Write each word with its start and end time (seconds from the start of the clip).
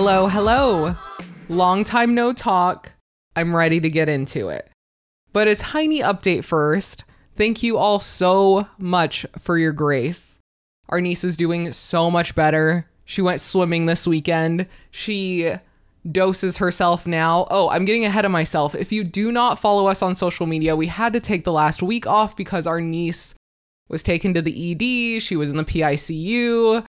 hello, 0.00 0.28
hello. 0.28 0.96
Long 1.50 1.84
time 1.84 2.14
no 2.14 2.32
talk. 2.32 2.94
I'm 3.36 3.54
ready 3.54 3.80
to 3.80 3.90
get 3.90 4.08
into 4.08 4.48
it. 4.48 4.66
But 5.34 5.46
a 5.46 5.54
tiny 5.54 6.00
update 6.00 6.42
first. 6.42 7.04
Thank 7.36 7.62
you 7.62 7.76
all 7.76 8.00
so 8.00 8.66
much 8.78 9.26
for 9.38 9.58
your 9.58 9.72
grace. 9.72 10.38
Our 10.88 11.02
niece 11.02 11.22
is 11.22 11.36
doing 11.36 11.70
so 11.72 12.10
much 12.10 12.34
better. 12.34 12.88
She 13.04 13.20
went 13.20 13.42
swimming 13.42 13.84
this 13.84 14.06
weekend. 14.06 14.68
She 14.90 15.52
doses 16.10 16.56
herself 16.56 17.06
now. 17.06 17.46
Oh, 17.50 17.68
I'm 17.68 17.84
getting 17.84 18.06
ahead 18.06 18.24
of 18.24 18.30
myself. 18.30 18.74
If 18.74 18.92
you 18.92 19.04
do 19.04 19.30
not 19.30 19.58
follow 19.58 19.86
us 19.86 20.00
on 20.00 20.14
social 20.14 20.46
media, 20.46 20.76
we 20.76 20.86
had 20.86 21.12
to 21.12 21.20
take 21.20 21.44
the 21.44 21.52
last 21.52 21.82
week 21.82 22.06
off 22.06 22.34
because 22.38 22.66
our 22.66 22.80
niece 22.80 23.34
was 23.90 24.02
taken 24.02 24.32
to 24.32 24.40
the 24.40 24.72
ED. 24.72 25.20
She 25.20 25.36
was 25.36 25.50
in 25.50 25.58
the 25.58 25.64
PICU. 25.64 26.86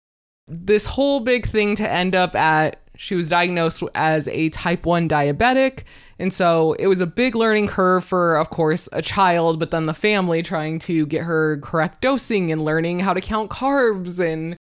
This 0.47 0.85
whole 0.85 1.21
big 1.21 1.47
thing 1.47 1.75
to 1.77 1.89
end 1.89 2.13
up 2.13 2.35
at, 2.35 2.79
she 3.01 3.15
was 3.15 3.29
diagnosed 3.29 3.81
as 3.95 4.27
a 4.27 4.49
type 4.49 4.85
1 4.85 5.07
diabetic. 5.07 5.83
And 6.19 6.33
so 6.33 6.73
it 6.73 6.87
was 6.87 6.99
a 6.99 7.05
big 7.05 7.33
learning 7.33 7.67
curve 7.67 8.03
for, 8.03 8.35
of 8.35 8.49
course, 8.49 8.89
a 8.91 9.01
child, 9.01 9.57
but 9.57 9.71
then 9.71 9.85
the 9.85 9.93
family 9.93 10.43
trying 10.43 10.79
to 10.79 11.05
get 11.05 11.21
her 11.21 11.59
correct 11.59 12.01
dosing 12.01 12.51
and 12.51 12.65
learning 12.65 12.99
how 12.99 13.13
to 13.13 13.21
count 13.21 13.49
carbs 13.49 14.19
and 14.19 14.57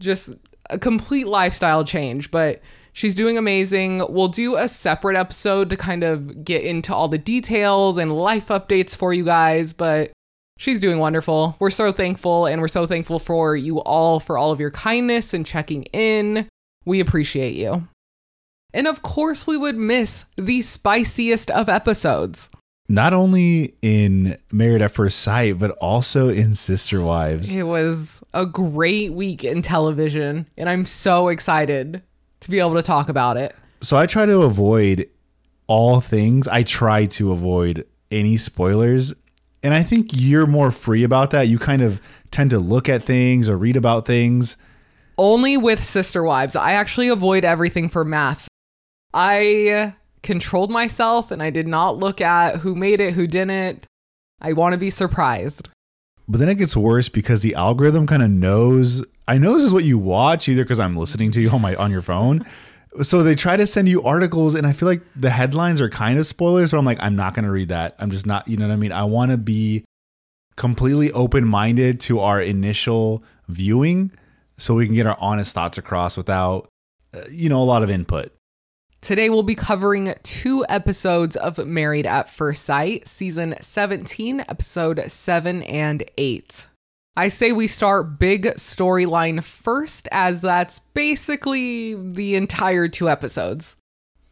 just 0.00 0.32
a 0.68 0.80
complete 0.80 1.28
lifestyle 1.28 1.84
change. 1.84 2.32
But 2.32 2.60
she's 2.92 3.14
doing 3.14 3.38
amazing. 3.38 4.02
We'll 4.08 4.26
do 4.26 4.56
a 4.56 4.66
separate 4.66 5.16
episode 5.16 5.70
to 5.70 5.76
kind 5.76 6.02
of 6.02 6.44
get 6.44 6.64
into 6.64 6.92
all 6.92 7.06
the 7.06 7.18
details 7.18 7.98
and 7.98 8.10
life 8.10 8.48
updates 8.48 8.96
for 8.96 9.14
you 9.14 9.24
guys. 9.24 9.72
But 9.72 10.10
She's 10.58 10.80
doing 10.80 10.98
wonderful. 10.98 11.54
We're 11.58 11.68
so 11.68 11.92
thankful, 11.92 12.46
and 12.46 12.62
we're 12.62 12.68
so 12.68 12.86
thankful 12.86 13.18
for 13.18 13.54
you 13.56 13.80
all 13.80 14.20
for 14.20 14.38
all 14.38 14.52
of 14.52 14.58
your 14.58 14.70
kindness 14.70 15.34
and 15.34 15.44
checking 15.44 15.82
in. 15.92 16.48
We 16.86 17.00
appreciate 17.00 17.52
you. 17.52 17.86
And 18.72 18.86
of 18.86 19.02
course, 19.02 19.46
we 19.46 19.58
would 19.58 19.76
miss 19.76 20.24
the 20.36 20.62
spiciest 20.62 21.50
of 21.50 21.68
episodes. 21.68 22.48
Not 22.88 23.12
only 23.12 23.74
in 23.82 24.38
Married 24.50 24.80
at 24.80 24.92
First 24.92 25.20
Sight, 25.20 25.58
but 25.58 25.72
also 25.72 26.28
in 26.28 26.54
Sister 26.54 27.02
Wives. 27.02 27.54
It 27.54 27.64
was 27.64 28.22
a 28.32 28.46
great 28.46 29.12
week 29.12 29.44
in 29.44 29.60
television, 29.60 30.48
and 30.56 30.68
I'm 30.68 30.86
so 30.86 31.28
excited 31.28 32.02
to 32.40 32.50
be 32.50 32.60
able 32.60 32.76
to 32.76 32.82
talk 32.82 33.08
about 33.08 33.36
it. 33.36 33.54
So 33.82 33.96
I 33.96 34.06
try 34.06 34.24
to 34.24 34.42
avoid 34.42 35.10
all 35.66 36.00
things. 36.00 36.48
I 36.48 36.62
try 36.62 37.06
to 37.06 37.32
avoid 37.32 37.84
any 38.10 38.36
spoilers 38.36 39.12
and 39.66 39.74
I 39.74 39.82
think 39.82 40.10
you're 40.12 40.46
more 40.46 40.70
free 40.70 41.02
about 41.02 41.32
that. 41.32 41.48
You 41.48 41.58
kind 41.58 41.82
of 41.82 42.00
tend 42.30 42.50
to 42.50 42.58
look 42.60 42.88
at 42.88 43.02
things 43.02 43.48
or 43.48 43.56
read 43.56 43.76
about 43.76 44.06
things. 44.06 44.56
Only 45.18 45.56
with 45.56 45.82
Sister 45.82 46.22
Wives. 46.22 46.56
I 46.56 46.72
actually 46.72 47.08
avoid 47.08 47.44
everything 47.44 47.88
for 47.88 48.04
MAFS. 48.04 48.48
I 49.14 49.94
controlled 50.22 50.70
myself 50.70 51.30
and 51.30 51.42
I 51.42 51.50
did 51.50 51.66
not 51.66 51.98
look 51.98 52.20
at 52.20 52.56
who 52.56 52.74
made 52.74 53.00
it, 53.00 53.14
who 53.14 53.26
didn't. 53.26 53.86
I 54.40 54.52
want 54.52 54.72
to 54.72 54.78
be 54.78 54.90
surprised. 54.90 55.68
But 56.28 56.38
then 56.38 56.48
it 56.48 56.56
gets 56.58 56.76
worse 56.76 57.08
because 57.08 57.42
the 57.42 57.54
algorithm 57.54 58.06
kind 58.06 58.22
of 58.22 58.30
knows. 58.30 59.04
I 59.28 59.38
know 59.38 59.54
this 59.54 59.62
is 59.62 59.72
what 59.72 59.84
you 59.84 59.98
watch 59.98 60.48
either 60.48 60.64
because 60.64 60.80
I'm 60.80 60.96
listening 60.96 61.30
to 61.32 61.40
you 61.40 61.50
on 61.50 61.62
my 61.62 61.74
on 61.76 61.90
your 61.90 62.02
phone, 62.02 62.44
so 63.02 63.22
they 63.22 63.34
try 63.34 63.56
to 63.56 63.66
send 63.66 63.88
you 63.88 64.02
articles 64.02 64.54
and 64.54 64.66
i 64.66 64.72
feel 64.72 64.88
like 64.88 65.02
the 65.14 65.30
headlines 65.30 65.80
are 65.80 65.88
kind 65.88 66.18
of 66.18 66.26
spoilers 66.26 66.70
but 66.70 66.78
i'm 66.78 66.84
like 66.84 66.98
i'm 67.02 67.16
not 67.16 67.34
going 67.34 67.44
to 67.44 67.50
read 67.50 67.68
that 67.68 67.94
i'm 67.98 68.10
just 68.10 68.26
not 68.26 68.46
you 68.48 68.56
know 68.56 68.66
what 68.66 68.72
i 68.72 68.76
mean 68.76 68.92
i 68.92 69.02
want 69.02 69.30
to 69.30 69.36
be 69.36 69.84
completely 70.56 71.12
open-minded 71.12 72.00
to 72.00 72.20
our 72.20 72.40
initial 72.40 73.22
viewing 73.48 74.10
so 74.58 74.74
we 74.74 74.86
can 74.86 74.94
get 74.94 75.06
our 75.06 75.16
honest 75.20 75.54
thoughts 75.54 75.78
across 75.78 76.16
without 76.16 76.68
uh, 77.14 77.20
you 77.30 77.48
know 77.48 77.62
a 77.62 77.64
lot 77.64 77.82
of 77.82 77.90
input 77.90 78.32
Today, 79.06 79.30
we'll 79.30 79.44
be 79.44 79.54
covering 79.54 80.14
two 80.24 80.64
episodes 80.68 81.36
of 81.36 81.64
Married 81.64 82.06
at 82.06 82.28
First 82.28 82.64
Sight, 82.64 83.06
season 83.06 83.54
17, 83.60 84.40
episode 84.40 85.00
7 85.06 85.62
and 85.62 86.02
8. 86.18 86.66
I 87.16 87.28
say 87.28 87.52
we 87.52 87.68
start 87.68 88.18
big 88.18 88.46
storyline 88.56 89.44
first, 89.44 90.08
as 90.10 90.40
that's 90.40 90.80
basically 90.92 91.94
the 91.94 92.34
entire 92.34 92.88
two 92.88 93.08
episodes. 93.08 93.76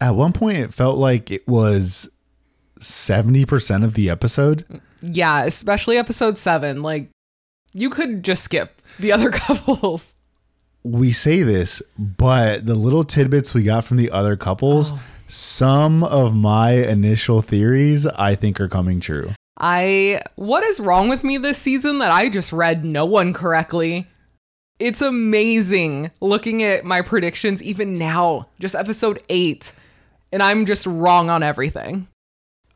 At 0.01 0.17
one 0.17 0.33
point, 0.33 0.59
it 0.59 0.75
felt 0.75 0.99
like 0.99 1.31
it 1.31 1.47
was 1.47 2.09
70% 2.81 3.85
of 3.85 3.95
the 3.95 4.11
episode. 4.11 4.81
Yeah, 5.01 5.45
especially 5.45 5.99
episode 5.99 6.37
seven. 6.37 6.83
Like, 6.83 7.11
you 7.75 7.91
could 7.91 8.23
just 8.23 8.45
skip 8.45 8.81
the 8.99 9.13
other 9.13 9.31
couples. 9.33 10.15
We 10.83 11.13
say 11.13 11.43
this, 11.43 11.83
but 11.99 12.67
the 12.67 12.75
little 12.75 13.05
tidbits 13.05 13.53
we 13.53 13.63
got 13.65 13.85
from 13.85 13.97
the 13.97 14.11
other 14.11 14.37
couples, 14.37 14.93
oh. 14.93 15.03
some 15.27 16.05
of 16.05 16.35
my 16.35 16.73
initial 16.73 17.43
theories 17.43 18.07
I 18.07 18.35
think 18.35 18.61
are 18.61 18.69
coming 18.69 19.01
true. 19.01 19.31
I 19.59 20.21
what 20.35 20.65
is 20.65 20.81
wrong 20.81 21.09
with 21.09 21.23
me 21.25 21.39
this 21.39 21.59
season 21.59 21.99
that 21.99 22.11
I 22.11 22.29
just 22.29 22.53
read 22.53 22.85
no 22.85 23.05
one 23.05 23.33
correctly? 23.33 24.09
It's 24.79 25.01
amazing 25.01 26.11
looking 26.21 26.63
at 26.63 26.85
my 26.85 27.01
predictions 27.01 27.63
even 27.63 27.97
now, 27.97 28.49
just 28.59 28.75
episode 28.75 29.23
8, 29.29 29.73
and 30.33 30.43
I'm 30.43 30.67
just 30.67 30.85
wrong 30.85 31.31
on 31.31 31.45
everything. 31.45 32.09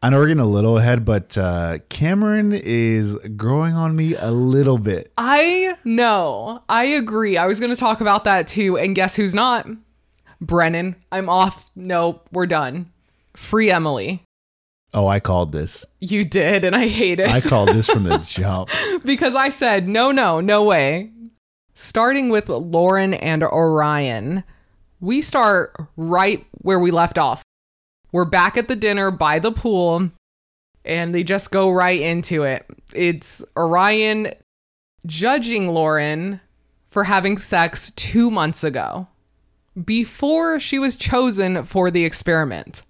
I 0.00 0.10
know 0.10 0.18
we're 0.18 0.28
getting 0.28 0.42
a 0.42 0.46
little 0.46 0.78
ahead, 0.78 1.04
but 1.04 1.36
uh, 1.36 1.78
Cameron 1.88 2.52
is 2.52 3.16
growing 3.36 3.74
on 3.74 3.96
me 3.96 4.14
a 4.14 4.30
little 4.30 4.78
bit. 4.78 5.12
I 5.18 5.76
know. 5.82 6.62
I 6.68 6.84
agree. 6.84 7.36
I 7.36 7.46
was 7.46 7.58
going 7.58 7.70
to 7.74 7.76
talk 7.80 8.00
about 8.00 8.22
that 8.24 8.46
too. 8.46 8.78
And 8.78 8.94
guess 8.94 9.16
who's 9.16 9.34
not? 9.34 9.66
Brennan. 10.40 10.94
I'm 11.10 11.28
off. 11.28 11.68
Nope, 11.74 12.28
we're 12.30 12.46
done. 12.46 12.92
Free 13.34 13.72
Emily. 13.72 14.22
Oh, 14.94 15.06
I 15.08 15.18
called 15.18 15.50
this. 15.52 15.84
You 16.00 16.24
did, 16.24 16.64
and 16.64 16.74
I 16.76 16.86
hate 16.86 17.18
it. 17.20 17.28
I 17.28 17.40
called 17.40 17.70
this 17.70 17.88
from 17.88 18.04
the 18.04 18.18
jump. 18.26 18.70
because 19.04 19.34
I 19.34 19.48
said, 19.48 19.88
no, 19.88 20.12
no, 20.12 20.40
no 20.40 20.62
way. 20.62 21.10
Starting 21.74 22.28
with 22.28 22.48
Lauren 22.48 23.14
and 23.14 23.42
Orion, 23.42 24.44
we 25.00 25.20
start 25.22 25.76
right 25.96 26.46
where 26.52 26.78
we 26.78 26.90
left 26.92 27.18
off. 27.18 27.42
We're 28.12 28.24
back 28.24 28.56
at 28.56 28.68
the 28.68 28.76
dinner 28.76 29.10
by 29.10 29.38
the 29.38 29.52
pool, 29.52 30.10
and 30.84 31.14
they 31.14 31.22
just 31.22 31.50
go 31.50 31.70
right 31.70 32.00
into 32.00 32.42
it. 32.44 32.66
It's 32.94 33.44
Orion 33.56 34.32
judging 35.06 35.68
Lauren 35.68 36.40
for 36.88 37.04
having 37.04 37.36
sex 37.36 37.90
two 37.92 38.30
months 38.30 38.64
ago, 38.64 39.06
before 39.84 40.58
she 40.58 40.78
was 40.78 40.96
chosen 40.96 41.62
for 41.64 41.90
the 41.90 42.04
experiment. 42.04 42.82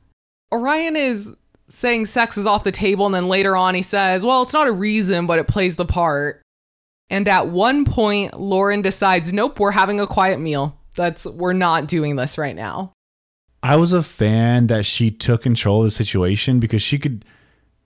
Orion 0.53 0.97
is 0.97 1.35
saying 1.69 2.06
sex 2.06 2.39
is 2.39 2.47
off 2.47 2.65
the 2.65 2.73
table. 2.73 3.06
And 3.06 3.15
then 3.15 3.29
later 3.29 3.56
on, 3.56 3.75
he 3.75 3.83
says, 3.83 4.25
well, 4.25 4.43
it's 4.43 4.53
not 4.53 4.69
a 4.69 4.73
reason, 4.73 5.27
but 5.27 5.39
it 5.39 5.49
plays 5.49 5.77
the 5.77 5.85
part. 5.85 6.41
And 7.11 7.29
at 7.29 7.49
one 7.49 7.85
point, 7.85 8.39
Lauren 8.39 8.83
decides, 8.83 9.33
nope, 9.33 9.61
we're 9.61 9.73
having 9.73 10.00
a 10.00 10.06
quiet 10.06 10.41
meal. 10.41 10.79
That's, 10.97 11.25
we're 11.27 11.53
not 11.53 11.87
doing 11.89 12.17
this 12.17 12.39
right 12.39 12.56
now. 12.56 12.93
I 13.63 13.77
was 13.77 13.93
a 13.93 14.03
fan 14.03 14.69
that 14.69 14.87
she 14.87 15.11
took 15.11 15.43
control 15.43 15.81
of 15.81 15.87
the 15.87 15.91
situation 15.91 16.61
because 16.61 16.83
she 16.83 16.99
could, 16.99 17.25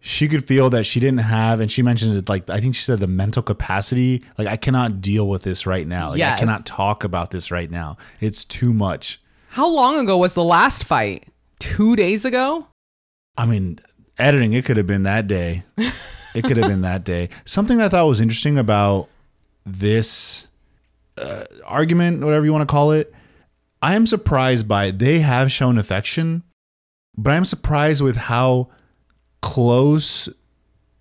she 0.00 0.28
could 0.28 0.44
feel 0.44 0.68
that 0.70 0.84
she 0.84 1.00
didn't 1.00 1.20
have, 1.20 1.60
and 1.60 1.70
she 1.70 1.82
mentioned 1.82 2.16
it 2.16 2.28
like, 2.28 2.48
I 2.50 2.60
think 2.60 2.74
she 2.74 2.84
said 2.84 2.98
the 2.98 3.06
mental 3.06 3.42
capacity. 3.42 4.22
Like, 4.36 4.48
I 4.48 4.56
cannot 4.56 5.00
deal 5.00 5.28
with 5.28 5.42
this 5.42 5.66
right 5.66 5.86
now. 5.86 6.10
Like, 6.10 6.18
yes. 6.18 6.36
I 6.36 6.40
cannot 6.40 6.66
talk 6.66 7.04
about 7.04 7.30
this 7.30 7.50
right 7.50 7.70
now. 7.70 7.96
It's 8.20 8.44
too 8.44 8.72
much. 8.72 9.20
How 9.48 9.68
long 9.68 9.98
ago 9.98 10.16
was 10.16 10.34
the 10.34 10.44
last 10.44 10.84
fight? 10.84 11.26
Two 11.58 11.96
days 11.96 12.24
ago? 12.24 12.66
I 13.36 13.46
mean, 13.46 13.78
editing, 14.18 14.52
it 14.52 14.64
could 14.64 14.76
have 14.76 14.86
been 14.86 15.04
that 15.04 15.26
day. 15.26 15.64
It 16.34 16.44
could 16.44 16.56
have 16.56 16.68
been 16.68 16.82
that 16.82 17.04
day. 17.04 17.28
Something 17.44 17.80
I 17.80 17.88
thought 17.88 18.06
was 18.06 18.20
interesting 18.20 18.58
about 18.58 19.08
this 19.66 20.46
uh, 21.18 21.44
argument, 21.64 22.24
whatever 22.24 22.44
you 22.44 22.52
want 22.52 22.66
to 22.66 22.72
call 22.72 22.92
it, 22.92 23.12
I 23.82 23.94
am 23.96 24.06
surprised 24.06 24.68
by 24.68 24.90
they 24.90 25.18
have 25.20 25.50
shown 25.50 25.76
affection, 25.76 26.44
but 27.16 27.34
I'm 27.34 27.44
surprised 27.44 28.00
with 28.00 28.16
how 28.16 28.70
close 29.42 30.28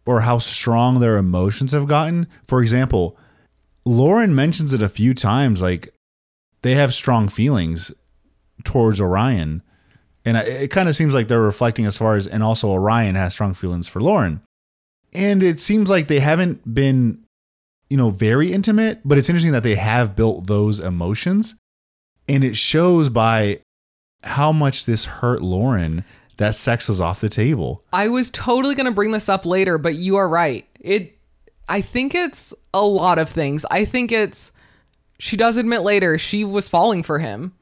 or 0.06 0.22
how 0.22 0.40
strong 0.40 1.00
their 1.00 1.18
emotions 1.18 1.74
have 1.74 1.88
gotten. 1.88 2.28
For 2.48 2.62
example, 2.62 3.18
Lauren 3.86 4.34
mentions 4.34 4.74
it 4.74 4.82
a 4.82 4.90
few 4.90 5.14
times 5.14 5.62
like 5.62 5.94
they 6.64 6.74
have 6.74 6.94
strong 6.94 7.30
feelings 7.30 7.92
towards 8.64 9.00
Orion 9.00 9.62
and 10.24 10.38
it 10.38 10.70
kind 10.70 10.88
of 10.88 10.96
seems 10.96 11.14
like 11.14 11.28
they're 11.28 11.42
reflecting 11.42 11.86
as 11.86 11.98
far 11.98 12.16
as, 12.16 12.28
and 12.28 12.44
also 12.44 12.70
Orion 12.70 13.16
has 13.16 13.34
strong 13.34 13.54
feelings 13.54 13.88
for 13.88 14.02
Lauren. 14.02 14.42
And 15.14 15.42
it 15.42 15.60
seems 15.60 15.90
like 15.90 16.08
they 16.08 16.20
haven't 16.20 16.74
been, 16.74 17.24
you 17.90 17.98
know, 17.98 18.12
very 18.12 18.54
intimate, 18.54 19.02
but 19.04 19.18
it's 19.18 19.30
interesting 19.30 19.52
that 19.52 19.64
they 19.64 19.76
have 19.76 20.16
built 20.16 20.48
those 20.48 20.80
emotions. 20.80 21.56
And 22.28 22.44
it 22.44 22.56
shows 22.56 23.10
by 23.10 23.62
how 24.24 24.52
much 24.52 24.86
this 24.86 25.06
hurt 25.06 25.42
Lauren 25.42 26.04
that 26.38 26.56
sex 26.56 26.88
was 26.88 27.02
off 27.02 27.22
the 27.22 27.30
table. 27.30 27.84
I 27.92 28.08
was 28.08 28.30
totally 28.30 28.76
going 28.76 28.86
to 28.86 28.92
bring 28.92 29.12
this 29.12 29.30
up 29.30 29.46
later, 29.46 29.78
but 29.78 29.96
you 29.96 30.16
are 30.16 30.28
right. 30.28 30.66
It, 30.80 31.18
I 31.70 31.82
think 31.82 32.16
it's 32.16 32.54
a 32.74 32.84
lot 32.84 33.20
of 33.20 33.30
things. 33.30 33.66
I 33.70 33.86
think 33.86 34.12
it's, 34.12 34.52
she 35.20 35.38
does 35.38 35.58
admit 35.58 35.82
later 35.82 36.18
she 36.18 36.44
was 36.44 36.70
falling 36.70 37.04
for 37.04 37.20
him 37.20 37.54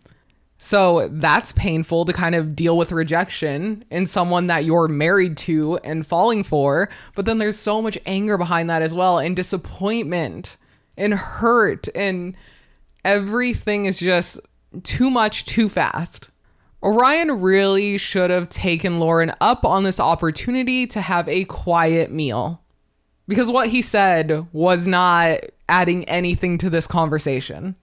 So 0.62 1.08
that's 1.14 1.54
painful 1.54 2.04
to 2.04 2.14
kind 2.14 2.36
of 2.36 2.54
deal 2.54 2.78
with 2.78 2.92
rejection 2.92 3.86
in 3.90 4.06
someone 4.06 4.48
that 4.48 4.66
you're 4.66 4.90
married 4.90 5.38
to 5.38 5.78
and 5.86 6.06
falling 6.06 6.44
for. 6.44 6.90
But 7.16 7.26
then 7.26 7.38
there's 7.38 7.58
so 7.58 7.82
much 7.82 7.98
anger 8.06 8.38
behind 8.38 8.70
that 8.70 8.82
as 8.82 8.94
well, 8.94 9.20
and 9.20 9.36
disappointment 9.38 10.58
and 10.98 11.14
hurt, 11.14 11.88
and 11.96 12.36
everything 13.06 13.86
is 13.86 14.00
just 14.00 14.38
too 14.84 15.10
much 15.10 15.46
too 15.46 15.70
fast. 15.70 16.30
Orion 16.82 17.42
really 17.42 17.98
should 17.98 18.30
have 18.30 18.48
taken 18.48 19.00
Lauren 19.00 19.34
up 19.42 19.66
on 19.66 19.84
this 19.84 20.00
opportunity 20.00 20.88
to 20.88 21.02
have 21.02 21.28
a 21.28 21.46
quiet 21.46 22.12
meal 22.12 22.62
because 23.28 23.52
what 23.52 23.70
he 23.70 23.82
said 23.82 24.48
was 24.54 24.88
not 24.88 25.40
adding 25.70 26.04
anything 26.10 26.58
to 26.58 26.70
this 26.70 26.88
conversation. 26.88 27.76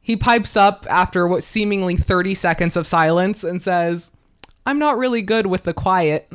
He 0.00 0.16
pipes 0.16 0.56
up 0.56 0.86
after 0.88 1.28
what 1.28 1.42
seemingly 1.42 1.94
30 1.94 2.32
seconds 2.34 2.76
of 2.76 2.86
silence 2.86 3.44
and 3.44 3.60
says, 3.60 4.12
I'm 4.64 4.78
not 4.78 4.96
really 4.96 5.20
good 5.20 5.46
with 5.46 5.64
the 5.64 5.74
quiet. 5.74 6.32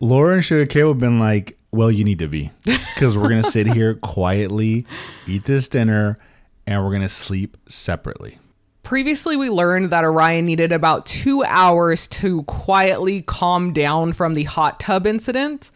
Lauren 0.00 0.40
should 0.40 0.60
have 0.60 0.68
came 0.70 0.88
up 0.88 0.98
been 0.98 1.18
like, 1.18 1.58
Well, 1.70 1.90
you 1.90 2.04
need 2.04 2.20
to 2.20 2.28
be. 2.28 2.50
Because 2.64 3.18
we're 3.18 3.28
going 3.28 3.42
to 3.42 3.50
sit 3.50 3.66
here 3.66 3.94
quietly, 4.02 4.86
eat 5.26 5.44
this 5.44 5.68
dinner, 5.68 6.18
and 6.66 6.82
we're 6.82 6.90
going 6.90 7.02
to 7.02 7.08
sleep 7.08 7.56
separately. 7.68 8.38
Previously, 8.82 9.36
we 9.36 9.48
learned 9.48 9.90
that 9.90 10.04
Orion 10.04 10.44
needed 10.44 10.72
about 10.72 11.06
two 11.06 11.44
hours 11.44 12.08
to 12.08 12.42
quietly 12.44 13.22
calm 13.22 13.72
down 13.72 14.12
from 14.12 14.34
the 14.34 14.42
hot 14.44 14.80
tub 14.80 15.06
incident. 15.06 15.70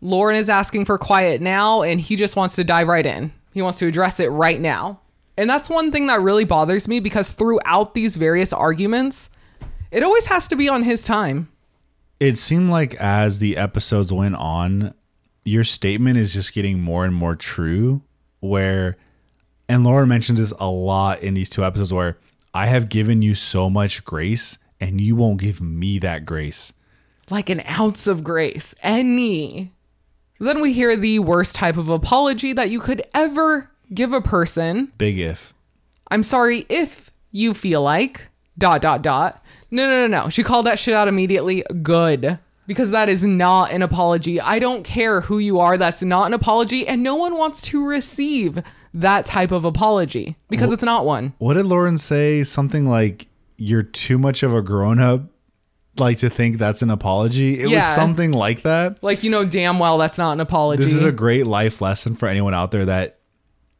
Lauren 0.00 0.36
is 0.36 0.48
asking 0.48 0.84
for 0.84 0.98
quiet 0.98 1.40
now, 1.40 1.82
and 1.82 2.00
he 2.00 2.16
just 2.16 2.36
wants 2.36 2.56
to 2.56 2.64
dive 2.64 2.88
right 2.88 3.06
in. 3.06 3.32
He 3.54 3.62
wants 3.62 3.78
to 3.78 3.86
address 3.86 4.18
it 4.18 4.28
right 4.28 4.60
now. 4.60 5.00
And 5.36 5.48
that's 5.48 5.70
one 5.70 5.92
thing 5.92 6.06
that 6.08 6.20
really 6.20 6.44
bothers 6.44 6.88
me 6.88 6.98
because 6.98 7.34
throughout 7.34 7.94
these 7.94 8.16
various 8.16 8.52
arguments, 8.52 9.30
it 9.92 10.02
always 10.02 10.26
has 10.26 10.48
to 10.48 10.56
be 10.56 10.68
on 10.68 10.82
his 10.82 11.04
time. 11.04 11.48
It 12.18 12.38
seemed 12.38 12.70
like 12.70 12.96
as 12.96 13.38
the 13.38 13.56
episodes 13.56 14.12
went 14.12 14.34
on, 14.34 14.94
your 15.44 15.62
statement 15.62 16.18
is 16.18 16.34
just 16.34 16.52
getting 16.52 16.80
more 16.80 17.04
and 17.04 17.14
more 17.14 17.36
true. 17.36 18.02
Where, 18.40 18.96
and 19.68 19.84
Lauren 19.84 20.08
mentions 20.08 20.40
this 20.40 20.52
a 20.58 20.68
lot 20.68 21.22
in 21.22 21.34
these 21.34 21.48
two 21.48 21.64
episodes, 21.64 21.92
where 21.92 22.18
I 22.54 22.66
have 22.66 22.88
given 22.88 23.22
you 23.22 23.34
so 23.34 23.68
much 23.68 24.04
grace 24.04 24.58
and 24.80 25.00
you 25.00 25.16
won't 25.16 25.40
give 25.40 25.60
me 25.60 25.98
that 25.98 26.24
grace. 26.24 26.72
Like 27.30 27.50
an 27.50 27.62
ounce 27.68 28.06
of 28.06 28.24
grace, 28.24 28.74
any. 28.82 29.72
Then 30.40 30.60
we 30.60 30.72
hear 30.72 30.96
the 30.96 31.18
worst 31.18 31.56
type 31.56 31.76
of 31.76 31.88
apology 31.88 32.52
that 32.52 32.70
you 32.70 32.80
could 32.80 33.02
ever 33.12 33.70
give 33.92 34.12
a 34.12 34.20
person. 34.20 34.92
Big 34.96 35.18
if. 35.18 35.52
I'm 36.10 36.22
sorry 36.22 36.64
if 36.68 37.10
you 37.32 37.54
feel 37.54 37.82
like 37.82 38.28
dot 38.56 38.82
dot 38.82 39.02
dot. 39.02 39.44
No, 39.70 39.86
no, 39.86 40.06
no, 40.06 40.22
no. 40.22 40.28
She 40.28 40.42
called 40.42 40.66
that 40.66 40.78
shit 40.78 40.94
out 40.94 41.08
immediately. 41.08 41.64
Good. 41.82 42.38
Because 42.66 42.90
that 42.90 43.08
is 43.08 43.24
not 43.24 43.72
an 43.72 43.82
apology. 43.82 44.40
I 44.40 44.58
don't 44.58 44.84
care 44.84 45.22
who 45.22 45.38
you 45.38 45.58
are. 45.58 45.76
That's 45.76 46.02
not 46.02 46.26
an 46.26 46.34
apology. 46.34 46.86
And 46.86 47.02
no 47.02 47.14
one 47.14 47.36
wants 47.36 47.62
to 47.62 47.84
receive 47.84 48.62
that 49.00 49.26
type 49.26 49.50
of 49.52 49.64
apology 49.64 50.36
because 50.50 50.72
it's 50.72 50.82
not 50.82 51.04
one. 51.06 51.34
What 51.38 51.54
did 51.54 51.66
Lauren 51.66 51.98
say? 51.98 52.44
Something 52.44 52.86
like, 52.86 53.26
you're 53.56 53.82
too 53.82 54.18
much 54.18 54.42
of 54.42 54.54
a 54.54 54.62
grown 54.62 54.98
up, 55.00 55.22
like 55.98 56.18
to 56.18 56.30
think 56.30 56.58
that's 56.58 56.82
an 56.82 56.90
apology. 56.90 57.60
It 57.60 57.68
Yeah. 57.68 57.78
was 57.86 57.94
something 57.94 58.32
like 58.32 58.62
that. 58.62 59.02
Like, 59.02 59.22
you 59.22 59.30
know 59.30 59.44
damn 59.44 59.78
well 59.78 59.98
that's 59.98 60.18
not 60.18 60.32
an 60.32 60.40
apology. 60.40 60.82
This 60.82 60.92
is 60.92 61.02
a 61.02 61.12
great 61.12 61.46
life 61.46 61.80
lesson 61.80 62.14
for 62.16 62.26
anyone 62.28 62.54
out 62.54 62.70
there 62.70 62.84
that 62.84 63.18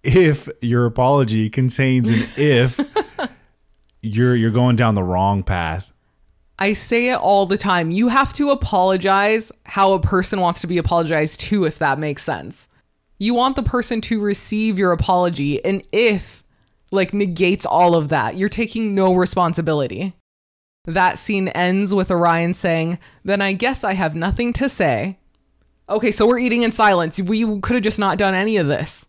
if 0.05 0.49
your 0.61 0.87
apology 0.87 1.51
contains 1.51 2.09
an 2.09 2.29
if, 2.37 2.79
you're 4.03 4.37
you're 4.37 4.51
going 4.51 4.77
down 4.77 4.95
the 4.95 5.03
wrong 5.03 5.43
path. 5.43 5.93
I 6.61 6.73
say 6.73 7.11
it 7.11 7.15
all 7.19 7.47
the 7.47 7.57
time. 7.59 7.91
You 7.91 8.09
have 8.09 8.33
to 8.35 8.51
apologize 8.51 9.53
how 9.65 9.93
a 9.93 10.01
person 10.01 10.41
wants 10.41 10.61
to 10.63 10.67
be 10.67 10.79
apologized 10.79 11.41
to, 11.41 11.65
if 11.65 11.79
that 11.79 11.99
makes 11.99 12.23
sense. 12.25 12.68
You 13.19 13.35
want 13.35 13.57
the 13.57 13.63
person 13.63 14.01
to 14.03 14.21
receive 14.21 14.79
your 14.79 14.93
apology, 14.93 15.65
and 15.65 15.83
if 15.93 16.45
like 16.91 17.13
negates 17.13 17.67
all 17.67 17.95
of 17.95 18.09
that, 18.09 18.37
you're 18.37 18.49
taking 18.49 18.95
no 18.95 19.13
responsibility. 19.15 20.15
That 20.85 21.19
scene 21.19 21.49
ends 21.49 21.95
with 21.95 22.11
Orion 22.11 22.55
saying, 22.55 22.99
Then 23.25 23.43
I 23.43 23.53
guess 23.53 23.85
I 23.85 23.93
have 23.93 24.15
nothing 24.15 24.53
to 24.55 24.69
say. 24.69 25.19
Okay, 25.89 26.11
so 26.11 26.27
we're 26.27 26.39
eating 26.39 26.63
in 26.63 26.73
silence. 26.73 27.21
We 27.21 27.61
could 27.61 27.75
have 27.75 27.83
just 27.83 27.99
not 27.99 28.19
done 28.19 28.35
any 28.35 28.57
of 28.57 28.69
this. 28.69 29.05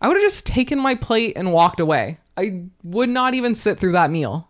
I 0.00 0.08
would 0.08 0.16
have 0.16 0.22
just 0.22 0.46
taken 0.46 0.80
my 0.80 0.94
plate 0.94 1.34
and 1.36 1.52
walked 1.52 1.78
away. 1.78 2.18
I 2.36 2.64
would 2.82 3.08
not 3.08 3.34
even 3.34 3.54
sit 3.54 3.78
through 3.78 3.92
that 3.92 4.10
meal. 4.10 4.48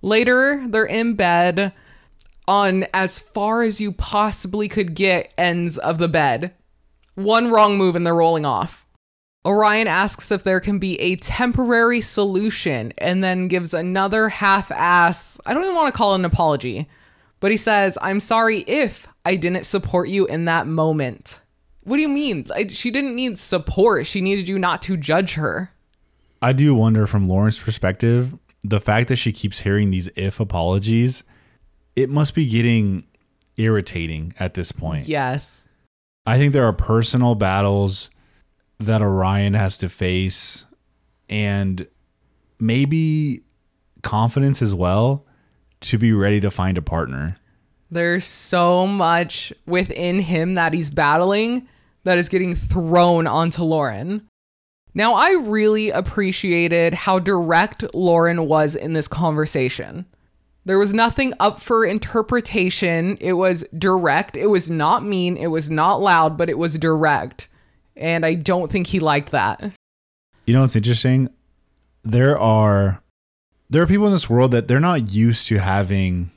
Later, 0.00 0.64
they're 0.66 0.84
in 0.84 1.14
bed 1.14 1.72
on 2.46 2.86
as 2.94 3.20
far 3.20 3.62
as 3.62 3.80
you 3.80 3.92
possibly 3.92 4.68
could 4.68 4.94
get 4.94 5.34
ends 5.36 5.76
of 5.76 5.98
the 5.98 6.08
bed. 6.08 6.54
One 7.18 7.50
wrong 7.50 7.76
move 7.76 7.96
and 7.96 8.06
they're 8.06 8.14
rolling 8.14 8.46
off. 8.46 8.86
Orion 9.44 9.88
asks 9.88 10.30
if 10.30 10.44
there 10.44 10.60
can 10.60 10.78
be 10.78 11.00
a 11.00 11.16
temporary 11.16 12.00
solution 12.00 12.92
and 12.96 13.24
then 13.24 13.48
gives 13.48 13.74
another 13.74 14.28
half 14.28 14.70
ass, 14.70 15.40
I 15.44 15.52
don't 15.52 15.64
even 15.64 15.74
want 15.74 15.92
to 15.92 15.98
call 15.98 16.12
it 16.12 16.20
an 16.20 16.24
apology, 16.24 16.88
but 17.40 17.50
he 17.50 17.56
says, 17.56 17.98
I'm 18.00 18.20
sorry 18.20 18.58
if 18.68 19.08
I 19.24 19.34
didn't 19.34 19.64
support 19.64 20.08
you 20.08 20.26
in 20.26 20.44
that 20.44 20.68
moment. 20.68 21.40
What 21.82 21.96
do 21.96 22.02
you 22.02 22.08
mean? 22.08 22.46
She 22.68 22.92
didn't 22.92 23.16
need 23.16 23.36
support. 23.36 24.06
She 24.06 24.20
needed 24.20 24.48
you 24.48 24.56
not 24.56 24.80
to 24.82 24.96
judge 24.96 25.34
her. 25.34 25.72
I 26.40 26.52
do 26.52 26.72
wonder 26.72 27.08
from 27.08 27.28
Lauren's 27.28 27.58
perspective, 27.58 28.38
the 28.62 28.80
fact 28.80 29.08
that 29.08 29.16
she 29.16 29.32
keeps 29.32 29.60
hearing 29.60 29.90
these 29.90 30.08
if 30.14 30.38
apologies, 30.38 31.24
it 31.96 32.10
must 32.10 32.36
be 32.36 32.48
getting 32.48 33.08
irritating 33.56 34.34
at 34.38 34.54
this 34.54 34.70
point. 34.70 35.08
Yes. 35.08 35.66
I 36.28 36.36
think 36.36 36.52
there 36.52 36.66
are 36.66 36.74
personal 36.74 37.34
battles 37.34 38.10
that 38.78 39.00
Orion 39.00 39.54
has 39.54 39.78
to 39.78 39.88
face 39.88 40.66
and 41.26 41.88
maybe 42.60 43.44
confidence 44.02 44.60
as 44.60 44.74
well 44.74 45.24
to 45.80 45.96
be 45.96 46.12
ready 46.12 46.38
to 46.40 46.50
find 46.50 46.76
a 46.76 46.82
partner. 46.82 47.38
There's 47.90 48.26
so 48.26 48.86
much 48.86 49.54
within 49.64 50.20
him 50.20 50.52
that 50.56 50.74
he's 50.74 50.90
battling 50.90 51.66
that 52.04 52.18
is 52.18 52.28
getting 52.28 52.54
thrown 52.54 53.26
onto 53.26 53.62
Lauren. 53.62 54.28
Now, 54.92 55.14
I 55.14 55.30
really 55.30 55.88
appreciated 55.88 56.92
how 56.92 57.20
direct 57.20 57.94
Lauren 57.94 58.46
was 58.46 58.74
in 58.74 58.92
this 58.92 59.08
conversation. 59.08 60.04
There 60.68 60.78
was 60.78 60.92
nothing 60.92 61.32
up 61.40 61.62
for 61.62 61.82
interpretation. 61.86 63.16
It 63.22 63.32
was 63.32 63.64
direct. 63.78 64.36
It 64.36 64.48
was 64.48 64.70
not 64.70 65.02
mean. 65.02 65.38
It 65.38 65.46
was 65.46 65.70
not 65.70 66.02
loud, 66.02 66.36
but 66.36 66.50
it 66.50 66.58
was 66.58 66.76
direct. 66.76 67.48
And 67.96 68.26
I 68.26 68.34
don't 68.34 68.70
think 68.70 68.88
he 68.88 69.00
liked 69.00 69.30
that. 69.30 69.72
You 70.44 70.52
know 70.52 70.60
what's 70.60 70.76
interesting? 70.76 71.30
There 72.02 72.38
are 72.38 73.02
there 73.70 73.80
are 73.80 73.86
people 73.86 74.04
in 74.08 74.12
this 74.12 74.28
world 74.28 74.50
that 74.50 74.68
they're 74.68 74.78
not 74.78 75.10
used 75.10 75.48
to 75.48 75.56
having 75.56 76.30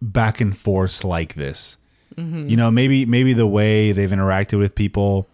back 0.00 0.40
and 0.40 0.56
forths 0.56 1.02
like 1.02 1.34
this. 1.34 1.76
Mm-hmm. 2.14 2.46
You 2.46 2.56
know, 2.56 2.70
maybe 2.70 3.04
maybe 3.04 3.32
the 3.32 3.44
way 3.44 3.90
they've 3.90 4.08
interacted 4.08 4.56
with 4.56 4.76
people. 4.76 5.26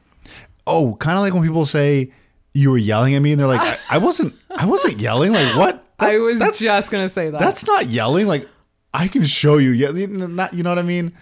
Oh, 0.67 0.95
kind 0.95 1.19
of 1.19 1.23
like 1.23 1.35
when 1.35 1.43
people 1.43 1.67
say 1.67 2.11
you 2.55 2.71
were 2.71 2.79
yelling 2.79 3.15
at 3.15 3.21
me, 3.21 3.33
and 3.33 3.41
they're 3.41 3.47
like, 3.47 3.61
I, 3.91 3.97
I 3.97 3.99
wasn't. 3.99 4.35
I 4.49 4.65
wasn't 4.65 4.99
yelling. 4.99 5.33
Like 5.33 5.57
what? 5.57 5.85
I 6.01 6.19
was 6.19 6.39
just 6.59 6.91
going 6.91 7.05
to 7.05 7.09
say 7.09 7.31
that. 7.31 7.41
that's 7.41 7.67
not 7.67 7.89
yelling. 7.89 8.27
Like 8.27 8.49
I 8.93 9.09
can 9.09 9.25
show 9.25 9.59
you. 9.59 9.71
Yeah, 9.71 9.91
not 9.91 10.55
you 10.55 10.63
know 10.63 10.71
what 10.71 10.79
I 10.79 10.83
mean. 10.83 11.13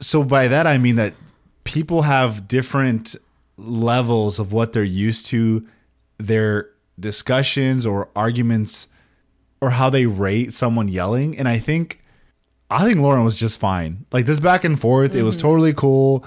So 0.00 0.22
by 0.22 0.48
that 0.48 0.66
I 0.66 0.78
mean 0.78 0.96
that 0.96 1.14
people 1.64 2.02
have 2.02 2.46
different 2.46 3.16
levels 3.56 4.38
of 4.38 4.52
what 4.52 4.72
they're 4.72 4.84
used 4.84 5.26
to, 5.26 5.66
their 6.18 6.70
discussions 6.98 7.86
or 7.86 8.08
arguments, 8.14 8.88
or 9.60 9.70
how 9.70 9.90
they 9.90 10.06
rate 10.06 10.52
someone 10.52 10.88
yelling. 10.88 11.36
And 11.38 11.48
I 11.48 11.58
think, 11.58 12.02
I 12.70 12.84
think 12.84 12.98
Lauren 12.98 13.24
was 13.24 13.36
just 13.36 13.58
fine. 13.58 14.04
Like 14.12 14.26
this 14.26 14.40
back 14.40 14.64
and 14.64 14.78
forth, 14.80 15.14
it 15.14 15.22
was 15.22 15.36
mm-hmm. 15.36 15.46
totally 15.46 15.72
cool. 15.72 16.24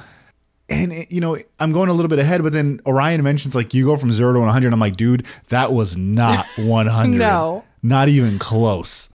And 0.70 0.92
it- 0.92 1.12
you 1.12 1.22
know, 1.22 1.38
I'm 1.60 1.72
going 1.72 1.90
a 1.90 1.94
little 1.94 2.10
bit 2.10 2.20
ahead, 2.20 2.44
but 2.44 2.54
then 2.54 2.82
Orion 2.86 3.24
mentions 3.24 3.56
like 3.56 3.74
you 3.74 3.86
go 3.86 3.98
from 3.98 4.12
zero 4.12 4.34
to 4.34 4.40
100. 4.40 4.74
I'm 4.74 4.80
like, 4.80 4.98
dude, 4.98 5.26
that 5.50 5.72
was 5.72 5.96
not 5.96 6.46
100. 6.58 7.18
No. 7.18 7.64
Not 7.88 8.10
even 8.10 8.40
close. 8.40 9.10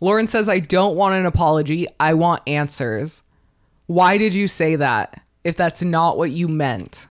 Lauren 0.00 0.26
says, 0.26 0.48
I 0.48 0.60
don't 0.60 0.96
want 0.96 1.14
an 1.14 1.26
apology. 1.26 1.86
I 1.98 2.14
want 2.14 2.42
answers. 2.46 3.22
Why 3.86 4.18
did 4.18 4.34
you 4.34 4.48
say 4.48 4.76
that 4.76 5.22
if 5.44 5.56
that's 5.56 5.82
not 5.82 6.16
what 6.16 6.30
you 6.30 6.48
meant? 6.48 7.06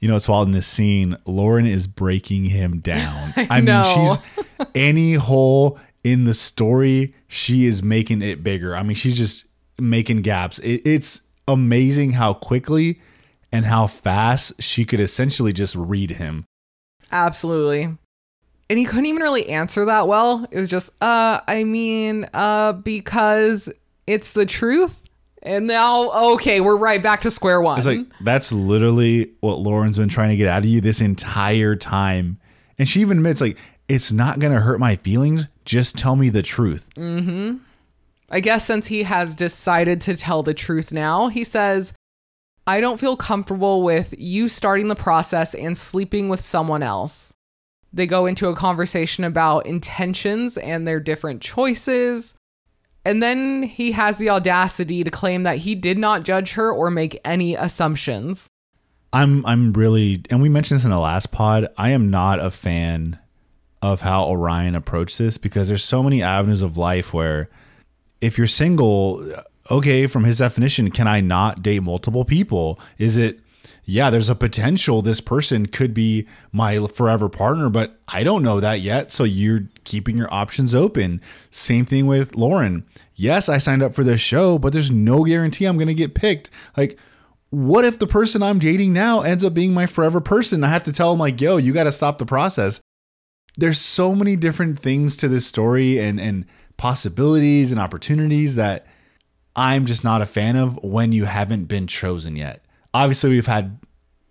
You 0.00 0.08
know, 0.08 0.16
it's 0.16 0.28
wild 0.28 0.48
in 0.48 0.52
this 0.52 0.66
scene, 0.66 1.16
Lauren 1.24 1.66
is 1.66 1.86
breaking 1.86 2.44
him 2.44 2.80
down. 2.80 3.32
I, 3.36 3.60
know. 3.60 3.82
mean, 3.82 4.16
she's 4.16 4.66
any 4.74 5.14
hole 5.14 5.78
in 6.02 6.24
the 6.24 6.34
story, 6.34 7.14
she 7.26 7.64
is 7.64 7.82
making 7.82 8.20
it 8.20 8.44
bigger. 8.44 8.76
I 8.76 8.82
mean, 8.82 8.94
she's 8.94 9.16
just 9.16 9.46
making 9.78 10.18
gaps. 10.18 10.58
It, 10.58 10.82
it's 10.84 11.22
amazing 11.48 12.12
how 12.12 12.34
quickly 12.34 13.00
and 13.50 13.64
how 13.64 13.86
fast 13.86 14.60
she 14.62 14.84
could 14.84 15.00
essentially 15.00 15.52
just 15.52 15.74
read 15.74 16.12
him. 16.12 16.44
Absolutely. 17.10 17.96
And 18.70 18.78
he 18.78 18.84
couldn't 18.84 19.06
even 19.06 19.22
really 19.22 19.48
answer 19.48 19.84
that 19.84 20.08
well. 20.08 20.46
It 20.50 20.58
was 20.58 20.70
just, 20.70 20.90
uh, 21.02 21.40
I 21.46 21.64
mean, 21.64 22.26
uh, 22.32 22.72
because 22.72 23.70
it's 24.06 24.32
the 24.32 24.46
truth. 24.46 25.02
And 25.42 25.66
now, 25.66 26.10
okay, 26.32 26.60
we're 26.60 26.76
right 26.76 27.02
back 27.02 27.20
to 27.22 27.30
square 27.30 27.60
one. 27.60 27.76
It's 27.76 27.86
like 27.86 28.06
that's 28.22 28.50
literally 28.50 29.32
what 29.40 29.58
Lauren's 29.58 29.98
been 29.98 30.08
trying 30.08 30.30
to 30.30 30.36
get 30.36 30.48
out 30.48 30.60
of 30.60 30.64
you 30.64 30.80
this 30.80 31.02
entire 31.02 31.76
time. 31.76 32.38
And 32.78 32.88
she 32.88 33.02
even 33.02 33.18
admits 33.18 33.42
like 33.42 33.58
it's 33.86 34.10
not 34.10 34.38
going 34.38 34.54
to 34.54 34.60
hurt 34.60 34.80
my 34.80 34.96
feelings, 34.96 35.48
just 35.66 35.98
tell 35.98 36.16
me 36.16 36.30
the 36.30 36.42
truth. 36.42 36.88
Mm-hmm. 36.96 37.58
I 38.30 38.40
guess 38.40 38.64
since 38.64 38.86
he 38.86 39.02
has 39.02 39.36
decided 39.36 40.00
to 40.02 40.16
tell 40.16 40.42
the 40.42 40.54
truth 40.54 40.92
now, 40.92 41.28
he 41.28 41.44
says, 41.44 41.92
I 42.66 42.80
don't 42.80 42.98
feel 42.98 43.16
comfortable 43.16 43.82
with 43.82 44.14
you 44.16 44.48
starting 44.48 44.88
the 44.88 44.94
process 44.94 45.54
and 45.54 45.76
sleeping 45.76 46.30
with 46.30 46.40
someone 46.40 46.82
else. 46.82 47.33
They 47.94 48.06
go 48.06 48.26
into 48.26 48.48
a 48.48 48.56
conversation 48.56 49.22
about 49.22 49.66
intentions 49.66 50.58
and 50.58 50.86
their 50.86 50.98
different 50.98 51.40
choices. 51.40 52.34
And 53.04 53.22
then 53.22 53.62
he 53.62 53.92
has 53.92 54.18
the 54.18 54.30
audacity 54.30 55.04
to 55.04 55.10
claim 55.10 55.44
that 55.44 55.58
he 55.58 55.76
did 55.76 55.96
not 55.96 56.24
judge 56.24 56.52
her 56.54 56.72
or 56.72 56.90
make 56.90 57.20
any 57.24 57.54
assumptions. 57.54 58.48
I'm 59.12 59.46
I'm 59.46 59.72
really 59.72 60.22
and 60.28 60.42
we 60.42 60.48
mentioned 60.48 60.80
this 60.80 60.84
in 60.84 60.90
the 60.90 60.98
last 60.98 61.30
pod. 61.30 61.68
I 61.78 61.90
am 61.90 62.10
not 62.10 62.40
a 62.40 62.50
fan 62.50 63.20
of 63.80 64.00
how 64.00 64.24
Orion 64.24 64.74
approached 64.74 65.18
this 65.18 65.38
because 65.38 65.68
there's 65.68 65.84
so 65.84 66.02
many 66.02 66.20
avenues 66.20 66.62
of 66.62 66.76
life 66.76 67.14
where 67.14 67.48
if 68.20 68.38
you're 68.38 68.46
single, 68.48 69.24
okay, 69.70 70.08
from 70.08 70.24
his 70.24 70.38
definition, 70.38 70.90
can 70.90 71.06
I 71.06 71.20
not 71.20 71.62
date 71.62 71.82
multiple 71.82 72.24
people? 72.24 72.80
Is 72.98 73.16
it 73.16 73.38
yeah, 73.86 74.08
there's 74.08 74.30
a 74.30 74.34
potential 74.34 75.02
this 75.02 75.20
person 75.20 75.66
could 75.66 75.92
be 75.92 76.26
my 76.52 76.86
forever 76.86 77.28
partner, 77.28 77.68
but 77.68 78.00
I 78.08 78.22
don't 78.22 78.42
know 78.42 78.58
that 78.60 78.80
yet. 78.80 79.12
So 79.12 79.24
you're 79.24 79.68
keeping 79.84 80.16
your 80.16 80.32
options 80.32 80.74
open. 80.74 81.20
Same 81.50 81.84
thing 81.84 82.06
with 82.06 82.34
Lauren. 82.34 82.86
Yes, 83.14 83.48
I 83.48 83.58
signed 83.58 83.82
up 83.82 83.94
for 83.94 84.02
this 84.02 84.20
show, 84.20 84.58
but 84.58 84.72
there's 84.72 84.90
no 84.90 85.24
guarantee 85.24 85.66
I'm 85.66 85.76
going 85.76 85.88
to 85.88 85.94
get 85.94 86.14
picked. 86.14 86.48
Like, 86.76 86.98
what 87.50 87.84
if 87.84 87.98
the 87.98 88.06
person 88.06 88.42
I'm 88.42 88.58
dating 88.58 88.94
now 88.94 89.20
ends 89.20 89.44
up 89.44 89.54
being 89.54 89.74
my 89.74 89.86
forever 89.86 90.20
person? 90.20 90.64
I 90.64 90.68
have 90.68 90.82
to 90.84 90.92
tell 90.92 91.12
him, 91.12 91.18
like, 91.18 91.40
yo, 91.40 91.58
you 91.58 91.72
got 91.72 91.84
to 91.84 91.92
stop 91.92 92.18
the 92.18 92.26
process. 92.26 92.80
There's 93.56 93.78
so 93.78 94.14
many 94.14 94.34
different 94.34 94.80
things 94.80 95.16
to 95.18 95.28
this 95.28 95.46
story 95.46 96.00
and, 96.00 96.18
and 96.18 96.46
possibilities 96.76 97.70
and 97.70 97.78
opportunities 97.78 98.56
that 98.56 98.86
I'm 99.54 99.86
just 99.86 100.02
not 100.02 100.22
a 100.22 100.26
fan 100.26 100.56
of 100.56 100.82
when 100.82 101.12
you 101.12 101.26
haven't 101.26 101.66
been 101.66 101.86
chosen 101.86 102.34
yet. 102.34 102.63
Obviously, 102.94 103.30
we've 103.30 103.46
had 103.46 103.78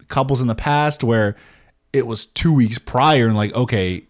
couples 0.07 0.41
in 0.41 0.47
the 0.47 0.55
past 0.55 1.03
where 1.03 1.35
it 1.91 2.07
was 2.07 2.25
two 2.25 2.51
weeks 2.51 2.79
prior 2.79 3.27
and 3.27 3.35
like, 3.35 3.53
okay, 3.53 4.03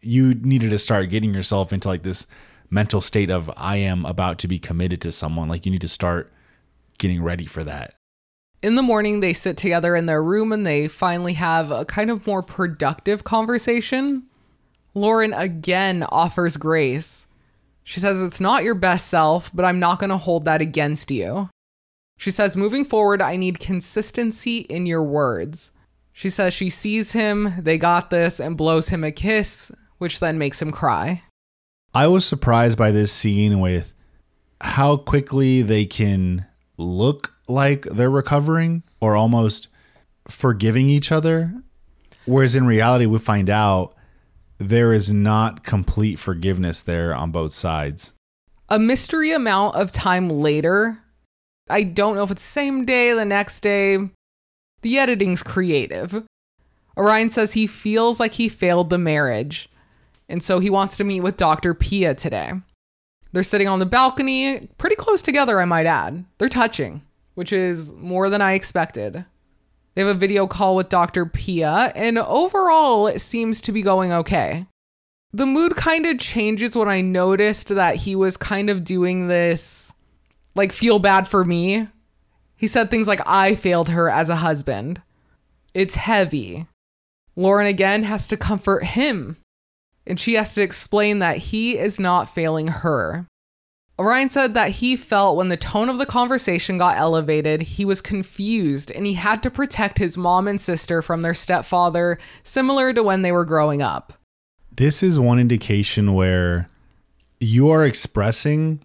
you 0.00 0.34
needed 0.34 0.70
to 0.70 0.78
start 0.78 1.08
getting 1.08 1.34
yourself 1.34 1.72
into 1.72 1.88
like 1.88 2.02
this 2.02 2.26
mental 2.70 3.00
state 3.00 3.30
of 3.30 3.50
I 3.56 3.76
am 3.76 4.04
about 4.04 4.38
to 4.40 4.48
be 4.48 4.58
committed 4.58 5.00
to 5.02 5.12
someone. 5.12 5.48
Like 5.48 5.66
you 5.66 5.72
need 5.72 5.80
to 5.80 5.88
start 5.88 6.32
getting 6.98 7.22
ready 7.22 7.46
for 7.46 7.64
that. 7.64 7.94
In 8.62 8.76
the 8.76 8.82
morning, 8.82 9.20
they 9.20 9.32
sit 9.32 9.56
together 9.56 9.94
in 9.94 10.06
their 10.06 10.22
room 10.22 10.52
and 10.52 10.64
they 10.64 10.88
finally 10.88 11.34
have 11.34 11.70
a 11.70 11.84
kind 11.84 12.10
of 12.10 12.26
more 12.26 12.42
productive 12.42 13.24
conversation. 13.24 14.24
Lauren 14.94 15.32
again 15.32 16.02
offers 16.04 16.56
grace. 16.56 17.26
She 17.82 18.00
says, 18.00 18.22
It's 18.22 18.40
not 18.40 18.64
your 18.64 18.74
best 18.74 19.08
self, 19.08 19.50
but 19.52 19.64
I'm 19.64 19.80
not 19.80 19.98
going 19.98 20.10
to 20.10 20.16
hold 20.16 20.46
that 20.46 20.62
against 20.62 21.10
you. 21.10 21.50
She 22.16 22.30
says, 22.30 22.56
Moving 22.56 22.84
forward, 22.84 23.20
I 23.20 23.36
need 23.36 23.58
consistency 23.58 24.58
in 24.58 24.86
your 24.86 25.02
words. 25.02 25.72
She 26.12 26.30
says 26.30 26.54
she 26.54 26.70
sees 26.70 27.12
him, 27.12 27.52
they 27.58 27.76
got 27.76 28.10
this, 28.10 28.38
and 28.38 28.56
blows 28.56 28.88
him 28.88 29.02
a 29.02 29.10
kiss, 29.10 29.72
which 29.98 30.20
then 30.20 30.38
makes 30.38 30.62
him 30.62 30.70
cry. 30.70 31.24
I 31.92 32.06
was 32.06 32.24
surprised 32.24 32.78
by 32.78 32.92
this 32.92 33.12
scene 33.12 33.58
with 33.60 33.92
how 34.60 34.96
quickly 34.96 35.60
they 35.62 35.86
can 35.86 36.46
look 36.76 37.34
like 37.48 37.82
they're 37.82 38.10
recovering 38.10 38.84
or 39.00 39.16
almost 39.16 39.68
forgiving 40.28 40.88
each 40.88 41.12
other. 41.12 41.52
Whereas 42.26 42.54
in 42.54 42.66
reality, 42.66 43.06
we 43.06 43.18
find 43.18 43.50
out 43.50 43.94
there 44.58 44.92
is 44.92 45.12
not 45.12 45.64
complete 45.64 46.18
forgiveness 46.18 46.80
there 46.80 47.14
on 47.14 47.30
both 47.30 47.52
sides. 47.52 48.12
A 48.68 48.78
mystery 48.78 49.32
amount 49.32 49.76
of 49.76 49.92
time 49.92 50.28
later, 50.28 51.03
I 51.68 51.82
don't 51.82 52.16
know 52.16 52.22
if 52.22 52.30
it's 52.30 52.42
the 52.42 52.48
same 52.48 52.84
day, 52.84 53.12
the 53.12 53.24
next 53.24 53.60
day. 53.60 53.98
The 54.82 54.98
editing's 54.98 55.42
creative. 55.42 56.24
Orion 56.96 57.30
says 57.30 57.52
he 57.54 57.66
feels 57.66 58.20
like 58.20 58.34
he 58.34 58.48
failed 58.48 58.90
the 58.90 58.98
marriage, 58.98 59.68
and 60.28 60.42
so 60.42 60.58
he 60.58 60.70
wants 60.70 60.96
to 60.98 61.04
meet 61.04 61.22
with 61.22 61.36
Dr. 61.36 61.74
Pia 61.74 62.14
today. 62.14 62.52
They're 63.32 63.42
sitting 63.42 63.66
on 63.66 63.78
the 63.78 63.86
balcony, 63.86 64.68
pretty 64.78 64.94
close 64.94 65.22
together, 65.22 65.60
I 65.60 65.64
might 65.64 65.86
add. 65.86 66.24
They're 66.38 66.48
touching, 66.48 67.02
which 67.34 67.52
is 67.52 67.94
more 67.94 68.28
than 68.28 68.42
I 68.42 68.52
expected. 68.52 69.24
They 69.94 70.02
have 70.02 70.14
a 70.14 70.18
video 70.18 70.46
call 70.46 70.76
with 70.76 70.90
Dr. 70.90 71.24
Pia, 71.24 71.92
and 71.96 72.18
overall, 72.18 73.06
it 73.06 73.20
seems 73.20 73.62
to 73.62 73.72
be 73.72 73.80
going 73.80 74.12
okay. 74.12 74.66
The 75.32 75.46
mood 75.46 75.74
kind 75.76 76.04
of 76.04 76.18
changes 76.18 76.76
when 76.76 76.88
I 76.88 77.00
noticed 77.00 77.68
that 77.68 77.96
he 77.96 78.14
was 78.14 78.36
kind 78.36 78.68
of 78.68 78.84
doing 78.84 79.28
this, 79.28 79.93
like, 80.54 80.72
feel 80.72 80.98
bad 80.98 81.26
for 81.26 81.44
me. 81.44 81.88
He 82.56 82.66
said 82.66 82.90
things 82.90 83.08
like, 83.08 83.20
I 83.26 83.54
failed 83.54 83.90
her 83.90 84.08
as 84.08 84.28
a 84.28 84.36
husband. 84.36 85.02
It's 85.74 85.96
heavy. 85.96 86.66
Lauren 87.36 87.66
again 87.66 88.04
has 88.04 88.28
to 88.28 88.36
comfort 88.36 88.84
him, 88.84 89.36
and 90.06 90.20
she 90.20 90.34
has 90.34 90.54
to 90.54 90.62
explain 90.62 91.18
that 91.18 91.38
he 91.38 91.76
is 91.76 91.98
not 91.98 92.30
failing 92.30 92.68
her. 92.68 93.26
Orion 93.98 94.28
said 94.28 94.54
that 94.54 94.70
he 94.70 94.96
felt 94.96 95.36
when 95.36 95.48
the 95.48 95.56
tone 95.56 95.88
of 95.88 95.98
the 95.98 96.06
conversation 96.06 96.78
got 96.78 96.96
elevated, 96.96 97.62
he 97.62 97.84
was 97.84 98.00
confused 98.00 98.90
and 98.90 99.06
he 99.06 99.14
had 99.14 99.40
to 99.44 99.50
protect 99.50 99.98
his 99.98 100.18
mom 100.18 100.48
and 100.48 100.60
sister 100.60 101.00
from 101.00 101.22
their 101.22 101.34
stepfather, 101.34 102.18
similar 102.42 102.92
to 102.92 103.04
when 103.04 103.22
they 103.22 103.30
were 103.30 103.44
growing 103.44 103.82
up. 103.82 104.14
This 104.72 105.00
is 105.00 105.20
one 105.20 105.38
indication 105.38 106.12
where 106.14 106.68
you 107.38 107.70
are 107.70 107.84
expressing, 107.84 108.84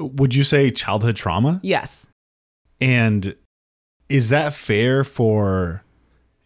would 0.00 0.34
you 0.34 0.44
say, 0.44 0.70
childhood 0.70 1.16
trauma? 1.16 1.60
Yes. 1.62 2.06
And 2.80 3.36
is 4.08 4.28
that 4.30 4.54
fair 4.54 5.04
for 5.04 5.84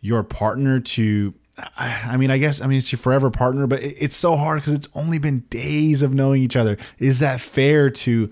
your 0.00 0.22
partner 0.22 0.80
to? 0.80 1.34
I 1.76 2.16
mean, 2.16 2.32
I 2.32 2.38
guess, 2.38 2.60
I 2.60 2.66
mean, 2.66 2.78
it's 2.78 2.90
your 2.90 2.98
forever 2.98 3.30
partner, 3.30 3.68
but 3.68 3.80
it's 3.80 4.16
so 4.16 4.34
hard 4.34 4.58
because 4.58 4.72
it's 4.72 4.88
only 4.92 5.20
been 5.20 5.40
days 5.50 6.02
of 6.02 6.12
knowing 6.12 6.42
each 6.42 6.56
other. 6.56 6.76
Is 6.98 7.20
that 7.20 7.40
fair 7.40 7.90
to 7.90 8.28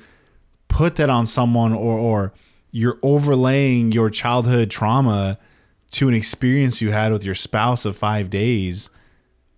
put 0.66 0.96
that 0.96 1.08
on 1.08 1.26
someone 1.26 1.72
or, 1.72 1.96
or 1.96 2.32
you're 2.72 2.98
overlaying 3.00 3.92
your 3.92 4.10
childhood 4.10 4.72
trauma 4.72 5.38
to 5.92 6.08
an 6.08 6.14
experience 6.14 6.82
you 6.82 6.90
had 6.90 7.12
with 7.12 7.22
your 7.22 7.36
spouse 7.36 7.84
of 7.84 7.96
five 7.96 8.28
days? 8.28 8.90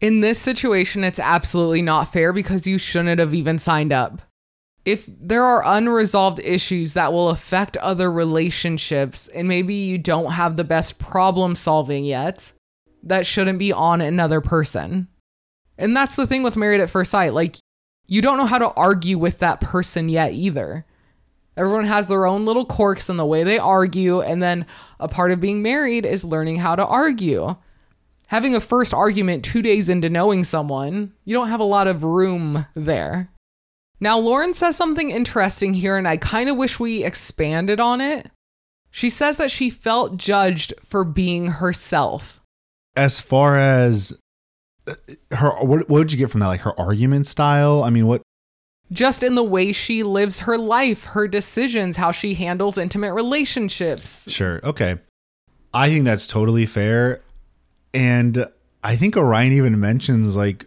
In 0.00 0.20
this 0.20 0.38
situation, 0.38 1.02
it's 1.02 1.20
absolutely 1.20 1.80
not 1.80 2.12
fair 2.12 2.34
because 2.34 2.66
you 2.66 2.76
shouldn't 2.76 3.18
have 3.18 3.32
even 3.32 3.58
signed 3.58 3.92
up. 3.94 4.20
If 4.84 5.08
there 5.08 5.44
are 5.44 5.62
unresolved 5.64 6.40
issues 6.40 6.94
that 6.94 7.12
will 7.12 7.30
affect 7.30 7.76
other 7.78 8.12
relationships 8.12 9.28
and 9.28 9.48
maybe 9.48 9.74
you 9.74 9.96
don't 9.96 10.32
have 10.32 10.56
the 10.56 10.64
best 10.64 10.98
problem 10.98 11.56
solving 11.56 12.04
yet, 12.04 12.52
that 13.02 13.26
shouldn't 13.26 13.58
be 13.58 13.72
on 13.72 14.00
another 14.00 14.40
person. 14.40 15.08
And 15.78 15.96
that's 15.96 16.16
the 16.16 16.26
thing 16.26 16.42
with 16.42 16.56
Married 16.56 16.80
at 16.80 16.90
First 16.90 17.10
Sight. 17.10 17.32
Like, 17.32 17.56
you 18.06 18.20
don't 18.20 18.36
know 18.36 18.46
how 18.46 18.58
to 18.58 18.72
argue 18.72 19.16
with 19.16 19.38
that 19.38 19.60
person 19.60 20.08
yet 20.08 20.32
either. 20.32 20.84
Everyone 21.56 21.86
has 21.86 22.08
their 22.08 22.26
own 22.26 22.44
little 22.44 22.66
quirks 22.66 23.08
in 23.08 23.16
the 23.16 23.24
way 23.24 23.44
they 23.44 23.58
argue, 23.58 24.20
and 24.20 24.42
then 24.42 24.66
a 25.00 25.08
part 25.08 25.30
of 25.30 25.40
being 25.40 25.62
married 25.62 26.04
is 26.04 26.24
learning 26.24 26.56
how 26.56 26.76
to 26.76 26.84
argue 26.84 27.56
having 28.28 28.54
a 28.54 28.60
first 28.60 28.94
argument 28.94 29.44
two 29.44 29.62
days 29.62 29.88
into 29.88 30.08
knowing 30.08 30.44
someone, 30.44 31.12
you 31.24 31.34
don't 31.34 31.48
have 31.48 31.60
a 31.60 31.64
lot 31.64 31.86
of 31.86 32.04
room 32.04 32.66
there. 32.74 33.30
Now, 34.04 34.18
Lauren 34.18 34.52
says 34.52 34.76
something 34.76 35.08
interesting 35.08 35.72
here, 35.72 35.96
and 35.96 36.06
I 36.06 36.18
kind 36.18 36.50
of 36.50 36.58
wish 36.58 36.78
we 36.78 37.02
expanded 37.02 37.80
on 37.80 38.02
it. 38.02 38.30
She 38.90 39.08
says 39.08 39.38
that 39.38 39.50
she 39.50 39.70
felt 39.70 40.18
judged 40.18 40.74
for 40.84 41.04
being 41.04 41.46
herself. 41.46 42.38
As 42.94 43.22
far 43.22 43.58
as 43.58 44.12
uh, 44.86 44.92
her, 45.30 45.52
what, 45.64 45.88
what 45.88 46.00
did 46.00 46.12
you 46.12 46.18
get 46.18 46.28
from 46.28 46.40
that? 46.40 46.48
Like 46.48 46.60
her 46.60 46.78
argument 46.78 47.26
style? 47.26 47.82
I 47.82 47.88
mean, 47.88 48.06
what 48.06 48.20
Just 48.92 49.22
in 49.22 49.36
the 49.36 49.42
way 49.42 49.72
she 49.72 50.02
lives 50.02 50.40
her 50.40 50.58
life, 50.58 51.04
her 51.04 51.26
decisions, 51.26 51.96
how 51.96 52.10
she 52.10 52.34
handles 52.34 52.76
intimate 52.76 53.14
relationships. 53.14 54.30
Sure. 54.30 54.60
Okay. 54.62 54.98
I 55.72 55.88
think 55.88 56.04
that's 56.04 56.28
totally 56.28 56.66
fair. 56.66 57.22
And 57.94 58.48
I 58.82 58.96
think 58.96 59.16
Orion 59.16 59.54
even 59.54 59.80
mentions, 59.80 60.36
like, 60.36 60.66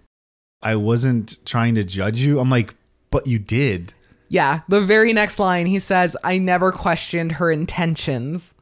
I 0.64 0.76
wasn't 0.76 1.38
trying 1.46 1.76
to 1.76 1.84
judge 1.84 2.20
you. 2.22 2.40
I'm 2.40 2.50
like, 2.50 2.74
but 3.18 3.28
you 3.28 3.40
did. 3.40 3.94
Yeah, 4.30 4.62
the 4.68 4.82
very 4.82 5.14
next 5.14 5.40
line, 5.40 5.68
he 5.68 5.80
says, 5.80 6.18
I 6.24 6.38
never 6.38 6.72
questioned 6.72 7.34
her 7.34 7.50
intentions. 7.52 8.54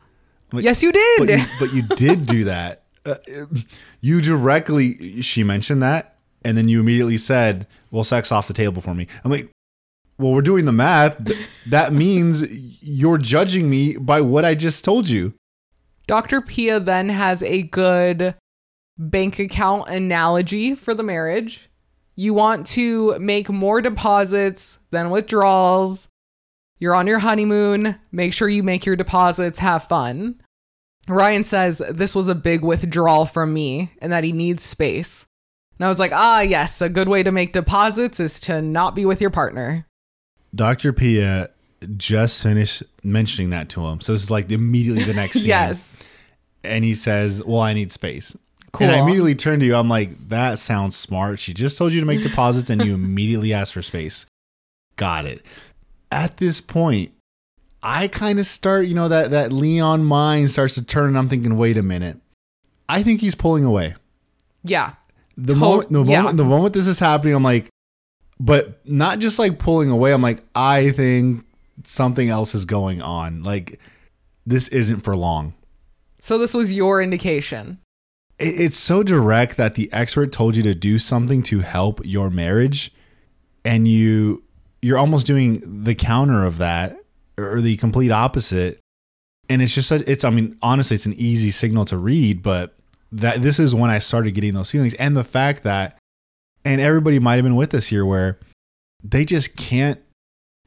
Like, 0.51 0.63
yes, 0.63 0.83
you 0.83 0.91
did. 0.91 1.19
But 1.19 1.29
you, 1.29 1.45
but 1.59 1.73
you 1.73 1.81
did 1.95 2.25
do 2.25 2.43
that. 2.45 2.83
Uh, 3.05 3.15
you 4.01 4.21
directly, 4.21 5.21
she 5.21 5.43
mentioned 5.43 5.81
that 5.83 6.15
and 6.45 6.55
then 6.55 6.67
you 6.67 6.79
immediately 6.79 7.17
said, 7.17 7.67
"Well, 7.91 8.03
sex 8.05 8.31
off 8.31 8.47
the 8.47 8.53
table 8.53 8.81
for 8.81 8.93
me." 8.93 9.07
I'm 9.23 9.31
like, 9.31 9.49
"Well, 10.17 10.31
we're 10.31 10.41
doing 10.41 10.65
the 10.65 10.71
math. 10.71 11.19
That 11.67 11.91
means 11.91 12.47
you're 12.81 13.17
judging 13.17 13.69
me 13.69 13.97
by 13.97 14.21
what 14.21 14.45
I 14.45 14.53
just 14.53 14.85
told 14.85 15.09
you." 15.09 15.33
Dr. 16.07 16.39
Pia 16.39 16.79
then 16.79 17.09
has 17.09 17.41
a 17.41 17.63
good 17.63 18.35
bank 18.97 19.39
account 19.39 19.89
analogy 19.89 20.75
for 20.75 20.93
the 20.93 21.03
marriage. 21.03 21.67
You 22.15 22.33
want 22.33 22.65
to 22.67 23.17
make 23.19 23.49
more 23.49 23.81
deposits 23.81 24.79
than 24.91 25.09
withdrawals. 25.09 26.07
You're 26.79 26.95
on 26.95 27.07
your 27.07 27.19
honeymoon. 27.19 27.99
Make 28.11 28.33
sure 28.33 28.47
you 28.47 28.63
make 28.63 28.85
your 28.85 28.95
deposits, 28.95 29.59
have 29.59 29.83
fun. 29.83 30.41
Ryan 31.07 31.43
says 31.43 31.81
this 31.89 32.15
was 32.15 32.27
a 32.27 32.35
big 32.35 32.63
withdrawal 32.63 33.25
from 33.25 33.53
me 33.53 33.91
and 34.01 34.11
that 34.11 34.23
he 34.23 34.31
needs 34.31 34.63
space. 34.63 35.27
And 35.77 35.85
I 35.85 35.89
was 35.89 35.99
like, 35.99 36.11
ah, 36.13 36.39
yes, 36.41 36.81
a 36.81 36.89
good 36.89 37.09
way 37.09 37.21
to 37.21 37.31
make 37.31 37.53
deposits 37.53 38.19
is 38.19 38.39
to 38.41 38.61
not 38.61 38.95
be 38.95 39.05
with 39.05 39.19
your 39.21 39.29
partner. 39.29 39.85
Dr. 40.53 40.93
Pia 40.93 41.49
just 41.97 42.41
finished 42.41 42.81
mentioning 43.03 43.49
that 43.49 43.67
to 43.69 43.85
him. 43.85 43.99
So 43.99 44.13
this 44.13 44.23
is 44.23 44.31
like 44.31 44.49
immediately 44.49 45.03
the 45.03 45.13
next 45.13 45.33
scene. 45.39 45.47
yes. 45.47 45.93
And 46.63 46.83
he 46.85 46.95
says, 46.95 47.43
Well, 47.43 47.59
I 47.61 47.73
need 47.73 47.91
space. 47.91 48.35
Cool. 48.75 48.87
And 48.87 48.95
I 48.95 48.99
immediately 48.99 49.35
turned 49.35 49.61
to 49.61 49.65
you. 49.65 49.75
I'm 49.75 49.89
like, 49.89 50.29
That 50.29 50.59
sounds 50.59 50.95
smart. 50.95 51.39
She 51.39 51.53
just 51.53 51.77
told 51.77 51.93
you 51.93 51.99
to 51.99 52.05
make 52.05 52.21
deposits 52.21 52.69
and 52.69 52.83
you 52.85 52.93
immediately 52.95 53.53
asked 53.53 53.73
for 53.73 53.81
space. 53.81 54.25
Got 54.97 55.25
it. 55.25 55.45
At 56.11 56.37
this 56.37 56.61
point, 56.61 57.11
I 57.83 58.07
kind 58.07 58.39
of 58.39 58.45
start, 58.45 58.87
you 58.87 58.95
know, 58.95 59.07
that, 59.07 59.31
that 59.31 59.51
Leo 59.51 59.95
mind 59.97 60.49
starts 60.51 60.75
to 60.75 60.83
turn 60.83 61.09
and 61.09 61.17
I'm 61.17 61.29
thinking, 61.29 61.57
wait 61.57 61.77
a 61.77 61.83
minute. 61.83 62.17
I 62.87 63.03
think 63.03 63.21
he's 63.21 63.35
pulling 63.35 63.63
away. 63.63 63.95
Yeah. 64.63 64.93
The 65.37 65.53
To- 65.53 65.59
moment 65.59 65.91
the 65.91 66.03
yeah. 66.03 66.17
moment 66.21 66.37
the 66.37 66.45
moment 66.45 66.73
this 66.73 66.87
is 66.87 66.99
happening, 66.99 67.35
I'm 67.35 67.43
like, 67.43 67.69
but 68.39 68.79
not 68.87 69.19
just 69.19 69.37
like 69.39 69.59
pulling 69.59 69.89
away. 69.89 70.13
I'm 70.13 70.21
like, 70.21 70.43
I 70.55 70.91
think 70.91 71.45
something 71.83 72.29
else 72.29 72.55
is 72.55 72.65
going 72.65 73.01
on. 73.01 73.43
Like 73.43 73.79
this 74.45 74.67
isn't 74.69 75.01
for 75.01 75.15
long. 75.15 75.53
So 76.19 76.37
this 76.37 76.53
was 76.53 76.71
your 76.73 77.01
indication. 77.01 77.79
It- 78.39 78.59
It's 78.61 78.77
so 78.77 79.03
direct 79.03 79.57
that 79.57 79.75
the 79.75 79.91
expert 79.93 80.31
told 80.31 80.55
you 80.55 80.63
to 80.63 80.75
do 80.75 80.99
something 80.99 81.41
to 81.43 81.59
help 81.59 82.01
your 82.05 82.29
marriage, 82.29 82.91
and 83.63 83.87
you 83.87 84.43
you're 84.81 84.97
almost 84.99 85.25
doing 85.25 85.63
the 85.83 85.95
counter 85.95 86.43
of 86.45 86.57
that 86.59 86.97
or 87.39 87.59
the 87.59 87.75
complete 87.77 88.11
opposite. 88.11 88.79
And 89.49 89.61
it's 89.61 89.73
just 89.73 89.91
it's 89.91 90.23
I 90.23 90.29
mean 90.29 90.57
honestly 90.61 90.95
it's 90.95 91.05
an 91.05 91.13
easy 91.13 91.49
signal 91.51 91.85
to 91.85 91.97
read, 91.97 92.43
but 92.43 92.75
that 93.11 93.41
this 93.41 93.59
is 93.59 93.73
when 93.73 93.89
I 93.89 93.97
started 93.99 94.31
getting 94.35 94.53
those 94.53 94.69
feelings 94.71 94.93
and 94.95 95.15
the 95.15 95.23
fact 95.23 95.63
that 95.63 95.97
and 96.65 96.81
everybody 96.81 97.19
might 97.19 97.35
have 97.35 97.43
been 97.45 97.55
with 97.55 97.73
us 97.73 97.87
here 97.87 98.05
where 98.05 98.39
they 99.03 99.23
just 99.25 99.55
can't 99.55 99.99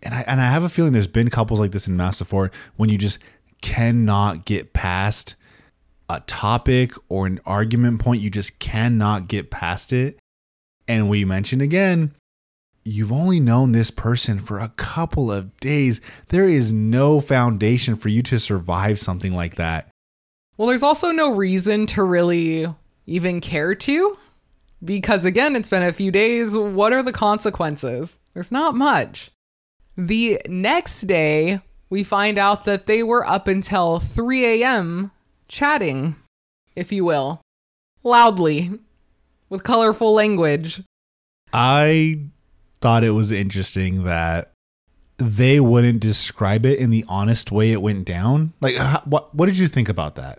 and 0.03 0.15
I 0.15 0.21
and 0.27 0.41
I 0.41 0.51
have 0.51 0.63
a 0.65 0.69
feeling 0.69 0.93
there's 0.93 1.07
been 1.07 1.29
couples 1.31 1.61
like 1.61 1.73
this 1.73 1.87
in 1.89 1.97
MAFS 1.97 2.21
before 2.21 2.51
when 2.77 2.89
you 2.89 2.97
just 2.99 3.19
cannot 3.61 4.45
get 4.47 4.73
past 4.73 5.35
a 6.09 6.21
topic 6.21 6.93
or 7.09 7.27
an 7.27 7.41
argument 7.45 8.01
point 8.01 8.23
you 8.23 8.31
just 8.31 8.59
cannot 8.59 9.29
get 9.29 9.51
past 9.51 9.93
it 9.93 10.19
and 10.87 11.09
we 11.09 11.25
mentioned 11.25 11.63
again 11.63 12.15
you've 12.85 13.13
only 13.13 13.39
known 13.41 13.73
this 13.73 13.91
person 13.91 14.39
for 14.39 14.59
a 14.59 14.73
couple 14.77 15.31
of 15.31 15.55
days 15.61 16.01
there 16.29 16.49
is 16.49 16.73
no 16.73 17.21
foundation 17.21 17.97
for 17.97 18.09
you 18.09 18.23
to 18.23 18.39
survive 18.39 18.99
something 18.99 19.35
like 19.35 19.57
that 19.57 19.89
Well, 20.57 20.69
there's 20.69 20.83
also 20.83 21.11
no 21.13 21.35
reason 21.35 21.87
to 21.89 22.03
really 22.03 22.67
even 23.07 23.41
care 23.41 23.75
to 23.75 24.17
because, 24.85 25.25
again, 25.25 25.57
it's 25.57 25.69
been 25.69 25.83
a 25.83 25.93
few 25.93 26.11
days. 26.11 26.57
What 26.57 26.93
are 26.93 27.03
the 27.03 27.13
consequences? 27.13 28.19
There's 28.35 28.53
not 28.53 28.75
much. 28.75 29.31
The 29.97 30.41
next 30.49 31.03
day, 31.03 31.61
we 31.91 32.05
find 32.05 32.39
out 32.39 32.65
that 32.65 32.87
they 32.87 33.03
were 33.03 33.27
up 33.27 33.49
until 33.49 33.99
3 34.01 34.63
a.m. 34.63 35.11
chatting, 35.49 36.17
if 36.77 36.93
you 36.93 37.05
will, 37.05 37.41
loudly, 38.03 38.71
with 39.49 39.65
colorful 39.65 40.13
language. 40.13 40.83
i 41.53 42.21
thought 42.81 43.03
it 43.03 43.11
was 43.11 43.33
interesting 43.33 44.05
that 44.05 44.53
they 45.17 45.59
wouldn't 45.59 45.99
describe 46.01 46.65
it 46.65 46.79
in 46.79 46.91
the 46.91 47.05
honest 47.09 47.51
way 47.51 47.73
it 47.73 47.83
went 47.83 48.05
down 48.05 48.53
like 48.61 48.75
h- 48.79 49.01
what 49.05 49.35
what 49.35 49.47
did 49.47 49.59
you 49.59 49.67
think 49.67 49.89
about 49.89 50.15
that 50.15 50.39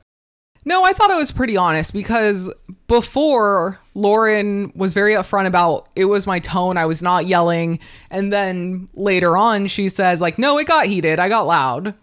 No, 0.66 0.84
I 0.84 0.94
thought 0.94 1.10
it 1.10 1.16
was 1.18 1.32
pretty 1.32 1.58
honest 1.58 1.92
because 1.94 2.50
before 2.88 3.80
Lauren 3.96 4.72
was 4.76 4.94
very 4.94 5.14
upfront 5.14 5.48
about 5.48 5.88
it 5.96 6.06
was 6.06 6.28
my 6.28 6.40
tone, 6.40 6.78
I 6.78 6.86
was 6.86 7.02
not 7.02 7.26
yelling, 7.26 7.80
and 8.12 8.32
then 8.32 8.88
later 8.94 9.36
on 9.38 9.68
she 9.68 9.90
says 9.90 10.22
like, 10.22 10.38
"No, 10.38 10.58
it 10.60 10.68
got 10.68 10.86
heated. 10.86 11.18
I 11.18 11.28
got 11.30 11.48
loud." 11.48 11.96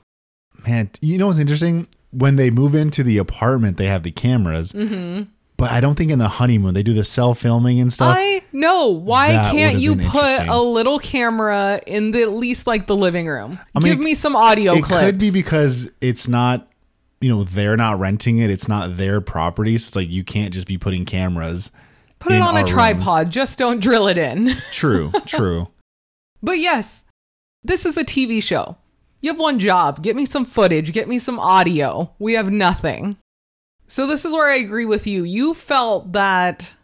Man, 0.66 0.90
you 1.00 1.16
know 1.18 1.28
what's 1.28 1.38
interesting? 1.38 1.86
When 2.16 2.36
they 2.36 2.50
move 2.50 2.74
into 2.74 3.02
the 3.02 3.18
apartment, 3.18 3.76
they 3.76 3.86
have 3.86 4.02
the 4.02 4.10
cameras. 4.10 4.72
Mm-hmm. 4.72 5.24
But 5.58 5.70
I 5.70 5.80
don't 5.80 5.96
think 5.96 6.10
in 6.10 6.18
the 6.18 6.28
honeymoon 6.28 6.74
they 6.74 6.82
do 6.82 6.92
the 6.92 7.04
self 7.04 7.38
filming 7.38 7.80
and 7.80 7.90
stuff. 7.92 8.14
I 8.18 8.42
know. 8.52 8.88
Why 8.88 9.32
That 9.32 9.52
can't 9.52 9.72
would've 9.74 9.80
you 9.82 9.96
been 9.96 10.08
put 10.08 10.24
interesting. 10.24 10.48
a 10.50 10.60
little 10.62 10.98
camera 10.98 11.80
in 11.86 12.10
the 12.10 12.22
at 12.22 12.32
least 12.32 12.66
like 12.66 12.86
the 12.86 12.96
living 12.96 13.26
room? 13.26 13.58
I 13.74 13.80
mean, 13.80 13.94
Give 13.94 13.98
me 14.04 14.14
some 14.14 14.36
audio 14.36 14.74
it 14.74 14.84
clips. 14.84 15.04
could 15.04 15.18
be 15.18 15.30
because 15.30 15.88
it's 16.02 16.28
not, 16.28 16.68
you 17.22 17.30
know, 17.30 17.44
they're 17.44 17.76
not 17.76 17.98
renting 17.98 18.38
it. 18.38 18.50
It's 18.50 18.68
not 18.68 18.98
their 18.98 19.22
property. 19.22 19.78
So 19.78 19.88
it's 19.88 19.96
like 19.96 20.10
you 20.10 20.24
can't 20.24 20.52
just 20.52 20.66
be 20.66 20.76
putting 20.76 21.06
cameras. 21.06 21.70
Put 22.18 22.32
it 22.32 22.36
in 22.36 22.42
on 22.42 22.54
a 22.54 22.60
our 22.60 22.64
rooms. 22.64 22.72
tripod. 22.72 23.30
Just 23.30 23.58
don't 23.58 23.80
drill 23.80 24.08
it 24.08 24.18
in. 24.18 24.50
True, 24.72 25.10
true. 25.26 25.68
But 26.42 26.58
yes, 26.58 27.04
this 27.64 27.86
is 27.86 27.96
a 27.96 28.04
TV 28.04 28.42
show. 28.42 28.76
You 29.20 29.30
have 29.30 29.38
one 29.38 29.58
job. 29.58 30.02
Get 30.02 30.16
me 30.16 30.24
some 30.24 30.44
footage, 30.44 30.92
get 30.92 31.08
me 31.08 31.18
some 31.18 31.38
audio. 31.38 32.12
We 32.18 32.34
have 32.34 32.50
nothing. 32.50 33.16
So, 33.86 34.06
this 34.06 34.24
is 34.24 34.32
where 34.32 34.50
I 34.50 34.56
agree 34.56 34.84
with 34.84 35.06
you. 35.06 35.24
You 35.24 35.54
felt 35.54 36.12
that 36.12 36.74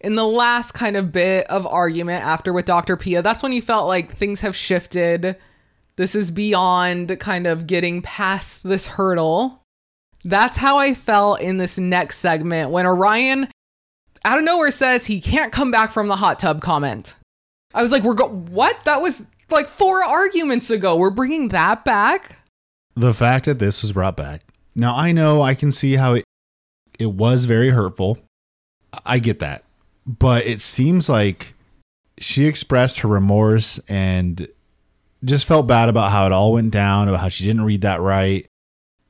in 0.00 0.14
the 0.14 0.26
last 0.26 0.72
kind 0.72 0.96
of 0.96 1.12
bit 1.12 1.46
of 1.48 1.66
argument 1.66 2.24
after 2.24 2.52
with 2.52 2.64
Dr. 2.64 2.96
Pia, 2.96 3.22
that's 3.22 3.42
when 3.42 3.52
you 3.52 3.60
felt 3.60 3.88
like 3.88 4.12
things 4.12 4.40
have 4.40 4.56
shifted. 4.56 5.36
This 5.96 6.14
is 6.14 6.30
beyond 6.30 7.18
kind 7.18 7.46
of 7.46 7.66
getting 7.66 8.02
past 8.02 8.62
this 8.62 8.86
hurdle. 8.86 9.62
That's 10.24 10.56
how 10.56 10.78
I 10.78 10.94
felt 10.94 11.40
in 11.40 11.56
this 11.56 11.78
next 11.78 12.18
segment 12.18 12.70
when 12.70 12.86
Orion 12.86 13.48
out 14.24 14.38
of 14.38 14.44
nowhere 14.44 14.70
says 14.70 15.06
he 15.06 15.20
can't 15.20 15.52
come 15.52 15.70
back 15.70 15.90
from 15.90 16.08
the 16.08 16.16
hot 16.16 16.38
tub 16.38 16.60
comment. 16.60 17.14
I 17.74 17.82
was 17.82 17.92
like, 17.92 18.02
we're 18.02 18.14
go 18.14 18.28
what? 18.28 18.76
That 18.84 19.02
was 19.02 19.26
like 19.50 19.68
four 19.68 20.04
arguments 20.04 20.70
ago. 20.70 20.96
We're 20.96 21.10
bringing 21.10 21.48
that 21.48 21.84
back. 21.84 22.36
the 22.94 23.14
fact 23.14 23.44
that 23.46 23.58
this 23.58 23.82
was 23.82 23.92
brought 23.92 24.16
back. 24.16 24.42
Now 24.74 24.94
I 24.96 25.12
know 25.12 25.42
I 25.42 25.54
can 25.54 25.70
see 25.72 25.94
how 25.96 26.14
it 26.14 26.24
it 26.98 27.06
was 27.12 27.44
very 27.44 27.70
hurtful. 27.70 28.18
I 29.06 29.18
get 29.20 29.38
that. 29.38 29.64
But 30.06 30.46
it 30.46 30.60
seems 30.60 31.08
like 31.08 31.54
she 32.18 32.46
expressed 32.46 33.00
her 33.00 33.08
remorse 33.08 33.78
and 33.88 34.48
just 35.24 35.46
felt 35.46 35.66
bad 35.68 35.88
about 35.88 36.10
how 36.10 36.26
it 36.26 36.32
all 36.32 36.52
went 36.54 36.72
down, 36.72 37.08
about 37.08 37.20
how 37.20 37.28
she 37.28 37.44
didn't 37.46 37.64
read 37.64 37.82
that 37.82 38.00
right. 38.00 38.46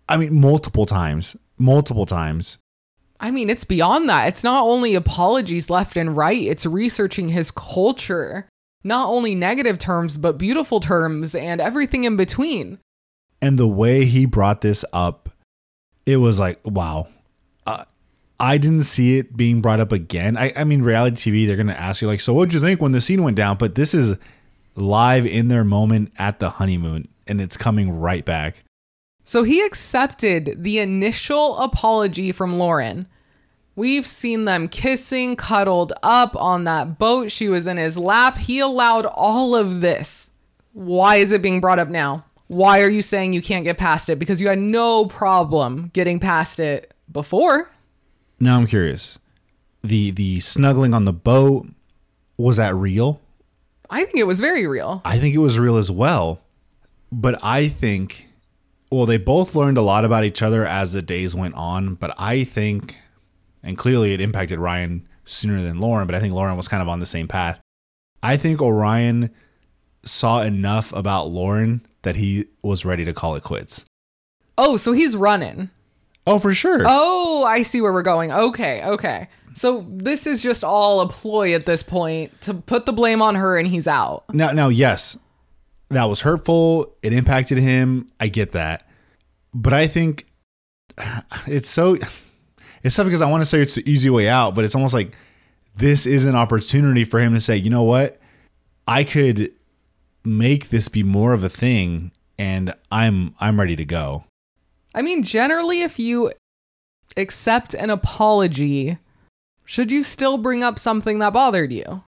I 0.08 0.16
mean, 0.16 0.34
multiple 0.40 0.84
times. 0.86 1.36
Multiple 1.58 2.06
times. 2.06 2.58
I 3.20 3.30
mean, 3.30 3.48
it's 3.50 3.64
beyond 3.64 4.08
that. 4.08 4.28
It's 4.28 4.44
not 4.44 4.64
only 4.64 4.94
apologies 4.94 5.70
left 5.70 5.96
and 5.96 6.16
right, 6.16 6.40
it's 6.42 6.66
researching 6.66 7.30
his 7.30 7.50
culture. 7.50 8.48
Not 8.84 9.08
only 9.08 9.34
negative 9.34 9.78
terms, 9.78 10.16
but 10.16 10.38
beautiful 10.38 10.80
terms 10.80 11.34
and 11.34 11.60
everything 11.60 12.04
in 12.04 12.16
between. 12.16 12.78
And 13.40 13.58
the 13.58 13.68
way 13.68 14.04
he 14.04 14.26
brought 14.26 14.60
this 14.60 14.84
up, 14.92 15.30
it 16.06 16.16
was 16.16 16.38
like, 16.38 16.60
wow. 16.64 17.08
Uh, 17.66 17.84
I 18.40 18.58
didn't 18.58 18.82
see 18.82 19.18
it 19.18 19.36
being 19.36 19.60
brought 19.60 19.80
up 19.80 19.92
again. 19.92 20.36
I, 20.36 20.52
I 20.56 20.64
mean, 20.64 20.82
reality 20.82 21.16
TV, 21.16 21.46
they're 21.46 21.56
going 21.56 21.66
to 21.66 21.78
ask 21.78 22.02
you, 22.02 22.08
like, 22.08 22.20
so 22.20 22.32
what'd 22.32 22.54
you 22.54 22.60
think 22.60 22.80
when 22.80 22.92
the 22.92 23.00
scene 23.00 23.22
went 23.22 23.36
down? 23.36 23.56
But 23.58 23.74
this 23.74 23.94
is 23.94 24.16
live 24.76 25.26
in 25.26 25.48
their 25.48 25.64
moment 25.64 26.12
at 26.18 26.38
the 26.38 26.50
honeymoon, 26.50 27.08
and 27.26 27.40
it's 27.40 27.56
coming 27.56 27.90
right 27.90 28.24
back. 28.24 28.64
So 29.24 29.42
he 29.42 29.60
accepted 29.60 30.62
the 30.62 30.78
initial 30.78 31.58
apology 31.58 32.32
from 32.32 32.58
Lauren. 32.58 33.06
We've 33.78 34.08
seen 34.08 34.44
them 34.44 34.66
kissing, 34.66 35.36
cuddled 35.36 35.92
up 36.02 36.34
on 36.34 36.64
that 36.64 36.98
boat. 36.98 37.30
She 37.30 37.48
was 37.48 37.68
in 37.68 37.76
his 37.76 37.96
lap. 37.96 38.36
He 38.36 38.58
allowed 38.58 39.06
all 39.06 39.54
of 39.54 39.82
this. 39.82 40.30
Why 40.72 41.14
is 41.16 41.30
it 41.30 41.42
being 41.42 41.60
brought 41.60 41.78
up 41.78 41.88
now? 41.88 42.24
Why 42.48 42.82
are 42.82 42.90
you 42.90 43.02
saying 43.02 43.34
you 43.34 43.40
can't 43.40 43.62
get 43.62 43.78
past 43.78 44.08
it? 44.08 44.18
Because 44.18 44.40
you 44.40 44.48
had 44.48 44.58
no 44.58 45.06
problem 45.06 45.92
getting 45.92 46.18
past 46.18 46.58
it 46.58 46.92
before. 47.12 47.70
Now 48.40 48.58
I'm 48.58 48.66
curious. 48.66 49.20
The 49.84 50.10
the 50.10 50.40
snuggling 50.40 50.92
on 50.92 51.04
the 51.04 51.12
boat, 51.12 51.68
was 52.36 52.56
that 52.56 52.74
real? 52.74 53.20
I 53.88 54.04
think 54.04 54.18
it 54.18 54.26
was 54.26 54.40
very 54.40 54.66
real. 54.66 55.02
I 55.04 55.20
think 55.20 55.36
it 55.36 55.38
was 55.38 55.56
real 55.56 55.76
as 55.76 55.88
well. 55.88 56.40
But 57.12 57.38
I 57.44 57.68
think, 57.68 58.26
well, 58.90 59.06
they 59.06 59.18
both 59.18 59.54
learned 59.54 59.78
a 59.78 59.82
lot 59.82 60.04
about 60.04 60.24
each 60.24 60.42
other 60.42 60.66
as 60.66 60.94
the 60.94 61.00
days 61.00 61.36
went 61.36 61.54
on. 61.54 61.94
But 61.94 62.12
I 62.18 62.42
think, 62.42 62.96
and 63.68 63.76
clearly 63.76 64.14
it 64.14 64.20
impacted 64.20 64.58
Ryan 64.58 65.06
sooner 65.26 65.60
than 65.60 65.78
Lauren, 65.78 66.06
but 66.06 66.14
I 66.14 66.20
think 66.20 66.32
Lauren 66.32 66.56
was 66.56 66.68
kind 66.68 66.80
of 66.80 66.88
on 66.88 67.00
the 67.00 67.06
same 67.06 67.28
path. 67.28 67.60
I 68.22 68.38
think 68.38 68.62
Orion 68.62 69.30
saw 70.04 70.40
enough 70.40 70.90
about 70.94 71.28
Lauren 71.28 71.86
that 72.00 72.16
he 72.16 72.46
was 72.62 72.86
ready 72.86 73.04
to 73.04 73.12
call 73.12 73.36
it 73.36 73.42
quits. 73.42 73.84
Oh, 74.56 74.78
so 74.78 74.92
he's 74.92 75.14
running. 75.14 75.68
Oh, 76.26 76.38
for 76.38 76.54
sure. 76.54 76.82
Oh, 76.86 77.44
I 77.44 77.60
see 77.60 77.82
where 77.82 77.92
we're 77.92 78.02
going. 78.02 78.32
Okay, 78.32 78.82
okay. 78.84 79.28
So 79.54 79.84
this 79.88 80.26
is 80.26 80.42
just 80.42 80.64
all 80.64 81.02
a 81.02 81.08
ploy 81.08 81.54
at 81.54 81.66
this 81.66 81.82
point 81.82 82.40
to 82.42 82.54
put 82.54 82.86
the 82.86 82.92
blame 82.92 83.20
on 83.20 83.34
her 83.34 83.58
and 83.58 83.68
he's 83.68 83.86
out. 83.86 84.24
Now, 84.32 84.52
now, 84.52 84.68
yes, 84.68 85.18
that 85.90 86.04
was 86.04 86.22
hurtful. 86.22 86.96
It 87.02 87.12
impacted 87.12 87.58
him. 87.58 88.06
I 88.18 88.28
get 88.28 88.52
that, 88.52 88.88
but 89.52 89.74
I 89.74 89.86
think 89.86 90.26
it's 91.46 91.68
so. 91.68 91.98
It's 92.82 92.96
tough 92.96 93.06
because 93.06 93.22
I 93.22 93.30
want 93.30 93.40
to 93.40 93.46
say 93.46 93.60
it's 93.60 93.74
the 93.74 93.90
easy 93.90 94.10
way 94.10 94.28
out, 94.28 94.54
but 94.54 94.64
it's 94.64 94.74
almost 94.74 94.94
like 94.94 95.12
this 95.76 96.06
is 96.06 96.26
an 96.26 96.34
opportunity 96.34 97.04
for 97.04 97.20
him 97.20 97.34
to 97.34 97.40
say, 97.40 97.56
you 97.56 97.70
know 97.70 97.82
what, 97.82 98.20
I 98.86 99.04
could 99.04 99.52
make 100.24 100.70
this 100.70 100.88
be 100.88 101.02
more 101.02 101.32
of 101.32 101.42
a 101.44 101.48
thing, 101.48 102.12
and 102.38 102.74
I'm 102.90 103.34
I'm 103.40 103.58
ready 103.58 103.76
to 103.76 103.84
go. 103.84 104.24
I 104.94 105.02
mean, 105.02 105.22
generally, 105.22 105.82
if 105.82 105.98
you 105.98 106.32
accept 107.16 107.74
an 107.74 107.90
apology, 107.90 108.98
should 109.64 109.92
you 109.92 110.02
still 110.02 110.38
bring 110.38 110.62
up 110.62 110.78
something 110.78 111.18
that 111.18 111.32
bothered 111.32 111.72
you? 111.72 112.02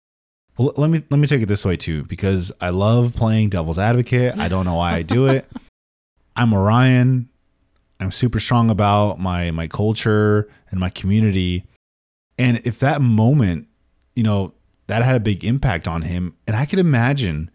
Well, 0.59 0.73
let 0.77 0.91
me 0.91 1.03
let 1.11 1.19
me 1.19 1.27
take 1.27 1.43
it 1.43 1.47
this 1.47 1.65
way 1.65 1.77
too, 1.77 2.05
because 2.05 2.53
I 2.61 2.71
love 2.71 3.15
playing 3.15 3.51
devil's 3.51 3.79
advocate. 3.79 4.39
I 4.39 4.49
don't 4.49 4.65
know 4.65 4.77
why 4.77 4.95
I 4.95 5.03
do 5.03 5.27
it. 5.27 5.49
I'm 6.37 6.53
Orion. 6.53 7.29
I'm 8.01 8.13
super 8.13 8.41
strong 8.41 8.71
about 8.71 9.19
my 9.19 9.51
my 9.51 9.69
culture 9.69 10.49
and 10.71 10.79
my 10.79 10.91
community. 10.91 11.65
And 12.39 12.61
if 12.65 12.79
that 12.81 13.01
moment, 13.01 13.69
you 14.15 14.23
know, 14.23 14.53
that 14.87 15.03
had 15.03 15.17
a 15.17 15.21
big 15.21 15.45
impact 15.45 15.89
on 15.89 16.03
him, 16.03 16.35
and 16.47 16.57
I 16.57 16.67
could 16.67 16.79
imagine 16.79 17.51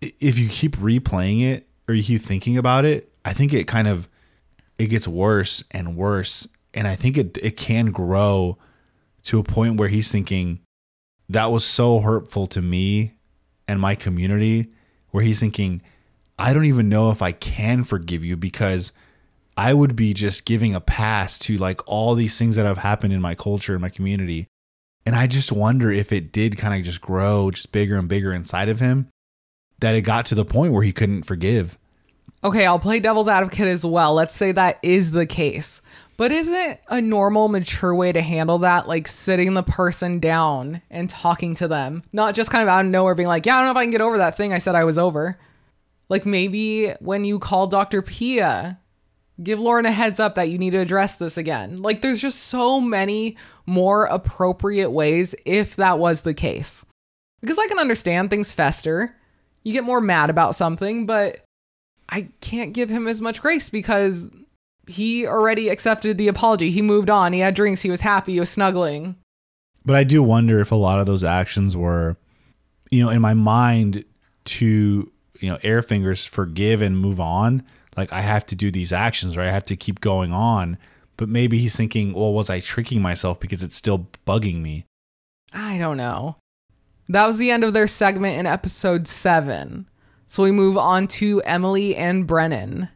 if 0.00 0.38
you 0.38 0.48
keep 0.48 0.76
replaying 0.76 1.42
it 1.42 1.68
or 1.88 1.94
you 1.94 2.02
keep 2.02 2.22
thinking 2.22 2.56
about 2.56 2.84
it, 2.84 3.12
I 3.24 3.32
think 3.32 3.52
it 3.52 3.66
kind 3.66 3.88
of 3.88 4.08
it 4.78 4.86
gets 4.86 5.06
worse 5.06 5.64
and 5.70 5.96
worse, 5.96 6.48
and 6.72 6.86
I 6.86 6.96
think 6.96 7.18
it 7.18 7.38
it 7.42 7.56
can 7.56 7.90
grow 7.90 8.58
to 9.24 9.38
a 9.38 9.44
point 9.44 9.76
where 9.76 9.88
he's 9.88 10.10
thinking 10.10 10.60
that 11.28 11.50
was 11.50 11.64
so 11.64 11.98
hurtful 12.00 12.46
to 12.46 12.62
me 12.62 13.14
and 13.66 13.80
my 13.80 13.94
community 13.94 14.68
where 15.10 15.24
he's 15.24 15.40
thinking 15.40 15.82
I 16.38 16.52
don't 16.52 16.66
even 16.66 16.88
know 16.88 17.10
if 17.10 17.22
I 17.22 17.32
can 17.32 17.82
forgive 17.82 18.24
you 18.24 18.36
because 18.36 18.92
I 19.56 19.72
would 19.72 19.96
be 19.96 20.12
just 20.12 20.44
giving 20.44 20.74
a 20.74 20.80
pass 20.80 21.38
to 21.40 21.56
like 21.56 21.80
all 21.86 22.14
these 22.14 22.38
things 22.38 22.56
that 22.56 22.66
have 22.66 22.78
happened 22.78 23.12
in 23.12 23.20
my 23.20 23.34
culture 23.34 23.72
and 23.72 23.82
my 23.82 23.88
community. 23.88 24.48
And 25.06 25.14
I 25.14 25.26
just 25.26 25.52
wonder 25.52 25.90
if 25.90 26.12
it 26.12 26.32
did 26.32 26.58
kind 26.58 26.78
of 26.78 26.84
just 26.84 27.00
grow 27.00 27.50
just 27.50 27.72
bigger 27.72 27.96
and 27.96 28.08
bigger 28.08 28.32
inside 28.32 28.68
of 28.68 28.80
him 28.80 29.08
that 29.80 29.94
it 29.94 30.02
got 30.02 30.26
to 30.26 30.34
the 30.34 30.44
point 30.44 30.72
where 30.72 30.82
he 30.82 30.92
couldn't 30.92 31.22
forgive. 31.22 31.78
Okay, 32.44 32.66
I'll 32.66 32.78
play 32.78 33.00
devil's 33.00 33.28
advocate 33.28 33.68
as 33.68 33.84
well. 33.84 34.14
Let's 34.14 34.34
say 34.34 34.52
that 34.52 34.78
is 34.82 35.12
the 35.12 35.26
case. 35.26 35.80
But 36.16 36.32
isn't 36.32 36.78
a 36.88 37.00
normal, 37.00 37.48
mature 37.48 37.94
way 37.94 38.12
to 38.12 38.22
handle 38.22 38.58
that 38.58 38.88
like 38.88 39.06
sitting 39.06 39.54
the 39.54 39.62
person 39.62 40.18
down 40.18 40.82
and 40.90 41.10
talking 41.10 41.54
to 41.56 41.68
them? 41.68 42.02
Not 42.12 42.34
just 42.34 42.50
kind 42.50 42.62
of 42.62 42.68
out 42.68 42.84
of 42.84 42.90
nowhere 42.90 43.14
being 43.14 43.28
like, 43.28 43.46
yeah, 43.46 43.56
I 43.56 43.58
don't 43.60 43.66
know 43.66 43.70
if 43.72 43.76
I 43.76 43.84
can 43.84 43.90
get 43.90 44.00
over 44.00 44.18
that 44.18 44.36
thing 44.36 44.52
I 44.52 44.58
said 44.58 44.74
I 44.74 44.84
was 44.84 44.98
over. 44.98 45.38
Like 46.08 46.24
maybe 46.24 46.92
when 47.00 47.24
you 47.24 47.38
call 47.38 47.66
Dr. 47.66 48.00
Pia, 48.00 48.78
give 49.42 49.60
Lauren 49.60 49.86
a 49.86 49.92
heads 49.92 50.20
up 50.20 50.34
that 50.34 50.48
you 50.48 50.58
need 50.58 50.70
to 50.70 50.78
address 50.78 51.16
this 51.16 51.36
again. 51.36 51.82
Like 51.82 52.02
there's 52.02 52.20
just 52.20 52.44
so 52.44 52.80
many 52.80 53.36
more 53.66 54.04
appropriate 54.04 54.90
ways 54.90 55.34
if 55.44 55.76
that 55.76 55.98
was 55.98 56.22
the 56.22 56.34
case. 56.34 56.84
Because 57.40 57.58
I 57.58 57.66
can 57.66 57.78
understand 57.78 58.30
things 58.30 58.52
fester. 58.52 59.14
You 59.62 59.72
get 59.72 59.84
more 59.84 60.00
mad 60.00 60.30
about 60.30 60.54
something, 60.54 61.06
but 61.06 61.44
I 62.08 62.28
can't 62.40 62.72
give 62.72 62.88
him 62.88 63.08
as 63.08 63.20
much 63.20 63.42
grace 63.42 63.68
because 63.68 64.30
he 64.86 65.26
already 65.26 65.68
accepted 65.68 66.18
the 66.18 66.28
apology. 66.28 66.70
He 66.70 66.82
moved 66.82 67.10
on. 67.10 67.32
He 67.32 67.40
had 67.40 67.54
drinks. 67.54 67.82
He 67.82 67.90
was 67.90 68.00
happy. 68.00 68.34
He 68.34 68.40
was 68.40 68.50
snuggling. 68.50 69.16
But 69.84 69.96
I 69.96 70.04
do 70.04 70.22
wonder 70.22 70.60
if 70.60 70.72
a 70.72 70.76
lot 70.76 71.00
of 71.00 71.06
those 71.06 71.24
actions 71.24 71.76
were, 71.76 72.16
you 72.90 73.04
know, 73.04 73.10
in 73.10 73.20
my 73.20 73.34
mind 73.34 74.04
to, 74.44 75.10
you 75.40 75.48
know, 75.50 75.58
air 75.62 75.82
fingers, 75.82 76.24
forgive 76.24 76.80
and 76.80 76.98
move 76.98 77.20
on. 77.20 77.64
Like 77.96 78.12
I 78.12 78.20
have 78.20 78.46
to 78.46 78.54
do 78.54 78.70
these 78.70 78.92
actions, 78.92 79.36
right? 79.36 79.48
I 79.48 79.52
have 79.52 79.64
to 79.64 79.76
keep 79.76 80.00
going 80.00 80.32
on. 80.32 80.78
But 81.16 81.28
maybe 81.28 81.58
he's 81.58 81.76
thinking, 81.76 82.12
well, 82.12 82.32
was 82.32 82.50
I 82.50 82.60
tricking 82.60 83.00
myself 83.00 83.40
because 83.40 83.62
it's 83.62 83.76
still 83.76 84.08
bugging 84.26 84.60
me? 84.60 84.84
I 85.52 85.78
don't 85.78 85.96
know. 85.96 86.36
That 87.08 87.26
was 87.26 87.38
the 87.38 87.50
end 87.50 87.64
of 87.64 87.72
their 87.72 87.86
segment 87.86 88.38
in 88.38 88.46
episode 88.46 89.08
seven. 89.08 89.88
So 90.26 90.42
we 90.42 90.50
move 90.50 90.76
on 90.76 91.08
to 91.08 91.40
Emily 91.42 91.96
and 91.96 92.26
Brennan. 92.26 92.88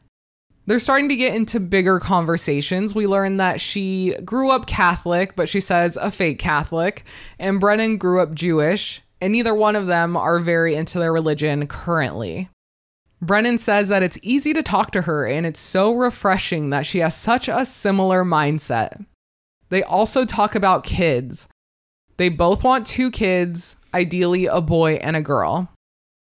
They're 0.67 0.79
starting 0.79 1.09
to 1.09 1.17
get 1.17 1.35
into 1.35 1.59
bigger 1.59 1.99
conversations. 1.99 2.95
We 2.95 3.07
learn 3.07 3.39
that 3.39 3.61
she 3.61 4.15
grew 4.25 4.51
up 4.51 4.67
Catholic, 4.67 5.35
but 5.35 5.49
she 5.49 5.61
says 5.61 5.97
a 5.97 6.11
fake 6.11 6.39
Catholic, 6.39 7.05
and 7.39 7.59
Brennan 7.59 7.97
grew 7.97 8.21
up 8.21 8.35
Jewish, 8.35 9.01
and 9.21 9.33
neither 9.33 9.55
one 9.55 9.75
of 9.75 9.87
them 9.87 10.17
are 10.17 10.39
very 10.39 10.75
into 10.75 10.99
their 10.99 11.13
religion 11.13 11.67
currently. 11.67 12.51
Brennan 13.23 13.59
says 13.59 13.89
that 13.89 14.03
it's 14.03 14.19
easy 14.23 14.53
to 14.55 14.63
talk 14.63 14.93
to 14.93 15.03
her 15.03 15.27
and 15.27 15.45
it's 15.45 15.61
so 15.61 15.93
refreshing 15.93 16.71
that 16.71 16.87
she 16.87 17.01
has 17.01 17.15
such 17.15 17.49
a 17.49 17.65
similar 17.65 18.25
mindset. 18.25 19.05
They 19.69 19.83
also 19.83 20.25
talk 20.25 20.55
about 20.55 20.85
kids. 20.85 21.49
They 22.17 22.29
both 22.29 22.65
want 22.65 22.87
two 22.87 23.11
kids, 23.11 23.77
ideally 23.95 24.47
a 24.47 24.61
boy 24.61 24.95
and 24.95 25.17
a 25.17 25.23
girl. 25.23 25.71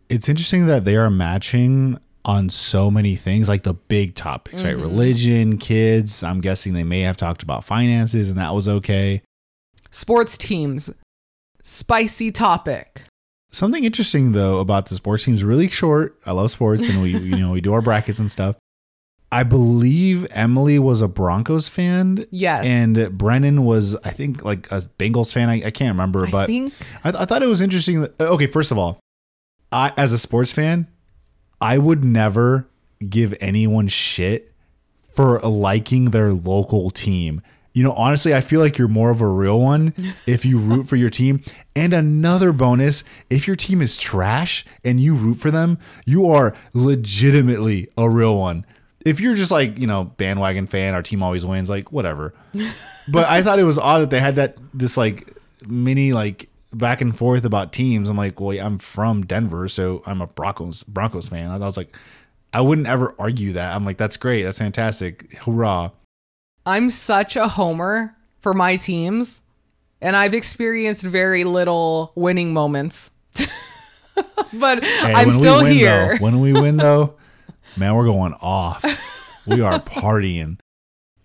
It's 0.09 0.29
interesting 0.29 0.67
that 0.67 0.85
they 0.85 0.97
are 0.97 1.11
matching 1.11 1.99
on 2.25 2.49
so 2.49 2.91
many 2.91 3.17
things, 3.17 3.49
like 3.49 3.63
the 3.63 3.75
big 3.75 4.15
topics, 4.15 4.63
right? 4.63 4.75
Mm-hmm. 4.75 4.83
Religion, 4.83 5.59
kids. 5.59 6.23
I'm 6.23 6.41
guessing 6.41 6.73
they 6.75 6.85
may 6.85 7.01
have 7.01 7.17
talked 7.17 7.43
about 7.43 7.65
finances 7.65 8.29
and 8.29 8.39
that 8.39 8.55
was 8.55 8.69
okay. 8.69 9.23
Sports 9.91 10.37
teams, 10.37 10.91
spicy 11.63 12.31
topic. 12.31 13.03
Something 13.51 13.85
interesting 13.85 14.33
though 14.33 14.59
about 14.59 14.87
the 14.87 14.95
sports 14.95 15.25
teams 15.25 15.43
really 15.43 15.69
short. 15.69 16.19
I 16.27 16.33
love 16.33 16.51
sports 16.51 16.89
and 16.89 17.03
we 17.03 17.17
you 17.17 17.37
know 17.37 17.53
we 17.53 17.61
do 17.61 17.73
our 17.73 17.81
brackets 17.81 18.19
and 18.19 18.31
stuff. 18.31 18.57
I 19.31 19.43
believe 19.43 20.27
Emily 20.31 20.79
was 20.79 21.03
a 21.03 21.09
Broncos 21.09 21.69
fan. 21.69 22.25
Yes. 22.31 22.67
And 22.67 23.19
Brennan 23.19 23.65
was, 23.65 23.95
I 23.97 24.11
think, 24.11 24.43
like 24.43 24.71
a 24.73 24.81
Bengals 24.99 25.33
fan. 25.35 25.51
I, 25.51 25.67
I 25.67 25.71
can't 25.71 25.93
remember, 25.93 26.27
I 26.27 26.31
but 26.31 26.47
think 26.47 26.73
I, 27.05 27.11
I 27.11 27.25
thought 27.27 27.43
it 27.43 27.49
was 27.49 27.61
interesting. 27.61 28.01
That, 28.03 28.21
okay, 28.21 28.47
first 28.47 28.71
of 28.73 28.79
all, 28.79 29.01
I 29.71 29.93
as 29.97 30.13
a 30.13 30.19
sports 30.19 30.53
fan, 30.53 30.87
I 31.61 31.79
would 31.79 32.05
never 32.05 32.69
give 33.09 33.35
anyone 33.41 33.89
shit 33.89 34.53
for 35.11 35.41
liking 35.41 36.07
their 36.07 36.33
local 36.33 36.91
team. 36.91 37.43
You 37.79 37.85
know, 37.85 37.93
honestly, 37.93 38.35
I 38.35 38.41
feel 38.41 38.59
like 38.59 38.77
you're 38.77 38.89
more 38.89 39.11
of 39.11 39.21
a 39.21 39.29
real 39.29 39.61
one 39.61 39.95
if 40.27 40.45
you 40.45 40.59
root 40.59 40.89
for 40.89 40.97
your 40.97 41.11
team. 41.11 41.45
And 41.77 41.95
another 41.95 42.51
bonus, 42.51 43.05
if 43.31 43.47
your 43.47 43.55
team 43.55 43.81
is 43.81 43.97
trash 43.97 44.67
and 44.83 44.99
you 44.99 45.15
root 45.15 45.35
for 45.35 45.53
them, 45.53 45.79
you 46.05 46.29
are 46.29 46.57
legitimately 46.75 47.87
a 47.97 48.11
real 48.11 48.37
one. 48.37 48.67
If 49.05 49.21
you're 49.21 49.37
just 49.37 49.53
like, 49.53 49.79
you 49.79 49.87
know, 49.87 50.07
bandwagon 50.17 50.67
fan, 50.67 50.93
our 50.93 51.05
team 51.05 51.23
always 51.23 51.47
wins, 51.47 51.71
like 51.71 51.93
whatever. 51.93 52.35
but 53.13 53.29
I 53.29 53.43
thought 53.43 53.61
it 53.61 53.65
was 53.65 53.79
odd 53.79 54.01
that 54.01 54.11
they 54.11 54.19
had 54.19 54.35
that 54.35 54.57
this 54.75 54.97
like 54.97 55.33
mini 55.69 56.13
like 56.13 56.49
back 56.73 57.01
and 57.01 57.17
forth 57.17 57.45
about 57.45 57.73
teams. 57.73 58.09
I'm 58.09 58.17
like, 58.17 58.41
well, 58.41 58.55
yeah, 58.55 58.67
I'm 58.67 58.79
from 58.79 59.25
Denver, 59.25 59.69
so 59.69 60.03
I'm 60.05 60.21
a 60.21 60.27
Broncos 60.27 60.83
Broncos 60.83 61.29
fan. 61.29 61.49
I 61.49 61.59
was 61.59 61.77
like, 61.77 61.97
I 62.53 62.61
wouldn't 62.61 62.89
ever 62.89 63.15
argue 63.21 63.53
that. 63.53 63.77
I'm 63.77 63.85
like, 63.85 63.99
that's 63.99 64.17
great, 64.17 64.43
that's 64.43 64.59
fantastic, 64.59 65.33
hurrah. 65.35 65.93
I'm 66.69 66.91
such 66.91 67.35
a 67.35 67.49
homer 67.49 68.15
for 68.41 68.53
my 68.53 68.77
teams, 68.77 69.43
and 70.03 70.15
I've 70.15 70.35
experienced 70.35 71.03
very 71.03 71.45
little 71.45 72.13
winning 72.15 72.53
moments. 72.53 73.11
but 74.53 74.85
Hey, 74.85 75.15
I'm 75.15 75.31
still 75.31 75.63
win, 75.63 75.73
here. 75.73 76.17
Though, 76.19 76.25
when 76.25 76.41
we 76.41 76.53
win, 76.53 76.77
though, 76.89 77.15
man, 77.77 77.95
we're 77.95 78.05
going 78.05 78.35
off. 78.35 78.85
We 79.47 79.61
are 79.63 79.81
partying. 79.81 80.59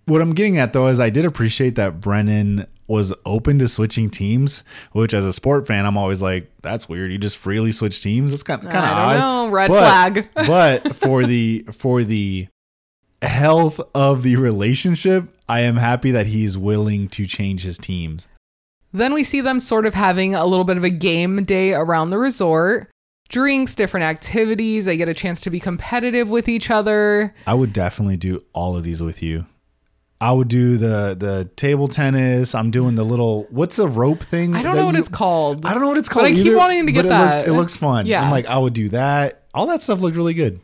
What 0.06 0.20
I'm 0.22 0.32
getting 0.34 0.56
at, 0.58 0.72
though, 0.72 0.86
is 0.86 0.98
I 0.98 1.10
did 1.10 1.24
appreciate 1.26 1.74
that 1.76 2.00
Brennan 2.00 2.66
was 2.86 3.12
open 3.26 3.58
to 3.58 3.68
switching 3.68 4.08
teams, 4.10 4.64
which 4.92 5.12
as 5.14 5.24
a 5.24 5.32
sport 5.32 5.66
fan, 5.66 5.84
I'm 5.86 5.96
always 5.98 6.22
like, 6.22 6.50
that's 6.62 6.88
weird. 6.88 7.10
You 7.12 7.18
just 7.18 7.36
freely 7.36 7.72
switch 7.72 8.02
teams. 8.02 8.30
That's 8.30 8.42
kind 8.42 8.62
of 8.64 8.70
kind 8.70 8.84
of 8.84 8.90
odd. 8.90 9.18
know. 9.18 9.48
Red 9.50 9.68
But- 9.68 9.78
flag. 9.78 10.28
but 10.46 10.96
for 11.02 11.24
the 11.24 11.64
for 11.72 12.02
the 12.02 12.48
health 13.22 13.80
of 13.94 14.22
the 14.22 14.36
relationship, 14.36 15.33
I 15.48 15.60
am 15.60 15.76
happy 15.76 16.10
that 16.10 16.26
he's 16.28 16.56
willing 16.56 17.08
to 17.08 17.26
change 17.26 17.62
his 17.64 17.78
teams. 17.78 18.28
Then 18.92 19.12
we 19.12 19.22
see 19.24 19.40
them 19.40 19.60
sort 19.60 19.86
of 19.86 19.94
having 19.94 20.34
a 20.34 20.46
little 20.46 20.64
bit 20.64 20.76
of 20.76 20.84
a 20.84 20.90
game 20.90 21.44
day 21.44 21.74
around 21.74 22.10
the 22.10 22.18
resort. 22.18 22.88
Drinks, 23.28 23.74
different 23.74 24.04
activities. 24.04 24.84
They 24.84 24.96
get 24.96 25.08
a 25.08 25.14
chance 25.14 25.40
to 25.42 25.50
be 25.50 25.58
competitive 25.58 26.30
with 26.30 26.48
each 26.48 26.70
other. 26.70 27.34
I 27.46 27.54
would 27.54 27.72
definitely 27.72 28.16
do 28.16 28.44
all 28.52 28.76
of 28.76 28.84
these 28.84 29.02
with 29.02 29.22
you. 29.22 29.46
I 30.20 30.30
would 30.32 30.48
do 30.48 30.78
the 30.78 31.16
the 31.18 31.50
table 31.56 31.88
tennis. 31.88 32.54
I'm 32.54 32.70
doing 32.70 32.94
the 32.94 33.04
little 33.04 33.46
what's 33.50 33.76
the 33.76 33.88
rope 33.88 34.22
thing? 34.22 34.54
I 34.54 34.62
don't 34.62 34.74
that 34.74 34.80
know 34.80 34.86
what 34.86 34.94
you- 34.94 35.00
it's 35.00 35.08
called. 35.08 35.66
I 35.66 35.72
don't 35.74 35.82
know 35.82 35.88
what 35.88 35.98
it's 35.98 36.08
But 36.08 36.14
called. 36.14 36.26
I 36.26 36.32
keep 36.32 36.54
wanting 36.56 36.86
to 36.86 36.92
get 36.92 37.06
but 37.06 37.12
it 37.14 37.18
Looks, 37.18 37.36
that. 37.42 37.48
it 37.48 37.52
looks 37.52 37.76
fun. 37.76 38.06
Yeah. 38.06 38.22
I'm 38.22 38.30
like, 38.30 38.46
I 38.46 38.56
would 38.56 38.72
do 38.74 38.88
that. 38.90 39.42
All 39.52 39.66
that 39.66 39.82
stuff 39.82 40.00
looked 40.00 40.16
really 40.16 40.34
good. 40.34 40.60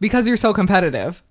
because 0.00 0.28
you're 0.28 0.36
so 0.36 0.52
competitive. 0.52 1.22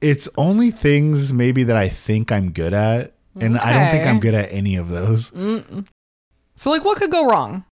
It's 0.00 0.28
only 0.36 0.70
things 0.70 1.32
maybe 1.32 1.64
that 1.64 1.76
I 1.76 1.88
think 1.88 2.30
I'm 2.30 2.52
good 2.52 2.72
at, 2.72 3.14
and 3.40 3.58
I 3.58 3.72
don't 3.72 3.90
think 3.90 4.06
I'm 4.06 4.20
good 4.20 4.34
at 4.34 4.52
any 4.52 4.76
of 4.76 4.88
those. 4.88 5.30
Mm-mm. 5.32 5.86
So, 6.54 6.70
like, 6.70 6.84
what 6.84 6.98
could 6.98 7.10
go 7.10 7.26
wrong? 7.28 7.64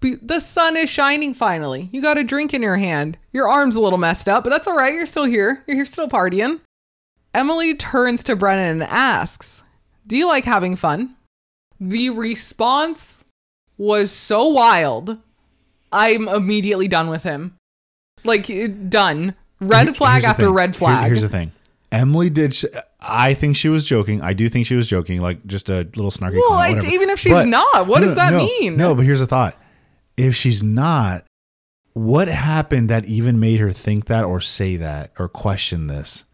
Be- 0.00 0.16
the 0.16 0.38
sun 0.40 0.76
is 0.76 0.90
shining 0.90 1.32
finally. 1.34 1.88
You 1.92 2.02
got 2.02 2.18
a 2.18 2.24
drink 2.24 2.52
in 2.54 2.62
your 2.62 2.76
hand. 2.76 3.16
Your 3.32 3.48
arm's 3.48 3.76
a 3.76 3.80
little 3.80 3.98
messed 3.98 4.28
up, 4.28 4.44
but 4.44 4.50
that's 4.50 4.66
all 4.68 4.76
right. 4.76 4.92
You're 4.94 5.06
still 5.06 5.24
here. 5.24 5.64
You're 5.66 5.86
still 5.86 6.08
partying. 6.08 6.60
Emily 7.34 7.74
turns 7.74 8.22
to 8.24 8.36
Brennan 8.36 8.82
and 8.82 8.82
asks, 8.84 9.64
Do 10.06 10.16
you 10.16 10.26
like 10.26 10.44
having 10.44 10.76
fun? 10.76 11.16
The 11.80 12.10
response 12.10 13.24
was 13.78 14.10
so 14.10 14.46
wild. 14.46 15.18
I'm 15.92 16.28
immediately 16.28 16.88
done 16.88 17.08
with 17.08 17.22
him. 17.22 17.56
Like, 18.24 18.46
done. 18.88 19.34
Red 19.60 19.96
flag 19.96 20.24
after 20.24 20.44
thing. 20.44 20.52
red 20.52 20.74
Here- 20.74 20.78
flag. 20.78 21.06
here's 21.06 21.22
the 21.22 21.28
thing. 21.28 21.52
Emily 21.96 22.30
did. 22.30 22.54
Sh- 22.54 22.64
I 23.00 23.34
think 23.34 23.56
she 23.56 23.68
was 23.68 23.86
joking. 23.86 24.20
I 24.20 24.32
do 24.32 24.48
think 24.48 24.66
she 24.66 24.74
was 24.76 24.86
joking, 24.86 25.20
like 25.20 25.44
just 25.46 25.68
a 25.68 25.78
little 25.96 26.10
snarky. 26.10 26.34
well, 26.34 26.50
comment, 26.60 26.84
I- 26.84 26.90
even 26.90 27.08
if 27.10 27.18
she's 27.18 27.32
But- 27.32 27.48
not, 27.48 27.86
what 27.86 28.00
No, 28.00 28.06
does 28.06 28.14
that 28.16 28.32
no, 28.32 28.38
mean? 28.44 28.76
No, 28.76 28.94
but 28.94 29.04
here's 29.04 29.20
the 29.20 29.26
thought: 29.26 29.56
if 30.16 30.34
she's 30.36 30.62
not, 30.62 31.24
what 31.94 32.28
happened 32.28 32.90
that 32.90 33.04
even 33.06 33.40
made 33.40 33.60
her 33.60 33.70
think 33.72 34.04
that, 34.06 34.24
or 34.24 34.40
say 34.40 34.76
that, 34.76 35.12
or 35.18 35.28
question 35.28 35.86
this? 35.86 36.24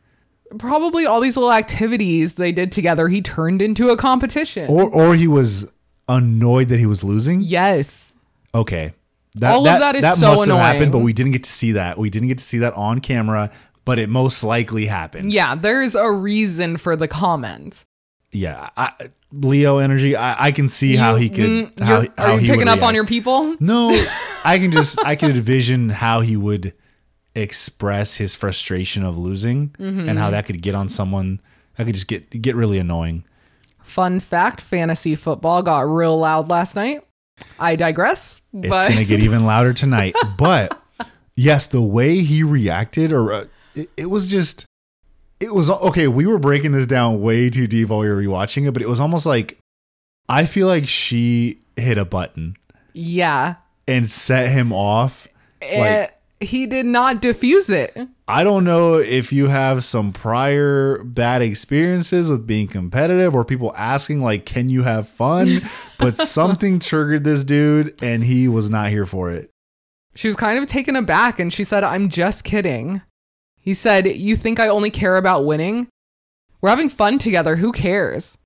probably 0.58 1.06
all 1.06 1.18
these 1.20 1.34
little 1.38 1.50
activities 1.50 2.34
they 2.34 2.52
did 2.52 2.70
together 2.70 3.08
he 3.08 3.22
turned 3.22 3.62
into 3.62 3.88
a 3.88 3.96
competition 3.96 4.68
Or, 4.68 4.82
or 4.94 5.14
he 5.14 5.26
was 5.26 5.66
annoyed 6.10 6.68
that 6.68 6.78
he 6.78 6.84
was 6.84 7.02
losing. 7.02 7.40
yes 7.40 8.12
Okay, 8.54 8.92
that, 9.36 9.50
All 9.50 9.66
of 9.66 9.80
that 9.80 9.94
is 9.96 10.02
so 10.20 10.32
must 10.32 10.46
have 10.46 10.58
happened, 10.58 10.92
but 10.92 10.98
we 10.98 11.14
didn't 11.14 11.32
get 11.32 11.44
to 11.44 11.50
see 11.50 11.72
that. 11.72 11.96
We 11.96 12.10
didn't 12.10 12.28
get 12.28 12.36
to 12.36 12.44
see 12.44 12.58
that 12.58 12.74
on 12.74 13.00
camera, 13.00 13.50
but 13.84 13.98
it 13.98 14.08
most 14.08 14.42
likely 14.42 14.86
happened. 14.86 15.32
yeah 15.32 15.54
there's 15.54 15.94
a 15.94 16.10
reason 16.10 16.76
for 16.76 16.96
the 16.96 17.08
comment 17.08 17.84
Yeah, 18.32 18.68
I, 18.76 18.92
Leo 19.34 19.78
energy. 19.78 20.14
I, 20.16 20.46
I 20.48 20.52
can 20.52 20.68
see 20.68 20.96
how 20.96 21.16
he 21.16 21.28
could. 21.30 21.44
mm, 21.46 21.80
how, 21.80 22.02
how 22.18 22.34
are 22.34 22.38
he 22.38 22.46
you 22.46 22.52
picking 22.52 22.68
up 22.68 22.82
on 22.82 22.94
your 22.94 23.04
people 23.06 23.56
No, 23.60 23.88
I 24.44 24.58
can 24.58 24.72
just 24.72 24.98
I 25.04 25.16
can 25.16 25.30
envision 25.30 25.88
how 25.90 26.20
he 26.20 26.36
would 26.36 26.74
express 27.34 28.16
his 28.16 28.34
frustration 28.34 29.02
of 29.04 29.16
losing 29.18 29.70
Mm-hmm. 29.78 30.08
and 30.08 30.18
how 30.18 30.30
that 30.30 30.46
could 30.46 30.60
get 30.62 30.74
on 30.74 30.88
someone. 30.88 31.40
That 31.76 31.84
could 31.86 31.94
just 31.94 32.06
get 32.08 32.28
get 32.42 32.54
really 32.54 32.78
annoying. 32.78 33.24
fun 33.82 34.20
fact 34.20 34.60
fantasy 34.60 35.14
football 35.14 35.62
got 35.62 35.80
real 35.80 36.16
loud 36.18 36.48
last 36.48 36.76
night 36.76 37.02
i 37.58 37.74
digress 37.74 38.40
It's 38.52 38.68
gonna 38.68 39.04
get 39.04 39.20
even 39.20 39.44
louder 39.44 39.72
tonight. 39.72 40.14
But 40.36 40.78
yes, 41.34 41.66
the 41.66 41.80
way 41.82 42.20
he 42.22 42.42
reacted, 42.42 43.12
or 43.12 43.32
uh, 43.32 43.44
it, 43.74 43.90
it 43.96 44.06
was 44.06 44.30
just, 44.30 44.64
it 45.40 45.52
was 45.52 45.70
okay. 45.70 46.08
We 46.08 46.26
were 46.26 46.38
breaking 46.38 46.72
this 46.72 46.86
down 46.86 47.20
way 47.20 47.50
too 47.50 47.66
deep 47.66 47.88
while 47.88 48.00
we 48.00 48.08
were 48.08 48.16
rewatching 48.22 48.66
it, 48.68 48.72
but 48.72 48.82
it 48.82 48.88
was 48.88 49.00
almost 49.00 49.26
like 49.26 49.58
I 50.28 50.46
feel 50.46 50.66
like 50.66 50.86
she 50.86 51.60
hit 51.76 51.98
a 51.98 52.04
button 52.04 52.56
yeah 52.92 53.56
and 53.88 54.10
set 54.10 54.50
him 54.50 54.72
off. 54.72 55.26
Eh, 55.60 56.08
he 56.40 56.66
did 56.66 56.86
not 56.86 57.22
diffuse 57.22 57.70
it 57.70 57.96
I 58.26 58.42
don't 58.44 58.64
know 58.64 58.96
if 58.96 59.32
you 59.32 59.46
have 59.46 59.84
some 59.84 60.12
prior 60.12 61.02
bad 61.04 61.40
experiences 61.40 62.28
with 62.28 62.46
being 62.46 62.66
competitive 62.66 63.34
or 63.34 63.44
people 63.44 63.72
asking 63.76 64.22
like 64.22 64.44
can 64.44 64.68
you 64.68 64.82
have 64.82 65.08
fun 65.08 65.60
but 65.98 66.18
something 66.18 66.80
triggered 66.80 67.24
this 67.24 67.44
dude 67.44 67.96
and 68.02 68.24
he 68.24 68.48
was 68.48 68.68
not 68.68 68.90
here 68.90 69.06
for 69.06 69.30
it. 69.30 69.50
she 70.14 70.26
was 70.26 70.36
kind 70.36 70.58
of 70.58 70.66
taken 70.66 70.96
aback 70.96 71.38
and 71.38 71.52
she 71.52 71.62
said 71.62 71.84
i'm 71.84 72.08
just 72.08 72.42
kidding 72.42 73.02
he 73.62 73.72
said 73.72 74.06
you 74.06 74.36
think 74.36 74.60
i 74.60 74.68
only 74.68 74.90
care 74.90 75.16
about 75.16 75.46
winning 75.46 75.88
we're 76.60 76.68
having 76.70 76.88
fun 76.90 77.18
together 77.18 77.56
who 77.56 77.72
cares 77.72 78.36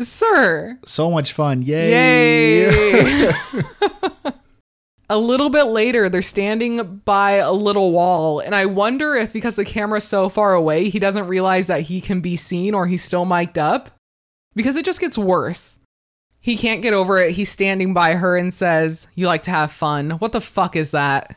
sir 0.00 0.78
So 0.86 1.10
much 1.10 1.32
fun. 1.32 1.62
Yay. 1.62 2.68
Yay! 2.68 3.32
a 5.10 5.18
little 5.18 5.50
bit 5.50 5.64
later, 5.66 6.08
they're 6.08 6.22
standing 6.22 7.02
by 7.04 7.32
a 7.32 7.52
little 7.52 7.92
wall, 7.92 8.40
and 8.40 8.54
I 8.56 8.66
wonder 8.66 9.14
if 9.14 9.32
because 9.32 9.54
the 9.54 9.64
camera's 9.64 10.02
so 10.02 10.28
far 10.28 10.54
away, 10.54 10.88
he 10.88 10.98
doesn't 10.98 11.28
realize 11.28 11.68
that 11.68 11.82
he 11.82 12.00
can 12.00 12.20
be 12.20 12.34
seen 12.36 12.74
or 12.74 12.86
he's 12.88 13.04
still 13.04 13.24
mic'd 13.24 13.56
up. 13.58 13.90
Because 14.56 14.74
it 14.76 14.84
just 14.84 15.00
gets 15.00 15.16
worse. 15.18 15.78
He 16.40 16.56
can't 16.56 16.82
get 16.82 16.92
over 16.94 17.18
it. 17.18 17.32
He's 17.32 17.50
standing 17.50 17.94
by 17.94 18.14
her 18.14 18.36
and 18.36 18.52
says, 18.52 19.06
You 19.14 19.26
like 19.26 19.42
to 19.44 19.50
have 19.52 19.70
fun. 19.72 20.10
What 20.12 20.32
the 20.32 20.40
fuck 20.40 20.74
is 20.74 20.90
that? 20.90 21.36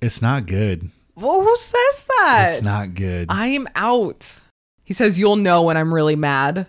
it's 0.00 0.20
not 0.20 0.46
good. 0.46 0.90
Well, 1.16 1.42
who 1.42 1.56
says 1.56 2.06
that? 2.06 2.48
It's 2.54 2.62
not 2.62 2.94
good. 2.94 3.26
I 3.30 3.48
am 3.48 3.68
out. 3.74 4.36
He 4.82 4.92
says, 4.92 5.18
You'll 5.18 5.36
know 5.36 5.62
when 5.62 5.76
I'm 5.76 5.94
really 5.94 6.16
mad. 6.16 6.66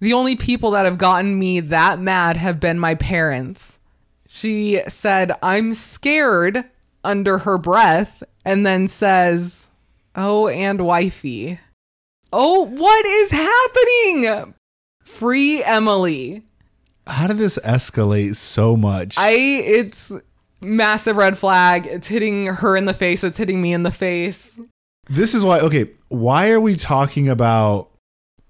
The 0.00 0.12
only 0.12 0.36
people 0.36 0.72
that 0.72 0.84
have 0.84 0.98
gotten 0.98 1.38
me 1.38 1.60
that 1.60 1.98
mad 1.98 2.36
have 2.36 2.60
been 2.60 2.78
my 2.78 2.94
parents. 2.94 3.78
She 4.28 4.80
said, 4.88 5.32
I'm 5.42 5.74
scared 5.74 6.64
under 7.02 7.38
her 7.38 7.58
breath, 7.58 8.22
and 8.44 8.66
then 8.66 8.88
says, 8.88 9.70
Oh, 10.14 10.48
and 10.48 10.84
wifey. 10.84 11.58
Oh, 12.32 12.66
what 12.66 13.06
is 13.06 13.30
happening? 13.30 14.54
Free 15.04 15.62
Emily. 15.62 16.42
How 17.06 17.26
did 17.26 17.38
this 17.38 17.58
escalate 17.58 18.36
so 18.36 18.76
much? 18.76 19.16
I, 19.18 19.32
it's 19.32 20.12
massive 20.64 21.16
red 21.16 21.38
flag. 21.38 21.86
It's 21.86 22.08
hitting 22.08 22.46
her 22.46 22.76
in 22.76 22.84
the 22.84 22.94
face. 22.94 23.22
It's 23.24 23.38
hitting 23.38 23.60
me 23.60 23.72
in 23.72 23.82
the 23.82 23.90
face. 23.90 24.58
this 25.08 25.34
is 25.34 25.44
why 25.44 25.60
okay, 25.60 25.90
why 26.08 26.50
are 26.50 26.60
we 26.60 26.76
talking 26.76 27.28
about 27.28 27.90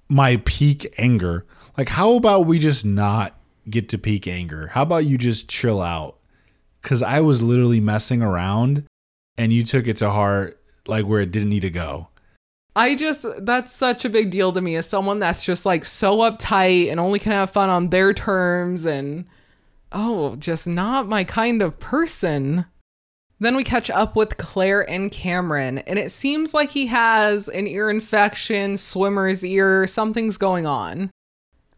my 0.08 0.40
peak 0.44 0.94
anger? 0.98 1.46
Like 1.76 1.88
how 1.88 2.14
about 2.14 2.46
we 2.46 2.58
just 2.58 2.84
not 2.84 3.34
get 3.68 3.88
to 3.90 3.98
peak 3.98 4.26
anger? 4.28 4.68
How 4.68 4.82
about 4.82 5.06
you 5.06 5.18
just 5.18 5.48
chill 5.48 5.80
out? 5.80 6.18
Cuz 6.82 7.02
I 7.02 7.20
was 7.20 7.42
literally 7.42 7.80
messing 7.80 8.22
around 8.22 8.84
and 9.36 9.52
you 9.52 9.64
took 9.64 9.88
it 9.88 9.96
to 9.98 10.10
heart 10.10 10.60
like 10.86 11.06
where 11.06 11.20
it 11.20 11.32
didn't 11.32 11.48
need 11.48 11.62
to 11.62 11.70
go. 11.70 12.08
I 12.76 12.94
just 12.94 13.24
that's 13.44 13.72
such 13.72 14.04
a 14.04 14.10
big 14.10 14.30
deal 14.30 14.52
to 14.52 14.60
me 14.60 14.76
as 14.76 14.88
someone 14.88 15.20
that's 15.20 15.44
just 15.44 15.64
like 15.64 15.84
so 15.84 16.18
uptight 16.18 16.90
and 16.90 16.98
only 16.98 17.18
can 17.18 17.32
have 17.32 17.50
fun 17.50 17.70
on 17.70 17.90
their 17.90 18.12
terms 18.12 18.84
and 18.84 19.26
oh, 19.94 20.36
just 20.36 20.66
not 20.66 21.08
my 21.08 21.24
kind 21.24 21.62
of 21.62 21.78
person. 21.80 22.66
Then 23.40 23.56
we 23.56 23.64
catch 23.64 23.90
up 23.90 24.14
with 24.14 24.36
Claire 24.36 24.88
and 24.88 25.10
Cameron, 25.10 25.78
and 25.78 25.98
it 25.98 26.10
seems 26.12 26.54
like 26.54 26.70
he 26.70 26.86
has 26.86 27.48
an 27.48 27.66
ear 27.66 27.90
infection, 27.90 28.76
swimmer's 28.76 29.44
ear, 29.44 29.86
something's 29.86 30.36
going 30.36 30.66
on. 30.66 31.10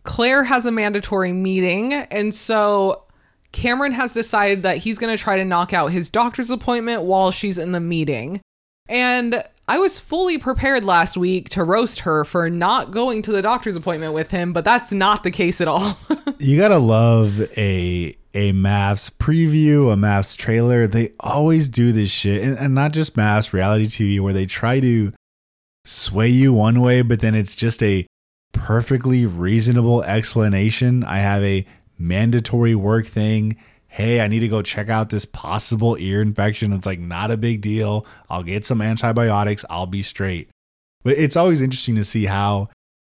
Claire 0.02 0.44
has 0.44 0.66
a 0.66 0.72
mandatory 0.72 1.32
meeting, 1.32 1.92
and 1.92 2.34
so 2.34 3.04
Cameron 3.52 3.92
has 3.92 4.12
decided 4.12 4.62
that 4.62 4.78
he's 4.78 4.98
going 4.98 5.16
to 5.16 5.22
try 5.22 5.36
to 5.36 5.44
knock 5.44 5.72
out 5.72 5.92
his 5.92 6.10
doctor's 6.10 6.50
appointment 6.50 7.02
while 7.02 7.30
she's 7.30 7.58
in 7.58 7.72
the 7.72 7.80
meeting. 7.80 8.40
And 8.88 9.42
I 9.68 9.78
was 9.78 9.98
fully 9.98 10.38
prepared 10.38 10.84
last 10.84 11.16
week 11.16 11.48
to 11.50 11.64
roast 11.64 12.00
her 12.00 12.24
for 12.24 12.48
not 12.48 12.92
going 12.92 13.22
to 13.22 13.32
the 13.32 13.42
doctor's 13.42 13.74
appointment 13.74 14.14
with 14.14 14.30
him, 14.30 14.52
but 14.52 14.64
that's 14.64 14.92
not 14.92 15.24
the 15.24 15.30
case 15.32 15.60
at 15.60 15.68
all. 15.68 15.98
You 16.38 16.60
gotta 16.60 16.76
love 16.76 17.40
a 17.56 18.14
a 18.34 18.52
MAFS 18.52 19.10
preview, 19.10 19.90
a 19.90 19.96
MAFS 19.96 20.36
trailer. 20.36 20.86
They 20.86 21.12
always 21.18 21.70
do 21.70 21.92
this 21.92 22.10
shit, 22.10 22.42
and, 22.42 22.58
and 22.58 22.74
not 22.74 22.92
just 22.92 23.16
MAFS 23.16 23.54
reality 23.54 23.86
TV, 23.86 24.20
where 24.20 24.34
they 24.34 24.44
try 24.44 24.78
to 24.80 25.14
sway 25.86 26.28
you 26.28 26.52
one 26.52 26.82
way, 26.82 27.00
but 27.00 27.20
then 27.20 27.34
it's 27.34 27.54
just 27.54 27.82
a 27.82 28.06
perfectly 28.52 29.24
reasonable 29.24 30.02
explanation. 30.02 31.02
I 31.04 31.20
have 31.20 31.42
a 31.42 31.64
mandatory 31.98 32.74
work 32.74 33.06
thing. 33.06 33.56
Hey, 33.88 34.20
I 34.20 34.28
need 34.28 34.40
to 34.40 34.48
go 34.48 34.60
check 34.62 34.88
out 34.88 35.08
this 35.08 35.24
possible 35.24 35.96
ear 35.98 36.20
infection. 36.20 36.72
It's 36.72 36.86
like 36.86 36.98
not 37.00 37.30
a 37.30 37.36
big 37.36 37.60
deal. 37.62 38.04
I'll 38.28 38.42
get 38.42 38.64
some 38.64 38.82
antibiotics. 38.82 39.64
I'll 39.70 39.86
be 39.86 40.02
straight. 40.02 40.50
But 41.02 41.16
it's 41.18 41.36
always 41.36 41.62
interesting 41.62 41.94
to 41.96 42.04
see 42.04 42.26
how 42.26 42.68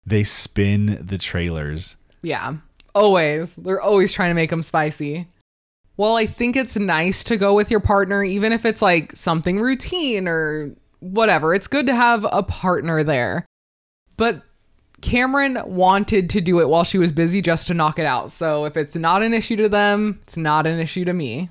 they 0.06 0.24
spin 0.24 0.98
the 1.00 1.18
trailers. 1.18 1.96
yeah, 2.22 2.54
always. 2.94 3.56
They're 3.56 3.80
always 3.80 4.12
trying 4.12 4.30
to 4.30 4.34
make 4.34 4.50
them 4.50 4.62
spicy. 4.62 5.26
Well, 5.96 6.16
I 6.16 6.24
think 6.24 6.56
it's 6.56 6.76
nice 6.78 7.22
to 7.24 7.36
go 7.36 7.52
with 7.54 7.70
your 7.70 7.80
partner, 7.80 8.24
even 8.24 8.52
if 8.52 8.64
it's 8.64 8.80
like 8.80 9.14
something 9.14 9.60
routine 9.60 10.28
or 10.28 10.74
whatever. 11.00 11.54
It's 11.54 11.66
good 11.66 11.86
to 11.86 11.94
have 11.94 12.26
a 12.32 12.42
partner 12.42 13.02
there. 13.02 13.44
But 14.16 14.42
Cameron 15.00 15.58
wanted 15.64 16.30
to 16.30 16.40
do 16.40 16.60
it 16.60 16.68
while 16.68 16.84
she 16.84 16.98
was 16.98 17.12
busy 17.12 17.40
just 17.40 17.66
to 17.66 17.74
knock 17.74 17.98
it 17.98 18.06
out. 18.06 18.30
So 18.30 18.64
if 18.64 18.76
it's 18.76 18.96
not 18.96 19.22
an 19.22 19.34
issue 19.34 19.56
to 19.56 19.68
them, 19.68 20.20
it's 20.22 20.36
not 20.36 20.66
an 20.66 20.78
issue 20.78 21.04
to 21.04 21.12
me. 21.12 21.48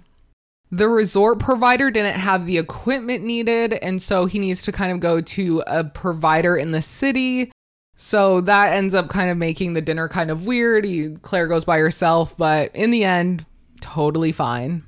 The 0.71 0.87
resort 0.87 1.39
provider 1.39 1.89
didn't 1.89 2.15
have 2.15 2.45
the 2.45 2.59
equipment 2.59 3.23
needed, 3.23 3.73
and 3.73 4.01
so 4.01 4.27
he 4.27 4.37
needs 4.37 4.61
to 4.63 4.71
kind 4.71 4.91
of 4.91 4.99
go 4.99 5.19
to 5.19 5.63
a 5.65 5.83
provider 5.83 6.55
in 6.55 6.71
the 6.71 6.81
city. 6.81 7.51
So 7.95 8.39
that 8.41 8.73
ends 8.73 8.93
up 8.93 9.09
kind 9.09 9.31
of 9.31 9.37
making 9.37 9.73
the 9.73 9.81
dinner 9.81 10.07
kind 10.07 10.29
of 10.29 10.45
weird. 10.45 10.85
He, 10.85 11.17
Claire 11.21 11.47
goes 11.47 11.65
by 11.65 11.79
herself, 11.79 12.37
but 12.37 12.73
in 12.75 12.91
the 12.91 13.03
end, 13.03 13.45
totally 13.81 14.31
fine. 14.31 14.83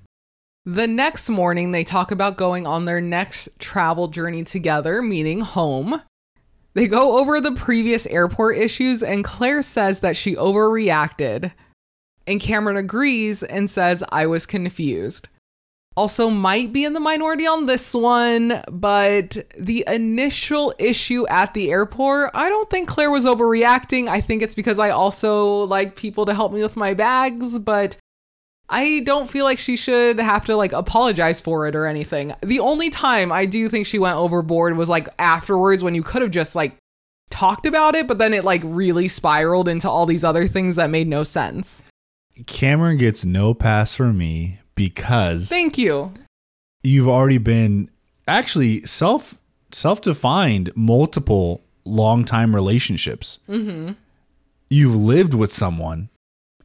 The 0.65 0.85
next 0.85 1.27
morning, 1.27 1.71
they 1.71 1.83
talk 1.83 2.11
about 2.11 2.37
going 2.37 2.67
on 2.67 2.85
their 2.85 3.01
next 3.01 3.49
travel 3.57 4.07
journey 4.07 4.43
together, 4.43 5.01
meaning 5.01 5.41
home. 5.41 6.03
They 6.73 6.87
go 6.87 7.19
over 7.19 7.41
the 7.41 7.51
previous 7.51 8.05
airport 8.07 8.57
issues, 8.57 9.03
and 9.03 9.23
Claire 9.23 9.61
says 9.61 9.99
that 9.99 10.15
she 10.15 10.35
overreacted. 10.35 11.51
And 12.25 12.39
Cameron 12.39 12.77
agrees 12.77 13.43
and 13.43 13.69
says, 13.69 14.03
I 14.09 14.25
was 14.27 14.45
confused. 14.45 15.27
Also, 15.97 16.29
might 16.29 16.71
be 16.71 16.85
in 16.85 16.93
the 16.93 17.01
minority 17.01 17.45
on 17.45 17.65
this 17.65 17.93
one, 17.93 18.63
but 18.71 19.37
the 19.59 19.83
initial 19.87 20.73
issue 20.79 21.27
at 21.27 21.53
the 21.53 21.69
airport, 21.69 22.31
I 22.33 22.47
don't 22.47 22.69
think 22.69 22.87
Claire 22.87 23.11
was 23.11 23.25
overreacting. 23.25 24.07
I 24.07 24.21
think 24.21 24.41
it's 24.41 24.55
because 24.55 24.79
I 24.79 24.91
also 24.91 25.63
like 25.65 25.97
people 25.97 26.25
to 26.25 26.33
help 26.33 26.53
me 26.53 26.63
with 26.63 26.77
my 26.77 26.93
bags, 26.93 27.59
but 27.59 27.97
I 28.71 29.01
don't 29.01 29.29
feel 29.29 29.43
like 29.43 29.59
she 29.59 29.75
should 29.75 30.17
have 30.19 30.45
to 30.45 30.55
like 30.55 30.71
apologize 30.71 31.41
for 31.41 31.67
it 31.67 31.75
or 31.75 31.85
anything. 31.85 32.33
The 32.41 32.59
only 32.59 32.89
time 32.89 33.31
I 33.31 33.45
do 33.45 33.67
think 33.67 33.85
she 33.85 33.99
went 33.99 34.17
overboard 34.17 34.77
was 34.77 34.87
like 34.87 35.09
afterwards 35.19 35.83
when 35.83 35.93
you 35.93 36.01
could 36.03 36.21
have 36.21 36.31
just 36.31 36.55
like 36.55 36.77
talked 37.29 37.65
about 37.65 37.95
it, 37.95 38.07
but 38.07 38.17
then 38.17 38.33
it 38.33 38.45
like 38.45 38.61
really 38.63 39.09
spiraled 39.09 39.67
into 39.67 39.89
all 39.89 40.05
these 40.05 40.23
other 40.23 40.47
things 40.47 40.77
that 40.77 40.89
made 40.89 41.07
no 41.07 41.23
sense. 41.23 41.83
Cameron 42.47 42.97
gets 42.97 43.25
no 43.25 43.53
pass 43.53 43.93
from 43.93 44.17
me 44.17 44.59
because 44.73 45.49
Thank 45.49 45.77
you. 45.77 46.13
you've 46.81 47.09
already 47.09 47.37
been 47.39 47.89
actually 48.25 48.85
self 48.85 49.37
self 49.71 50.01
defined 50.01 50.71
multiple 50.75 51.61
long 51.83 52.23
time 52.23 52.55
relationships. 52.55 53.39
Mm-hmm. 53.49 53.93
You've 54.69 54.95
lived 54.95 55.33
with 55.33 55.51
someone, 55.51 56.07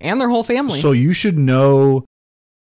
And 0.00 0.20
their 0.20 0.28
whole 0.28 0.44
family. 0.44 0.78
so 0.78 0.92
you 0.92 1.12
should 1.12 1.38
know, 1.38 2.04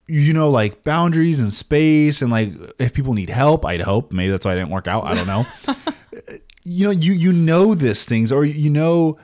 you 0.08 0.34
know, 0.34 0.50
like 0.50 0.84
boundaries 0.84 1.40
and 1.40 1.54
space, 1.54 2.22
and 2.22 2.32
like 2.32 2.52
if 2.80 2.94
people 2.94 3.14
need 3.14 3.30
help. 3.30 3.66
I'd 3.66 3.82
hope 3.82 4.12
maybe 4.12 4.32
that's 4.32 4.46
why 4.46 4.54
I 4.54 4.56
didn't 4.56 4.70
work 4.70 4.88
out. 4.88 5.06
I 5.06 5.14
don't 5.14 5.28
know. 5.28 5.46
Uh, 6.28 6.38
you 6.64 6.86
know, 6.86 6.92
you 6.92 7.14
you 7.14 7.32
know 7.32 7.76
this 7.76 8.04
things, 8.04 8.32
or 8.32 8.44
you 8.44 8.72
know 8.72 9.20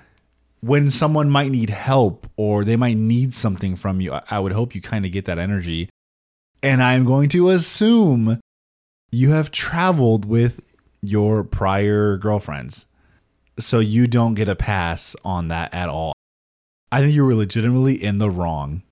when 0.63 0.89
someone 0.89 1.30
might 1.30 1.52
need 1.52 1.70
help 1.70 2.26
or 2.38 2.63
they 2.63 2.78
might 2.78 2.96
need 2.96 3.34
something 3.34 3.76
from 3.76 4.00
you. 4.00 4.13
I, 4.13 4.22
I 4.30 4.39
would 4.39 4.54
hope 4.54 4.74
you 4.74 4.82
kind 4.82 5.06
of 5.06 5.12
get 5.12 5.26
that 5.26 5.38
energy. 5.38 5.89
And 6.62 6.82
I'm 6.82 7.04
going 7.04 7.28
to 7.30 7.50
assume 7.50 8.39
you 9.12 9.32
have 9.32 9.52
traveled 9.52 10.24
with 10.24 10.62
your 11.02 11.44
prior 11.44 12.16
girlfriends. 12.16 12.86
So 13.60 13.80
you 13.80 14.08
don't 14.08 14.36
get 14.36 14.48
a 14.48 14.56
pass 14.56 15.18
on 15.26 15.50
that 15.50 15.74
at 15.74 15.89
all. 15.89 16.13
I 16.94 17.02
think 17.02 17.16
you 17.16 17.26
were 17.26 17.34
legitimately 17.34 18.04
in 18.04 18.20
the 18.20 18.30
wrong. 18.30 18.84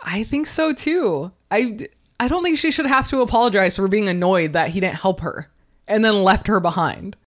I 0.00 0.24
think 0.24 0.46
so 0.46 0.72
too. 0.72 1.30
I 1.50 1.78
I 2.18 2.26
don't 2.26 2.42
think 2.42 2.56
she 2.56 2.70
should 2.70 2.86
have 2.86 3.06
to 3.08 3.20
apologize 3.20 3.76
for 3.76 3.86
being 3.86 4.08
annoyed 4.08 4.54
that 4.54 4.70
he 4.70 4.80
didn't 4.80 4.94
help 4.94 5.20
her 5.20 5.50
and 5.86 6.02
then 6.02 6.24
left 6.24 6.46
her 6.46 6.58
behind. 6.58 7.18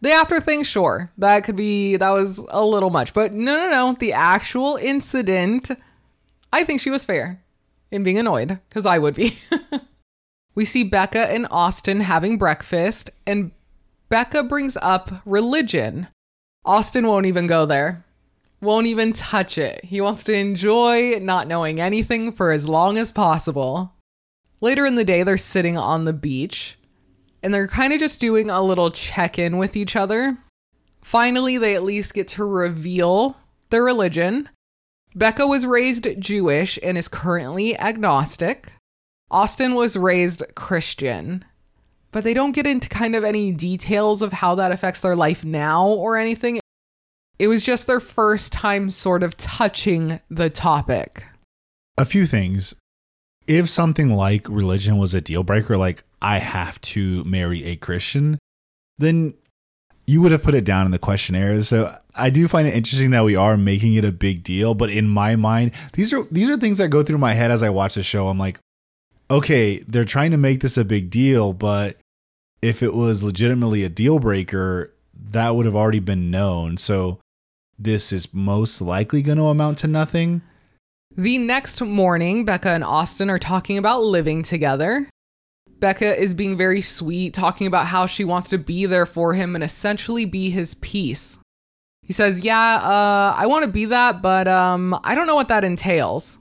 The 0.00 0.12
after 0.12 0.38
thing, 0.38 0.62
sure, 0.62 1.10
that 1.18 1.42
could 1.42 1.56
be 1.56 1.96
that 1.96 2.10
was 2.10 2.46
a 2.50 2.64
little 2.64 2.90
much, 2.90 3.12
but 3.14 3.32
no, 3.32 3.56
no, 3.56 3.68
no. 3.68 3.96
The 3.98 4.12
actual 4.12 4.76
incident, 4.76 5.72
I 6.52 6.62
think 6.62 6.80
she 6.80 6.90
was 6.90 7.04
fair 7.04 7.42
in 7.90 8.04
being 8.04 8.18
annoyed 8.18 8.60
because 8.68 8.86
I 8.86 8.98
would 8.98 9.16
be. 9.16 9.38
we 10.54 10.64
see 10.64 10.84
Becca 10.84 11.32
and 11.32 11.48
Austin 11.50 12.00
having 12.00 12.38
breakfast, 12.38 13.10
and 13.26 13.50
Becca 14.08 14.44
brings 14.44 14.76
up 14.76 15.10
religion. 15.26 16.06
Austin 16.64 17.08
won't 17.08 17.26
even 17.26 17.48
go 17.48 17.66
there 17.66 18.04
won't 18.60 18.86
even 18.86 19.12
touch 19.12 19.58
it. 19.58 19.84
He 19.84 20.00
wants 20.00 20.24
to 20.24 20.32
enjoy 20.32 21.18
not 21.20 21.48
knowing 21.48 21.80
anything 21.80 22.32
for 22.32 22.50
as 22.50 22.68
long 22.68 22.96
as 22.96 23.12
possible. 23.12 23.92
Later 24.60 24.86
in 24.86 24.94
the 24.94 25.04
day, 25.04 25.22
they're 25.22 25.36
sitting 25.36 25.76
on 25.76 26.04
the 26.04 26.12
beach 26.12 26.78
and 27.42 27.52
they're 27.52 27.68
kind 27.68 27.92
of 27.92 28.00
just 28.00 28.20
doing 28.20 28.48
a 28.48 28.62
little 28.62 28.90
check 28.90 29.38
in 29.38 29.58
with 29.58 29.76
each 29.76 29.96
other. 29.96 30.38
Finally, 31.02 31.58
they 31.58 31.74
at 31.74 31.82
least 31.82 32.14
get 32.14 32.26
to 32.28 32.44
reveal 32.44 33.36
their 33.68 33.84
religion. 33.84 34.48
Becca 35.14 35.46
was 35.46 35.66
raised 35.66 36.08
Jewish 36.18 36.78
and 36.82 36.96
is 36.96 37.06
currently 37.08 37.78
agnostic. 37.78 38.72
Austin 39.30 39.74
was 39.74 39.98
raised 39.98 40.42
Christian. 40.54 41.44
But 42.10 42.24
they 42.24 42.32
don't 42.32 42.52
get 42.52 42.66
into 42.66 42.88
kind 42.88 43.14
of 43.14 43.24
any 43.24 43.52
details 43.52 44.22
of 44.22 44.32
how 44.32 44.54
that 44.54 44.72
affects 44.72 45.02
their 45.02 45.16
life 45.16 45.44
now 45.44 45.86
or 45.86 46.16
anything. 46.16 46.60
It 47.38 47.48
was 47.48 47.62
just 47.62 47.86
their 47.86 48.00
first 48.00 48.52
time 48.52 48.90
sort 48.90 49.22
of 49.22 49.36
touching 49.36 50.20
the 50.30 50.50
topic. 50.50 51.24
A 51.98 52.04
few 52.04 52.26
things. 52.26 52.74
If 53.46 53.68
something 53.68 54.14
like 54.14 54.48
religion 54.48 54.98
was 54.98 55.14
a 55.14 55.20
deal 55.20 55.42
breaker, 55.42 55.76
like 55.76 56.04
I 56.22 56.38
have 56.38 56.80
to 56.82 57.24
marry 57.24 57.64
a 57.64 57.76
Christian, 57.76 58.38
then 58.98 59.34
you 60.06 60.20
would 60.20 60.32
have 60.32 60.42
put 60.42 60.54
it 60.54 60.64
down 60.64 60.86
in 60.86 60.92
the 60.92 60.98
questionnaire. 60.98 61.62
So 61.62 61.96
I 62.14 62.30
do 62.30 62.48
find 62.48 62.68
it 62.68 62.74
interesting 62.74 63.10
that 63.10 63.24
we 63.24 63.36
are 63.36 63.56
making 63.56 63.94
it 63.94 64.04
a 64.04 64.12
big 64.12 64.42
deal. 64.42 64.74
But 64.74 64.90
in 64.90 65.08
my 65.08 65.36
mind, 65.36 65.72
these 65.92 66.12
are 66.12 66.26
these 66.30 66.48
are 66.48 66.56
things 66.56 66.78
that 66.78 66.88
go 66.88 67.02
through 67.02 67.18
my 67.18 67.34
head 67.34 67.50
as 67.50 67.62
I 67.62 67.70
watch 67.70 67.94
the 67.94 68.02
show. 68.02 68.28
I'm 68.28 68.38
like, 68.38 68.58
okay, 69.30 69.78
they're 69.80 70.04
trying 70.04 70.30
to 70.30 70.36
make 70.36 70.60
this 70.60 70.76
a 70.76 70.84
big 70.84 71.10
deal, 71.10 71.52
but 71.52 71.96
if 72.62 72.82
it 72.82 72.94
was 72.94 73.22
legitimately 73.22 73.84
a 73.84 73.88
deal 73.88 74.18
breaker, 74.18 74.92
that 75.14 75.54
would 75.54 75.66
have 75.66 75.76
already 75.76 76.00
been 76.00 76.30
known. 76.30 76.76
So 76.76 77.18
this 77.84 78.12
is 78.12 78.32
most 78.34 78.80
likely 78.80 79.22
going 79.22 79.38
to 79.38 79.44
amount 79.44 79.78
to 79.78 79.86
nothing. 79.86 80.42
The 81.16 81.38
next 81.38 81.80
morning, 81.80 82.44
Becca 82.44 82.70
and 82.70 82.82
Austin 82.82 83.30
are 83.30 83.38
talking 83.38 83.78
about 83.78 84.02
living 84.02 84.42
together. 84.42 85.08
Becca 85.78 86.20
is 86.20 86.34
being 86.34 86.56
very 86.56 86.80
sweet, 86.80 87.34
talking 87.34 87.66
about 87.66 87.86
how 87.86 88.06
she 88.06 88.24
wants 88.24 88.48
to 88.48 88.58
be 88.58 88.86
there 88.86 89.06
for 89.06 89.34
him 89.34 89.54
and 89.54 89.62
essentially 89.62 90.24
be 90.24 90.50
his 90.50 90.74
peace. 90.76 91.38
He 92.02 92.12
says, 92.12 92.44
Yeah, 92.44 92.76
uh, 92.76 93.34
I 93.36 93.46
want 93.46 93.64
to 93.64 93.70
be 93.70 93.84
that, 93.86 94.22
but 94.22 94.48
um, 94.48 94.98
I 95.04 95.14
don't 95.14 95.26
know 95.26 95.34
what 95.36 95.48
that 95.48 95.64
entails. 95.64 96.38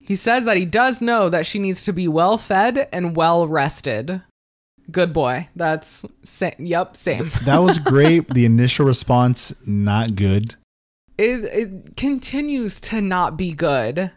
He 0.00 0.14
says 0.14 0.44
that 0.44 0.58
he 0.58 0.66
does 0.66 1.00
know 1.00 1.28
that 1.30 1.46
she 1.46 1.58
needs 1.58 1.84
to 1.86 1.92
be 1.92 2.06
well 2.06 2.36
fed 2.36 2.88
and 2.92 3.16
well 3.16 3.48
rested. 3.48 4.22
Good 4.90 5.14
boy. 5.14 5.48
That's, 5.56 6.04
sa- 6.22 6.50
yep, 6.58 6.96
same. 6.96 7.30
That 7.44 7.58
was 7.58 7.78
great. 7.92 8.28
the 8.28 8.44
initial 8.44 8.84
response, 8.84 9.54
not 9.64 10.14
good. 10.14 10.56
It, 11.18 11.44
it 11.44 11.96
continues 11.96 12.80
to 12.82 13.00
not 13.00 13.36
be 13.36 13.52
good. 13.52 14.10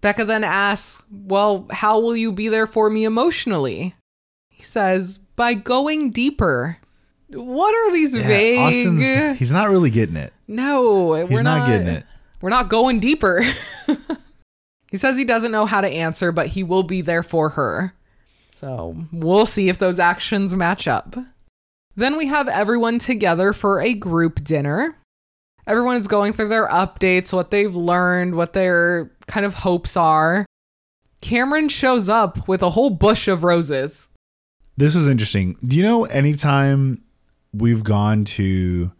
Becca 0.00 0.24
then 0.24 0.44
asks, 0.44 1.04
Well, 1.10 1.66
how 1.70 2.00
will 2.00 2.16
you 2.16 2.32
be 2.32 2.48
there 2.48 2.66
for 2.66 2.90
me 2.90 3.04
emotionally? 3.04 3.94
He 4.50 4.62
says, 4.62 5.18
By 5.36 5.54
going 5.54 6.10
deeper. 6.10 6.78
What 7.28 7.74
are 7.74 7.92
these 7.92 8.14
vague? 8.14 8.58
Austin's, 8.58 9.38
he's 9.38 9.52
not 9.52 9.70
really 9.70 9.90
getting 9.90 10.16
it. 10.16 10.34
no, 10.46 11.14
He's 11.14 11.30
we're 11.30 11.42
not, 11.42 11.60
not, 11.60 11.68
getting 11.68 11.86
it. 11.88 12.04
We're 12.42 12.50
not 12.50 12.68
going 12.68 13.00
deeper. 13.00 13.42
he 14.90 14.98
says 14.98 15.16
he 15.16 15.24
doesn't 15.24 15.52
know 15.52 15.64
how 15.64 15.80
to 15.80 15.88
answer, 15.88 16.30
but 16.30 16.48
he 16.48 16.62
will 16.62 16.82
be 16.82 17.00
there 17.00 17.22
for 17.22 17.50
her. 17.50 17.94
So 18.54 18.96
we'll 19.12 19.46
see 19.46 19.68
if 19.68 19.78
those 19.78 19.98
actions 19.98 20.54
match 20.54 20.86
up. 20.86 21.16
Then 21.96 22.16
we 22.16 22.26
have 22.26 22.48
everyone 22.48 22.98
together 22.98 23.52
for 23.52 23.80
a 23.80 23.94
group 23.94 24.44
dinner. 24.44 24.96
Everyone 25.66 25.96
is 25.96 26.08
going 26.08 26.32
through 26.32 26.48
their 26.48 26.66
updates, 26.68 27.32
what 27.32 27.50
they've 27.50 27.74
learned, 27.74 28.34
what 28.34 28.52
their 28.52 29.10
kind 29.26 29.46
of 29.46 29.54
hopes 29.54 29.96
are. 29.96 30.44
Cameron 31.20 31.68
shows 31.68 32.08
up 32.08 32.48
with 32.48 32.62
a 32.62 32.70
whole 32.70 32.90
bush 32.90 33.28
of 33.28 33.44
roses. 33.44 34.08
This 34.76 34.94
was 34.94 35.06
interesting. 35.06 35.56
Do 35.64 35.76
you 35.76 35.82
know 35.84 36.04
anytime 36.06 37.02
we've 37.52 37.84
gone 37.84 38.24
to 38.24 38.90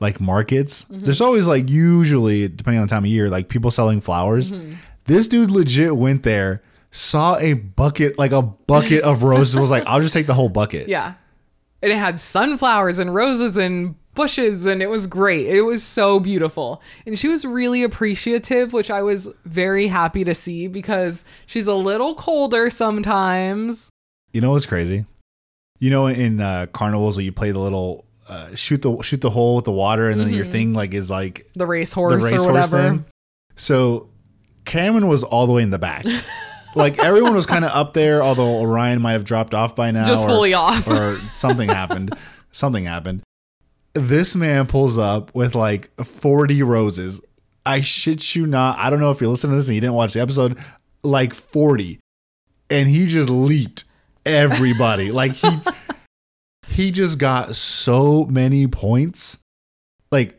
like 0.00 0.20
markets, 0.20 0.84
Mm-hmm. 0.84 0.98
there's 1.00 1.20
always 1.20 1.46
like 1.46 1.68
usually, 1.68 2.48
depending 2.48 2.80
on 2.80 2.86
the 2.86 2.90
time 2.90 3.04
of 3.04 3.10
year, 3.10 3.28
like 3.28 3.48
people 3.48 3.70
selling 3.70 4.00
flowers. 4.00 4.50
Mm-hmm. 4.52 4.74
This 5.04 5.28
dude 5.28 5.50
legit 5.50 5.96
went 5.96 6.22
there, 6.22 6.62
saw 6.90 7.36
a 7.38 7.52
bucket, 7.54 8.18
like 8.18 8.32
a 8.32 8.42
bucket 8.42 9.02
of 9.02 9.22
roses, 9.22 9.56
was 9.56 9.70
like, 9.70 9.84
I'll 9.86 10.00
just 10.00 10.14
take 10.14 10.26
the 10.26 10.34
whole 10.34 10.48
bucket. 10.48 10.88
Yeah. 10.88 11.14
And 11.80 11.92
it 11.92 11.96
had 11.96 12.18
sunflowers 12.18 12.98
and 12.98 13.14
roses 13.14 13.56
and 13.56 13.94
bushes, 14.18 14.66
and 14.66 14.82
it 14.82 14.90
was 14.90 15.06
great. 15.06 15.46
It 15.46 15.62
was 15.62 15.82
so 15.82 16.18
beautiful. 16.18 16.82
And 17.06 17.16
she 17.16 17.28
was 17.28 17.44
really 17.46 17.84
appreciative, 17.84 18.72
which 18.72 18.90
I 18.90 19.00
was 19.00 19.28
very 19.44 19.86
happy 19.86 20.24
to 20.24 20.34
see 20.34 20.66
because 20.66 21.24
she's 21.46 21.68
a 21.68 21.74
little 21.74 22.16
colder 22.16 22.68
sometimes. 22.68 23.88
You 24.32 24.40
know 24.40 24.50
what's 24.50 24.66
crazy? 24.66 25.06
You 25.78 25.90
know, 25.90 26.08
in 26.08 26.40
uh, 26.40 26.66
carnivals 26.72 27.16
where 27.16 27.24
you 27.24 27.30
play 27.30 27.52
the 27.52 27.60
little 27.60 28.04
uh, 28.28 28.54
shoot 28.56 28.82
the 28.82 29.00
shoot 29.02 29.20
the 29.20 29.30
hole 29.30 29.56
with 29.56 29.64
the 29.64 29.72
water, 29.72 30.10
and 30.10 30.20
then 30.20 30.30
your 30.30 30.44
thing 30.44 30.74
like 30.74 30.92
is 30.92 31.10
like 31.10 31.46
The 31.52 31.60
the 31.60 31.66
racehorse 31.66 32.24
racehorse 32.24 32.46
or 32.46 32.52
whatever. 32.52 32.88
thing. 32.90 33.04
So 33.54 34.08
Cameron 34.64 35.06
was 35.06 35.22
all 35.22 35.46
the 35.46 35.52
way 35.52 35.62
in 35.62 35.70
the 35.70 35.78
back. 35.78 36.04
like 36.74 36.98
everyone 36.98 37.34
was 37.34 37.46
kind 37.46 37.64
of 37.64 37.70
up 37.70 37.94
there, 37.94 38.20
although 38.20 38.58
Orion 38.58 39.00
might 39.00 39.12
have 39.12 39.24
dropped 39.24 39.54
off 39.54 39.76
by 39.76 39.92
now. 39.92 40.04
Just 40.04 40.24
or, 40.24 40.28
fully 40.28 40.54
off. 40.54 40.86
or 40.88 41.20
something 41.30 41.68
happened. 41.68 42.14
Something 42.50 42.84
happened. 42.84 43.22
This 43.98 44.34
man 44.34 44.66
pulls 44.66 44.98
up 44.98 45.34
with 45.34 45.54
like 45.54 45.90
40 46.02 46.62
roses. 46.62 47.20
I 47.64 47.80
shit 47.80 48.34
you 48.34 48.46
not. 48.46 48.78
I 48.78 48.90
don't 48.90 49.00
know 49.00 49.10
if 49.10 49.20
you're 49.20 49.30
listening 49.30 49.52
to 49.52 49.56
this 49.56 49.68
and 49.68 49.74
you 49.74 49.80
didn't 49.80 49.94
watch 49.94 50.14
the 50.14 50.20
episode, 50.20 50.58
like 51.02 51.34
40. 51.34 52.00
And 52.70 52.88
he 52.88 53.06
just 53.06 53.30
leaped 53.30 53.84
everybody. 54.24 55.10
like 55.12 55.32
he 55.32 55.48
he 56.68 56.90
just 56.90 57.18
got 57.18 57.54
so 57.54 58.24
many 58.26 58.66
points. 58.66 59.38
Like 60.10 60.36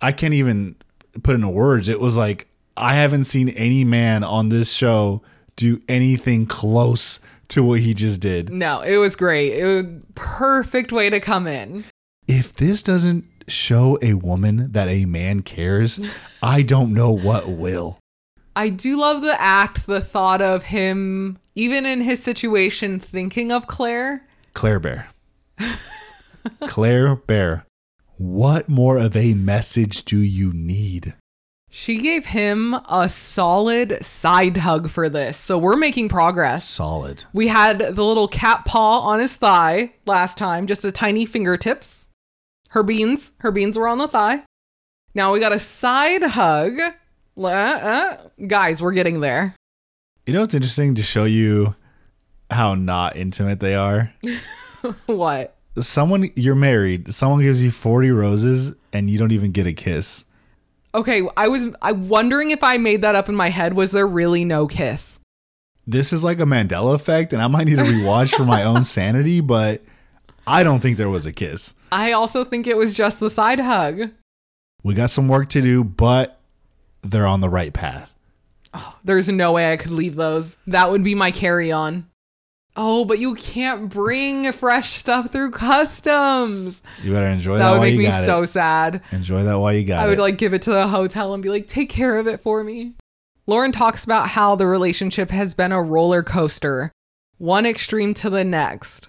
I 0.00 0.12
can't 0.12 0.34
even 0.34 0.76
put 1.22 1.34
into 1.34 1.48
words. 1.48 1.88
It 1.88 2.00
was 2.00 2.16
like 2.16 2.48
I 2.76 2.94
haven't 2.94 3.24
seen 3.24 3.48
any 3.50 3.84
man 3.84 4.24
on 4.24 4.48
this 4.48 4.72
show 4.72 5.22
do 5.56 5.80
anything 5.88 6.46
close 6.46 7.20
to 7.48 7.62
what 7.62 7.80
he 7.80 7.94
just 7.94 8.20
did. 8.20 8.50
No, 8.50 8.80
it 8.80 8.96
was 8.96 9.16
great. 9.16 9.54
It 9.54 9.64
was 9.64 10.02
perfect 10.14 10.92
way 10.92 11.10
to 11.10 11.20
come 11.20 11.46
in. 11.46 11.84
If 12.28 12.52
this 12.52 12.82
doesn't 12.82 13.24
show 13.46 13.98
a 14.02 14.14
woman 14.14 14.72
that 14.72 14.88
a 14.88 15.04
man 15.04 15.42
cares, 15.42 16.00
I 16.42 16.62
don't 16.62 16.92
know 16.92 17.12
what 17.12 17.48
will. 17.48 17.98
I 18.56 18.70
do 18.70 18.98
love 18.98 19.22
the 19.22 19.40
act, 19.40 19.86
the 19.86 20.00
thought 20.00 20.42
of 20.42 20.64
him, 20.64 21.38
even 21.54 21.86
in 21.86 22.00
his 22.00 22.22
situation, 22.22 22.98
thinking 22.98 23.52
of 23.52 23.66
Claire. 23.66 24.26
Claire 24.54 24.80
Bear. 24.80 25.08
Claire 26.66 27.14
Bear. 27.14 27.66
What 28.16 28.68
more 28.68 28.98
of 28.98 29.14
a 29.14 29.34
message 29.34 30.04
do 30.04 30.18
you 30.18 30.52
need? 30.52 31.14
She 31.68 31.98
gave 31.98 32.26
him 32.26 32.74
a 32.88 33.08
solid 33.08 34.02
side 34.02 34.56
hug 34.56 34.88
for 34.88 35.10
this. 35.10 35.36
So 35.36 35.58
we're 35.58 35.76
making 35.76 36.08
progress. 36.08 36.66
Solid. 36.66 37.24
We 37.34 37.48
had 37.48 37.78
the 37.78 38.04
little 38.04 38.28
cat 38.28 38.64
paw 38.64 39.00
on 39.00 39.20
his 39.20 39.36
thigh 39.36 39.92
last 40.06 40.38
time, 40.38 40.66
just 40.66 40.84
a 40.86 40.90
tiny 40.90 41.26
fingertips. 41.26 42.05
Her 42.76 42.82
beans, 42.82 43.32
her 43.38 43.50
beans 43.50 43.78
were 43.78 43.88
on 43.88 43.96
the 43.96 44.06
thigh. 44.06 44.42
Now 45.14 45.32
we 45.32 45.40
got 45.40 45.50
a 45.50 45.58
side 45.58 46.22
hug. 46.22 46.78
Uh. 47.42 48.16
Guys, 48.46 48.82
we're 48.82 48.92
getting 48.92 49.20
there. 49.20 49.54
You 50.26 50.34
know 50.34 50.42
what's 50.42 50.52
interesting 50.52 50.94
to 50.96 51.02
show 51.02 51.24
you 51.24 51.74
how 52.50 52.74
not 52.74 53.16
intimate 53.16 53.60
they 53.60 53.74
are? 53.74 54.12
what? 55.06 55.56
Someone 55.80 56.30
you're 56.36 56.54
married, 56.54 57.14
someone 57.14 57.40
gives 57.40 57.62
you 57.62 57.70
40 57.70 58.10
roses 58.10 58.74
and 58.92 59.08
you 59.08 59.16
don't 59.16 59.32
even 59.32 59.52
get 59.52 59.66
a 59.66 59.72
kiss. 59.72 60.26
Okay, 60.94 61.26
I 61.34 61.48
was 61.48 61.64
I 61.80 61.92
wondering 61.92 62.50
if 62.50 62.62
I 62.62 62.76
made 62.76 63.00
that 63.00 63.14
up 63.14 63.30
in 63.30 63.36
my 63.36 63.48
head. 63.48 63.72
Was 63.72 63.92
there 63.92 64.06
really 64.06 64.44
no 64.44 64.66
kiss? 64.66 65.18
This 65.86 66.12
is 66.12 66.22
like 66.22 66.40
a 66.40 66.44
Mandela 66.44 66.94
effect 66.94 67.32
and 67.32 67.40
I 67.40 67.46
might 67.46 67.68
need 67.68 67.76
to 67.76 67.84
rewatch 67.84 68.36
for 68.36 68.44
my 68.44 68.64
own 68.64 68.84
sanity, 68.84 69.40
but 69.40 69.82
I 70.46 70.62
don't 70.62 70.80
think 70.80 70.96
there 70.96 71.08
was 71.08 71.26
a 71.26 71.32
kiss. 71.32 71.74
I 71.90 72.12
also 72.12 72.44
think 72.44 72.66
it 72.66 72.76
was 72.76 72.94
just 72.94 73.20
the 73.20 73.30
side 73.30 73.60
hug. 73.60 74.10
We 74.82 74.94
got 74.94 75.10
some 75.10 75.28
work 75.28 75.48
to 75.50 75.60
do, 75.60 75.82
but 75.82 76.38
they're 77.02 77.26
on 77.26 77.40
the 77.40 77.48
right 77.48 77.72
path. 77.72 78.12
Oh, 78.74 78.96
There's 79.04 79.28
no 79.28 79.52
way 79.52 79.72
I 79.72 79.76
could 79.76 79.90
leave 79.90 80.16
those. 80.16 80.56
That 80.66 80.90
would 80.90 81.02
be 81.02 81.14
my 81.14 81.30
carry 81.30 81.72
on. 81.72 82.08
Oh, 82.76 83.06
but 83.06 83.18
you 83.18 83.34
can't 83.34 83.88
bring 83.88 84.52
fresh 84.52 84.98
stuff 84.98 85.32
through 85.32 85.52
customs. 85.52 86.82
You 87.02 87.12
better 87.12 87.26
enjoy 87.26 87.56
that. 87.56 87.64
That 87.64 87.78
would 87.78 87.80
make 87.80 87.96
me 87.96 88.10
so 88.10 88.42
it. 88.42 88.48
sad. 88.48 89.00
Enjoy 89.12 89.42
that 89.44 89.58
while 89.58 89.72
you 89.72 89.82
got 89.82 90.00
it. 90.00 90.02
I 90.02 90.06
it. 90.06 90.10
would 90.10 90.18
like 90.18 90.36
give 90.36 90.52
it 90.52 90.62
to 90.62 90.70
the 90.70 90.88
hotel 90.88 91.32
and 91.32 91.42
be 91.42 91.48
like, 91.48 91.68
take 91.68 91.88
care 91.88 92.18
of 92.18 92.28
it 92.28 92.40
for 92.42 92.62
me. 92.62 92.92
Lauren 93.46 93.72
talks 93.72 94.04
about 94.04 94.28
how 94.30 94.56
the 94.56 94.66
relationship 94.66 95.30
has 95.30 95.54
been 95.54 95.72
a 95.72 95.80
roller 95.82 96.22
coaster, 96.22 96.92
one 97.38 97.64
extreme 97.64 98.12
to 98.14 98.28
the 98.28 98.44
next. 98.44 99.08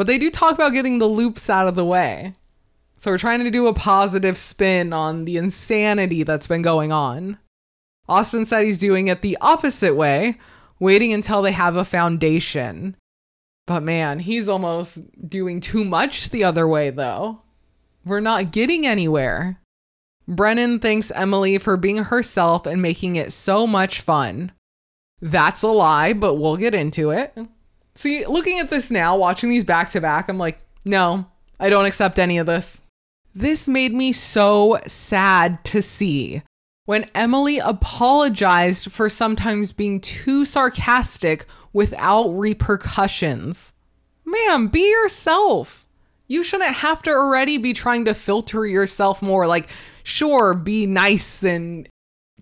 But 0.00 0.06
they 0.06 0.16
do 0.16 0.30
talk 0.30 0.54
about 0.54 0.72
getting 0.72 0.98
the 0.98 1.06
loops 1.06 1.50
out 1.50 1.68
of 1.68 1.74
the 1.74 1.84
way. 1.84 2.32
So 2.96 3.10
we're 3.10 3.18
trying 3.18 3.44
to 3.44 3.50
do 3.50 3.66
a 3.66 3.74
positive 3.74 4.38
spin 4.38 4.94
on 4.94 5.26
the 5.26 5.36
insanity 5.36 6.22
that's 6.22 6.46
been 6.46 6.62
going 6.62 6.90
on. 6.90 7.36
Austin 8.08 8.46
said 8.46 8.64
he's 8.64 8.78
doing 8.78 9.08
it 9.08 9.20
the 9.20 9.36
opposite 9.42 9.94
way, 9.94 10.38
waiting 10.78 11.12
until 11.12 11.42
they 11.42 11.52
have 11.52 11.76
a 11.76 11.84
foundation. 11.84 12.96
But 13.66 13.82
man, 13.82 14.20
he's 14.20 14.48
almost 14.48 15.02
doing 15.28 15.60
too 15.60 15.84
much 15.84 16.30
the 16.30 16.44
other 16.44 16.66
way, 16.66 16.88
though. 16.88 17.42
We're 18.02 18.20
not 18.20 18.52
getting 18.52 18.86
anywhere. 18.86 19.60
Brennan 20.26 20.78
thanks 20.78 21.10
Emily 21.10 21.58
for 21.58 21.76
being 21.76 22.04
herself 22.04 22.64
and 22.64 22.80
making 22.80 23.16
it 23.16 23.34
so 23.34 23.66
much 23.66 24.00
fun. 24.00 24.52
That's 25.20 25.62
a 25.62 25.68
lie, 25.68 26.14
but 26.14 26.36
we'll 26.36 26.56
get 26.56 26.74
into 26.74 27.10
it. 27.10 27.36
See, 28.00 28.24
looking 28.24 28.58
at 28.58 28.70
this 28.70 28.90
now, 28.90 29.18
watching 29.18 29.50
these 29.50 29.62
back 29.62 29.90
to 29.90 30.00
back, 30.00 30.30
I'm 30.30 30.38
like, 30.38 30.58
no, 30.86 31.26
I 31.58 31.68
don't 31.68 31.84
accept 31.84 32.18
any 32.18 32.38
of 32.38 32.46
this. 32.46 32.80
This 33.34 33.68
made 33.68 33.92
me 33.92 34.10
so 34.10 34.80
sad 34.86 35.62
to 35.66 35.82
see 35.82 36.40
when 36.86 37.10
Emily 37.14 37.58
apologized 37.58 38.90
for 38.90 39.10
sometimes 39.10 39.74
being 39.74 40.00
too 40.00 40.46
sarcastic 40.46 41.44
without 41.74 42.30
repercussions. 42.30 43.74
Ma'am, 44.24 44.68
be 44.68 44.90
yourself. 44.90 45.86
You 46.26 46.42
shouldn't 46.42 46.76
have 46.76 47.02
to 47.02 47.10
already 47.10 47.58
be 47.58 47.74
trying 47.74 48.06
to 48.06 48.14
filter 48.14 48.64
yourself 48.64 49.20
more. 49.20 49.46
Like, 49.46 49.68
sure, 50.04 50.54
be 50.54 50.86
nice 50.86 51.44
and 51.44 51.86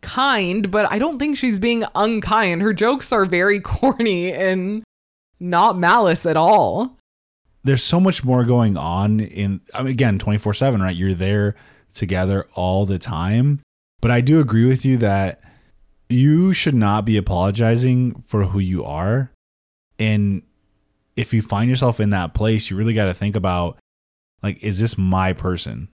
kind, 0.02 0.70
but 0.70 0.88
I 0.88 1.00
don't 1.00 1.18
think 1.18 1.36
she's 1.36 1.58
being 1.58 1.82
unkind. 1.96 2.62
Her 2.62 2.72
jokes 2.72 3.12
are 3.12 3.24
very 3.24 3.58
corny 3.60 4.30
and 4.32 4.84
not 5.40 5.78
malice 5.78 6.26
at 6.26 6.36
all. 6.36 6.96
There's 7.64 7.82
so 7.82 8.00
much 8.00 8.24
more 8.24 8.44
going 8.44 8.76
on 8.76 9.20
in 9.20 9.60
I 9.74 9.82
mean, 9.82 9.92
again 9.92 10.18
24/7, 10.18 10.80
right? 10.80 10.96
You're 10.96 11.14
there 11.14 11.54
together 11.94 12.46
all 12.54 12.86
the 12.86 12.98
time. 12.98 13.60
But 14.00 14.10
I 14.10 14.20
do 14.20 14.40
agree 14.40 14.64
with 14.66 14.84
you 14.84 14.96
that 14.98 15.40
you 16.08 16.54
should 16.54 16.74
not 16.74 17.04
be 17.04 17.16
apologizing 17.16 18.22
for 18.26 18.44
who 18.44 18.58
you 18.58 18.84
are. 18.84 19.32
And 19.98 20.42
if 21.16 21.34
you 21.34 21.42
find 21.42 21.68
yourself 21.68 21.98
in 21.98 22.10
that 22.10 22.32
place, 22.32 22.70
you 22.70 22.76
really 22.76 22.94
got 22.94 23.06
to 23.06 23.14
think 23.14 23.34
about 23.36 23.78
like 24.42 24.62
is 24.62 24.78
this 24.78 24.96
my 24.96 25.32
person? 25.32 25.88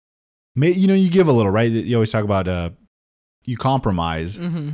May, 0.55 0.71
you 0.71 0.87
know, 0.87 0.93
you 0.93 1.09
give 1.09 1.27
a 1.27 1.31
little, 1.31 1.51
right? 1.51 1.71
You 1.71 1.95
always 1.95 2.11
talk 2.11 2.23
about 2.23 2.47
uh 2.47 2.71
you 3.45 3.57
compromise. 3.57 4.37
hmm 4.37 4.71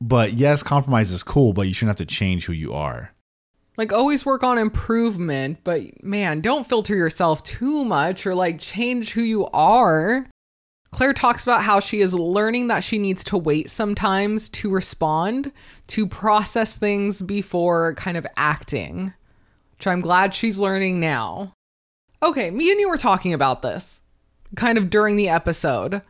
But 0.00 0.34
yes, 0.34 0.62
compromise 0.62 1.10
is 1.10 1.22
cool, 1.22 1.52
but 1.52 1.62
you 1.62 1.74
shouldn't 1.74 1.98
have 1.98 2.08
to 2.08 2.14
change 2.14 2.46
who 2.46 2.52
you 2.52 2.72
are. 2.72 3.13
Like, 3.76 3.92
always 3.92 4.24
work 4.24 4.44
on 4.44 4.56
improvement, 4.56 5.58
but 5.64 6.02
man, 6.04 6.40
don't 6.40 6.66
filter 6.66 6.94
yourself 6.94 7.42
too 7.42 7.84
much 7.84 8.26
or 8.26 8.34
like 8.34 8.60
change 8.60 9.12
who 9.12 9.22
you 9.22 9.46
are. 9.48 10.26
Claire 10.92 11.12
talks 11.12 11.42
about 11.42 11.64
how 11.64 11.80
she 11.80 12.00
is 12.00 12.14
learning 12.14 12.68
that 12.68 12.84
she 12.84 12.98
needs 12.98 13.24
to 13.24 13.36
wait 13.36 13.68
sometimes 13.68 14.48
to 14.50 14.70
respond, 14.70 15.50
to 15.88 16.06
process 16.06 16.76
things 16.76 17.20
before 17.20 17.94
kind 17.94 18.16
of 18.16 18.24
acting, 18.36 19.12
which 19.76 19.88
I'm 19.88 20.00
glad 20.00 20.34
she's 20.34 20.56
learning 20.56 21.00
now. 21.00 21.52
Okay, 22.22 22.52
me 22.52 22.70
and 22.70 22.78
you 22.78 22.88
were 22.88 22.96
talking 22.96 23.34
about 23.34 23.62
this 23.62 24.00
kind 24.54 24.78
of 24.78 24.88
during 24.88 25.16
the 25.16 25.28
episode. 25.28 26.00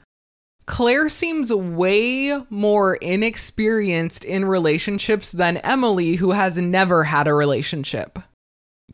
Claire 0.67 1.09
seems 1.09 1.53
way 1.53 2.41
more 2.49 2.95
inexperienced 2.97 4.25
in 4.25 4.45
relationships 4.45 5.33
than 5.33 5.59
Emily, 5.59 6.17
who 6.17 6.31
has 6.33 6.57
never 6.57 7.05
had 7.05 7.27
a 7.27 7.35
relationship. 7.35 8.19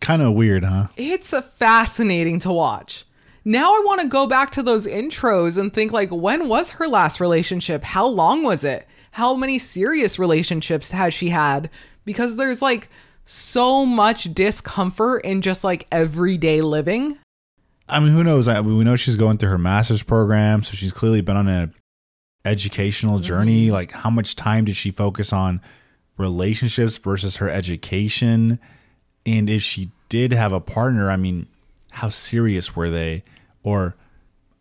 Kind 0.01 0.23
of 0.23 0.35
weird, 0.35 0.65
huh? 0.65 0.89
It's 0.97 1.33
fascinating 1.57 2.41
to 2.41 2.53
watch. 2.53 3.05
Now 3.45 3.75
I 3.75 3.83
want 3.85 4.01
to 4.01 4.09
go 4.09 4.27
back 4.27 4.51
to 4.53 4.63
those 4.63 4.87
intros 4.87 5.57
and 5.57 5.73
think 5.73 5.93
like 5.93 6.11
when 6.11 6.49
was 6.49 6.71
her 6.71 6.87
last 6.89 7.21
relationship? 7.21 7.85
How 7.85 8.07
long 8.07 8.43
was 8.43 8.65
it? 8.65 8.87
How 9.13 9.35
many 9.35 9.59
serious 9.59 10.19
relationships 10.19 10.91
has 10.91 11.15
she 11.15 11.31
had? 11.31 11.71
Because 12.05 12.37
there's 12.37 12.61
like 12.63 12.89
so 13.25 13.87
much 13.87 14.35
discomfort 14.35 15.25
in 15.25 15.41
just 15.41 15.65
like 15.65 15.87
everyday 15.93 16.61
living. 16.61 17.19
I 17.91 18.01
mean, 18.01 18.13
who 18.13 18.25
knows? 18.25 18.49
I 18.49 18.61
mean, 18.61 18.79
we 18.79 18.85
know 18.85 18.97
she's 18.97 19.17
going 19.17 19.39
through 19.39 19.51
her 19.51 19.59
master's 19.59 20.03
program, 20.03 20.63
so 20.63 20.75
she's 20.75 20.93
clearly 20.93 21.21
been 21.21 21.37
on 21.37 21.49
a 21.49 21.71
educational 22.45 23.17
mm-hmm. 23.17 23.25
journey. 23.25 23.71
Like, 23.71 23.93
how 23.93 24.11
much 24.11 24.37
time 24.37 24.65
did 24.65 24.77
she 24.77 24.91
focus 24.91 25.33
on 25.33 25.61
relationships 26.17 26.97
versus 26.97 27.37
her 27.37 27.49
education? 27.49 28.59
And 29.27 29.51
if 29.51 29.63
she 29.63 29.91
did 30.09 30.33
have 30.33 30.53
a 30.53 30.61
partner, 30.61 31.11
I 31.11 31.17
mean, 31.17 31.47
how 31.91 32.09
serious 32.09 32.75
were 32.75 32.91
they? 32.91 33.25
Or, 33.63 33.95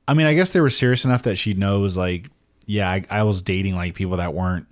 I 0.07 0.13
mean, 0.13 0.27
I 0.27 0.34
guess 0.34 0.51
they 0.51 0.61
were 0.61 0.69
serious 0.69 1.05
enough 1.05 1.23
that 1.23 1.38
she 1.38 1.53
knows, 1.53 1.95
like, 1.95 2.30
yeah, 2.65 2.89
I, 2.89 3.05
I 3.09 3.23
was 3.23 3.41
dating 3.41 3.75
like 3.75 3.95
people 3.95 4.17
that 4.17 4.34
weren't 4.34 4.67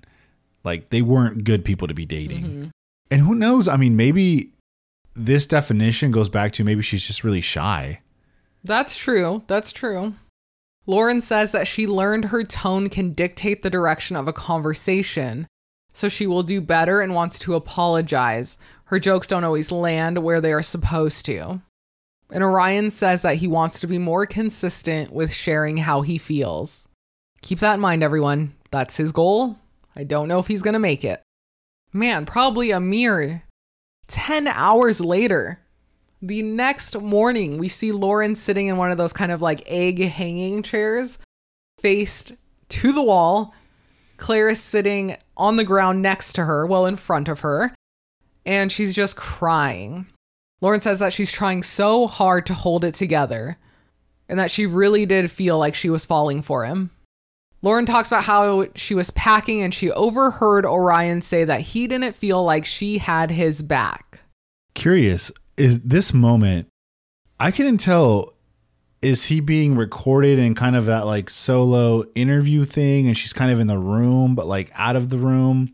like 0.63 0.89
they 0.89 1.01
weren't 1.01 1.43
good 1.43 1.65
people 1.65 1.87
to 1.87 1.95
be 1.95 2.05
dating. 2.05 2.43
Mm-hmm. 2.43 2.67
And 3.09 3.21
who 3.21 3.33
knows? 3.33 3.67
I 3.67 3.77
mean, 3.77 3.95
maybe 3.95 4.51
this 5.15 5.47
definition 5.47 6.11
goes 6.11 6.29
back 6.29 6.51
to 6.53 6.63
maybe 6.63 6.83
she's 6.83 7.07
just 7.07 7.23
really 7.23 7.41
shy. 7.41 8.01
That's 8.63 8.97
true. 8.97 9.43
That's 9.47 9.71
true. 9.71 10.13
Lauren 10.85 11.19
says 11.19 11.51
that 11.51 11.67
she 11.67 11.85
learned 11.85 12.25
her 12.25 12.43
tone 12.43 12.89
can 12.89 13.13
dictate 13.13 13.61
the 13.61 13.69
direction 13.69 14.15
of 14.15 14.27
a 14.27 14.33
conversation, 14.33 15.47
so 15.93 16.07
she 16.07 16.25
will 16.25 16.43
do 16.43 16.61
better 16.61 17.01
and 17.01 17.13
wants 17.13 17.39
to 17.39 17.55
apologize. 17.55 18.57
Her 18.85 18.99
jokes 18.99 19.27
don't 19.27 19.43
always 19.43 19.71
land 19.71 20.23
where 20.23 20.39
they 20.39 20.53
are 20.53 20.61
supposed 20.61 21.25
to. 21.25 21.61
And 22.29 22.43
Orion 22.43 22.89
says 22.89 23.21
that 23.21 23.37
he 23.37 23.47
wants 23.47 23.79
to 23.81 23.87
be 23.87 23.97
more 23.97 24.25
consistent 24.25 25.11
with 25.11 25.33
sharing 25.33 25.77
how 25.77 26.01
he 26.01 26.17
feels. 26.17 26.87
Keep 27.41 27.59
that 27.59 27.75
in 27.75 27.79
mind, 27.79 28.03
everyone. 28.03 28.55
That's 28.71 28.97
his 28.97 29.11
goal. 29.11 29.57
I 29.95 30.03
don't 30.03 30.27
know 30.27 30.39
if 30.39 30.47
he's 30.47 30.61
going 30.61 30.73
to 30.73 30.79
make 30.79 31.03
it. 31.03 31.21
Man, 31.93 32.25
probably 32.25 32.71
a 32.71 32.79
mere 32.79 33.43
10 34.07 34.47
hours 34.47 35.01
later. 35.01 35.59
The 36.21 36.41
next 36.41 36.99
morning, 36.99 37.57
we 37.57 37.67
see 37.67 37.91
Lauren 37.91 38.35
sitting 38.35 38.67
in 38.67 38.77
one 38.77 38.91
of 38.91 38.97
those 38.97 39.13
kind 39.13 39.31
of 39.31 39.41
like 39.41 39.61
egg 39.67 39.99
hanging 39.99 40.63
chairs, 40.63 41.19
faced 41.79 42.33
to 42.69 42.91
the 42.91 43.03
wall. 43.03 43.53
Claire 44.17 44.49
is 44.49 44.61
sitting 44.61 45.17
on 45.35 45.57
the 45.57 45.63
ground 45.63 46.01
next 46.01 46.33
to 46.33 46.45
her, 46.45 46.65
well, 46.65 46.87
in 46.87 46.95
front 46.95 47.29
of 47.29 47.41
her, 47.41 47.71
and 48.45 48.71
she's 48.71 48.95
just 48.95 49.15
crying. 49.15 50.07
Lauren 50.59 50.81
says 50.81 50.99
that 50.99 51.13
she's 51.13 51.31
trying 51.31 51.61
so 51.61 52.07
hard 52.07 52.47
to 52.47 52.53
hold 52.55 52.83
it 52.83 52.95
together 52.95 53.57
and 54.27 54.39
that 54.39 54.49
she 54.49 54.65
really 54.65 55.05
did 55.05 55.29
feel 55.29 55.59
like 55.59 55.75
she 55.75 55.89
was 55.89 56.05
falling 56.05 56.41
for 56.41 56.65
him. 56.65 56.89
Lauren 57.61 57.85
talks 57.85 58.09
about 58.09 58.23
how 58.23 58.65
she 58.73 58.95
was 58.95 59.11
packing 59.11 59.61
and 59.61 59.73
she 59.73 59.91
overheard 59.91 60.65
Orion 60.65 61.21
say 61.21 61.43
that 61.43 61.61
he 61.61 61.87
didn't 61.87 62.13
feel 62.13 62.43
like 62.43 62.65
she 62.65 62.97
had 62.97 63.29
his 63.29 63.61
back. 63.61 64.21
Curious, 64.73 65.31
is 65.57 65.81
this 65.81 66.13
moment, 66.13 66.67
I 67.39 67.51
couldn't 67.51 67.77
tell, 67.79 68.33
is 69.01 69.25
he 69.25 69.39
being 69.39 69.75
recorded 69.75 70.39
in 70.39 70.55
kind 70.55 70.75
of 70.75 70.85
that 70.85 71.05
like 71.05 71.29
solo 71.29 72.05
interview 72.15 72.65
thing 72.65 73.07
and 73.07 73.17
she's 73.17 73.33
kind 73.33 73.51
of 73.51 73.59
in 73.59 73.67
the 73.67 73.77
room, 73.77 74.35
but 74.35 74.47
like 74.47 74.71
out 74.75 74.95
of 74.95 75.09
the 75.09 75.17
room? 75.17 75.73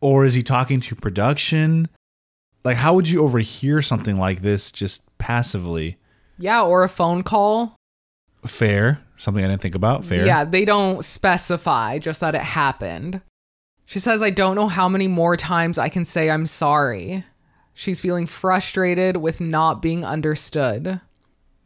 Or 0.00 0.24
is 0.24 0.34
he 0.34 0.42
talking 0.42 0.80
to 0.80 0.94
production? 0.94 1.88
Like, 2.64 2.76
how 2.76 2.94
would 2.94 3.08
you 3.08 3.22
overhear 3.22 3.80
something 3.80 4.18
like 4.18 4.42
this 4.42 4.70
just 4.70 5.16
passively? 5.18 5.96
Yeah, 6.38 6.62
or 6.62 6.82
a 6.82 6.88
phone 6.88 7.22
call. 7.22 7.76
Fair. 8.46 9.00
Something 9.16 9.44
I 9.44 9.48
didn't 9.48 9.62
think 9.62 9.74
about. 9.74 10.04
Fair. 10.04 10.26
Yeah, 10.26 10.44
they 10.44 10.64
don't 10.64 11.04
specify, 11.04 11.98
just 11.98 12.20
that 12.20 12.34
it 12.34 12.40
happened. 12.42 13.22
She 13.86 13.98
says, 13.98 14.22
I 14.22 14.30
don't 14.30 14.56
know 14.56 14.66
how 14.66 14.88
many 14.88 15.08
more 15.08 15.36
times 15.36 15.78
I 15.78 15.88
can 15.88 16.04
say 16.04 16.30
I'm 16.30 16.46
sorry. 16.46 17.24
She's 17.74 18.00
feeling 18.00 18.26
frustrated 18.26 19.16
with 19.16 19.40
not 19.40 19.82
being 19.82 20.04
understood. 20.04 21.00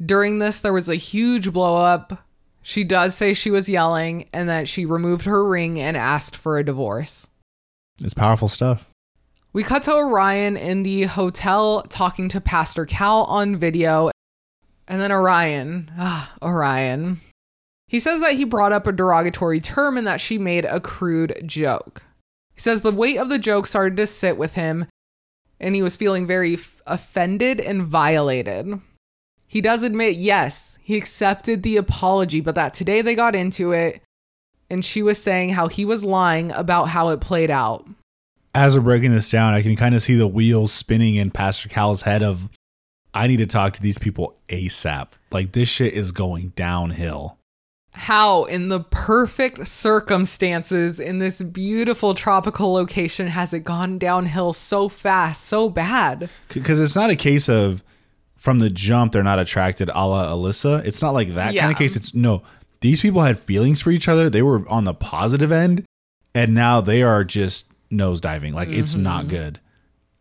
During 0.05 0.39
this, 0.39 0.61
there 0.61 0.73
was 0.73 0.89
a 0.89 0.95
huge 0.95 1.53
blow 1.53 1.77
up. 1.77 2.25
She 2.63 2.83
does 2.83 3.15
say 3.15 3.35
she 3.35 3.51
was 3.51 3.69
yelling 3.69 4.29
and 4.33 4.49
that 4.49 4.69
she 4.69 4.87
removed 4.87 5.27
her 5.27 5.47
ring 5.47 5.79
and 5.79 5.97
asked 5.97 6.37
for 6.37 6.59
a 6.59 6.65
divorce. 6.65 7.29
It's 8.03 8.15
powerful 8.15 8.49
stuff. 8.49 8.89
We 9.53 9.63
cut 9.63 9.83
to 9.85 9.95
Orion 9.95 10.57
in 10.57 10.83
the 10.83 11.05
hotel 11.05 11.83
talking 11.83 12.29
to 12.31 12.41
Pastor 12.41 12.87
Cal 12.87 13.25
on 13.25 13.57
video. 13.57 14.11
And 14.87 15.01
then 15.01 15.13
Orion, 15.13 15.91
ah, 15.99 16.35
Orion. 16.43 17.21
He 17.87 17.99
says 17.99 18.21
that 18.21 18.35
he 18.35 18.45
brought 18.45 18.73
up 18.73 18.87
a 18.87 18.93
derogatory 18.93 19.61
term 19.61 19.97
and 19.99 20.07
that 20.07 20.21
she 20.21 20.39
made 20.39 20.65
a 20.65 20.81
crude 20.81 21.43
joke. 21.45 22.05
He 22.55 22.61
says 22.61 22.83
the 22.83 22.93
weight 22.93 23.19
of 23.19 23.29
the 23.29 23.39
joke 23.39 23.67
started 23.67 23.97
to 23.97 24.07
sit 24.07 24.37
with 24.37 24.55
him 24.55 24.87
and 25.61 25.75
he 25.75 25.83
was 25.83 25.97
feeling 25.97 26.27
very 26.27 26.55
f- 26.55 26.81
offended 26.87 27.61
and 27.61 27.87
violated. 27.87 28.81
He 29.47 29.61
does 29.61 29.83
admit, 29.83 30.17
yes, 30.17 30.79
he 30.83 30.97
accepted 30.97 31.63
the 31.63 31.77
apology, 31.79 32.41
but 32.41 32.55
that 32.55 32.75
today 32.75 33.01
they 33.01 33.15
got 33.15 33.35
into 33.35 33.73
it 33.73 34.03
and 34.71 34.85
she 34.85 35.03
was 35.03 35.21
saying 35.21 35.51
how 35.51 35.69
he 35.69 35.85
was 35.85 36.05
lying 36.05 36.53
about 36.53 36.87
how 36.89 37.09
it 37.09 37.21
played 37.21 37.51
out. 37.51 37.87
As 38.55 38.77
we're 38.77 38.83
breaking 38.83 39.13
this 39.13 39.31
down, 39.31 39.55
I 39.55 39.63
can 39.63 39.77
kind 39.77 39.95
of 39.95 40.03
see 40.03 40.17
the 40.17 40.27
wheels 40.27 40.73
spinning 40.73 41.15
in 41.15 41.31
Pastor 41.31 41.69
Cal's 41.69 42.03
head 42.03 42.23
of, 42.23 42.51
I 43.15 43.27
need 43.27 43.39
to 43.39 43.47
talk 43.47 43.73
to 43.75 43.83
these 43.83 43.99
people 43.99 44.37
ASAP. 44.49 45.09
Like 45.33 45.53
this 45.53 45.69
shit 45.69 45.95
is 45.95 46.13
going 46.13 46.53
downhill. 46.55 47.38
How, 47.93 48.45
in 48.45 48.69
the 48.69 48.81
perfect 48.81 49.67
circumstances, 49.67 51.01
in 51.01 51.19
this 51.19 51.43
beautiful 51.43 52.15
tropical 52.15 52.73
location, 52.73 53.29
has 53.29 53.53
it 53.53 53.65
gone 53.65 53.99
downhill 53.99 54.53
so 54.53 54.89
fast, 54.89 55.45
so 55.45 55.69
bad? 55.69 56.31
Because 56.53 56.79
it's 56.79 56.95
not 56.95 57.11
a 57.11 57.17
case 57.17 57.49
of 57.49 57.83
from 58.37 58.61
the 58.61 58.71
jump 58.71 59.13
they're 59.13 59.23
not 59.23 59.41
attracted 59.41 59.91
a 59.91 60.07
la 60.07 60.33
Alyssa. 60.33 60.85
It's 60.87 61.03
not 61.03 61.13
like 61.13 61.35
that 61.35 61.55
kind 61.57 61.73
of 61.73 61.77
case. 61.77 61.97
It's 61.97 62.15
no, 62.15 62.43
these 62.81 63.01
people 63.01 63.23
had 63.23 63.41
feelings 63.41 63.81
for 63.81 63.91
each 63.91 64.09
other. 64.09 64.31
They 64.31 64.43
were 64.43 64.67
on 64.69 64.85
the 64.85 64.95
positive 64.95 65.51
end, 65.51 65.85
and 66.35 66.55
now 66.55 66.81
they 66.81 67.03
are 67.03 67.25
just 67.25 67.67
nosediving. 67.91 68.53
Like 68.53 68.69
it's 68.69 68.95
not 68.95 69.23
mm-hmm. 69.23 69.37
good. 69.37 69.61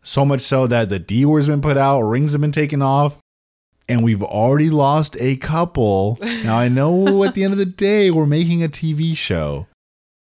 So 0.02 0.26
much 0.26 0.42
so 0.42 0.68
that 0.68 0.90
the 0.90 1.00
D 1.00 1.26
word's 1.26 1.48
been 1.48 1.62
put 1.62 1.78
out, 1.78 2.02
rings 2.02 2.32
have 2.32 2.42
been 2.42 2.52
taken 2.52 2.82
off, 2.82 3.18
and 3.90 4.04
we've 4.04 4.24
already 4.24 4.70
lost 4.70 5.16
a 5.20 5.38
couple. 5.38 6.18
Now 6.44 6.58
I 6.58 6.68
know 6.70 7.24
at 7.26 7.34
the 7.34 7.44
end 7.44 7.54
of 7.54 7.60
the 7.60 7.66
day 7.66 8.12
we're 8.12 8.26
making 8.26 8.64
a 8.64 8.68
TV 8.68 9.16
show. 9.16 9.68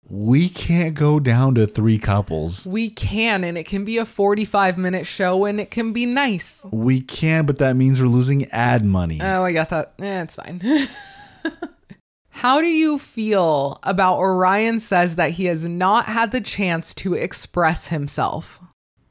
We 0.09 0.49
can't 0.49 0.93
go 0.93 1.21
down 1.21 1.55
to 1.55 1.65
three 1.65 1.97
couples. 1.97 2.65
We 2.65 2.89
can, 2.89 3.45
and 3.45 3.57
it 3.57 3.65
can 3.65 3.85
be 3.85 3.97
a 3.97 4.05
45 4.05 4.77
minute 4.77 5.07
show 5.07 5.45
and 5.45 5.59
it 5.59 5.71
can 5.71 5.93
be 5.93 6.05
nice. 6.05 6.65
We 6.69 6.99
can, 6.99 7.45
but 7.45 7.59
that 7.59 7.77
means 7.77 8.01
we're 8.01 8.07
losing 8.07 8.45
ad 8.51 8.83
money. 8.83 9.19
Oh, 9.21 9.43
I 9.43 9.53
got 9.53 9.69
that. 9.69 9.93
Eh, 10.01 10.21
it's 10.21 10.35
fine. 10.35 10.61
How 12.29 12.59
do 12.59 12.67
you 12.67 12.97
feel 12.97 13.79
about 13.83 14.17
Orion 14.17 14.79
says 14.79 15.15
that 15.15 15.31
he 15.31 15.45
has 15.45 15.65
not 15.65 16.07
had 16.07 16.31
the 16.31 16.41
chance 16.41 16.93
to 16.95 17.13
express 17.13 17.87
himself? 17.87 18.59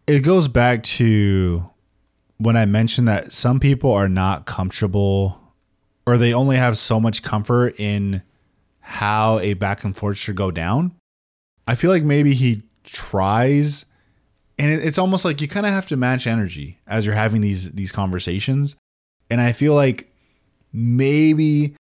it 0.06 0.20
goes 0.20 0.48
back 0.48 0.82
to 0.82 1.69
when 2.40 2.56
I 2.56 2.64
mentioned 2.64 3.06
that 3.06 3.34
some 3.34 3.60
people 3.60 3.92
are 3.92 4.08
not 4.08 4.46
comfortable 4.46 5.38
or 6.06 6.16
they 6.16 6.32
only 6.32 6.56
have 6.56 6.78
so 6.78 6.98
much 6.98 7.22
comfort 7.22 7.78
in 7.78 8.22
how 8.80 9.38
a 9.40 9.52
back 9.52 9.84
and 9.84 9.94
forth 9.94 10.16
should 10.16 10.36
go 10.36 10.50
down. 10.50 10.92
I 11.68 11.74
feel 11.74 11.90
like 11.90 12.02
maybe 12.02 12.32
he 12.32 12.62
tries 12.82 13.84
and 14.58 14.72
it's 14.72 14.96
almost 14.96 15.24
like 15.24 15.42
you 15.42 15.48
kind 15.48 15.66
of 15.66 15.72
have 15.72 15.86
to 15.88 15.96
match 15.98 16.26
energy 16.26 16.78
as 16.86 17.04
you're 17.04 17.14
having 17.14 17.42
these 17.42 17.72
these 17.72 17.92
conversations. 17.92 18.74
And 19.28 19.38
I 19.38 19.52
feel 19.52 19.74
like 19.74 20.10
maybe 20.72 21.76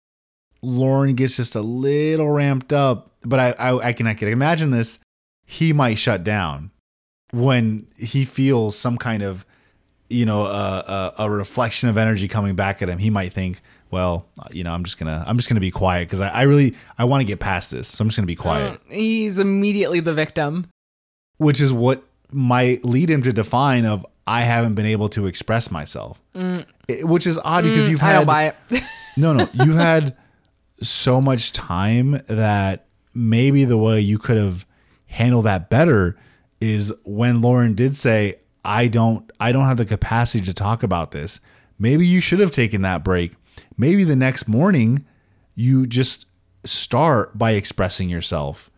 Lauren 0.60 1.14
gets 1.14 1.36
just 1.36 1.54
a 1.54 1.60
little 1.60 2.30
ramped 2.30 2.72
up, 2.72 3.14
but 3.22 3.38
I 3.38 3.50
I, 3.52 3.88
I 3.88 3.92
can 3.92 4.08
I 4.08 4.14
can 4.14 4.26
imagine 4.26 4.72
this. 4.72 4.98
He 5.46 5.72
might 5.72 5.98
shut 5.98 6.24
down 6.24 6.72
when 7.30 7.86
he 7.96 8.24
feels 8.24 8.76
some 8.76 8.98
kind 8.98 9.22
of 9.22 9.46
you 10.10 10.24
know 10.26 10.42
a, 10.44 11.14
a, 11.18 11.24
a 11.24 11.30
reflection 11.30 11.88
of 11.88 11.98
energy 11.98 12.28
coming 12.28 12.54
back 12.54 12.80
at 12.82 12.88
him 12.88 12.98
he 12.98 13.10
might 13.10 13.32
think 13.32 13.60
well 13.90 14.26
you 14.50 14.64
know 14.64 14.72
i'm 14.72 14.84
just 14.84 14.98
gonna 14.98 15.22
i'm 15.26 15.36
just 15.36 15.48
gonna 15.48 15.60
be 15.60 15.70
quiet 15.70 16.06
because 16.08 16.20
I, 16.20 16.28
I 16.28 16.42
really 16.42 16.74
i 16.98 17.04
want 17.04 17.20
to 17.20 17.24
get 17.26 17.40
past 17.40 17.70
this 17.70 17.88
so 17.88 18.02
i'm 18.02 18.08
just 18.08 18.16
gonna 18.18 18.26
be 18.26 18.34
quiet 18.36 18.80
Mm, 18.88 18.92
He's 18.92 19.38
immediately 19.38 20.00
the 20.00 20.14
victim. 20.14 20.66
which 21.38 21.60
is 21.60 21.72
what 21.72 22.04
might 22.32 22.84
lead 22.84 23.10
him 23.10 23.22
to 23.22 23.32
define 23.32 23.84
of 23.84 24.04
i 24.26 24.42
haven't 24.42 24.74
been 24.74 24.86
able 24.86 25.08
to 25.10 25.26
express 25.26 25.70
myself 25.70 26.20
It- 26.34 27.06
which 27.06 27.26
is 27.26 27.38
odd 27.44 27.64
because 27.64 27.88
you've 27.88 28.00
Mm. 28.00 28.02
Had 28.02 28.12
don't 28.14 28.26
buy 28.26 28.44
it. 28.70 28.82
no, 29.16 29.32
no. 29.34 29.48
You've 29.52 29.76
had 29.76 30.16
so 30.80 31.20
much 31.20 31.52
time 31.52 32.22
that 32.28 32.86
maybe 33.14 33.64
the 33.64 33.76
way 33.76 34.00
you 34.00 34.16
could 34.18 34.36
have 34.36 34.64
handled 35.06 35.44
that 35.46 35.68
better 35.68 36.16
is 36.60 36.92
when 37.04 37.40
Lauren 37.40 37.74
did 37.74 37.96
say, 37.96 38.36
I 38.64 38.88
don't 38.88 39.30
I 39.40 39.52
don't 39.52 39.64
have 39.66 39.76
the 39.76 39.84
capacity 39.84 40.44
to 40.44 40.52
talk 40.52 40.82
about 40.82 41.10
this. 41.12 41.40
Maybe 41.78 42.06
you 42.06 42.20
should 42.20 42.40
have 42.40 42.50
taken 42.50 42.82
that 42.82 43.04
break. 43.04 43.34
Maybe 43.76 44.04
the 44.04 44.16
next 44.16 44.48
morning 44.48 45.04
you 45.54 45.86
just 45.86 46.26
start 46.64 47.38
by 47.38 47.52
expressing 47.52 48.08
yourself 48.08 48.70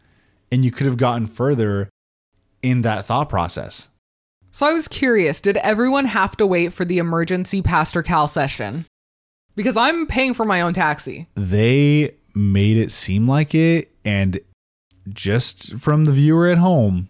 and 0.52 0.64
you 0.64 0.70
could 0.70 0.86
have 0.86 0.96
gotten 0.96 1.26
further 1.26 1.88
in 2.62 2.82
that 2.82 3.06
thought 3.06 3.28
process. 3.28 3.88
So 4.50 4.66
I 4.66 4.72
was 4.72 4.88
curious 4.88 5.40
did 5.40 5.56
everyone 5.58 6.06
have 6.06 6.36
to 6.36 6.46
wait 6.46 6.72
for 6.72 6.84
the 6.84 6.98
emergency 6.98 7.62
Pastor 7.62 8.02
Cal 8.02 8.26
session? 8.26 8.86
Because 9.56 9.76
I'm 9.76 10.06
paying 10.06 10.34
for 10.34 10.44
my 10.44 10.60
own 10.60 10.72
taxi. 10.72 11.26
they 11.34 12.14
made 12.34 12.76
it 12.76 12.92
seem 12.92 13.26
like 13.26 13.54
it 13.54 13.90
and 14.04 14.38
just 15.08 15.76
from 15.78 16.04
the 16.04 16.12
viewer 16.12 16.46
at 16.46 16.58
home 16.58 17.08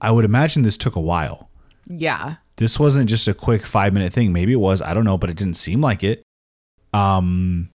i 0.00 0.10
would 0.10 0.24
imagine 0.24 0.64
this 0.64 0.76
took 0.76 0.96
a 0.96 1.00
while 1.00 1.49
Yeah. 1.90 2.36
this 2.56 2.78
wasn't 2.78 3.08
just 3.10 3.26
a 3.28 3.34
quick 3.34 3.66
five 3.66 3.92
minute 3.92 4.12
thing 4.12 4.32
maybe 4.32 4.52
it 4.52 4.56
was 4.60 4.80
i 4.80 4.94
don't 4.94 5.04
know 5.04 5.18
but 5.18 5.28
it 5.28 5.36
didn't 5.36 5.54
seem 5.56 5.80
like 5.80 6.04
it 6.04 6.22
um 6.94 7.70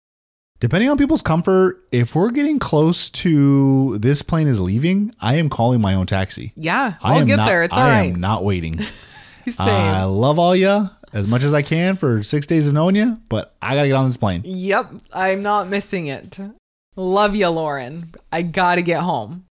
depending 0.59 0.91
on 0.91 0.99
people's 0.99 1.23
comfort 1.23 1.85
if 1.93 2.15
we're 2.15 2.31
getting 2.31 2.59
close 2.59 3.09
to 3.11 3.97
this 3.99 4.23
plane 4.23 4.47
is 4.49 4.61
leaving 4.61 5.15
i 5.21 5.35
am 5.37 5.49
calling 5.49 5.81
my 5.81 5.95
own 5.95 6.07
taxi 6.07 6.53
Yeah. 6.57 6.95
I 7.03 7.13
I'll 7.15 7.21
am 7.21 7.27
get 7.27 7.37
not- 7.37 7.47
there. 7.47 7.63
It's 7.63 7.77
all 7.77 7.83
right. 7.85 7.91
I 7.93 8.01
right. 8.01 8.13
am 8.15 8.21
not 8.21 8.45
waiting 8.45 8.79
Same. 9.49 9.69
i 9.69 10.05
love 10.05 10.39
all 10.39 10.55
ya 10.55 10.89
as 11.13 11.27
much 11.27 11.43
as 11.43 11.55
i 11.55 11.63
can 11.63 11.97
for 11.97 12.23
six 12.23 12.47
days 12.47 12.67
of 12.69 12.75
knowing 12.75 12.95
you 12.97 13.19
but 13.29 13.55
i 13.63 13.75
gotta 13.75 13.89
get 13.89 13.95
on 13.95 14.07
this 14.07 14.17
plane 14.17 14.43
Yep, 14.45 14.93
I'm 15.13 15.43
not 15.43 15.69
missing 15.69 16.07
it. 16.09 16.39
Love 16.97 17.35
you, 17.37 17.49
Lauren. 17.49 18.13
I 18.33 18.43
gotta 18.43 18.83
get 18.83 19.01
home. 19.01 19.47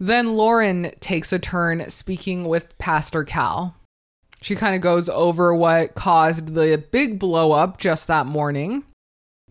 Then 0.00 0.34
Lauren 0.36 0.90
takes 1.00 1.32
a 1.32 1.38
turn 1.38 1.88
speaking 1.90 2.44
with 2.46 2.76
Pastor 2.78 3.24
Cal. 3.24 3.76
She 4.42 4.54
kind 4.54 4.74
of 4.74 4.80
goes 4.80 5.08
over 5.08 5.54
what 5.54 5.94
caused 5.94 6.54
the 6.54 6.82
big 6.90 7.18
blow 7.18 7.52
up 7.52 7.78
just 7.78 8.06
that 8.06 8.26
morning. 8.26 8.84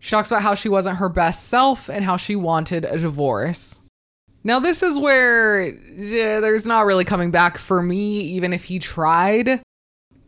She 0.00 0.10
talks 0.10 0.30
about 0.30 0.42
how 0.42 0.54
she 0.54 0.68
wasn't 0.68 0.98
her 0.98 1.08
best 1.08 1.48
self 1.48 1.88
and 1.88 2.04
how 2.04 2.16
she 2.16 2.36
wanted 2.36 2.84
a 2.84 2.98
divorce. 2.98 3.80
Now, 4.44 4.60
this 4.60 4.82
is 4.82 4.98
where 4.98 5.62
yeah, 5.68 6.40
there's 6.40 6.64
not 6.64 6.86
really 6.86 7.04
coming 7.04 7.30
back 7.30 7.58
for 7.58 7.82
me, 7.82 8.20
even 8.20 8.52
if 8.52 8.64
he 8.64 8.78
tried. 8.78 9.60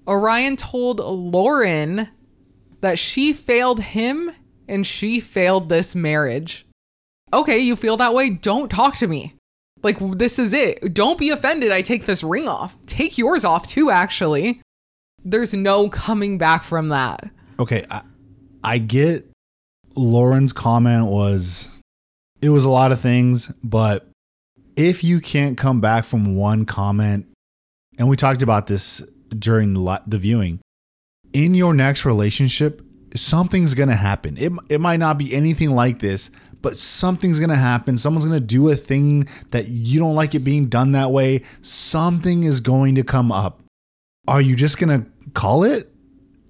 Orion 0.06 0.56
told 0.56 0.98
Lauren 0.98 2.08
that 2.80 2.98
she 2.98 3.32
failed 3.32 3.80
him 3.80 4.32
and 4.68 4.86
she 4.86 5.20
failed 5.20 5.68
this 5.68 5.94
marriage. 5.94 6.66
Okay, 7.32 7.58
you 7.58 7.76
feel 7.76 7.96
that 7.98 8.14
way? 8.14 8.30
Don't 8.30 8.70
talk 8.70 8.96
to 8.96 9.06
me. 9.06 9.34
Like, 9.82 9.98
this 10.18 10.38
is 10.38 10.52
it. 10.52 10.94
Don't 10.94 11.18
be 11.18 11.30
offended. 11.30 11.72
I 11.72 11.82
take 11.82 12.06
this 12.06 12.22
ring 12.22 12.46
off. 12.48 12.76
Take 12.86 13.16
yours 13.16 13.44
off 13.44 13.66
too, 13.66 13.90
actually. 13.90 14.60
There's 15.24 15.54
no 15.54 15.88
coming 15.88 16.38
back 16.38 16.62
from 16.62 16.88
that. 16.88 17.30
Okay, 17.58 17.84
I, 17.90 18.02
I 18.62 18.78
get 18.78 19.30
Lauren's 19.96 20.52
comment 20.52 21.06
was 21.06 21.70
it 22.40 22.50
was 22.50 22.64
a 22.64 22.70
lot 22.70 22.92
of 22.92 23.00
things, 23.00 23.52
but 23.62 24.08
if 24.76 25.04
you 25.04 25.20
can't 25.20 25.58
come 25.58 25.80
back 25.80 26.04
from 26.04 26.36
one 26.36 26.64
comment, 26.64 27.26
and 27.98 28.08
we 28.08 28.16
talked 28.16 28.42
about 28.42 28.66
this 28.66 29.02
during 29.30 29.74
the, 29.74 30.02
the 30.06 30.18
viewing, 30.18 30.60
in 31.32 31.54
your 31.54 31.74
next 31.74 32.04
relationship, 32.04 32.82
something's 33.14 33.74
gonna 33.74 33.96
happen. 33.96 34.36
It, 34.38 34.52
it 34.68 34.80
might 34.80 34.98
not 34.98 35.18
be 35.18 35.34
anything 35.34 35.70
like 35.70 35.98
this, 35.98 36.30
but 36.62 36.78
something's 36.78 37.38
gonna 37.38 37.56
happen. 37.56 37.98
Someone's 37.98 38.24
gonna 38.26 38.40
do 38.40 38.68
a 38.68 38.76
thing 38.76 39.28
that 39.50 39.68
you 39.68 39.98
don't 39.98 40.14
like 40.14 40.34
it 40.34 40.40
being 40.40 40.66
done 40.66 40.92
that 40.92 41.10
way. 41.10 41.42
Something 41.62 42.44
is 42.44 42.60
going 42.60 42.94
to 42.96 43.02
come 43.02 43.32
up. 43.32 43.60
Are 44.28 44.40
you 44.40 44.54
just 44.56 44.78
gonna 44.78 45.06
call 45.34 45.64
it? 45.64 45.92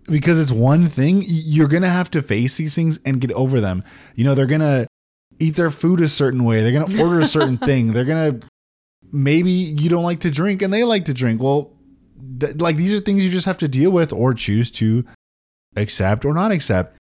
Because 0.04 0.38
it's 0.38 0.50
one 0.50 0.86
thing, 0.86 1.22
you're 1.26 1.68
gonna 1.68 1.88
have 1.88 2.10
to 2.12 2.22
face 2.22 2.56
these 2.56 2.74
things 2.74 2.98
and 3.04 3.20
get 3.20 3.32
over 3.32 3.60
them. 3.60 3.84
You 4.16 4.24
know, 4.24 4.34
they're 4.34 4.46
gonna 4.46 4.86
eat 5.38 5.56
their 5.56 5.70
food 5.70 6.00
a 6.00 6.08
certain 6.08 6.44
way, 6.44 6.62
they're 6.62 6.78
gonna 6.78 7.02
order 7.02 7.20
a 7.20 7.26
certain 7.26 7.58
thing, 7.58 7.92
they're 7.92 8.04
gonna 8.04 8.40
maybe 9.12 9.50
you 9.50 9.88
don't 9.88 10.04
like 10.04 10.20
to 10.20 10.30
drink 10.30 10.62
and 10.62 10.72
they 10.72 10.84
like 10.84 11.04
to 11.06 11.14
drink. 11.14 11.42
Well, 11.42 11.72
th- 12.38 12.56
like 12.56 12.76
these 12.76 12.92
are 12.92 13.00
things 13.00 13.24
you 13.24 13.30
just 13.30 13.46
have 13.46 13.58
to 13.58 13.68
deal 13.68 13.90
with 13.90 14.12
or 14.12 14.34
choose 14.34 14.70
to 14.72 15.04
accept 15.76 16.24
or 16.24 16.34
not 16.34 16.52
accept. 16.52 16.96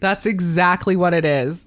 That's 0.00 0.26
exactly 0.26 0.96
what 0.96 1.14
it 1.14 1.24
is. 1.24 1.66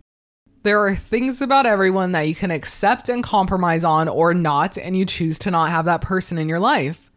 There 0.68 0.86
are 0.86 0.94
things 0.94 1.42
about 1.42 1.66
everyone 1.66 2.12
that 2.12 2.28
you 2.28 2.36
can 2.36 2.52
accept 2.52 3.08
and 3.08 3.24
compromise 3.24 3.86
on 3.86 4.10
or 4.10 4.34
not, 4.34 4.78
and 4.78 4.98
you 4.98 5.06
choose 5.06 5.40
to 5.40 5.50
not 5.50 5.70
have 5.70 5.86
that 5.86 6.02
person 6.02 6.38
in 6.38 6.50
your 6.50 6.60
life. 6.60 7.10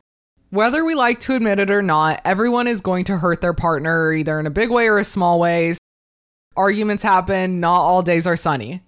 Whether 0.50 0.84
we 0.84 0.94
like 0.94 1.18
to 1.22 1.34
admit 1.34 1.58
it 1.58 1.68
or 1.68 1.82
not, 1.82 2.20
everyone 2.24 2.68
is 2.68 2.80
going 2.80 3.06
to 3.06 3.18
hurt 3.18 3.40
their 3.40 3.52
partner 3.52 4.12
either 4.12 4.38
in 4.38 4.46
a 4.46 4.50
big 4.50 4.70
way 4.70 4.86
or 4.86 4.98
a 4.98 5.04
small 5.04 5.40
way. 5.40 5.74
Arguments 6.54 7.02
happen, 7.02 7.58
not 7.58 7.80
all 7.80 8.02
days 8.02 8.24
are 8.24 8.36
sunny. 8.36 8.84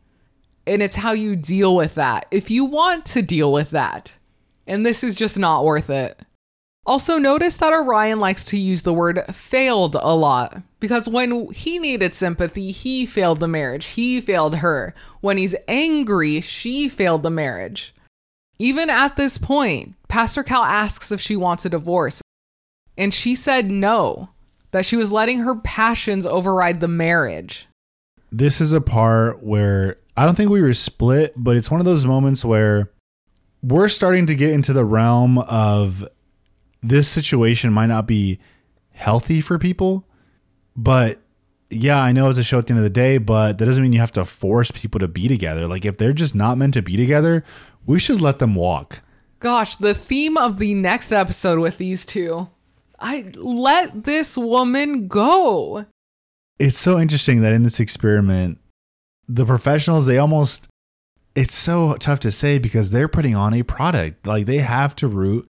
And 0.64 0.80
it's 0.80 0.94
how 0.94 1.10
you 1.10 1.34
deal 1.34 1.74
with 1.74 1.96
that. 1.96 2.26
If 2.30 2.48
you 2.48 2.64
want 2.64 3.04
to 3.06 3.20
deal 3.20 3.52
with 3.52 3.70
that, 3.70 4.12
and 4.68 4.86
this 4.86 5.02
is 5.02 5.16
just 5.16 5.40
not 5.40 5.64
worth 5.64 5.90
it. 5.90 6.20
Also, 6.84 7.16
notice 7.16 7.58
that 7.58 7.72
Orion 7.72 8.18
likes 8.18 8.44
to 8.46 8.58
use 8.58 8.82
the 8.82 8.92
word 8.92 9.22
failed 9.32 9.94
a 9.94 10.16
lot 10.16 10.62
because 10.80 11.08
when 11.08 11.48
he 11.52 11.78
needed 11.78 12.12
sympathy, 12.12 12.72
he 12.72 13.06
failed 13.06 13.38
the 13.38 13.46
marriage. 13.46 13.86
He 13.86 14.20
failed 14.20 14.56
her. 14.56 14.92
When 15.20 15.36
he's 15.36 15.54
angry, 15.68 16.40
she 16.40 16.88
failed 16.88 17.22
the 17.22 17.30
marriage. 17.30 17.94
Even 18.58 18.90
at 18.90 19.16
this 19.16 19.38
point, 19.38 19.96
Pastor 20.08 20.42
Cal 20.42 20.64
asks 20.64 21.12
if 21.12 21.20
she 21.20 21.36
wants 21.36 21.64
a 21.64 21.68
divorce, 21.68 22.20
and 22.98 23.14
she 23.14 23.36
said 23.36 23.70
no, 23.70 24.30
that 24.72 24.84
she 24.84 24.96
was 24.96 25.12
letting 25.12 25.38
her 25.40 25.54
passions 25.54 26.26
override 26.26 26.80
the 26.80 26.88
marriage. 26.88 27.68
This 28.32 28.60
is 28.60 28.72
a 28.72 28.80
part 28.80 29.42
where 29.42 29.98
I 30.16 30.24
don't 30.24 30.36
think 30.36 30.50
we 30.50 30.62
were 30.62 30.74
split, 30.74 31.32
but 31.36 31.56
it's 31.56 31.70
one 31.70 31.80
of 31.80 31.86
those 31.86 32.06
moments 32.06 32.44
where 32.44 32.90
we're 33.62 33.88
starting 33.88 34.26
to 34.26 34.34
get 34.34 34.50
into 34.50 34.72
the 34.72 34.84
realm 34.84 35.38
of 35.38 36.06
this 36.82 37.08
situation 37.08 37.72
might 37.72 37.86
not 37.86 38.06
be 38.06 38.38
healthy 38.90 39.40
for 39.40 39.58
people, 39.58 40.06
but 40.76 41.20
yeah, 41.70 42.02
I 42.02 42.12
know 42.12 42.28
it's 42.28 42.38
a 42.38 42.44
show 42.44 42.58
at 42.58 42.66
the 42.66 42.72
end 42.72 42.78
of 42.78 42.84
the 42.84 42.90
day, 42.90 43.18
but 43.18 43.58
that 43.58 43.64
doesn't 43.64 43.82
mean 43.82 43.92
you 43.92 44.00
have 44.00 44.12
to 44.12 44.24
force 44.24 44.70
people 44.70 45.00
to 45.00 45.08
be 45.08 45.28
together. 45.28 45.66
Like 45.66 45.84
if 45.84 45.96
they're 45.96 46.12
just 46.12 46.34
not 46.34 46.58
meant 46.58 46.74
to 46.74 46.82
be 46.82 46.96
together, 46.96 47.44
we 47.86 47.98
should 47.98 48.20
let 48.20 48.38
them 48.38 48.54
walk. 48.54 49.02
Gosh, 49.40 49.76
the 49.76 49.94
theme 49.94 50.36
of 50.36 50.58
the 50.58 50.74
next 50.74 51.12
episode 51.12 51.58
with 51.58 51.78
these 51.78 52.04
two. 52.04 52.48
I 52.98 53.32
let 53.34 54.04
this 54.04 54.38
woman 54.38 55.08
go. 55.08 55.86
It's 56.58 56.78
so 56.78 57.00
interesting 57.00 57.40
that 57.40 57.52
in 57.52 57.64
this 57.64 57.80
experiment, 57.80 58.58
the 59.28 59.44
professionals, 59.44 60.06
they 60.06 60.18
almost 60.18 60.68
it's 61.34 61.54
so 61.54 61.94
tough 61.94 62.20
to 62.20 62.30
say 62.30 62.58
because 62.58 62.90
they're 62.90 63.08
putting 63.08 63.34
on 63.34 63.54
a 63.54 63.62
product. 63.62 64.26
Like 64.26 64.46
they 64.46 64.58
have 64.58 64.94
to 64.96 65.08
root 65.08 65.46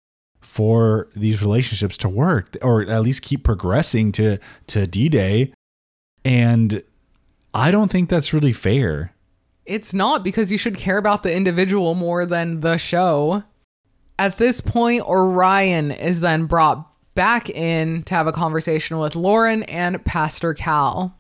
for 0.58 1.08
these 1.16 1.44
relationships 1.44 2.00
to 2.00 2.10
work 2.10 2.58
or 2.64 2.82
at 2.82 3.04
least 3.04 3.22
keep 3.22 3.44
progressing 3.44 4.12
to 4.12 4.40
to 4.66 4.88
D-Day 4.88 5.54
and 6.26 6.82
I 7.54 7.70
don't 7.70 7.92
think 7.92 8.10
that's 8.10 8.34
really 8.34 8.54
fair. 8.54 9.14
It's 9.68 9.94
not 9.94 10.24
because 10.24 10.52
you 10.52 10.58
should 10.58 10.76
care 10.76 10.98
about 10.98 11.22
the 11.22 11.32
individual 11.32 11.94
more 11.94 12.26
than 12.26 12.62
the 12.62 12.78
show. 12.78 13.44
At 14.18 14.38
this 14.38 14.60
point, 14.60 15.04
Orion 15.04 15.92
is 15.92 16.22
then 16.22 16.46
brought 16.46 16.90
back 17.14 17.52
in 17.52 18.02
to 18.04 18.16
have 18.16 18.26
a 18.26 18.32
conversation 18.32 18.98
with 18.98 19.16
Lauren 19.16 19.62
and 19.64 20.04
Pastor 20.06 20.56
Cal. 20.56 21.20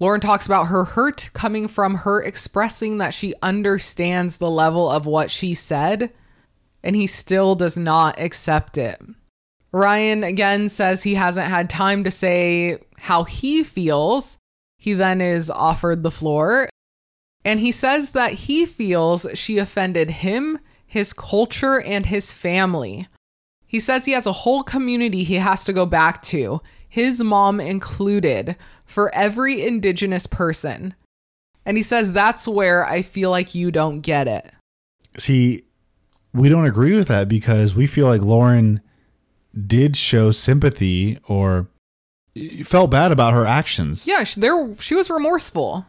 Lauren 0.00 0.22
talks 0.22 0.46
about 0.46 0.68
her 0.68 0.84
hurt 0.84 1.28
coming 1.34 1.68
from 1.68 1.96
her 1.96 2.22
expressing 2.22 2.96
that 2.98 3.12
she 3.12 3.34
understands 3.42 4.38
the 4.38 4.50
level 4.50 4.90
of 4.90 5.04
what 5.04 5.30
she 5.30 5.52
said 5.52 6.10
and 6.82 6.96
he 6.96 7.06
still 7.06 7.54
does 7.54 7.76
not 7.76 8.20
accept 8.20 8.78
it. 8.78 9.00
Ryan 9.72 10.22
again 10.22 10.68
says 10.68 11.02
he 11.02 11.14
hasn't 11.14 11.48
had 11.48 11.70
time 11.70 12.04
to 12.04 12.10
say 12.10 12.78
how 12.98 13.24
he 13.24 13.62
feels. 13.62 14.36
He 14.78 14.92
then 14.92 15.20
is 15.20 15.50
offered 15.50 16.02
the 16.02 16.10
floor, 16.10 16.68
and 17.44 17.60
he 17.60 17.72
says 17.72 18.12
that 18.12 18.32
he 18.32 18.66
feels 18.66 19.26
she 19.34 19.58
offended 19.58 20.10
him, 20.10 20.58
his 20.86 21.12
culture, 21.12 21.80
and 21.80 22.06
his 22.06 22.32
family. 22.32 23.08
He 23.66 23.80
says 23.80 24.04
he 24.04 24.12
has 24.12 24.26
a 24.26 24.32
whole 24.32 24.62
community 24.62 25.24
he 25.24 25.36
has 25.36 25.64
to 25.64 25.72
go 25.72 25.86
back 25.86 26.20
to, 26.24 26.60
his 26.88 27.22
mom 27.22 27.58
included, 27.58 28.56
for 28.84 29.14
every 29.14 29.66
indigenous 29.66 30.26
person. 30.26 30.94
And 31.64 31.76
he 31.76 31.82
says 31.82 32.12
that's 32.12 32.46
where 32.46 32.84
I 32.84 33.02
feel 33.02 33.30
like 33.30 33.54
you 33.54 33.70
don't 33.70 34.00
get 34.00 34.28
it. 34.28 34.52
See, 35.16 35.64
we 36.34 36.48
don't 36.48 36.66
agree 36.66 36.96
with 36.96 37.08
that 37.08 37.28
because 37.28 37.74
we 37.74 37.86
feel 37.86 38.06
like 38.06 38.22
Lauren 38.22 38.80
did 39.66 39.96
show 39.96 40.30
sympathy 40.30 41.18
or 41.28 41.68
felt 42.64 42.90
bad 42.90 43.12
about 43.12 43.34
her 43.34 43.46
actions. 43.46 44.06
Yeah, 44.06 44.24
she, 44.24 44.40
there 44.40 44.74
she 44.78 44.94
was 44.94 45.10
remorseful. 45.10 45.86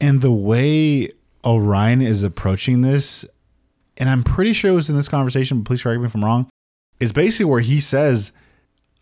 And 0.00 0.20
the 0.20 0.32
way 0.32 1.08
Orion 1.44 2.02
is 2.02 2.22
approaching 2.22 2.82
this, 2.82 3.24
and 3.96 4.08
I'm 4.08 4.22
pretty 4.22 4.52
sure 4.52 4.72
it 4.72 4.74
was 4.74 4.90
in 4.90 4.96
this 4.96 5.08
conversation, 5.08 5.60
but 5.60 5.66
please 5.66 5.82
correct 5.82 6.00
me 6.00 6.06
if 6.06 6.14
I'm 6.14 6.24
wrong, 6.24 6.48
is 7.00 7.12
basically 7.12 7.46
where 7.46 7.60
he 7.60 7.80
says, 7.80 8.32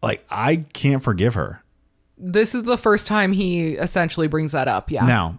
like, 0.03 0.25
I 0.31 0.65
can't 0.73 1.03
forgive 1.03 1.35
her. 1.35 1.63
This 2.17 2.55
is 2.55 2.63
the 2.65 2.79
first 2.79 3.07
time 3.07 3.33
he 3.33 3.73
essentially 3.73 4.29
brings 4.29 4.53
that 4.53 4.69
up. 4.69 4.91
Yeah. 4.91 5.05
Now, 5.05 5.39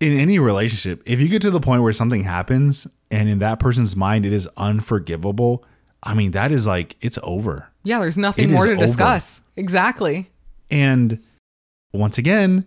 in 0.00 0.18
any 0.18 0.38
relationship, 0.38 1.02
if 1.06 1.20
you 1.20 1.28
get 1.28 1.42
to 1.42 1.50
the 1.50 1.60
point 1.60 1.82
where 1.82 1.92
something 1.92 2.24
happens 2.24 2.86
and 3.10 3.28
in 3.28 3.38
that 3.38 3.58
person's 3.58 3.94
mind 3.94 4.26
it 4.26 4.32
is 4.32 4.48
unforgivable, 4.56 5.64
I 6.02 6.14
mean, 6.14 6.32
that 6.32 6.52
is 6.52 6.66
like 6.66 6.96
it's 7.00 7.18
over. 7.22 7.70
Yeah, 7.82 7.98
there's 7.98 8.18
nothing 8.18 8.50
it 8.50 8.52
more 8.52 8.66
to 8.66 8.76
discuss. 8.76 9.40
Over. 9.40 9.50
Exactly. 9.56 10.30
And 10.70 11.22
once 11.92 12.18
again, 12.18 12.66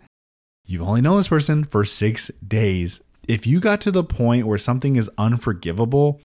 you've 0.65 0.82
only 0.82 1.01
known 1.01 1.17
this 1.17 1.28
person 1.28 1.63
for 1.63 1.84
six 1.84 2.30
days. 2.47 3.01
If 3.28 3.45
you 3.45 3.59
got 3.59 3.82
to 3.82 3.91
the 3.91 4.03
point 4.03 4.47
where 4.47 4.57
something 4.57 4.95
is 4.95 5.09
unforgivable, 5.17 6.21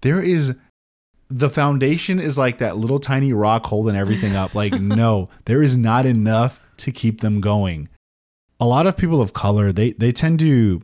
there 0.00 0.22
is 0.22 0.56
the 1.28 1.50
foundation 1.50 2.18
is 2.18 2.38
like 2.38 2.58
that 2.58 2.76
little 2.76 3.00
tiny 3.00 3.32
rock 3.32 3.66
holding 3.66 3.96
everything 3.96 4.34
up. 4.36 4.54
Like, 4.54 4.72
no, 4.80 5.28
there 5.44 5.62
is 5.62 5.76
not 5.76 6.06
enough 6.06 6.60
to 6.78 6.92
keep 6.92 7.20
them 7.20 7.40
going. 7.40 7.88
A 8.58 8.66
lot 8.66 8.86
of 8.86 8.96
people 8.96 9.20
of 9.20 9.32
color, 9.32 9.72
they 9.72 9.92
they 9.92 10.12
tend 10.12 10.40
to 10.40 10.82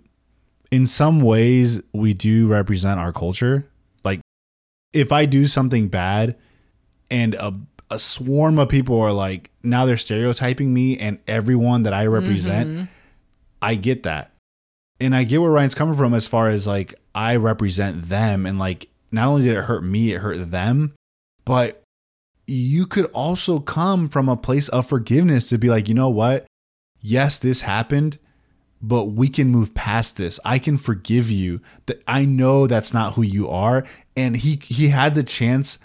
in 0.70 0.87
some 0.87 1.20
ways 1.20 1.81
we 1.93 2.14
do 2.14 2.49
represent 2.49 2.99
our 2.99 3.12
culture. 3.12 3.68
Like 4.05 4.20
if 4.93 5.12
I 5.12 5.27
do 5.27 5.47
something 5.47 5.89
bad 5.89 6.37
and 7.11 7.35
a 7.35 7.55
a 7.91 7.99
swarm 7.99 8.59
of 8.59 8.70
people 8.70 8.99
are 8.99 9.12
like 9.12 9.51
now 9.62 9.85
they're 9.85 9.99
stereotyping 9.99 10.73
me 10.73 10.99
and 10.99 11.18
everyone 11.29 11.83
that 11.83 11.93
I 11.93 12.07
represent, 12.07 12.70
mm-hmm. 12.70 12.85
I 13.61 13.75
get 13.75 14.03
that. 14.05 14.33
And 14.99 15.14
I 15.14 15.25
get 15.25 15.41
where 15.41 15.51
Ryan's 15.51 15.75
coming 15.75 15.95
from 15.95 16.14
as 16.14 16.27
far 16.27 16.49
as 16.49 16.66
like 16.66 16.95
I 17.14 17.37
represent 17.37 18.09
them 18.09 18.47
and 18.47 18.59
like 18.59 18.89
not 19.11 19.29
only 19.29 19.43
did 19.43 19.57
it 19.57 19.64
hurt 19.64 19.85
me, 19.85 20.14
it 20.14 20.23
hurt 20.23 20.51
them, 20.51 20.95
but 21.45 21.83
you 22.47 22.87
could 22.87 23.07
also 23.07 23.61
come 23.61 24.09
from 24.09 24.29
a 24.29 24.37
place 24.37 24.68
of 24.70 24.87
forgiveness 24.87 25.49
to 25.51 25.59
be 25.59 25.68
like, 25.68 25.89
you 25.89 25.95
know 25.95 26.09
what? 26.09 26.47
Yes, 27.03 27.38
this 27.38 27.62
happened, 27.62 28.18
but 28.80 29.07
we 29.07 29.28
can 29.28 29.48
move 29.48 29.74
past 29.74 30.16
this. 30.16 30.38
I 30.44 30.59
can 30.59 30.78
forgive 30.78 31.30
you. 31.30 31.61
That 31.86 32.03
I 32.07 32.24
know 32.24 32.66
that's 32.66 32.94
not 32.94 33.14
who 33.14 33.22
you 33.22 33.48
are. 33.48 33.84
And 34.16 34.36
he 34.36 34.61
he 34.62 34.88
had 34.88 35.14
the 35.14 35.22
chance 35.22 35.78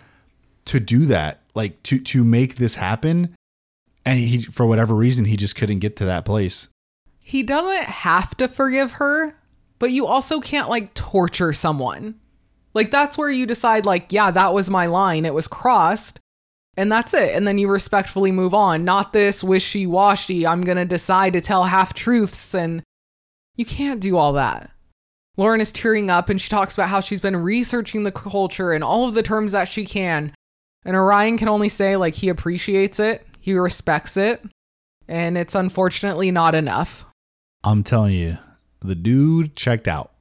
to 0.65 0.79
do 0.79 1.05
that, 1.07 1.41
like 1.55 1.81
to 1.83 1.99
to 1.99 2.23
make 2.23 2.55
this 2.55 2.75
happen. 2.75 3.35
And 4.05 4.19
he 4.19 4.43
for 4.43 4.65
whatever 4.65 4.93
reason 4.93 5.25
he 5.25 5.35
just 5.35 5.55
couldn't 5.55 5.79
get 5.79 5.95
to 5.97 6.05
that 6.05 6.23
place. 6.23 6.69
He 7.19 7.43
doesn't 7.43 7.85
have 7.85 8.37
to 8.37 8.47
forgive 8.47 8.93
her, 8.93 9.35
but 9.79 9.91
you 9.91 10.05
also 10.05 10.39
can't 10.39 10.69
like 10.69 10.93
torture 10.93 11.51
someone. 11.51 12.19
Like 12.73 12.91
that's 12.91 13.17
where 13.17 13.29
you 13.29 13.45
decide 13.45 13.85
like, 13.85 14.13
yeah, 14.13 14.31
that 14.31 14.53
was 14.53 14.69
my 14.69 14.85
line. 14.85 15.25
It 15.25 15.33
was 15.33 15.47
crossed. 15.47 16.19
And 16.77 16.91
that's 16.91 17.13
it. 17.13 17.33
And 17.33 17.47
then 17.47 17.57
you 17.57 17.67
respectfully 17.67 18.31
move 18.31 18.53
on. 18.53 18.85
Not 18.85 19.11
this 19.11 19.43
wishy 19.43 19.87
washy, 19.87 20.45
I'm 20.45 20.61
going 20.61 20.77
to 20.77 20.85
decide 20.85 21.33
to 21.33 21.41
tell 21.41 21.63
half 21.63 21.93
truths. 21.93 22.53
And 22.53 22.83
you 23.55 23.65
can't 23.65 23.99
do 23.99 24.15
all 24.15 24.33
that. 24.33 24.71
Lauren 25.37 25.59
is 25.59 25.71
tearing 25.71 26.09
up 26.09 26.29
and 26.29 26.39
she 26.39 26.49
talks 26.49 26.75
about 26.75 26.89
how 26.89 26.99
she's 26.99 27.21
been 27.21 27.35
researching 27.35 28.03
the 28.03 28.11
culture 28.11 28.71
and 28.71 28.83
all 28.83 29.07
of 29.07 29.15
the 29.15 29.23
terms 29.23 29.51
that 29.51 29.67
she 29.67 29.85
can. 29.85 30.33
And 30.85 30.95
Orion 30.95 31.37
can 31.37 31.49
only 31.49 31.69
say, 31.69 31.97
like, 31.97 32.15
he 32.15 32.29
appreciates 32.29 32.99
it, 32.99 33.25
he 33.39 33.53
respects 33.53 34.15
it, 34.15 34.41
and 35.07 35.37
it's 35.37 35.53
unfortunately 35.53 36.31
not 36.31 36.55
enough. 36.55 37.05
I'm 37.63 37.83
telling 37.83 38.13
you, 38.13 38.37
the 38.81 38.95
dude 38.95 39.55
checked 39.55 39.87
out. 39.87 40.13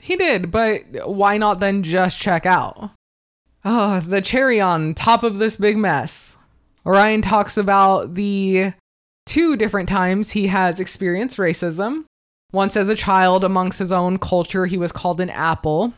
He 0.00 0.16
did, 0.16 0.50
but 0.50 0.82
why 1.06 1.36
not 1.36 1.60
then 1.60 1.82
just 1.82 2.20
check 2.20 2.46
out? 2.46 2.90
Oh, 3.64 4.00
the 4.00 4.20
cherry 4.20 4.60
on 4.60 4.94
top 4.94 5.22
of 5.22 5.38
this 5.38 5.56
big 5.56 5.76
mess. 5.76 6.36
Orion 6.84 7.22
talks 7.22 7.56
about 7.56 8.14
the 8.14 8.74
two 9.24 9.56
different 9.56 9.88
times 9.88 10.32
he 10.32 10.48
has 10.48 10.80
experienced 10.80 11.38
racism. 11.38 12.04
Once 12.52 12.76
as 12.76 12.88
a 12.88 12.94
child 12.94 13.42
amongst 13.42 13.78
his 13.78 13.90
own 13.90 14.18
culture, 14.18 14.66
he 14.66 14.76
was 14.76 14.92
called 14.92 15.20
an 15.20 15.30
apple. 15.30 15.94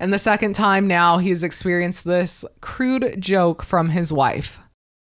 And 0.00 0.12
the 0.12 0.18
second 0.18 0.54
time 0.54 0.86
now, 0.86 1.18
he's 1.18 1.44
experienced 1.44 2.04
this 2.04 2.44
crude 2.60 3.20
joke 3.20 3.62
from 3.62 3.90
his 3.90 4.12
wife. 4.12 4.60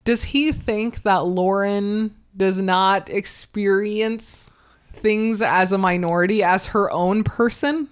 Does 0.04 0.24
he 0.24 0.52
think 0.52 1.02
that 1.02 1.26
Lauren 1.26 2.16
does 2.36 2.60
not 2.60 3.08
experience 3.08 4.50
things 4.94 5.42
as 5.42 5.72
a 5.72 5.78
minority 5.78 6.42
as 6.42 6.68
her 6.68 6.90
own 6.90 7.24
person? 7.24 7.88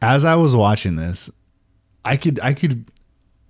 As 0.00 0.24
I 0.24 0.34
was 0.34 0.54
watching 0.54 0.96
this, 0.96 1.30
I 2.04 2.16
could 2.16 2.40
I 2.40 2.52
could 2.52 2.86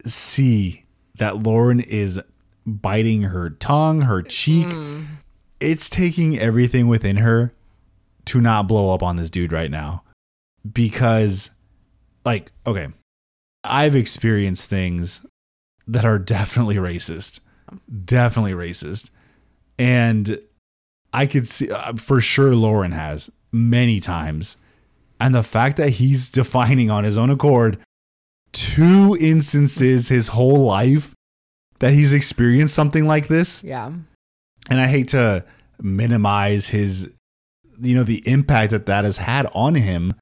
see 0.05 0.85
that 1.19 1.43
Lauren 1.43 1.81
is 1.81 2.21
biting 2.67 3.23
her 3.23 3.51
tongue, 3.51 4.03
her 4.03 4.23
cheek. 4.23 4.69
It's 5.61 5.91
taking 5.91 6.39
everything 6.39 6.87
within 6.87 7.17
her 7.19 7.53
to 8.27 8.41
not 8.41 8.69
blow 8.69 8.95
up 8.95 9.03
on 9.03 9.17
this 9.17 9.31
dude 9.31 9.53
right 9.53 9.71
now. 9.71 10.03
Because 10.71 11.51
like, 12.25 12.53
okay, 12.67 12.89
I've 13.65 13.97
experienced 13.97 14.69
things 14.69 15.25
that 15.87 16.05
are 16.05 16.19
definitely 16.19 16.77
racist. 16.77 17.41
Definitely 18.05 18.53
racist. 18.53 19.11
And 19.79 20.39
I 21.13 21.27
could 21.27 21.49
see 21.49 21.71
uh, 21.71 21.95
for 21.95 22.21
sure 22.21 22.55
Lauren 22.55 22.93
has 22.93 23.31
many 23.51 24.01
times. 24.01 24.57
And 25.21 25.35
the 25.35 25.43
fact 25.43 25.77
that 25.79 25.91
he's 25.91 26.29
defining 26.29 26.91
on 26.91 27.05
his 27.05 27.17
own 27.17 27.31
accord 27.31 27.79
two 28.53 29.17
instances 29.21 30.09
his 30.09 30.29
whole 30.29 30.65
life 30.65 31.15
that 31.79 31.93
he's 31.93 32.13
experienced 32.13 32.75
something 32.75 33.07
like 33.07 33.29
this. 33.29 33.63
Yeah. 33.63 33.93
And 34.71 34.81
I 34.81 34.87
hate 34.87 35.09
to 35.09 35.45
minimize 35.81 36.69
his, 36.69 37.11
you 37.81 37.95
know, 37.95 38.03
the 38.03 38.27
impact 38.29 38.73
that 38.73 38.87
that 38.87 39.05
has 39.05 39.19
had 39.19 39.49
on 39.55 39.77
him. 39.77 40.15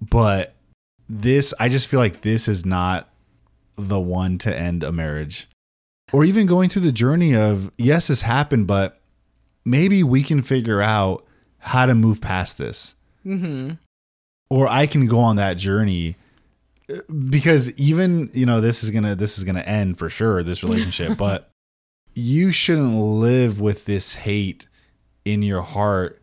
But 0.00 0.54
this, 1.08 1.52
I 1.60 1.68
just 1.68 1.88
feel 1.88 2.00
like 2.00 2.22
this 2.22 2.48
is 2.48 2.64
not 2.64 3.08
the 3.76 4.00
one 4.00 4.38
to 4.38 4.56
end 4.56 4.82
a 4.82 4.92
marriage. 4.92 5.48
Or 6.12 6.24
even 6.24 6.46
going 6.46 6.70
through 6.70 6.82
the 6.82 6.92
journey 6.92 7.34
of, 7.34 7.70
yes, 7.76 8.08
this 8.08 8.22
happened, 8.22 8.66
but 8.66 9.00
maybe 9.64 10.02
we 10.02 10.22
can 10.22 10.42
figure 10.42 10.80
out 10.80 11.24
how 11.58 11.86
to 11.86 11.94
move 11.94 12.20
past 12.20 12.56
this. 12.56 12.94
Mm-hmm. 13.26 13.72
Or 14.48 14.66
I 14.66 14.86
can 14.86 15.06
go 15.06 15.20
on 15.20 15.36
that 15.36 15.58
journey 15.58 16.16
because 17.28 17.70
even 17.72 18.30
you 18.32 18.46
know 18.46 18.60
this 18.60 18.82
is 18.82 18.90
gonna 18.90 19.14
this 19.14 19.38
is 19.38 19.44
gonna 19.44 19.60
end 19.60 19.98
for 19.98 20.08
sure 20.08 20.42
this 20.42 20.62
relationship 20.62 21.16
but 21.18 21.50
you 22.14 22.50
shouldn't 22.52 22.94
live 22.94 23.60
with 23.60 23.84
this 23.84 24.16
hate 24.16 24.66
in 25.24 25.42
your 25.42 25.62
heart 25.62 26.20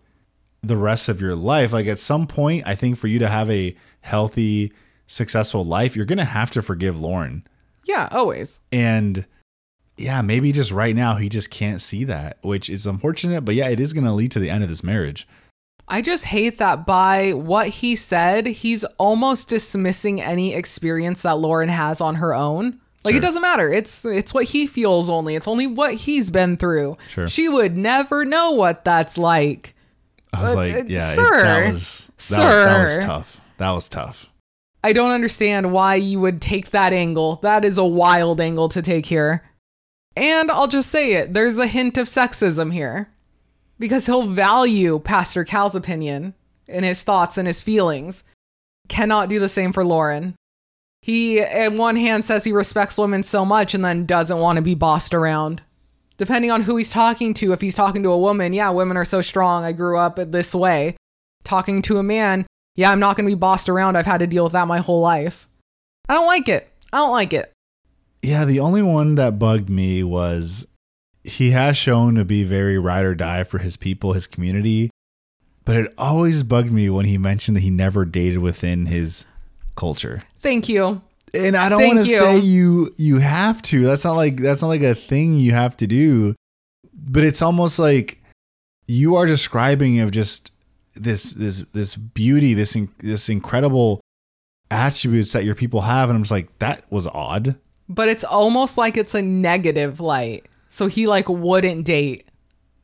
the 0.64 0.76
rest 0.76 1.08
of 1.08 1.22
your 1.22 1.36
life. 1.36 1.72
Like 1.72 1.86
at 1.86 2.00
some 2.00 2.26
point 2.28 2.64
i 2.66 2.76
think 2.76 2.98
for 2.98 3.08
you 3.08 3.20
to 3.20 3.28
have 3.28 3.50
a 3.52 3.76
healthy 4.02 4.74
successful 5.08 5.64
life 5.64 5.96
you're 5.96 6.06
gonna 6.06 6.26
have 6.26 6.52
to 6.52 6.62
forgive 6.62 7.00
lauren. 7.00 7.46
Yeah, 7.86 8.10
always. 8.12 8.62
and 8.72 9.26
yeah 9.98 10.22
maybe 10.22 10.52
just 10.52 10.72
right 10.72 10.96
now 10.96 11.16
he 11.16 11.30
just 11.30 11.50
can't 11.50 11.82
see 11.82 12.04
that 12.04 12.38
which 12.42 12.70
is 12.70 12.86
unfortunate 12.86 13.42
but 13.42 13.56
yeah 13.56 13.70
it 13.70 13.80
is 13.80 13.94
gonna 13.94 14.14
lead 14.14 14.32
to 14.32 14.40
the 14.40 14.50
end 14.50 14.64
of 14.64 14.70
this 14.70 14.84
marriage 14.84 15.28
I 15.88 16.02
just 16.02 16.26
hate 16.26 16.58
that 16.58 16.86
by 16.86 17.34
what 17.34 17.68
he 17.68 17.96
said, 17.96 18.48
he's 18.48 18.84
almost 18.98 19.50
dismissing 19.50 20.22
any 20.22 20.54
experience 20.54 21.22
that 21.22 21.38
Lauren 21.38 21.70
has 21.70 22.02
on 22.02 22.16
her 22.16 22.34
own. 22.34 22.80
Like 23.04 23.12
Sure. 23.14 23.20
it 23.20 23.22
doesn't 23.22 23.42
matter. 23.44 23.72
It's 23.72 24.04
it's 24.04 24.34
what 24.34 24.46
he 24.46 24.66
feels 24.66 25.10
only. 25.12 25.36
It's 25.36 25.48
only 25.48 25.68
what 25.68 25.94
he's 25.94 26.32
been 26.32 26.58
through. 26.58 26.98
Sure. 27.10 27.28
She 27.28 27.48
would 27.48 27.78
never 27.78 28.26
know 28.26 28.50
what 28.52 28.84
that's 28.84 29.16
like. 29.18 29.76
i 30.34 30.42
was 30.42 30.54
Uh, 30.54 30.56
like 30.56 30.74
uh, 30.74 30.84
yeah 30.88 31.12
it- 31.12 31.16
sir. 31.16 31.44
that 31.44 31.70
was 31.70 32.10
that, 32.30 32.40
was 32.40 32.40
that 32.40 32.84
was 32.84 32.98
tough 33.06 33.42
that 33.58 33.72
was 33.72 33.88
tough 33.90 34.26
I 34.84 34.92
don't 34.94 35.12
understand 35.12 35.72
why 35.72 35.96
you 35.96 36.20
would 36.20 36.42
take 36.42 36.70
that 36.72 36.94
angle. 36.94 37.38
That 37.42 37.64
is 37.66 37.78
a 37.80 37.84
wild 37.86 38.40
angle 38.40 38.70
to 38.70 38.82
take 38.84 39.06
here. 39.08 39.44
And 40.16 40.50
I'll 40.52 40.68
just 40.68 40.90
say 40.92 41.14
it 41.14 41.32
there's 41.34 41.58
a 41.60 41.68
hint 41.68 41.98
of 42.00 42.08
sexism 42.08 42.74
here 42.74 43.10
because 43.80 44.06
he'll 44.06 44.28
value 44.28 45.00
Pastor 45.00 45.44
Cal's 45.44 45.76
opinion 45.76 46.34
and 46.68 46.86
his 46.86 47.04
thoughts 47.04 47.38
and 47.38 47.48
his 47.48 47.62
feelings. 47.62 48.24
Cannot 48.88 49.30
do 49.30 49.40
the 49.40 49.50
same 49.50 49.74
for 49.74 49.84
Lauren. 49.84 50.36
He, 51.02 51.40
in 51.40 51.78
one 51.78 51.96
hand, 51.96 52.26
says 52.26 52.44
he 52.44 52.52
respects 52.52 52.98
women 52.98 53.24
so 53.24 53.46
much 53.46 53.74
and 53.74 53.86
then 53.86 54.06
doesn't 54.06 54.40
want 54.40 54.58
to 54.58 54.62
be 54.62 54.76
bossed 54.76 55.14
around. 55.14 55.62
Depending 56.18 56.50
on 56.50 56.62
who 56.62 56.78
he's 56.78 56.92
talking 56.92 57.34
to, 57.36 57.52
if 57.52 57.62
he's 57.62 57.76
talking 57.76 58.02
to 58.04 58.12
a 58.12 58.18
woman, 58.18 58.54
yeah, 58.54 58.70
women 58.70 58.98
are 58.98 59.06
so 59.06 59.22
strong. 59.22 59.64
I 59.64 59.72
grew 59.72 59.98
up 59.98 60.16
this 60.16 60.56
way. 60.56 60.96
Talking 61.44 61.82
to 61.84 61.98
a 61.98 62.04
man, 62.04 62.48
yeah, 62.76 62.90
I'm 62.92 63.00
not 63.00 63.16
going 63.16 63.26
to 63.30 63.36
be 63.36 63.40
bossed 63.40 63.70
around. 63.70 63.98
I've 63.98 64.06
had 64.06 64.20
to 64.20 64.28
deal 64.28 64.46
with 64.46 64.54
that 64.54 64.68
my 64.68 64.80
whole 64.80 65.02
life. 65.02 65.48
I 66.10 66.14
don't 66.14 66.26
like 66.26 66.50
it. 66.50 66.72
I 66.92 66.98
don't 66.98 67.12
like 67.12 67.34
it. 67.34 67.52
Yeah, 68.22 68.46
the 68.46 68.60
only 68.60 68.82
one 68.82 69.16
that 69.16 69.38
bugged 69.38 69.70
me 69.70 70.04
was 70.04 70.66
he 71.26 71.52
has 71.52 71.76
shown 71.76 72.16
to 72.16 72.24
be 72.24 72.44
very 72.44 72.78
ride 72.78 73.04
or 73.04 73.16
die 73.16 73.44
for 73.44 73.58
his 73.58 73.78
people, 73.78 74.14
his 74.14 74.28
community. 74.28 74.92
But 75.66 75.76
it 75.78 75.94
always 75.98 76.44
bugged 76.44 76.72
me 76.72 76.90
when 76.90 77.06
he 77.06 77.18
mentioned 77.18 77.58
that 77.58 77.62
he 77.62 77.72
never 77.72 78.06
dated 78.06 78.40
within 78.40 78.86
his 78.86 79.26
culture. 79.76 80.22
Thank 80.40 80.70
you. 80.70 81.02
And 81.34 81.58
I 81.58 81.70
don't 81.70 81.86
want 81.86 82.00
to 82.00 82.06
say 82.06 82.38
you 82.38 82.94
you 82.98 83.18
have 83.18 83.62
to. 83.64 83.84
That's 83.84 84.06
not 84.06 84.16
like 84.16 84.38
that's 84.38 84.62
not 84.62 84.68
like 84.68 84.84
a 84.84 84.96
thing 84.96 85.34
you 85.34 85.52
have 85.54 85.76
to 85.78 85.88
do. 85.88 86.36
But 86.94 87.24
it's 87.24 87.42
almost 87.42 87.80
like 87.80 88.24
you 88.88 89.16
are 89.16 89.26
describing 89.26 90.00
of 90.00 90.12
just 90.12 90.52
this 90.94 91.34
this 91.34 91.66
this 91.74 91.96
beauty, 91.96 92.54
this 92.54 92.76
in, 92.76 92.90
this 93.00 93.28
incredible 93.28 94.00
attributes 94.72 95.32
that 95.34 95.44
your 95.44 95.56
people 95.56 95.82
have 95.82 96.10
and 96.10 96.16
I'm 96.16 96.24
just 96.24 96.32
like 96.32 96.58
that 96.60 96.90
was 96.92 97.08
odd. 97.08 97.56
But 97.90 98.08
it's 98.08 98.24
almost 98.24 98.78
like 98.78 98.96
it's 98.96 99.16
a 99.16 99.22
negative 99.22 100.00
light. 100.00 100.46
So 100.76 100.88
he 100.88 101.08
like 101.08 101.30
wouldn't 101.30 101.86
date 101.86 102.28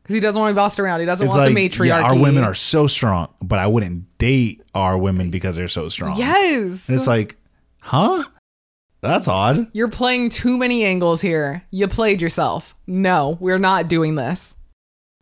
because 0.02 0.14
he 0.14 0.22
doesn't 0.22 0.40
want 0.42 0.50
to 0.52 0.54
be 0.54 0.62
bossed 0.62 0.80
around. 0.80 1.02
He 1.02 1.06
doesn't 1.06 1.28
It's 1.28 1.36
want 1.36 1.54
like 1.54 1.54
the 1.54 1.70
matriarchy. 1.70 1.88
yeah, 1.90 2.02
our 2.04 2.18
women 2.18 2.46
are 2.46 2.54
so 2.54 2.88
strong, 2.88 3.28
but 3.42 3.60
I 3.60 3.68
wouldn't 3.68 4.18
date 4.18 4.62
our 4.74 4.98
women 4.98 5.30
because 5.30 5.58
they're 5.58 5.68
so 5.68 5.90
strong. 5.90 6.18
Yes. 6.18 6.88
And 6.88 6.96
it's 6.98 7.06
like, 7.06 7.36
huh? 7.80 8.24
That's 9.02 9.28
odd. 9.28 9.68
You're 9.74 9.90
playing 9.90 10.30
too 10.30 10.58
many 10.58 10.86
angles 10.86 11.20
here. 11.20 11.64
You 11.70 11.90
played 11.90 12.22
yourself. 12.22 12.78
No, 12.88 13.38
we're 13.42 13.58
not 13.58 13.90
doing 13.90 14.16
this. 14.16 14.56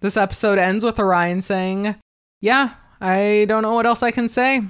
This 0.01 0.15
episode 0.15 0.59
ends 0.59 0.85
with 0.85 0.99
Orion 0.99 1.41
saying, 1.41 1.95
Yeah, 2.39 2.75
I 3.01 3.45
don't 3.49 3.63
know 3.63 3.73
what 3.73 3.87
else 3.87 4.03
I 4.03 4.11
can 4.11 4.29
say. 4.29 4.61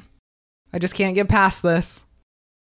I 0.71 0.79
just 0.79 0.95
can't 0.95 1.15
get 1.15 1.27
past 1.27 1.63
this. 1.63 2.05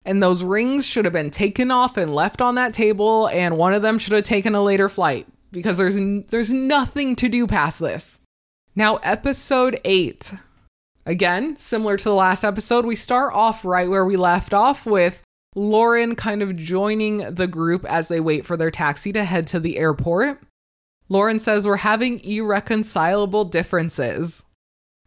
And 0.05 0.21
those 0.21 0.43
rings 0.43 0.85
should 0.85 1.05
have 1.05 1.13
been 1.13 1.31
taken 1.31 1.71
off 1.71 1.95
and 1.95 2.13
left 2.13 2.41
on 2.41 2.55
that 2.55 2.73
table, 2.73 3.27
and 3.29 3.57
one 3.57 3.73
of 3.73 3.81
them 3.81 3.97
should 3.97 4.13
have 4.13 4.23
taken 4.23 4.53
a 4.53 4.61
later 4.61 4.89
flight 4.89 5.27
because 5.51 5.77
there's 5.77 5.95
n- 5.95 6.25
there's 6.29 6.51
nothing 6.51 7.15
to 7.17 7.29
do 7.29 7.47
past 7.47 7.79
this. 7.79 8.19
Now, 8.75 8.97
episode 8.97 9.79
8. 9.85 10.33
Again, 11.05 11.57
similar 11.57 11.97
to 11.97 12.03
the 12.03 12.15
last 12.15 12.43
episode, 12.43 12.85
we 12.85 12.95
start 12.95 13.33
off 13.33 13.63
right 13.63 13.89
where 13.89 14.05
we 14.05 14.17
left 14.17 14.53
off 14.53 14.85
with 14.85 15.21
Lauren 15.55 16.15
kind 16.15 16.41
of 16.41 16.55
joining 16.55 17.33
the 17.33 17.47
group 17.47 17.85
as 17.85 18.07
they 18.07 18.19
wait 18.19 18.45
for 18.45 18.57
their 18.57 18.71
taxi 18.71 19.13
to 19.13 19.23
head 19.23 19.45
to 19.47 19.59
the 19.59 19.77
airport. 19.77 20.39
Lauren 21.09 21.39
says, 21.39 21.67
We're 21.67 21.77
having 21.77 22.19
irreconcilable 22.23 23.45
differences. 23.45 24.43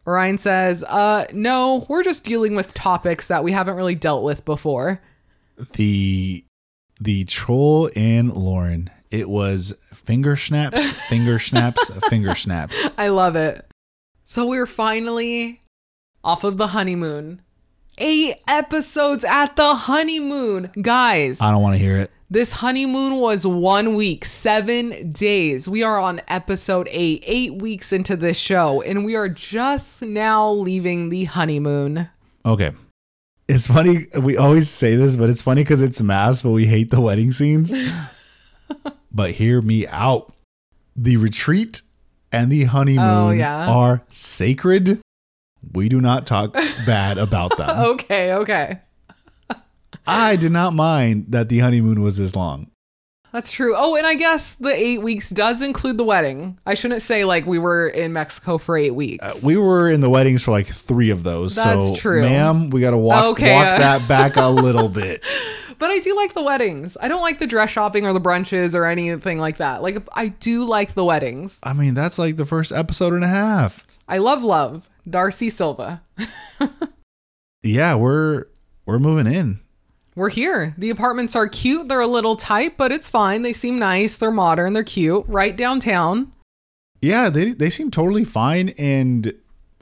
Ryan 0.07 0.37
says, 0.37 0.83
Uh, 0.85 1.25
no, 1.33 1.85
we're 1.89 2.03
just 2.03 2.23
dealing 2.23 2.55
with 2.55 2.73
topics 2.73 3.27
that 3.27 3.43
we 3.43 3.51
haven't 3.51 3.75
really 3.75 3.95
dealt 3.95 4.23
with 4.23 4.45
before. 4.45 5.01
The 5.73 6.43
the 6.99 7.25
troll 7.25 7.91
and 7.95 8.33
Lauren. 8.33 8.89
It 9.11 9.29
was 9.29 9.73
finger 9.93 10.35
snaps, 10.35 10.91
finger 11.09 11.39
snaps, 11.39 11.91
finger 12.09 12.35
snaps. 12.35 12.89
I 12.97 13.09
love 13.09 13.35
it. 13.35 13.65
So 14.23 14.45
we're 14.45 14.65
finally 14.65 15.61
off 16.23 16.43
of 16.43 16.57
the 16.57 16.67
honeymoon. 16.67 17.41
Eight 17.97 18.37
episodes 18.47 19.23
at 19.23 19.55
the 19.55 19.73
honeymoon. 19.75 20.71
Guys, 20.81 21.41
I 21.41 21.51
don't 21.51 21.61
want 21.61 21.75
to 21.75 21.79
hear 21.79 21.97
it. 21.97 22.11
This 22.29 22.51
honeymoon 22.51 23.19
was 23.19 23.47
one 23.47 23.95
week, 23.95 24.25
seven 24.25 25.13
days. 25.13 25.69
We 25.69 25.81
are 25.83 25.97
on 25.97 26.19
episode 26.27 26.89
eight, 26.91 27.23
eight 27.25 27.53
weeks 27.61 27.93
into 27.93 28.17
this 28.17 28.37
show, 28.37 28.81
and 28.81 29.05
we 29.05 29.15
are 29.15 29.29
just 29.29 30.01
now 30.03 30.51
leaving 30.51 31.07
the 31.07 31.23
honeymoon. 31.23 32.09
Okay. 32.45 32.73
It's 33.47 33.67
funny. 33.67 34.07
We 34.19 34.35
always 34.35 34.69
say 34.69 34.95
this, 34.97 35.15
but 35.15 35.29
it's 35.29 35.41
funny 35.41 35.63
because 35.63 35.81
it's 35.81 36.01
MAFS, 36.01 36.43
but 36.43 36.49
we 36.51 36.65
hate 36.65 36.89
the 36.91 36.99
wedding 36.99 37.31
scenes. 37.31 37.71
but 39.11 39.31
hear 39.31 39.61
me 39.61 39.87
out. 39.87 40.33
The 40.97 41.15
retreat 41.15 41.81
and 42.33 42.51
the 42.51 42.65
honeymoon 42.65 43.05
Oh, 43.07 43.29
yeah. 43.29 43.69
are 43.69 44.03
sacred. 44.11 44.99
We 45.73 45.87
do 45.87 46.01
not 46.01 46.27
talk 46.27 46.53
bad 46.85 47.17
about 47.17 47.57
them. 47.57 47.69
Okay, 47.91 48.33
okay. 48.33 48.79
I 50.07 50.35
did 50.37 50.51
not 50.51 50.73
mind 50.73 51.25
that 51.29 51.49
the 51.49 51.59
honeymoon 51.59 52.01
was 52.01 52.17
this 52.17 52.35
long. 52.35 52.71
That's 53.33 53.51
true. 53.51 53.75
Oh, 53.77 53.95
and 53.97 54.07
I 54.07 54.15
guess 54.15 54.55
the 54.55 54.73
eight 54.73 55.01
weeks 55.01 55.29
does 55.29 55.61
include 55.61 55.97
the 55.97 56.03
wedding. 56.05 56.57
I 56.65 56.75
shouldn't 56.75 57.01
say 57.01 57.25
like 57.25 57.45
we 57.45 57.59
were 57.59 57.87
in 57.87 58.13
Mexico 58.13 58.57
for 58.57 58.77
eight 58.77 58.95
weeks. 58.95 59.23
Uh, 59.23 59.37
we 59.43 59.57
were 59.57 59.91
in 59.91 59.99
the 59.99 60.09
weddings 60.09 60.43
for 60.43 60.51
like 60.51 60.67
three 60.67 61.09
of 61.09 61.23
those. 61.23 61.55
That's 61.55 61.89
so, 61.89 61.95
true. 61.95 62.21
ma'am, 62.21 62.69
we 62.69 62.79
got 62.79 62.91
to 62.91 62.97
walk, 62.97 63.25
Okay, 63.25 63.53
walk 63.53 63.67
uh, 63.67 63.77
that 63.79 64.07
back 64.07 64.37
a 64.37 64.47
little 64.47 64.87
bit. 64.87 65.21
But 65.77 65.91
I 65.91 65.99
do 65.99 66.15
like 66.15 66.33
the 66.33 66.41
weddings. 66.41 66.97
I 67.01 67.09
don't 67.09 67.21
like 67.21 67.39
the 67.39 67.45
dress 67.45 67.69
shopping 67.69 68.05
or 68.05 68.13
the 68.13 68.21
brunches 68.21 68.73
or 68.73 68.85
anything 68.85 69.39
like 69.39 69.57
that. 69.57 69.83
Like 69.83 70.01
I 70.13 70.29
do 70.29 70.63
like 70.63 70.93
the 70.93 71.03
weddings. 71.03 71.59
I 71.63 71.73
mean, 71.73 71.93
that's 71.93 72.17
like 72.17 72.37
the 72.37 72.45
first 72.45 72.71
episode 72.71 73.13
and 73.13 73.23
a 73.25 73.27
half. 73.27 73.85
I 74.07 74.19
love 74.19 74.41
love. 74.43 74.89
Darcey 75.07 75.51
Silva. 75.51 76.01
Yeah, 77.63 77.95
we're 77.95 78.45
we're 78.85 78.99
moving 78.99 79.31
in. 79.31 79.59
We're 80.17 80.31
here. 80.31 80.73
The 80.79 80.89
apartments 80.89 81.35
are 81.35 81.47
cute. 81.47 81.87
They're 81.87 82.01
a 82.01 82.07
little 82.07 82.35
tight, 82.35 82.75
but 82.75 82.91
it's 82.91 83.07
fine. 83.07 83.43
They 83.43 83.53
seem 83.53 83.77
nice. 83.77 84.17
They're 84.17 84.31
modern. 84.31 84.73
They're 84.73 84.83
cute. 84.83 85.23
Right 85.27 85.55
downtown. 85.55 86.33
Yeah, 87.03 87.29
they 87.29 87.51
they 87.51 87.69
seem 87.69 87.91
totally 87.91 88.23
fine 88.25 88.69
and 88.79 89.31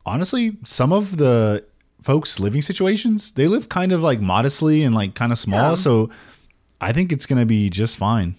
honestly, 0.06 0.58
some 0.66 0.92
of 0.92 1.16
the 1.18 1.64
folks 2.02 2.38
living 2.40 2.62
situations, 2.62 3.32
they 3.32 3.48
live 3.48 3.70
kind 3.70 3.94
of 3.94 4.02
like 4.04 4.20
modestly 4.20 4.84
and 4.84 4.94
like 4.94 5.16
kind 5.16 5.32
of 5.32 5.40
small, 5.40 5.70
Yeah. 5.72 5.76
so 5.76 6.10
I 6.82 6.92
think 6.92 7.14
it's 7.14 7.26
going 7.26 7.40
to 7.40 7.46
be 7.46 7.70
just 7.70 7.96
fine. 7.98 8.36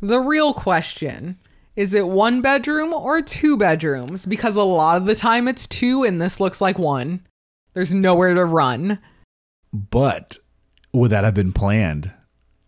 The 0.00 0.20
real 0.20 0.54
question 0.54 1.36
is 1.76 1.92
it 1.94 2.08
one 2.08 2.40
bedroom 2.40 2.92
or 2.94 3.20
two 3.22 3.56
bedrooms? 3.58 4.24
Because 4.26 4.56
a 4.56 4.64
lot 4.64 4.96
of 4.96 5.04
the 5.04 5.14
time 5.14 5.46
it's 5.46 5.66
two, 5.66 6.02
and 6.04 6.20
this 6.20 6.40
looks 6.40 6.60
like 6.62 6.78
one. 6.78 7.20
There's 7.74 7.92
nowhere 7.94 8.32
to 8.34 8.44
run. 8.46 8.98
But 9.72 10.38
would 10.92 11.10
that 11.10 11.24
have 11.24 11.34
been 11.34 11.52
planned? 11.52 12.10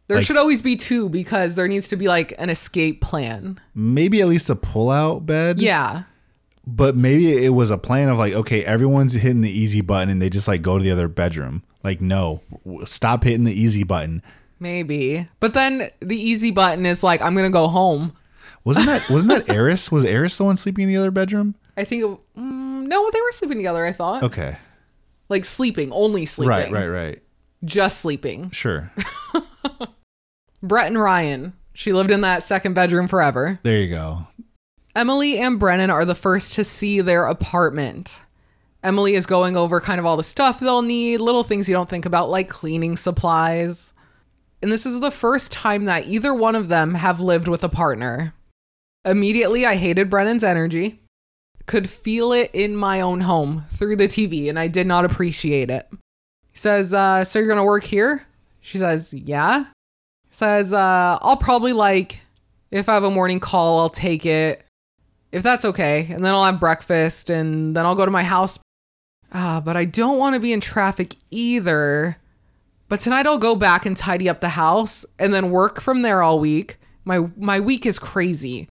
There 0.08 0.16
Like- 0.16 0.26
should 0.26 0.36
always 0.36 0.60
be 0.62 0.76
two 0.76 1.08
because 1.08 1.54
there 1.54 1.68
needs 1.68 1.88
to 1.88 1.96
be 1.96 2.08
like 2.08 2.32
an 2.38 2.50
escape 2.50 3.00
plan. 3.00 3.60
Maybe 3.74 4.20
at 4.20 4.28
least 4.28 4.50
a 4.50 4.56
pull-out 4.56 5.24
bed. 5.24 5.60
Yeah. 5.60 6.02
But 6.66 6.96
maybe 6.96 7.44
it 7.44 7.50
was 7.50 7.70
a 7.70 7.78
plan 7.78 8.08
of 8.08 8.18
like, 8.18 8.32
okay, 8.32 8.64
everyone's 8.64 9.14
hitting 9.14 9.40
the 9.40 9.50
easy 9.50 9.80
button 9.80 10.08
and 10.08 10.20
they 10.20 10.28
just 10.28 10.48
like 10.48 10.62
go 10.62 10.78
to 10.78 10.84
the 10.84 10.90
other 10.90 11.08
bedroom. 11.08 11.62
Like, 11.82 12.00
no, 12.00 12.42
stop 12.84 13.24
hitting 13.24 13.44
the 13.44 13.52
easy 13.58 13.82
button. 13.84 14.22
Maybe. 14.58 15.26
But 15.40 15.54
then 15.54 15.90
the 16.00 16.16
easy 16.20 16.50
button 16.50 16.84
is 16.86 17.02
like, 17.02 17.22
I'm 17.22 17.34
going 17.34 17.50
to 17.50 17.52
go 17.52 17.68
home. 17.68 18.12
Wasn't 18.64 18.86
that 18.86 19.08
wasn't 19.10 19.46
that 19.46 19.48
Eris? 19.54 19.90
Was 19.90 20.04
Eris 20.04 20.36
the 20.36 20.44
one 20.44 20.56
sleeping 20.56 20.82
in 20.84 20.88
the 20.88 20.96
other 20.96 21.10
bedroom? 21.10 21.54
I 21.76 21.84
think, 21.84 22.02
it, 22.04 22.18
mm, 22.38 22.86
no, 22.86 23.10
they 23.10 23.20
were 23.20 23.32
sleeping 23.32 23.56
together, 23.56 23.86
I 23.86 23.92
thought. 23.92 24.22
Okay. 24.24 24.56
Like 25.30 25.44
sleeping, 25.46 25.92
only 25.92 26.26
sleeping. 26.26 26.50
Right, 26.50 26.70
right, 26.70 26.88
right. 26.88 27.22
Just 27.64 28.00
sleeping. 28.00 28.50
Sure. 28.50 28.90
Brett 30.62 30.86
and 30.86 31.00
Ryan. 31.00 31.54
She 31.72 31.92
lived 31.92 32.10
in 32.10 32.22
that 32.22 32.42
second 32.42 32.74
bedroom 32.74 33.08
forever. 33.08 33.58
There 33.62 33.78
you 33.78 33.88
go. 33.88 34.26
Emily 34.94 35.38
and 35.38 35.58
Brennan 35.58 35.90
are 35.90 36.04
the 36.04 36.14
first 36.14 36.54
to 36.54 36.64
see 36.64 37.00
their 37.00 37.26
apartment. 37.26 38.22
Emily 38.82 39.14
is 39.14 39.26
going 39.26 39.56
over 39.56 39.80
kind 39.80 40.00
of 40.00 40.06
all 40.06 40.16
the 40.16 40.22
stuff 40.22 40.58
they'll 40.58 40.82
need, 40.82 41.20
little 41.20 41.44
things 41.44 41.68
you 41.68 41.74
don't 41.74 41.88
think 41.88 42.06
about, 42.06 42.30
like 42.30 42.48
cleaning 42.48 42.96
supplies. 42.96 43.92
And 44.62 44.72
this 44.72 44.86
is 44.86 45.00
the 45.00 45.10
first 45.10 45.52
time 45.52 45.84
that 45.84 46.06
either 46.06 46.34
one 46.34 46.54
of 46.54 46.68
them 46.68 46.94
have 46.94 47.20
lived 47.20 47.48
with 47.48 47.62
a 47.62 47.68
partner. 47.68 48.34
Immediately, 49.04 49.64
I 49.64 49.76
hated 49.76 50.10
Brennan's 50.10 50.44
energy, 50.44 51.00
could 51.66 51.88
feel 51.88 52.32
it 52.32 52.50
in 52.52 52.76
my 52.76 53.00
own 53.00 53.20
home 53.20 53.64
through 53.72 53.96
the 53.96 54.08
TV, 54.08 54.48
and 54.48 54.58
I 54.58 54.66
did 54.66 54.86
not 54.86 55.04
appreciate 55.04 55.70
it. 55.70 55.88
He 56.52 56.58
says, 56.58 56.92
uh, 56.94 57.24
So 57.24 57.38
you're 57.38 57.48
going 57.48 57.58
to 57.58 57.64
work 57.64 57.84
here? 57.84 58.26
She 58.60 58.78
says, 58.78 59.14
Yeah. 59.14 59.64
He 59.64 60.34
says, 60.34 60.72
uh, 60.72 61.18
I'll 61.22 61.36
probably 61.36 61.72
like, 61.72 62.20
if 62.70 62.88
I 62.88 62.94
have 62.94 63.04
a 63.04 63.10
morning 63.10 63.40
call, 63.40 63.80
I'll 63.80 63.88
take 63.88 64.24
it 64.24 64.64
if 65.32 65.42
that's 65.42 65.64
okay. 65.64 66.08
And 66.10 66.24
then 66.24 66.34
I'll 66.34 66.44
have 66.44 66.60
breakfast 66.60 67.30
and 67.30 67.76
then 67.76 67.86
I'll 67.86 67.94
go 67.94 68.04
to 68.04 68.10
my 68.10 68.22
house. 68.22 68.58
Ah, 69.32 69.62
but 69.64 69.76
I 69.76 69.84
don't 69.84 70.18
want 70.18 70.34
to 70.34 70.40
be 70.40 70.52
in 70.52 70.60
traffic 70.60 71.16
either. 71.30 72.16
But 72.88 73.00
tonight 73.00 73.26
I'll 73.26 73.38
go 73.38 73.54
back 73.54 73.86
and 73.86 73.96
tidy 73.96 74.28
up 74.28 74.40
the 74.40 74.50
house 74.50 75.06
and 75.18 75.32
then 75.32 75.50
work 75.50 75.80
from 75.80 76.02
there 76.02 76.22
all 76.22 76.40
week. 76.40 76.78
My 77.04 77.28
my 77.36 77.60
week 77.60 77.86
is 77.86 77.98
crazy. 77.98 78.68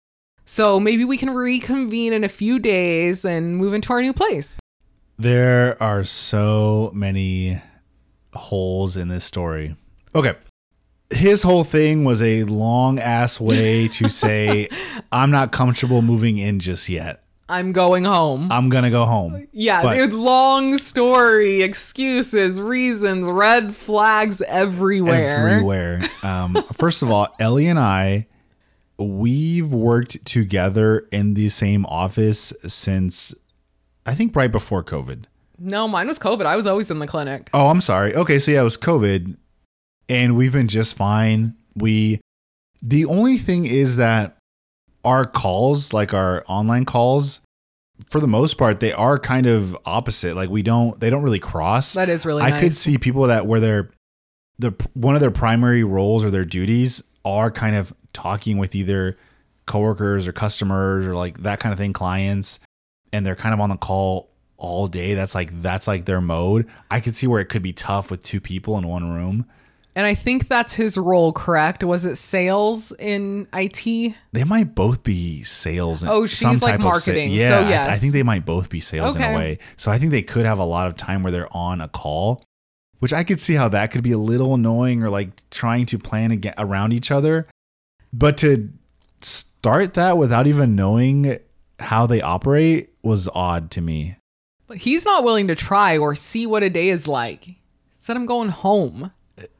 So 0.44 0.78
maybe 0.78 1.04
we 1.04 1.16
can 1.16 1.30
reconvene 1.30 2.12
in 2.12 2.24
a 2.24 2.28
few 2.28 2.58
days 2.58 3.24
and 3.24 3.56
move 3.56 3.72
into 3.72 3.92
our 3.92 4.02
new 4.02 4.12
place. 4.12 4.58
There 5.22 5.80
are 5.80 6.02
so 6.02 6.90
many 6.92 7.62
holes 8.34 8.96
in 8.96 9.06
this 9.06 9.24
story. 9.24 9.76
Okay. 10.16 10.34
His 11.10 11.44
whole 11.44 11.62
thing 11.62 12.02
was 12.02 12.20
a 12.20 12.42
long 12.42 12.98
ass 12.98 13.38
way 13.38 13.86
to 13.86 14.08
say, 14.08 14.68
I'm 15.12 15.30
not 15.30 15.52
comfortable 15.52 16.02
moving 16.02 16.38
in 16.38 16.58
just 16.58 16.88
yet. 16.88 17.22
I'm 17.48 17.70
going 17.70 18.02
home. 18.02 18.50
I'm 18.50 18.68
going 18.68 18.82
to 18.82 18.90
go 18.90 19.04
home. 19.04 19.46
yeah, 19.52 19.80
but- 19.80 19.94
dude, 19.94 20.12
long 20.12 20.76
story, 20.78 21.62
excuses, 21.62 22.60
reasons, 22.60 23.30
red 23.30 23.76
flags 23.76 24.42
everywhere. 24.42 25.48
Everywhere. 25.50 26.00
Um, 26.24 26.64
first 26.72 27.04
of 27.04 27.12
all, 27.12 27.32
Ellie 27.38 27.68
and 27.68 27.78
I, 27.78 28.26
we've 28.98 29.72
worked 29.72 30.24
together 30.24 31.06
in 31.12 31.34
the 31.34 31.48
same 31.48 31.86
office 31.86 32.52
since 32.66 33.36
I 34.06 34.14
think 34.14 34.34
right 34.34 34.50
before 34.50 34.82
COVID. 34.82 35.24
No, 35.58 35.86
mine 35.86 36.08
was 36.08 36.18
COVID. 36.18 36.44
I 36.44 36.56
was 36.56 36.66
always 36.66 36.90
in 36.90 36.98
the 36.98 37.06
clinic. 37.06 37.48
Oh, 37.54 37.68
I'm 37.68 37.80
sorry. 37.80 38.14
Okay, 38.14 38.38
so 38.38 38.50
yeah, 38.50 38.60
it 38.60 38.64
was 38.64 38.76
COVID, 38.76 39.36
and 40.08 40.36
we've 40.36 40.52
been 40.52 40.68
just 40.68 40.96
fine. 40.96 41.54
We, 41.76 42.20
the 42.82 43.04
only 43.04 43.38
thing 43.38 43.64
is 43.64 43.96
that 43.96 44.36
our 45.04 45.24
calls, 45.24 45.92
like 45.92 46.12
our 46.12 46.44
online 46.48 46.84
calls, 46.84 47.40
for 48.10 48.20
the 48.20 48.26
most 48.26 48.54
part, 48.58 48.80
they 48.80 48.92
are 48.92 49.18
kind 49.18 49.46
of 49.46 49.76
opposite. 49.86 50.34
Like 50.34 50.50
we 50.50 50.62
don't, 50.62 50.98
they 50.98 51.10
don't 51.10 51.22
really 51.22 51.38
cross. 51.38 51.92
That 51.92 52.08
is 52.08 52.26
really 52.26 52.42
I 52.42 52.50
nice. 52.50 52.60
could 52.60 52.74
see 52.74 52.98
people 52.98 53.22
that 53.28 53.46
where 53.46 53.60
their, 53.60 53.90
the 54.58 54.72
one 54.94 55.14
of 55.14 55.20
their 55.20 55.30
primary 55.30 55.84
roles 55.84 56.24
or 56.24 56.30
their 56.30 56.44
duties 56.44 57.02
are 57.24 57.50
kind 57.50 57.76
of 57.76 57.94
talking 58.12 58.58
with 58.58 58.74
either 58.74 59.16
coworkers 59.66 60.26
or 60.26 60.32
customers 60.32 61.06
or 61.06 61.14
like 61.14 61.38
that 61.38 61.60
kind 61.60 61.72
of 61.72 61.78
thing, 61.78 61.92
clients, 61.92 62.58
and 63.12 63.24
they're 63.26 63.34
kind 63.36 63.52
of 63.54 63.60
on 63.60 63.70
the 63.70 63.76
call 63.76 64.30
all 64.56 64.86
day. 64.88 65.14
That's 65.14 65.34
like 65.34 65.54
that's 65.54 65.86
like 65.86 66.04
their 66.04 66.20
mode. 66.20 66.68
I 66.90 67.00
could 67.00 67.14
see 67.16 67.26
where 67.26 67.40
it 67.40 67.46
could 67.46 67.62
be 67.62 67.72
tough 67.72 68.10
with 68.10 68.22
two 68.22 68.40
people 68.40 68.78
in 68.78 68.86
one 68.88 69.12
room. 69.12 69.46
And 69.94 70.06
I 70.06 70.14
think 70.14 70.48
that's 70.48 70.74
his 70.74 70.96
role, 70.96 71.34
correct? 71.34 71.84
Was 71.84 72.06
it 72.06 72.16
sales 72.16 72.92
in 72.92 73.46
IT? 73.52 74.14
They 74.32 74.44
might 74.44 74.74
both 74.74 75.02
be 75.02 75.42
sales. 75.42 76.02
Oh, 76.02 76.24
she's 76.24 76.38
some 76.38 76.56
like 76.60 76.76
of 76.76 76.80
sa- 76.80 76.88
marketing, 76.88 77.28
so 77.32 77.60
yeah, 77.68 77.84
I- 77.86 77.88
I, 77.90 77.92
think 77.96 78.14
they 78.14 78.22
might 78.22 78.46
both 78.46 78.70
be 78.70 78.80
sales 78.80 79.16
in 79.16 79.22
a 79.22 79.34
way. 79.34 79.58
So 79.76 79.90
I 79.90 79.98
think 79.98 80.10
they 80.10 80.22
could 80.22 80.46
have 80.46 80.58
a 80.58 80.64
lot 80.64 80.86
of 80.86 80.96
time 80.96 81.22
where 81.22 81.30
they're 81.30 81.54
on 81.54 81.82
a 81.82 81.88
call, 81.88 82.42
which 83.00 83.12
I 83.12 83.22
could 83.22 83.38
see 83.38 83.52
how 83.52 83.68
that 83.68 83.90
could 83.90 84.02
be 84.02 84.12
a 84.12 84.18
little 84.18 84.54
annoying 84.54 85.02
or 85.02 85.10
like 85.10 85.28
trying 85.50 85.84
to 85.86 85.98
plan 85.98 86.32
aga 86.32 86.54
around 86.56 86.94
each 86.94 87.10
other. 87.10 87.46
But 88.14 88.38
to 88.38 88.70
start 89.20 89.92
that 89.94 90.16
without 90.16 90.46
even 90.46 90.74
knowing 90.74 91.38
how 91.78 92.06
they 92.06 92.22
operate 92.22 92.91
was 93.02 93.28
odd 93.34 93.70
to 93.72 93.80
me. 93.80 94.16
But 94.66 94.78
he's 94.78 95.04
not 95.04 95.24
willing 95.24 95.48
to 95.48 95.54
try 95.54 95.98
or 95.98 96.14
see 96.14 96.46
what 96.46 96.62
a 96.62 96.70
day 96.70 96.88
is 96.88 97.06
like. 97.08 97.56
Said 97.98 98.16
I'm 98.16 98.26
going 98.26 98.48
home. 98.48 99.12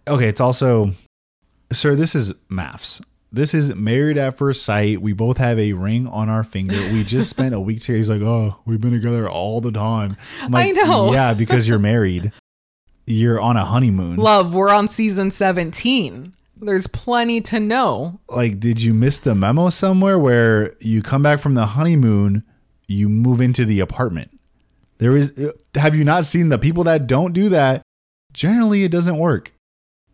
okay, 0.09 0.29
it's 0.29 0.41
also, 0.41 0.93
sir, 1.73 1.95
this 1.95 2.15
is 2.15 2.33
MAFS. 2.51 3.03
This 3.35 3.55
is 3.55 3.75
married 3.75 4.19
at 4.19 4.37
first 4.37 4.63
sight. 4.63 5.01
We 5.01 5.13
both 5.15 5.39
have 5.39 5.59
a 5.59 5.73
ring 5.73 6.07
on 6.07 6.29
our 6.29 6.45
finger. 6.45 6.77
We 6.93 7.03
just 7.03 7.31
spent 7.37 7.55
a 7.55 7.61
week 7.61 7.81
together. 7.81 7.97
He's 7.99 8.11
like, 8.11 8.21
oh, 8.21 8.59
we've 8.67 8.81
been 8.81 8.93
together 8.93 9.29
all 9.29 9.61
the 9.61 9.73
time. 9.73 10.17
I'm 10.41 10.55
I 10.55 10.71
know. 10.71 11.13
Yeah, 11.13 11.33
because 11.35 11.67
you're 11.67 11.79
married. 11.79 12.33
You're 13.07 13.41
on 13.41 13.57
a 13.57 13.65
honeymoon. 13.65 14.17
Love, 14.17 14.55
we're 14.55 14.71
on 14.71 14.87
season 14.87 15.31
17. 15.31 16.35
There's 16.61 16.87
plenty 16.87 17.41
to 17.43 17.59
know. 17.59 18.21
like, 18.29 18.61
did 18.61 18.81
you 18.83 18.95
miss 18.95 19.19
the 19.19 19.35
memo 19.35 19.71
somewhere 19.71 20.19
where 20.19 20.75
you 20.79 21.03
come 21.03 21.23
back 21.23 21.41
from 21.41 21.55
the 21.55 21.67
honeymoon, 21.67 22.45
you 22.87 23.09
move 23.09 23.41
into 23.41 23.65
the 23.65 23.81
apartment? 23.81 24.39
There 24.99 25.17
is, 25.17 25.33
have 25.75 25.97
you 25.97 26.05
not 26.05 26.27
seen 26.27 26.49
the 26.49 26.59
people 26.59 26.85
that 26.85 27.07
don't 27.07 27.33
do 27.33 27.49
that? 27.49 27.83
Generally, 28.33 28.85
it 28.85 28.93
doesn't 28.93 29.19
work. 29.19 29.53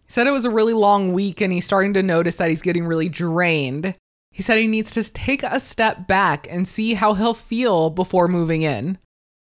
He 0.07 0.13
said 0.13 0.27
it 0.27 0.33
was 0.33 0.47
a 0.47 0.51
really 0.51 0.73
long 0.73 1.13
week 1.13 1.41
and 1.41 1.53
he's 1.53 1.65
starting 1.65 1.93
to 1.95 2.03
notice 2.03 2.37
that 2.37 2.49
he's 2.49 2.63
getting 2.63 2.87
really 2.87 3.09
drained. 3.09 3.95
He 4.31 4.43
said 4.43 4.59
he 4.59 4.67
needs 4.67 4.93
to 4.93 5.13
take 5.13 5.43
a 5.43 5.61
step 5.61 6.07
back 6.07 6.47
and 6.51 6.67
see 6.67 6.95
how 6.95 7.15
he'll 7.15 7.35
feel 7.35 7.91
before 7.91 8.29
moving 8.29 8.63
in. 8.63 8.99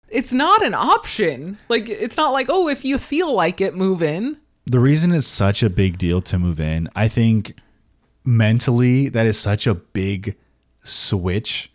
It's 0.08 0.32
not 0.32 0.64
an 0.64 0.74
option. 0.74 1.58
Like, 1.68 1.88
it's 1.88 2.16
not 2.16 2.32
like, 2.32 2.48
oh, 2.50 2.68
if 2.68 2.84
you 2.84 2.98
feel 2.98 3.32
like 3.32 3.60
it, 3.60 3.74
move 3.74 4.02
in. 4.02 4.38
the 4.66 4.80
reason 4.80 5.12
it's 5.12 5.26
such 5.26 5.62
a 5.62 5.70
big 5.70 5.98
deal 5.98 6.20
to 6.22 6.38
move 6.38 6.58
in, 6.60 6.88
I 6.96 7.08
think 7.08 7.54
mentally 8.24 9.08
that 9.08 9.26
is 9.26 9.38
such 9.38 9.66
a 9.66 9.74
big 9.74 10.36
switch 10.82 11.72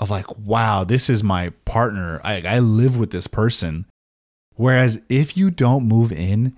of 0.00 0.10
like, 0.10 0.26
wow, 0.38 0.84
this 0.84 1.10
is 1.10 1.22
my 1.22 1.50
partner. 1.64 2.20
I, 2.24 2.42
I 2.42 2.58
live 2.58 2.96
with 2.96 3.10
this 3.10 3.26
person. 3.26 3.86
Whereas 4.54 5.00
if 5.08 5.36
you 5.36 5.50
don't 5.50 5.86
move 5.86 6.12
in, 6.12 6.56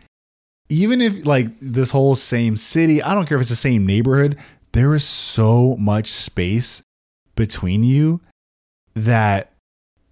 even 0.69 1.01
if 1.01 1.27
like 1.27 1.49
this 1.61 1.91
whole 1.91 2.15
same 2.15 2.57
city, 2.57 3.03
I 3.03 3.15
don't 3.15 3.27
care 3.27 3.37
if 3.37 3.43
it's 3.43 3.51
the 3.51 3.57
same 3.57 3.87
neighborhood, 3.87 4.39
there 4.73 4.95
is 4.95 5.05
so 5.05 5.77
much 5.77 6.09
space 6.09 6.83
between 7.35 7.83
you 7.83 8.21
that 8.95 9.53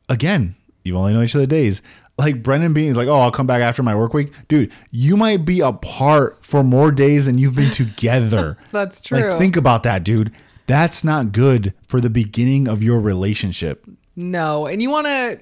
again, 0.09 0.57
you've 0.85 0.97
only 0.97 1.13
know 1.13 1.23
each 1.23 1.37
other 1.37 1.47
days. 1.47 1.83
Like 2.19 2.43
Brennan 2.43 2.73
being 2.73 2.95
like, 2.95 3.07
oh, 3.07 3.21
I'll 3.21 3.31
come 3.31 3.47
back 3.47 3.63
after 3.63 3.83
my 3.83 3.95
work 3.95 4.13
week. 4.13 4.33
Dude, 4.49 4.73
you 4.91 5.17
might 5.17 5.45
be 5.45 5.61
apart 5.61 6.45
for 6.45 6.65
more 6.65 6.91
days 6.91 7.27
than 7.27 7.39
you've 7.39 7.55
been 7.55 7.71
together. 7.73 8.59
That's 8.73 9.01
true. 9.01 9.21
like, 9.21 9.39
think 9.39 9.57
about 9.57 9.85
that, 9.85 10.03
dude. 10.03 10.33
That's 10.69 11.03
not 11.03 11.33
good 11.33 11.73
for 11.87 11.99
the 11.99 12.11
beginning 12.11 12.69
of 12.69 12.83
your 12.83 13.01
relationship. 13.01 13.87
No, 14.15 14.67
and 14.67 14.83
you 14.83 14.91
want 14.91 15.07
to 15.07 15.41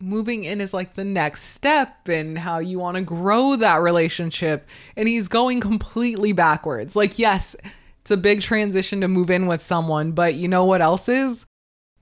moving 0.00 0.44
in 0.44 0.60
is 0.60 0.74
like 0.74 0.94
the 0.94 1.04
next 1.04 1.42
step 1.42 2.08
and 2.08 2.36
how 2.36 2.58
you 2.58 2.78
want 2.78 2.96
to 2.96 3.02
grow 3.02 3.56
that 3.56 3.76
relationship 3.76 4.68
and 4.94 5.08
he's 5.08 5.28
going 5.28 5.60
completely 5.60 6.32
backwards. 6.32 6.96
Like 6.96 7.16
yes, 7.16 7.54
it's 8.02 8.10
a 8.10 8.16
big 8.16 8.40
transition 8.40 9.00
to 9.02 9.08
move 9.08 9.30
in 9.30 9.46
with 9.46 9.60
someone, 9.60 10.12
but 10.12 10.34
you 10.34 10.48
know 10.48 10.64
what 10.64 10.82
else 10.82 11.08
is? 11.08 11.46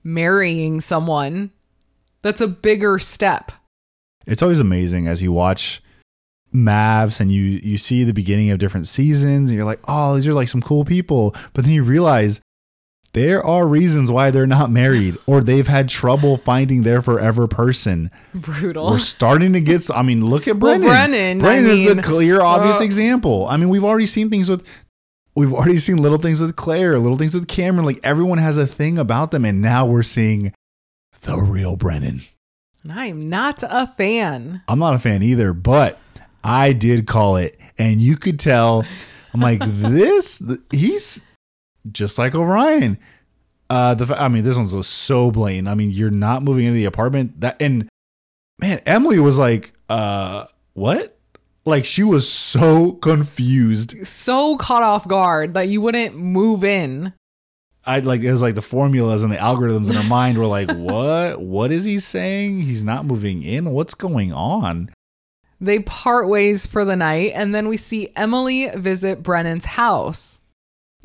Marrying 0.03 0.81
someone. 0.81 1.51
That's 2.23 2.41
a 2.41 2.47
bigger 2.47 2.97
step. 2.97 3.51
It's 4.25 4.41
always 4.41 4.59
amazing 4.59 5.07
as 5.07 5.21
you 5.21 5.31
watch 5.31 5.83
MAFS 6.51 7.19
and 7.21 7.31
you 7.31 7.43
you 7.43 7.77
see 7.77 8.03
the 8.03 8.13
beginning 8.13 8.49
of 8.49 8.57
different 8.57 8.87
seasons 8.87 9.51
and 9.51 9.55
you're 9.55 9.65
like, 9.65 9.81
oh, 9.87 10.15
these 10.15 10.27
are 10.27 10.33
like 10.33 10.47
some 10.47 10.63
cool 10.63 10.83
people. 10.83 11.35
But 11.53 11.63
then 11.63 11.73
you 11.73 11.83
realize 11.83 12.41
there 13.15 13.41
are 13.41 13.65
reasons 13.65 14.11
why 14.11 14.29
they're 14.29 14.45
not 14.45 14.69
married 14.69 15.17
or 15.25 15.39
they've 15.39 15.69
had 15.69 15.87
trouble 15.87 16.35
finding 16.35 16.83
their 16.83 17.01
forever 17.01 17.47
person. 17.47 18.11
Brutal. 18.33 18.89
We're 18.89 18.99
starting 18.99 19.53
to 19.53 19.61
get. 19.61 19.89
I 19.89 20.01
mean, 20.01 20.25
look 20.25 20.49
at 20.49 20.57
Well, 20.57 20.77
Brennan. 20.77 20.89
Brennan, 20.89 21.39
Brennan 21.39 21.71
I 21.71 21.73
is 21.73 21.87
a 21.87 22.01
clear, 22.01 22.41
obvious 22.41 22.81
uh, 22.81 22.83
example. 22.83 23.47
I 23.47 23.55
mean, 23.55 23.69
we've 23.69 23.85
already 23.85 24.05
seen 24.05 24.29
things 24.29 24.49
with. 24.49 24.67
We've 25.33 25.53
already 25.53 25.77
seen 25.77 25.95
little 25.97 26.17
things 26.17 26.41
with 26.41 26.57
Claire, 26.57 26.99
little 26.99 27.17
things 27.17 27.33
with 27.33 27.47
Cameron. 27.47 27.85
Like 27.85 28.01
everyone 28.03 28.37
has 28.37 28.57
a 28.57 28.67
thing 28.67 28.97
about 28.99 29.31
them, 29.31 29.45
and 29.45 29.61
now 29.61 29.85
we're 29.85 30.03
seeing 30.03 30.53
the 31.21 31.37
real 31.37 31.77
Brennan. 31.77 32.21
And 32.83 32.91
I'm 32.91 33.29
not 33.29 33.63
a 33.63 33.87
fan. 33.87 34.61
I'm 34.67 34.77
not 34.79 34.93
a 34.93 34.99
fan 34.99 35.23
either, 35.23 35.53
but 35.53 35.97
I 36.43 36.73
did 36.73 37.07
call 37.07 37.37
it, 37.37 37.57
and 37.77 38.01
you 38.01 38.17
could 38.17 38.41
tell. 38.41 38.83
I'm 39.33 39.39
like, 39.39 39.59
this. 39.63 40.43
He's 40.69 41.21
just 41.91 42.17
like 42.17 42.35
Orion. 42.35 42.97
Uh, 43.69 43.95
the 43.95 44.21
I 44.21 44.27
mean, 44.27 44.43
this 44.43 44.57
one's 44.57 44.87
so 44.87 45.31
blatant. 45.31 45.67
I 45.67 45.75
mean, 45.75 45.91
you're 45.91 46.11
not 46.11 46.43
moving 46.43 46.65
into 46.65 46.75
the 46.75 46.85
apartment. 46.85 47.41
That 47.41 47.61
and 47.61 47.89
man, 48.59 48.81
Emily 48.85 49.19
was 49.19 49.37
like, 49.37 49.73
uh, 49.89 50.45
what? 50.73 51.17
Like 51.65 51.85
she 51.85 52.03
was 52.03 52.29
so 52.29 52.93
confused. 52.93 54.05
So 54.07 54.55
caught 54.57 54.83
off 54.83 55.07
guard 55.07 55.55
that 55.55 55.67
you 55.67 55.81
wouldn't 55.81 56.15
move 56.15 56.63
in. 56.63 57.13
I 57.87 57.99
like 57.99 58.21
it 58.21 58.31
was 58.31 58.41
like 58.41 58.55
the 58.55 58.61
formulas 58.61 59.23
and 59.23 59.31
the 59.31 59.37
algorithms 59.37 59.89
in 59.89 59.95
her 59.95 60.09
mind 60.09 60.37
were 60.37 60.45
like, 60.45 60.71
what? 60.71 61.41
What 61.41 61.71
is 61.71 61.85
he 61.85 61.99
saying? 61.99 62.61
He's 62.61 62.83
not 62.83 63.05
moving 63.05 63.43
in. 63.43 63.71
What's 63.71 63.93
going 63.93 64.31
on? 64.31 64.91
They 65.61 65.79
part 65.79 66.27
ways 66.27 66.65
for 66.65 66.83
the 66.83 66.95
night, 66.95 67.31
and 67.33 67.55
then 67.55 67.67
we 67.67 67.77
see 67.77 68.11
Emily 68.15 68.69
visit 68.75 69.23
Brennan's 69.23 69.65
house. 69.65 70.41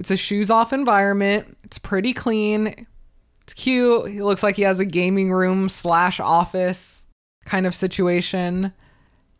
It's 0.00 0.10
a 0.10 0.16
shoes 0.16 0.50
off 0.50 0.72
environment. 0.72 1.56
It's 1.62 1.78
pretty 1.78 2.12
clean. 2.12 2.86
It's 3.42 3.54
cute. 3.54 4.10
He 4.10 4.22
looks 4.22 4.42
like 4.42 4.56
he 4.56 4.62
has 4.62 4.80
a 4.80 4.84
gaming 4.84 5.30
room 5.32 5.68
slash 5.68 6.18
office 6.18 7.04
kind 7.44 7.66
of 7.66 7.74
situation. 7.74 8.72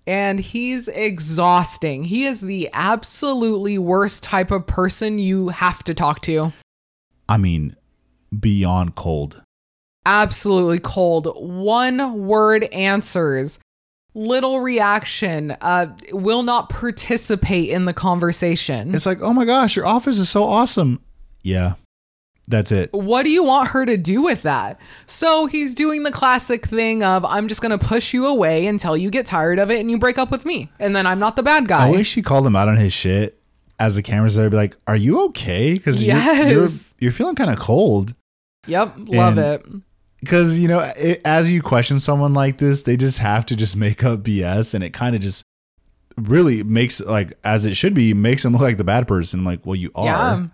And 0.06 0.38
he's 0.38 0.88
exhausting. 0.88 2.04
He 2.04 2.24
is 2.26 2.40
the 2.40 2.68
absolutely 2.72 3.78
worst 3.78 4.22
type 4.22 4.50
of 4.50 4.66
person 4.66 5.18
you 5.18 5.48
have 5.48 5.82
to 5.84 5.94
talk 5.94 6.20
to. 6.22 6.52
I 7.28 7.38
mean, 7.38 7.76
beyond 8.38 8.94
cold. 8.96 9.42
absolutely 10.06 10.80
cold. 10.80 11.28
One 11.36 12.26
word 12.26 12.64
answers. 12.64 13.58
Little 14.14 14.60
reaction. 14.60 15.52
Uh, 15.60 15.94
will 16.12 16.42
not 16.42 16.68
participate 16.68 17.68
in 17.70 17.84
the 17.84 17.92
conversation. 17.92 18.94
It's 18.94 19.06
like, 19.06 19.20
oh 19.20 19.32
my 19.32 19.44
gosh, 19.44 19.76
your 19.76 19.86
office 19.86 20.18
is 20.18 20.28
so 20.28 20.44
awesome. 20.44 21.00
Yeah, 21.42 21.74
that's 22.48 22.72
it. 22.72 22.92
what 22.92 23.22
do 23.22 23.30
you 23.30 23.42
want 23.44 23.68
her 23.70 23.86
to 23.86 23.96
do 23.96 24.22
with 24.22 24.42
that? 24.42 24.80
So 25.06 25.46
he's 25.46 25.74
doing 25.74 26.02
the 26.02 26.10
classic 26.10 26.66
thing 26.66 27.02
of 27.04 27.24
I'm 27.24 27.46
just 27.48 27.62
going 27.62 27.78
to 27.78 27.84
push 27.86 28.12
you 28.12 28.26
away 28.26 28.66
until 28.66 28.96
you 28.96 29.10
get 29.10 29.26
tired 29.26 29.58
of 29.60 29.70
it 29.70 29.78
and 29.80 29.90
you 29.90 29.98
break 29.98 30.18
up 30.18 30.30
with 30.30 30.44
me. 30.44 30.70
And 30.80 30.94
then 30.96 31.06
I'm 31.06 31.18
not 31.20 31.36
the 31.36 31.42
bad 31.44 31.68
guy. 31.68 31.86
I 31.86 31.90
wish 31.90 32.08
she 32.08 32.20
called 32.22 32.44
him 32.46 32.56
out 32.56 32.68
on 32.68 32.76
his 32.76 32.92
shit 32.92 33.40
as 33.78 33.94
the 33.94 34.02
cameras 34.02 34.34
there. 34.34 34.50
Be 34.50 34.56
like, 34.56 34.76
are 34.86 34.96
you 34.96 35.24
okay? 35.26 35.72
Because 35.74 36.04
you're, 36.04 36.16
you're 36.16 36.60
Yes. 36.62 36.92
you're 36.98 37.12
feeling 37.12 37.36
kind 37.36 37.50
of 37.50 37.58
cold. 37.58 38.14
yep, 38.66 38.94
love 39.06 39.38
And- 39.38 39.38
it. 39.38 39.82
Because 40.20 40.58
you 40.58 40.68
know, 40.68 40.80
it, 40.96 41.20
as 41.24 41.50
you 41.50 41.62
question 41.62 41.98
someone 41.98 42.34
like 42.34 42.58
this, 42.58 42.82
they 42.82 42.96
just 42.96 43.18
have 43.18 43.46
to 43.46 43.56
just 43.56 43.76
make 43.76 44.04
up 44.04 44.22
BS, 44.22 44.74
and 44.74 44.84
it 44.84 44.92
kind 44.92 45.16
of 45.16 45.22
just 45.22 45.42
really 46.16 46.62
makes 46.62 47.00
like 47.00 47.32
as 47.44 47.64
it 47.64 47.74
should 47.74 47.94
be 47.94 48.12
makes 48.12 48.42
them 48.42 48.52
look 48.52 48.62
like 48.62 48.76
the 48.76 48.84
bad 48.84 49.08
person. 49.08 49.44
like, 49.44 49.64
well, 49.64 49.76
you 49.76 49.90
are. 49.94 50.04
Yeah. 50.04 50.46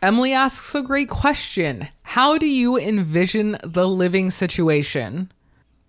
Emily 0.00 0.32
asks 0.32 0.74
a 0.74 0.82
great 0.82 1.08
question. 1.08 1.88
How 2.02 2.38
do 2.38 2.46
you 2.46 2.78
envision 2.78 3.58
the 3.64 3.88
living 3.88 4.30
situation? 4.30 5.32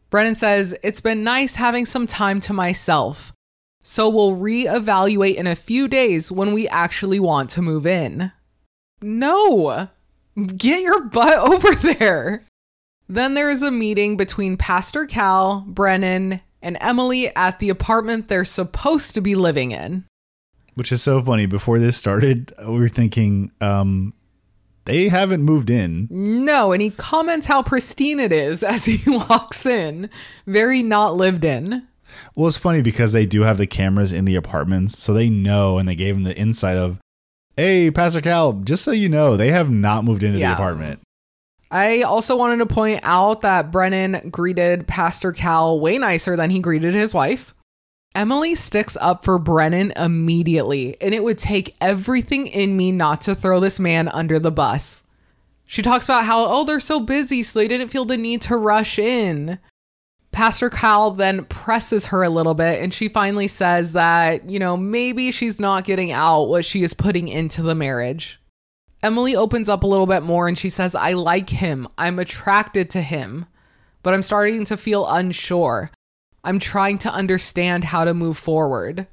Brennan 0.09 0.35
says, 0.35 0.75
It's 0.81 1.01
been 1.01 1.23
nice 1.23 1.55
having 1.55 1.85
some 1.85 2.07
time 2.07 2.39
to 2.41 2.53
myself. 2.53 3.33
So 3.81 4.09
we'll 4.09 4.35
reevaluate 4.35 5.35
in 5.35 5.47
a 5.47 5.55
few 5.55 5.87
days 5.87 6.31
when 6.31 6.53
we 6.53 6.67
actually 6.67 7.19
want 7.19 7.49
to 7.51 7.61
move 7.61 7.85
in. 7.85 8.31
No, 9.01 9.89
get 10.57 10.81
your 10.81 11.01
butt 11.01 11.37
over 11.49 11.73
there. 11.75 12.45
Then 13.09 13.33
there 13.33 13.49
is 13.49 13.63
a 13.63 13.71
meeting 13.71 14.17
between 14.17 14.55
Pastor 14.55 15.05
Cal, 15.07 15.65
Brennan, 15.67 16.41
and 16.61 16.77
Emily 16.79 17.35
at 17.35 17.57
the 17.59 17.69
apartment 17.69 18.27
they're 18.27 18.45
supposed 18.45 19.15
to 19.15 19.21
be 19.21 19.33
living 19.33 19.71
in. 19.71 20.05
Which 20.75 20.91
is 20.91 21.01
so 21.01 21.21
funny. 21.21 21.47
Before 21.47 21.79
this 21.79 21.97
started, 21.97 22.53
we 22.59 22.77
were 22.79 22.87
thinking, 22.87 23.51
um, 23.61 24.13
they 24.85 25.09
haven't 25.09 25.41
moved 25.43 25.69
in. 25.69 26.07
No, 26.11 26.71
and 26.71 26.81
he 26.81 26.91
comments 26.91 27.47
how 27.47 27.63
pristine 27.63 28.19
it 28.19 28.31
is 28.31 28.61
as 28.63 28.85
he 28.85 29.09
walks 29.09 29.65
in. 29.65 30.09
Very 30.45 30.83
not 30.83 31.17
lived 31.17 31.43
in. 31.43 31.87
Well, 32.35 32.47
it's 32.47 32.57
funny 32.57 32.81
because 32.81 33.11
they 33.11 33.25
do 33.25 33.41
have 33.41 33.57
the 33.57 33.67
cameras 33.67 34.11
in 34.11 34.25
the 34.25 34.35
apartments, 34.35 34.97
so 34.99 35.13
they 35.13 35.29
know, 35.29 35.77
and 35.77 35.87
they 35.87 35.95
gave 35.95 36.15
him 36.15 36.23
the 36.23 36.35
insight 36.37 36.75
of, 36.77 36.97
"Hey, 37.55 37.91
Pastor 37.91 38.19
Cal, 38.21 38.53
just 38.53 38.83
so 38.83 38.91
you 38.91 39.09
know, 39.09 39.37
they 39.37 39.51
have 39.51 39.69
not 39.69 40.05
moved 40.05 40.23
into 40.23 40.39
Yeah. 40.39 40.49
the 40.49 40.53
apartment." 40.55 41.01
I 41.71 42.01
also 42.01 42.35
wanted 42.35 42.57
to 42.57 42.65
point 42.65 43.01
out 43.03 43.41
that 43.41 43.71
Brennan 43.71 44.29
greeted 44.29 44.87
Pastor 44.87 45.31
Cal 45.31 45.79
way 45.79 45.97
nicer 45.97 46.35
than 46.35 46.49
he 46.49 46.59
greeted 46.59 46.95
his 46.95 47.13
wife. 47.13 47.53
Emily 48.15 48.55
sticks 48.55 48.97
up 48.99 49.23
for 49.23 49.37
Brennan 49.37 49.93
immediately, 49.95 50.97
and 50.99 51.13
it 51.13 51.23
would 51.23 51.37
take 51.37 51.75
everything 51.79 52.47
in 52.47 52.75
me 52.75 52.91
not 52.91 53.21
to 53.21 53.35
throw 53.35 53.59
this 53.59 53.79
man 53.79 54.07
under 54.07 54.39
the 54.39 54.51
bus. 54.51 55.03
She 55.67 55.83
talks 55.83 56.05
about 56.05 56.25
how, 56.25 56.45
oh, 56.45 56.63
they're 56.63 56.79
so 56.79 56.99
busy, 56.99 57.43
so 57.43 57.59
they 57.59 57.67
didn't 57.67 57.89
feel 57.89 58.05
the 58.05 58.17
need 58.17 58.41
to 58.43 58.57
rush 58.57 58.97
in. 58.97 59.59
Pastor 60.31 60.69
Cal 60.69 61.11
then 61.11 61.45
presses 61.45 62.07
her 62.07 62.23
a 62.23 62.29
little 62.29 62.53
bit 62.53 62.81
and 62.81 62.93
she 62.93 63.07
finally 63.07 63.47
says 63.47 63.93
that, 63.93 64.49
you 64.49 64.59
know, 64.59 64.77
maybe 64.77 65.31
she's 65.31 65.59
not 65.59 65.85
getting 65.85 66.11
out 66.11 66.45
what 66.45 66.65
she 66.65 66.83
is 66.83 66.93
putting 66.93 67.27
into 67.27 67.61
the 67.61 67.75
marriage. 67.75 68.38
Emily 69.01 69.35
opens 69.35 69.69
up 69.69 69.83
a 69.83 69.87
little 69.87 70.05
bit 70.05 70.23
more 70.23 70.47
and 70.47 70.57
she 70.57 70.69
says, 70.69 70.93
I 70.93 71.13
like 71.13 71.49
him. 71.49 71.87
I'm 71.97 72.19
attracted 72.19 72.89
to 72.91 73.01
him, 73.01 73.45
but 74.03 74.13
I'm 74.13 74.23
starting 74.23 74.65
to 74.65 74.77
feel 74.77 75.07
unsure. 75.07 75.91
I'm 76.43 76.59
trying 76.59 76.97
to 76.99 77.11
understand 77.11 77.85
how 77.85 78.05
to 78.05 78.13
move 78.13 78.37
forward. 78.37 79.07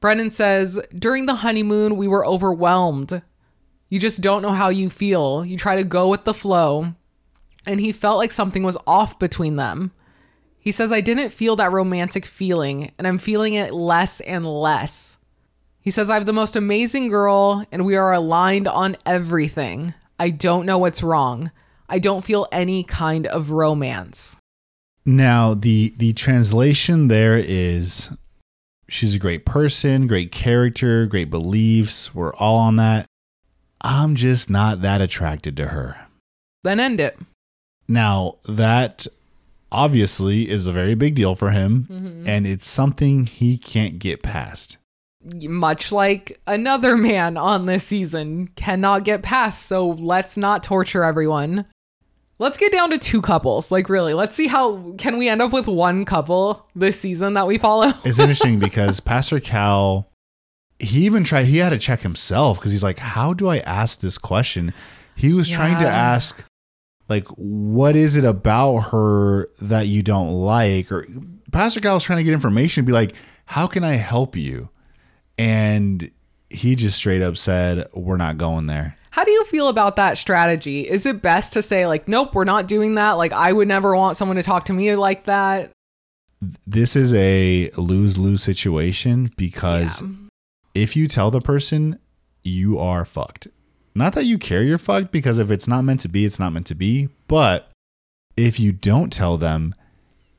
Brennan 0.00 0.30
says, 0.30 0.80
During 0.96 1.26
the 1.26 1.36
honeymoon, 1.36 1.96
we 1.96 2.08
were 2.08 2.26
overwhelmed. 2.26 3.22
You 3.90 3.98
just 3.98 4.20
don't 4.20 4.42
know 4.42 4.52
how 4.52 4.68
you 4.68 4.88
feel. 4.88 5.44
You 5.44 5.56
try 5.56 5.76
to 5.76 5.84
go 5.84 6.08
with 6.08 6.24
the 6.24 6.34
flow. 6.34 6.94
And 7.66 7.80
he 7.80 7.92
felt 7.92 8.18
like 8.18 8.30
something 8.30 8.62
was 8.62 8.78
off 8.86 9.18
between 9.18 9.56
them. 9.56 9.92
He 10.58 10.70
says, 10.70 10.92
I 10.92 11.00
didn't 11.00 11.30
feel 11.30 11.56
that 11.56 11.72
romantic 11.72 12.24
feeling, 12.24 12.92
and 12.98 13.06
I'm 13.06 13.18
feeling 13.18 13.54
it 13.54 13.72
less 13.72 14.20
and 14.20 14.46
less. 14.46 15.18
He 15.82 15.90
says, 15.90 16.10
I 16.10 16.14
have 16.14 16.26
the 16.26 16.32
most 16.32 16.56
amazing 16.56 17.08
girl, 17.08 17.64
and 17.72 17.84
we 17.86 17.96
are 17.96 18.12
aligned 18.12 18.68
on 18.68 18.96
everything. 19.06 19.94
I 20.18 20.30
don't 20.30 20.66
know 20.66 20.78
what's 20.78 21.02
wrong. 21.02 21.50
I 21.88 21.98
don't 21.98 22.22
feel 22.24 22.46
any 22.52 22.84
kind 22.84 23.26
of 23.26 23.50
romance. 23.50 24.36
Now, 25.06 25.54
the 25.54 25.94
the 25.96 26.12
translation 26.12 27.08
there 27.08 27.36
is 27.36 28.10
she's 28.88 29.14
a 29.14 29.18
great 29.18 29.46
person, 29.46 30.06
great 30.06 30.30
character, 30.30 31.06
great 31.06 31.30
beliefs. 31.30 32.14
We're 32.14 32.34
all 32.34 32.58
on 32.58 32.76
that. 32.76 33.06
I'm 33.80 34.14
just 34.14 34.50
not 34.50 34.82
that 34.82 35.00
attracted 35.00 35.56
to 35.56 35.68
her. 35.68 35.96
Then 36.62 36.78
end 36.78 37.00
it. 37.00 37.18
Now, 37.88 38.36
that 38.46 39.06
obviously 39.72 40.50
is 40.50 40.66
a 40.66 40.72
very 40.72 40.94
big 40.94 41.14
deal 41.14 41.34
for 41.34 41.50
him, 41.50 41.86
Mm-hmm. 41.90 42.28
and 42.28 42.46
it's 42.46 42.68
something 42.68 43.24
he 43.24 43.56
can't 43.56 43.98
get 43.98 44.22
past. 44.22 44.76
Much 45.22 45.92
like 45.92 46.40
another 46.46 46.96
man 46.96 47.36
on 47.36 47.66
this 47.66 47.84
season 47.84 48.48
cannot 48.56 49.04
get 49.04 49.22
past, 49.22 49.66
so 49.66 49.90
let's 49.90 50.36
not 50.36 50.62
torture 50.62 51.04
everyone. 51.04 51.66
Let's 52.38 52.56
get 52.56 52.72
down 52.72 52.88
to 52.90 52.98
two 52.98 53.20
couples. 53.20 53.70
Like 53.70 53.90
really, 53.90 54.14
let's 54.14 54.34
see 54.34 54.46
how 54.46 54.94
can 54.96 55.18
we 55.18 55.28
end 55.28 55.42
up 55.42 55.52
with 55.52 55.68
one 55.68 56.06
couple 56.06 56.66
this 56.74 56.98
season 56.98 57.34
that 57.34 57.46
we 57.46 57.58
follow? 57.58 57.92
It's 58.04 58.18
interesting 58.18 58.58
because 58.58 58.98
Pastor 59.00 59.40
Cal, 59.40 60.08
he 60.78 61.04
even 61.04 61.22
tried, 61.22 61.44
he 61.44 61.58
had 61.58 61.68
to 61.68 61.78
check 61.78 62.00
himself 62.00 62.58
because 62.58 62.72
he's 62.72 62.82
like, 62.82 62.98
how 62.98 63.34
do 63.34 63.48
I 63.48 63.58
ask 63.58 64.00
this 64.00 64.16
question? 64.16 64.72
He 65.16 65.34
was 65.34 65.50
trying 65.50 65.78
to 65.80 65.86
ask, 65.86 66.42
like, 67.10 67.28
what 67.28 67.94
is 67.94 68.16
it 68.16 68.24
about 68.24 68.78
her 68.90 69.50
that 69.60 69.86
you 69.86 70.02
don't 70.02 70.32
like? 70.32 70.90
Or 70.90 71.06
Pastor 71.52 71.80
Cal 71.80 71.96
was 71.96 72.04
trying 72.04 72.18
to 72.18 72.24
get 72.24 72.32
information, 72.32 72.86
be 72.86 72.92
like, 72.92 73.12
how 73.44 73.66
can 73.66 73.84
I 73.84 73.96
help 73.96 74.34
you? 74.34 74.70
And 75.40 76.10
he 76.50 76.74
just 76.76 76.96
straight 76.98 77.22
up 77.22 77.36
said, 77.36 77.88
we're 77.94 78.16
not 78.18 78.36
going 78.36 78.66
there. 78.66 78.96
How 79.10 79.24
do 79.24 79.30
you 79.30 79.44
feel 79.44 79.68
about 79.68 79.96
that 79.96 80.18
strategy? 80.18 80.88
Is 80.88 81.06
it 81.06 81.22
best 81.22 81.52
to 81.54 81.62
say 81.62 81.86
like, 81.86 82.06
nope, 82.06 82.34
we're 82.34 82.44
not 82.44 82.68
doing 82.68 82.94
that? 82.96 83.12
Like 83.12 83.32
I 83.32 83.52
would 83.52 83.66
never 83.66 83.96
want 83.96 84.16
someone 84.16 84.36
to 84.36 84.42
talk 84.42 84.66
to 84.66 84.72
me 84.72 84.94
like 84.96 85.24
that. 85.24 85.70
This 86.66 86.94
is 86.94 87.12
a 87.14 87.70
lose 87.76 88.16
lose 88.18 88.42
situation 88.42 89.30
because 89.36 90.00
Yeah. 90.00 90.08
if 90.74 90.94
you 90.96 91.08
tell 91.08 91.30
the 91.30 91.40
person 91.40 91.98
you 92.44 92.78
are 92.78 93.04
fucked. 93.04 93.48
Not 93.94 94.12
that 94.14 94.24
you 94.24 94.38
care 94.38 94.62
you're 94.62 94.78
fucked 94.78 95.10
because 95.10 95.38
if 95.38 95.50
it's 95.50 95.66
not 95.68 95.82
meant 95.82 96.00
to 96.00 96.08
be, 96.08 96.24
it's 96.24 96.38
not 96.38 96.52
meant 96.52 96.66
to 96.68 96.74
be. 96.74 97.08
But 97.28 97.70
if 98.36 98.60
you 98.60 98.72
don't 98.72 99.12
tell 99.12 99.36
them, 99.36 99.74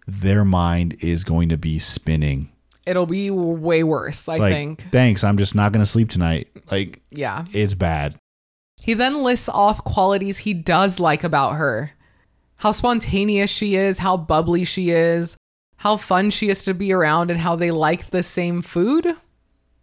their 0.08 0.46
mind 0.46 0.96
is 1.02 1.24
going 1.24 1.50
to 1.50 1.58
be 1.58 1.78
spinning. 1.80 2.50
It'll 2.86 3.06
be 3.06 3.30
way 3.30 3.84
worse, 3.84 4.28
I 4.28 4.38
like, 4.38 4.54
think. 4.54 4.86
thanks, 4.92 5.24
I'm 5.24 5.38
just 5.38 5.54
not 5.56 5.72
going 5.72 5.84
to 5.84 5.90
sleep 5.90 6.10
tonight. 6.10 6.48
Like, 6.72 7.02
Yeah. 7.12 7.46
it's 7.54 7.74
bad. 7.76 8.16
He 8.78 8.96
then 8.96 9.22
lists 9.24 9.48
off 9.50 9.84
qualities 9.84 10.40
he 10.40 10.54
does 10.56 11.00
like 11.00 11.24
about 11.24 11.54
her 11.56 11.92
how 12.58 12.72
spontaneous 12.72 13.50
she 13.50 13.76
is, 13.76 13.98
how 13.98 14.16
bubbly 14.16 14.64
she 14.64 14.92
is, 14.92 15.36
how 15.78 15.98
fun 15.98 16.30
she 16.30 16.48
is 16.48 16.64
to 16.64 16.76
be 16.76 16.94
around, 16.94 17.32
and 17.32 17.40
how 17.40 17.56
they 17.56 17.72
like 17.72 18.12
the 18.12 18.22
same 18.22 18.62
food. 18.62 19.16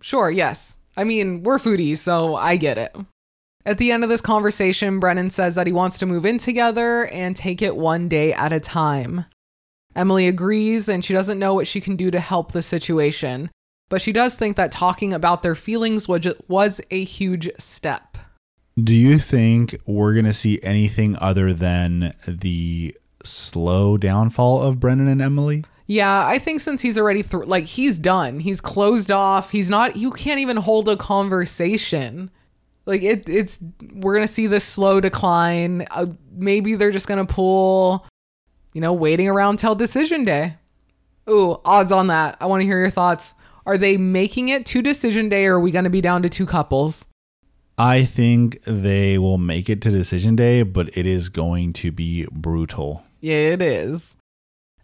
Sure, 0.00 0.30
yes. 0.30 0.78
I 0.96 1.02
mean, 1.02 1.42
we're 1.42 1.58
foodies, 1.58 1.96
so 1.98 2.36
I 2.36 2.56
get 2.56 2.78
it. 2.78 2.96
At 3.66 3.78
the 3.78 3.90
end 3.90 4.04
of 4.04 4.08
this 4.08 4.20
conversation, 4.20 5.00
Brennan 5.00 5.30
says 5.30 5.56
that 5.56 5.66
he 5.66 5.72
wants 5.72 5.98
to 5.98 6.06
move 6.06 6.24
in 6.24 6.38
together 6.38 7.06
and 7.06 7.34
take 7.34 7.62
it 7.62 7.76
one 7.76 8.08
day 8.08 8.32
at 8.32 8.52
a 8.52 8.60
time. 8.60 9.24
Emily 9.98 10.28
agrees 10.28 10.88
and 10.88 11.04
she 11.04 11.12
doesn't 11.12 11.38
know 11.38 11.54
what 11.54 11.66
she 11.66 11.80
can 11.80 11.96
do 11.96 12.10
to 12.10 12.20
help 12.20 12.52
the 12.52 12.62
situation, 12.62 13.50
but 13.88 14.00
she 14.00 14.12
does 14.12 14.36
think 14.36 14.56
that 14.56 14.70
talking 14.70 15.12
about 15.12 15.42
their 15.42 15.54
feelings 15.54 16.06
was, 16.06 16.26
was 16.46 16.80
a 16.90 17.04
huge 17.04 17.50
step. 17.58 18.16
Do 18.82 18.94
you 18.94 19.18
think 19.18 19.76
we're 19.86 20.12
going 20.12 20.24
to 20.24 20.32
see 20.32 20.60
anything 20.62 21.16
other 21.20 21.52
than 21.52 22.14
the 22.28 22.96
slow 23.24 23.96
downfall 23.96 24.62
of 24.62 24.78
Brennan 24.78 25.08
and 25.08 25.20
Emily? 25.20 25.64
Yeah, 25.86 26.26
I 26.26 26.38
think 26.38 26.60
since 26.60 26.82
he's 26.82 26.98
already 26.98 27.22
through, 27.22 27.46
like 27.46 27.64
he's 27.64 27.98
done, 27.98 28.40
he's 28.40 28.60
closed 28.60 29.10
off. 29.10 29.50
He's 29.50 29.70
not. 29.70 29.96
You 29.96 30.12
can't 30.12 30.38
even 30.38 30.58
hold 30.58 30.88
a 30.88 30.96
conversation. 30.96 32.30
Like 32.84 33.02
it, 33.02 33.28
it's 33.28 33.58
we're 33.94 34.14
gonna 34.14 34.28
see 34.28 34.46
this 34.46 34.64
slow 34.64 35.00
decline. 35.00 35.86
Uh, 35.90 36.06
maybe 36.30 36.74
they're 36.74 36.90
just 36.90 37.08
gonna 37.08 37.26
pull, 37.26 38.06
you 38.78 38.80
know, 38.80 38.92
waiting 38.92 39.26
around 39.26 39.58
till 39.58 39.74
decision 39.74 40.24
day. 40.24 40.54
Ooh, 41.28 41.60
odds 41.64 41.90
on 41.90 42.06
that. 42.06 42.36
I 42.40 42.46
want 42.46 42.60
to 42.60 42.64
hear 42.64 42.78
your 42.78 42.90
thoughts. 42.90 43.34
Are 43.66 43.76
they 43.76 43.96
making 43.96 44.50
it 44.50 44.66
to 44.66 44.82
decision 44.82 45.28
day, 45.28 45.46
or 45.46 45.56
are 45.56 45.60
we 45.60 45.72
gonna 45.72 45.90
be 45.90 46.00
down 46.00 46.22
to 46.22 46.28
two 46.28 46.46
couples? 46.46 47.04
I 47.76 48.04
think 48.04 48.62
they 48.62 49.18
will 49.18 49.36
make 49.36 49.68
it 49.68 49.82
to 49.82 49.90
decision 49.90 50.36
day, 50.36 50.62
but 50.62 50.96
it 50.96 51.06
is 51.06 51.28
going 51.28 51.72
to 51.72 51.90
be 51.90 52.28
brutal. 52.30 53.02
Yeah, 53.20 53.48
it 53.48 53.62
is. 53.62 54.14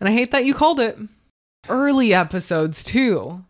And 0.01 0.09
I 0.09 0.13
hate 0.13 0.33
that 0.33 0.45
you 0.45 0.55
called 0.55 0.81
it 0.81 0.99
early 1.69 2.13
episodes 2.13 2.83
too. 2.83 3.45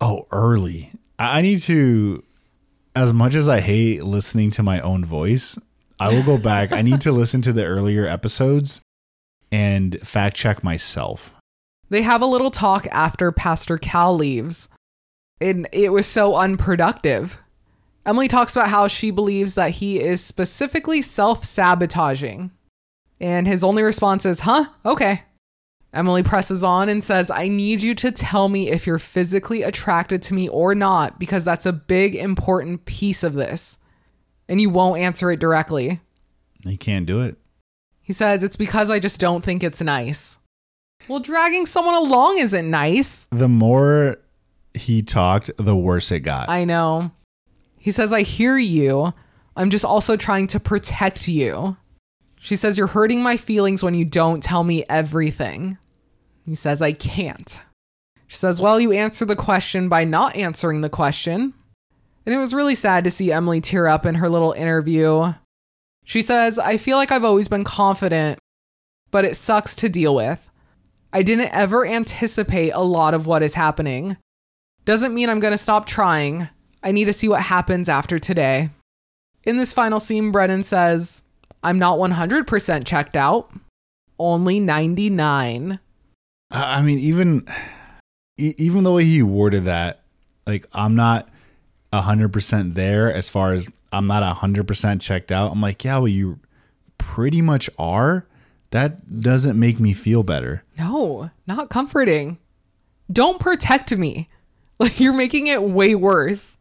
Oh, 0.00 0.26
early. 0.32 0.90
I 1.20 1.38
I 1.38 1.40
need 1.42 1.60
to, 1.62 2.24
as 2.96 3.12
much 3.12 3.36
as 3.36 3.48
I 3.48 3.60
hate 3.60 4.02
listening 4.02 4.50
to 4.52 4.64
my 4.64 4.80
own 4.80 5.04
voice, 5.04 5.56
I 6.00 6.08
will 6.08 6.24
go 6.24 6.36
back. 6.36 6.72
I 6.72 6.82
need 6.82 7.00
to 7.02 7.12
listen 7.20 7.42
to 7.42 7.52
the 7.52 7.64
earlier 7.64 8.08
episodes 8.08 8.80
and 9.54 10.00
fact 10.02 10.36
check 10.36 10.64
myself. 10.64 11.32
They 11.88 12.02
have 12.02 12.22
a 12.22 12.26
little 12.26 12.50
talk 12.50 12.88
after 12.90 13.30
Pastor 13.30 13.78
Cal 13.78 14.16
leaves. 14.16 14.68
And 15.40 15.68
it 15.70 15.92
was 15.92 16.06
so 16.06 16.34
unproductive. 16.34 17.38
Emily 18.04 18.26
talks 18.26 18.56
about 18.56 18.70
how 18.70 18.88
she 18.88 19.12
believes 19.12 19.54
that 19.54 19.70
he 19.72 20.00
is 20.00 20.20
specifically 20.20 21.00
self 21.00 21.44
sabotaging. 21.44 22.50
And 23.20 23.46
his 23.46 23.62
only 23.62 23.84
response 23.84 24.26
is, 24.26 24.40
huh? 24.40 24.66
Okay. 24.84 25.22
Emily 25.92 26.24
presses 26.24 26.64
on 26.64 26.88
and 26.88 27.04
says, 27.04 27.30
I 27.30 27.46
need 27.46 27.80
you 27.80 27.94
to 27.94 28.10
tell 28.10 28.48
me 28.48 28.70
if 28.70 28.88
you're 28.88 28.98
physically 28.98 29.62
attracted 29.62 30.20
to 30.22 30.34
me 30.34 30.48
or 30.48 30.74
not, 30.74 31.20
because 31.20 31.44
that's 31.44 31.66
a 31.66 31.72
big, 31.72 32.16
important 32.16 32.86
piece 32.86 33.22
of 33.22 33.34
this. 33.34 33.78
And 34.48 34.60
you 34.60 34.68
won't 34.68 34.98
answer 34.98 35.30
it 35.30 35.38
directly. 35.38 36.00
You 36.64 36.76
can't 36.76 37.06
do 37.06 37.20
it. 37.20 37.36
He 38.04 38.12
says, 38.12 38.44
It's 38.44 38.56
because 38.56 38.90
I 38.90 39.00
just 39.00 39.18
don't 39.18 39.42
think 39.42 39.64
it's 39.64 39.82
nice. 39.82 40.38
Well, 41.08 41.20
dragging 41.20 41.66
someone 41.66 41.94
along 41.94 42.38
isn't 42.38 42.70
nice. 42.70 43.26
The 43.30 43.48
more 43.48 44.18
he 44.74 45.02
talked, 45.02 45.50
the 45.56 45.74
worse 45.74 46.12
it 46.12 46.20
got. 46.20 46.48
I 46.48 46.64
know. 46.64 47.10
He 47.78 47.90
says, 47.90 48.12
I 48.12 48.22
hear 48.22 48.56
you. 48.56 49.12
I'm 49.56 49.70
just 49.70 49.84
also 49.84 50.16
trying 50.16 50.46
to 50.48 50.60
protect 50.60 51.28
you. 51.28 51.76
She 52.38 52.56
says, 52.56 52.76
You're 52.76 52.88
hurting 52.88 53.22
my 53.22 53.38
feelings 53.38 53.82
when 53.82 53.94
you 53.94 54.04
don't 54.04 54.42
tell 54.42 54.64
me 54.64 54.84
everything. 54.88 55.78
He 56.44 56.54
says, 56.54 56.82
I 56.82 56.92
can't. 56.92 57.62
She 58.26 58.36
says, 58.36 58.60
Well, 58.60 58.78
you 58.78 58.92
answer 58.92 59.24
the 59.24 59.36
question 59.36 59.88
by 59.88 60.04
not 60.04 60.36
answering 60.36 60.82
the 60.82 60.90
question. 60.90 61.54
And 62.26 62.34
it 62.34 62.38
was 62.38 62.54
really 62.54 62.74
sad 62.74 63.04
to 63.04 63.10
see 63.10 63.32
Emily 63.32 63.60
tear 63.60 63.86
up 63.86 64.04
in 64.04 64.16
her 64.16 64.28
little 64.28 64.52
interview. 64.52 65.32
She 66.04 66.22
says, 66.22 66.58
I 66.58 66.76
feel 66.76 66.96
like 66.96 67.10
I've 67.10 67.24
always 67.24 67.48
been 67.48 67.64
confident, 67.64 68.38
but 69.10 69.24
it 69.24 69.36
sucks 69.36 69.74
to 69.76 69.88
deal 69.88 70.14
with. 70.14 70.50
I 71.12 71.22
didn't 71.22 71.52
ever 71.52 71.86
anticipate 71.86 72.70
a 72.70 72.80
lot 72.80 73.14
of 73.14 73.26
what 73.26 73.42
is 73.42 73.54
happening. 73.54 74.16
Doesn't 74.84 75.14
mean 75.14 75.30
I'm 75.30 75.40
going 75.40 75.52
to 75.52 75.58
stop 75.58 75.86
trying. 75.86 76.48
I 76.82 76.92
need 76.92 77.06
to 77.06 77.12
see 77.12 77.28
what 77.28 77.42
happens 77.42 77.88
after 77.88 78.18
today. 78.18 78.70
In 79.44 79.56
this 79.56 79.72
final 79.72 80.00
scene, 80.00 80.30
Brennan 80.32 80.64
says, 80.64 81.22
I'm 81.62 81.78
not 81.78 81.98
100% 81.98 82.84
checked 82.84 83.16
out, 83.16 83.50
only 84.18 84.60
99. 84.60 85.78
I 86.50 86.82
mean, 86.82 86.98
even 86.98 87.48
even 88.36 88.84
the 88.84 88.92
way 88.92 89.04
he 89.04 89.22
worded 89.22 89.64
that, 89.64 90.02
like 90.46 90.66
I'm 90.72 90.94
not 90.94 91.28
hundred 91.92 92.32
percent 92.32 92.74
there 92.74 93.12
as 93.12 93.28
far 93.28 93.52
as 93.52 93.68
I'm 93.94 94.06
not 94.06 94.22
hundred 94.38 94.66
percent 94.68 95.00
checked 95.02 95.30
out. 95.32 95.52
I'm 95.52 95.60
like, 95.60 95.84
yeah, 95.84 95.98
well, 95.98 96.08
you 96.08 96.38
pretty 96.98 97.40
much 97.42 97.68
are. 97.78 98.26
that 98.70 99.20
doesn't 99.22 99.58
make 99.58 99.78
me 99.78 99.92
feel 99.92 100.22
better. 100.22 100.64
No, 100.78 101.30
not 101.46 101.70
comforting. 101.70 102.38
Don't 103.12 103.38
protect 103.40 103.96
me. 103.96 104.28
Like 104.80 104.98
you're 104.98 105.12
making 105.12 105.46
it 105.46 105.62
way 105.62 105.94
worse. 105.94 106.58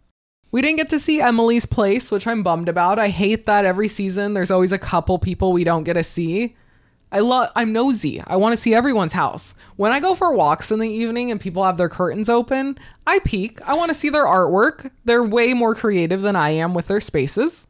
We 0.51 0.61
didn't 0.61 0.77
get 0.77 0.91
to 0.91 0.99
see 0.99 1.19
Emily's 1.19 1.65
place, 1.65 2.11
which 2.11 2.27
I'm 2.27 2.43
bummed 2.43 2.69
about. 2.69 2.99
I 2.99 3.07
hate 3.07 3.47
that 3.47 3.65
every 3.65 3.87
season 3.87 4.35
there's 4.35 4.51
always 4.51 4.71
a 4.71 4.77
couple 4.77 5.17
people 5.17 5.51
we 5.51 5.63
don't 5.63 5.83
get 5.83 5.93
to 5.93 6.03
see. 6.03 6.55
I 7.13 7.19
love 7.19 7.49
I'm 7.55 7.71
nosy. 7.71 8.21
I 8.25 8.35
want 8.37 8.53
to 8.53 8.57
see 8.61 8.73
everyone's 8.73 9.13
house. 9.13 9.53
When 9.77 9.91
I 9.93 9.99
go 9.99 10.15
for 10.15 10.33
walks 10.33 10.71
in 10.71 10.79
the 10.79 10.89
evening 10.89 11.29
and 11.31 11.39
people 11.39 11.63
have 11.63 11.77
their 11.77 11.87
curtains 11.89 12.27
open, 12.27 12.77
I 13.07 13.19
peek. 13.19 13.61
I 13.61 13.75
want 13.75 13.89
to 13.89 13.93
see 13.93 14.09
their 14.09 14.25
artwork. 14.25 14.89
They're 15.05 15.23
way 15.23 15.53
more 15.53 15.75
creative 15.75 16.21
than 16.21 16.35
I 16.35 16.49
am 16.49 16.73
with 16.73 16.87
their 16.87 16.99
spaces. 16.99 17.67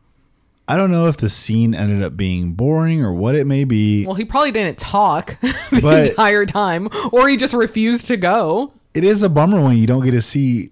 I 0.66 0.78
don't 0.78 0.92
know 0.92 1.08
if 1.08 1.18
the 1.18 1.28
scene 1.28 1.76
ended 1.76 2.02
up 2.02 2.16
being 2.16 2.54
boring 2.54 3.02
or 3.04 3.12
what 3.14 3.36
it 3.36 3.46
may 3.46 3.66
be. 3.66 4.06
Well, 4.06 4.16
he 4.16 4.24
probably 4.24 4.52
didn't 4.52 4.78
talk 4.78 5.38
the 5.42 5.80
But- 5.82 6.10
entire 6.12 6.46
time 6.46 6.88
or 7.12 7.28
he 7.28 7.36
just 7.36 7.54
refused 7.54 8.08
to 8.08 8.16
go. 8.18 8.72
it 8.94 9.04
is 9.04 9.24
a 9.24 9.30
bummer 9.30 9.62
when 9.62 9.76
you 9.78 9.86
don't 9.88 10.06
get 10.06 10.12
to 10.12 10.22
see 10.22 10.72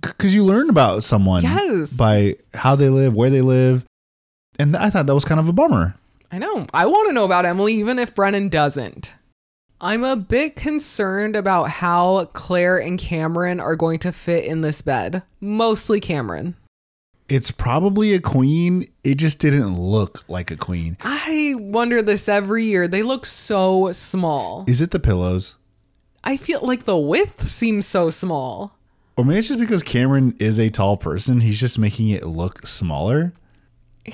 because 0.00 0.34
you 0.34 0.42
learn 0.44 0.68
about 0.70 1.04
someone 1.04 1.42
Yes. 1.44 1.92
by 1.92 2.36
how 2.54 2.74
they 2.74 2.88
live, 2.88 3.14
where 3.14 3.30
they 3.30 3.40
live, 3.42 3.84
and 4.58 4.76
I 4.76 4.90
thought 4.90 5.06
that 5.06 5.14
was 5.14 5.24
kind 5.24 5.38
of 5.38 5.48
a 5.48 5.52
bummer. 5.52 5.94
I 6.30 6.38
know. 6.38 6.66
I 6.74 6.86
want 6.86 7.08
to 7.08 7.14
know 7.14 7.24
about 7.24 7.46
Emily, 7.46 7.74
even 7.74 7.98
if 7.98 8.14
Brennan 8.14 8.48
doesn't. 8.48 9.12
I'm 9.80 10.02
a 10.04 10.16
bit 10.16 10.56
concerned 10.56 11.36
about 11.36 11.70
how 11.70 12.26
Claire 12.32 12.78
and 12.78 12.98
Cameron 12.98 13.60
are 13.60 13.76
going 13.76 14.00
to 14.00 14.12
fit 14.12 14.44
in 14.44 14.60
this 14.60 14.82
bed. 14.82 15.22
Mostly 15.40 16.00
Cameron. 16.00 16.56
It's 17.28 17.50
probably 17.50 18.12
a 18.14 18.20
queen. 18.20 18.88
It 19.04 19.16
just 19.16 19.38
didn't 19.38 19.78
look 19.78 20.24
like 20.28 20.50
a 20.50 20.56
queen. 20.56 20.96
I 21.02 21.54
wonder 21.56 22.02
this 22.02 22.28
every 22.28 22.64
year. 22.64 22.88
They 22.88 23.02
look 23.02 23.24
so 23.24 23.92
small. 23.92 24.64
Is 24.66 24.80
it 24.80 24.90
the 24.90 24.98
pillows? 24.98 25.54
I 26.24 26.36
feel 26.36 26.60
like 26.62 26.84
the 26.84 26.96
width 26.96 27.48
seems 27.48 27.86
so 27.86 28.10
small. 28.10 28.72
Or 29.16 29.24
maybe 29.24 29.38
it's 29.38 29.48
just 29.48 29.60
because 29.60 29.82
Cameron 29.82 30.36
is 30.38 30.58
a 30.58 30.70
tall 30.70 30.96
person. 30.96 31.40
He's 31.40 31.60
just 31.60 31.78
making 31.78 32.08
it 32.08 32.26
look 32.26 32.66
smaller. 32.66 33.32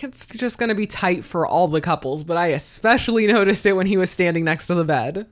It's 0.03 0.27
just 0.27 0.59
going 0.59 0.71
to 0.71 0.75
be 0.75 0.87
tight 0.87 1.25
for 1.25 1.47
all 1.47 1.69
the 1.69 1.81
couples, 1.81 2.25
but 2.25 2.37
I 2.37 2.49
especially 2.49 3.27
noticed 3.29 3.67
it 3.67 3.75
when 3.75 3.87
he 3.87 3.97
was 3.97 4.11
standing 4.11 4.45
next 4.45 4.67
to 4.69 4.75
the 4.75 4.85
bed. 4.85 5.27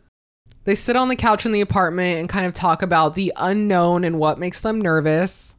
They 0.64 0.74
sit 0.74 0.94
on 0.94 1.08
the 1.08 1.16
couch 1.16 1.44
in 1.44 1.52
the 1.52 1.60
apartment 1.60 2.20
and 2.20 2.28
kind 2.28 2.46
of 2.46 2.54
talk 2.54 2.82
about 2.82 3.14
the 3.14 3.32
unknown 3.36 4.04
and 4.04 4.18
what 4.18 4.38
makes 4.38 4.60
them 4.60 4.80
nervous. 4.80 5.56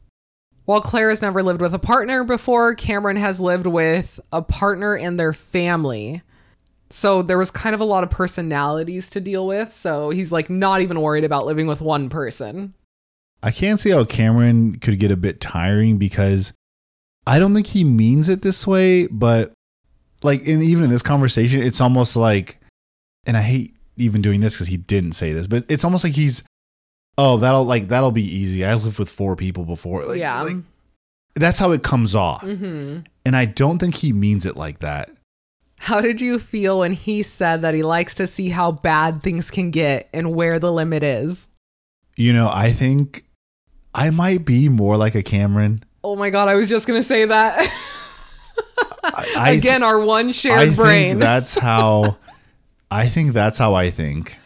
While 0.64 0.80
Claire 0.80 1.10
has 1.10 1.20
never 1.20 1.42
lived 1.42 1.60
with 1.60 1.74
a 1.74 1.78
partner 1.78 2.24
before, 2.24 2.74
Cameron 2.74 3.16
has 3.16 3.38
lived 3.38 3.66
with 3.66 4.18
a 4.32 4.40
partner 4.40 4.96
and 4.96 5.20
their 5.20 5.34
family. 5.34 6.22
So 6.88 7.20
there 7.20 7.36
was 7.36 7.50
kind 7.50 7.74
of 7.74 7.80
a 7.80 7.84
lot 7.84 8.02
of 8.02 8.10
personalities 8.10 9.10
to 9.10 9.20
deal 9.20 9.46
with. 9.46 9.74
So 9.74 10.08
he's 10.08 10.32
like 10.32 10.48
not 10.48 10.80
even 10.80 11.02
worried 11.02 11.24
about 11.24 11.44
living 11.44 11.66
with 11.66 11.82
one 11.82 12.08
person. 12.08 12.72
I 13.42 13.50
can't 13.50 13.78
see 13.78 13.90
how 13.90 14.04
Cameron 14.04 14.76
could 14.76 14.98
get 14.98 15.12
a 15.12 15.16
bit 15.16 15.38
tiring 15.38 15.98
because 15.98 16.54
I 17.26 17.38
don't 17.38 17.54
think 17.54 17.68
he 17.68 17.84
means 17.84 18.28
it 18.28 18.42
this 18.42 18.66
way, 18.66 19.06
but 19.06 19.52
like 20.22 20.42
in 20.42 20.62
even 20.62 20.84
in 20.84 20.90
this 20.90 21.02
conversation, 21.02 21.62
it's 21.62 21.80
almost 21.80 22.16
like 22.16 22.60
and 23.26 23.36
I 23.36 23.42
hate 23.42 23.76
even 23.96 24.22
doing 24.22 24.40
this 24.40 24.54
because 24.54 24.68
he 24.68 24.76
didn't 24.76 25.12
say 25.12 25.32
this, 25.32 25.46
but 25.46 25.64
it's 25.68 25.84
almost 25.84 26.04
like 26.04 26.14
he's 26.14 26.42
oh, 27.16 27.38
that'll 27.38 27.64
like 27.64 27.88
that'll 27.88 28.12
be 28.12 28.24
easy. 28.24 28.64
I 28.64 28.74
lived 28.74 28.98
with 28.98 29.10
four 29.10 29.36
people 29.36 29.64
before. 29.64 30.04
Like, 30.04 30.18
yeah. 30.18 30.42
like, 30.42 30.56
that's 31.34 31.58
how 31.58 31.72
it 31.72 31.82
comes 31.82 32.14
off. 32.14 32.42
hmm 32.42 33.00
And 33.24 33.36
I 33.36 33.44
don't 33.44 33.78
think 33.78 33.96
he 33.96 34.12
means 34.12 34.46
it 34.46 34.56
like 34.56 34.80
that. 34.80 35.10
How 35.78 36.00
did 36.00 36.20
you 36.20 36.38
feel 36.38 36.78
when 36.78 36.92
he 36.92 37.22
said 37.22 37.62
that 37.62 37.74
he 37.74 37.82
likes 37.82 38.14
to 38.14 38.26
see 38.26 38.48
how 38.48 38.72
bad 38.72 39.22
things 39.22 39.50
can 39.50 39.70
get 39.70 40.08
and 40.14 40.34
where 40.34 40.58
the 40.58 40.72
limit 40.72 41.02
is? 41.02 41.48
You 42.16 42.32
know, 42.32 42.48
I 42.48 42.72
think 42.72 43.24
I 43.94 44.10
might 44.10 44.44
be 44.44 44.68
more 44.68 44.96
like 44.96 45.14
a 45.14 45.22
Cameron. 45.22 45.80
Oh 46.04 46.14
my 46.16 46.28
god, 46.30 46.48
I 46.48 46.54
was 46.54 46.68
just 46.68 46.86
gonna 46.86 47.02
say 47.02 47.24
that. 47.24 47.68
I, 49.04 49.52
Again, 49.52 49.82
our 49.82 49.98
one 49.98 50.32
shared 50.32 50.60
I 50.60 50.74
brain. 50.74 51.10
think 51.12 51.20
that's 51.20 51.54
how 51.54 52.16
I 52.90 53.08
think 53.08 53.32
that's 53.32 53.58
how 53.58 53.74
I 53.74 53.90
think. 53.90 54.36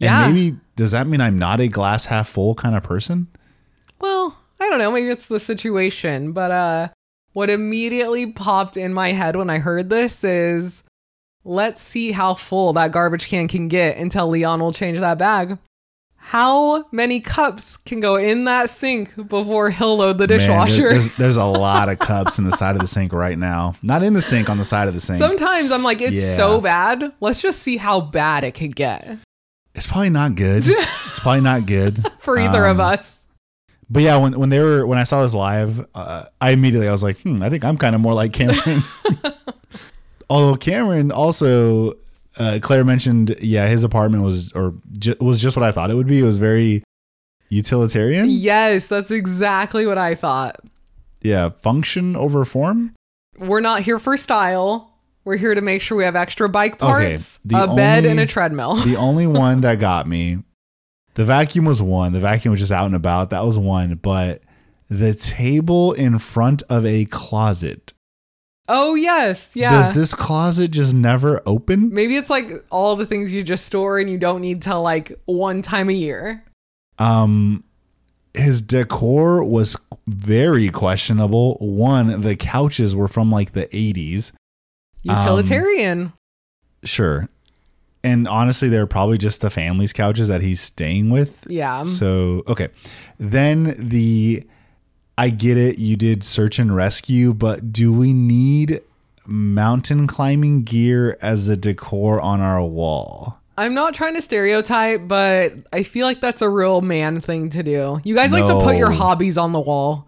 And 0.00 0.10
Yeah. 0.10 0.28
maybe 0.28 0.56
does 0.76 0.90
that 0.92 1.06
mean 1.06 1.20
I'm 1.20 1.38
not 1.38 1.60
a 1.60 1.68
glass 1.68 2.06
half 2.06 2.28
full 2.28 2.54
kind 2.54 2.76
of 2.76 2.82
person? 2.82 3.28
well, 4.00 4.36
I 4.60 4.68
don't 4.68 4.78
know, 4.78 4.92
maybe 4.92 5.08
it's 5.08 5.26
the 5.28 5.40
situation, 5.40 6.32
but 6.32 6.50
uh 6.50 6.88
what 7.32 7.50
immediately 7.50 8.26
popped 8.26 8.76
in 8.76 8.92
my 8.92 9.12
head 9.12 9.36
when 9.36 9.50
I 9.50 9.58
heard 9.58 9.90
this 9.90 10.24
is 10.24 10.82
let's 11.44 11.80
see 11.80 12.10
how 12.12 12.34
full 12.34 12.72
that 12.74 12.90
garbage 12.92 13.28
can 13.28 13.46
can 13.48 13.68
get 13.68 13.96
until 13.96 14.28
Leo 14.28 14.56
will 14.58 14.72
change 14.72 14.98
that 15.00 15.18
bag. 15.18 15.58
How 16.28 16.84
many 16.92 17.20
cups 17.20 17.78
can 17.78 18.00
go 18.00 18.16
in 18.16 18.44
that 18.44 18.68
sink 18.68 19.14
before 19.28 19.70
he'll 19.70 19.96
load 19.96 20.18
the 20.18 20.28
Man, 20.28 20.38
dishwasher? 20.38 20.90
there's, 20.90 21.08
there's 21.16 21.36
a 21.36 21.44
lot 21.44 21.88
of 21.88 21.98
cups 21.98 22.38
in 22.38 22.44
the 22.44 22.52
side 22.56 22.74
of 22.74 22.82
the 22.82 22.86
sink 22.86 23.14
right 23.14 23.38
now. 23.38 23.74
Not 23.82 24.02
in 24.02 24.12
the 24.12 24.20
sink, 24.20 24.50
on 24.50 24.58
the 24.58 24.64
side 24.64 24.88
of 24.88 24.94
the 24.94 25.00
sink. 25.00 25.18
Sometimes 25.18 25.72
I'm 25.72 25.82
like, 25.82 26.02
it's 26.02 26.16
Yeah. 26.16 26.34
so 26.34 26.60
bad. 26.60 27.12
Let's 27.20 27.40
just 27.40 27.60
see 27.60 27.78
how 27.78 28.00
bad 28.02 28.44
it 28.44 28.52
could 28.52 28.76
get 28.76 29.18
it's 29.74 29.86
probably 29.86 30.10
not 30.10 30.34
good. 30.34 30.64
it's 30.66 31.20
probably 31.20 31.40
not 31.40 31.64
good. 31.66 32.04
for 32.20 32.36
either 32.38 32.64
of 32.64 32.80
Um, 32.80 32.86
us. 32.92 33.26
But 33.88 34.02
yeah, 34.02 34.16
when 34.18 34.38
when 34.38 34.48
they 34.50 34.58
were 34.58 34.84
when 34.86 34.98
I 34.98 35.04
saw 35.04 35.22
this 35.22 35.32
live, 35.32 35.86
uh, 35.94 36.24
I 36.40 36.50
immediately 36.50 36.88
I 36.88 36.92
was 36.92 37.02
like, 37.02 37.18
hmm, 37.20 37.42
I 37.42 37.48
think 37.48 37.64
I'm 37.64 37.78
kind 37.78 37.94
of 37.94 38.00
more 38.02 38.12
like 38.12 38.32
Cameron. 38.32 38.82
Although 40.30 40.56
Cameron 40.56 41.10
also, 41.10 41.94
uh, 42.38 42.58
Claire 42.62 42.84
mentioned, 42.84 43.36
yeah, 43.40 43.66
his 43.68 43.84
apartment 43.84 44.22
was 44.22 44.52
or 44.52 44.74
ju- 44.98 45.16
was 45.20 45.40
just 45.40 45.56
what 45.56 45.64
I 45.64 45.72
thought 45.72 45.90
it 45.90 45.94
would 45.94 46.06
be. 46.06 46.20
It 46.20 46.24
was 46.24 46.38
very 46.38 46.82
utilitarian. 47.48 48.26
Yes, 48.30 48.86
that's 48.86 49.10
exactly 49.10 49.86
what 49.86 49.98
I 49.98 50.14
thought. 50.14 50.60
Yeah, 51.22 51.48
function 51.48 52.14
over 52.16 52.44
form. 52.44 52.94
We're 53.38 53.60
not 53.60 53.82
here 53.82 53.98
for 53.98 54.16
style. 54.16 54.94
We're 55.24 55.36
here 55.36 55.54
to 55.54 55.60
make 55.60 55.82
sure 55.82 55.98
we 55.98 56.04
have 56.04 56.16
extra 56.16 56.48
bike 56.48 56.78
parts, 56.78 57.38
the 57.44 57.62
a 57.64 57.74
bed, 57.74 58.04
and 58.06 58.18
a 58.18 58.26
treadmill. 58.26 58.76
The 58.84 58.96
only 58.96 59.26
one 59.46 59.60
that 59.60 59.78
got 59.78 60.06
me, 60.08 60.38
the 61.14 61.24
vacuum 61.24 61.64
was 61.66 61.82
one. 61.82 62.12
The 62.12 62.20
vacuum 62.20 62.52
was 62.52 62.60
just 62.60 62.72
out 62.72 62.86
and 62.86 62.94
about. 62.94 63.30
That 63.30 63.44
was 63.44 63.58
one. 63.58 63.96
But 63.96 64.42
the 64.88 65.14
table 65.14 65.92
in 65.92 66.18
front 66.18 66.62
of 66.70 66.86
a 66.86 67.04
closet. 67.06 67.92
Oh, 68.68 68.94
yes. 68.94 69.54
Yeah. 69.54 69.70
Does 69.70 69.94
this 69.94 70.14
closet 70.14 70.70
just 70.70 70.94
never 70.94 71.42
open? 71.46 71.92
Maybe 71.92 72.16
it's 72.16 72.30
like 72.30 72.50
all 72.70 72.96
the 72.96 73.06
things 73.06 73.34
you 73.34 73.42
just 73.42 73.66
store 73.66 73.98
and 73.98 74.08
you 74.10 74.18
don't 74.18 74.40
need 74.40 74.62
till 74.62 74.82
like 74.82 75.18
one 75.26 75.62
time 75.62 75.88
a 75.88 75.94
year. 75.94 76.44
Um, 76.98 77.64
his 78.34 78.60
decor 78.60 79.42
was 79.42 79.76
very 80.06 80.70
questionable. 80.70 81.56
One, 81.60 82.20
the 82.20 82.36
couches 82.36 82.94
were 82.94 83.08
from 83.08 83.30
like 83.30 83.52
the 83.52 83.66
80s. 83.66 84.32
Um, 85.08 85.16
Utilitarian. 85.16 86.12
Sure. 86.84 87.28
And 88.04 88.28
honestly, 88.28 88.68
they're 88.68 88.86
probably 88.86 89.18
just 89.18 89.40
the 89.40 89.50
family's 89.50 89.92
couches 89.92 90.28
that 90.28 90.40
he's 90.40 90.60
staying 90.60 91.10
with. 91.10 91.44
yeah. 91.48 91.82
So, 91.82 92.44
okay. 92.46 92.68
Then 93.18 93.74
the 93.88 94.44
I 95.18 95.30
get 95.30 95.56
it, 95.56 95.80
you 95.80 95.96
did 95.96 96.22
search 96.22 96.60
and 96.60 96.72
rescue, 96.72 97.34
but 97.34 97.72
do 97.72 97.92
we 97.92 98.12
need 98.12 98.82
mountain 99.26 100.06
climbing 100.06 100.62
gear 100.62 101.18
as 101.20 101.48
a 101.48 101.56
decor 101.56 102.20
on 102.20 102.40
our 102.40 102.62
wall? 102.62 103.40
I'm 103.56 103.74
not 103.74 103.94
trying 103.94 104.14
to 104.14 104.22
stereotype, 104.22 105.08
but 105.08 105.54
I 105.72 105.82
feel 105.82 106.06
like 106.06 106.20
that's 106.20 106.40
a 106.40 106.48
real 106.48 106.82
man 106.82 107.20
thing 107.20 107.50
to 107.50 107.64
do. 107.64 108.00
You 108.04 108.14
guys 108.14 108.32
like 108.32 108.46
to 108.46 108.60
put 108.60 108.76
your 108.76 108.92
hobbies 108.92 109.36
on 109.36 109.50
the 109.50 109.58
wall. 109.58 110.06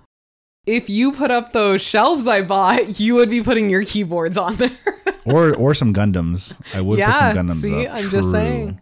If 0.64 0.88
you 0.88 1.10
put 1.10 1.32
up 1.32 1.52
those 1.52 1.82
shelves 1.82 2.28
I 2.28 2.42
bought, 2.42 3.00
you 3.00 3.16
would 3.16 3.30
be 3.30 3.42
putting 3.42 3.68
your 3.68 3.82
keyboards 3.82 4.38
on 4.38 4.56
there. 4.56 4.70
Or 5.26 5.54
or 5.54 5.74
some 5.74 5.92
Gundams. 5.92 6.58
I 6.74 6.80
would 6.80 6.98
put 6.98 7.16
some 7.16 7.36
Gundams 7.36 7.60
see, 7.60 7.86
up. 7.86 7.98
I'm 7.98 8.08
just 8.08 8.30
saying. 8.30 8.80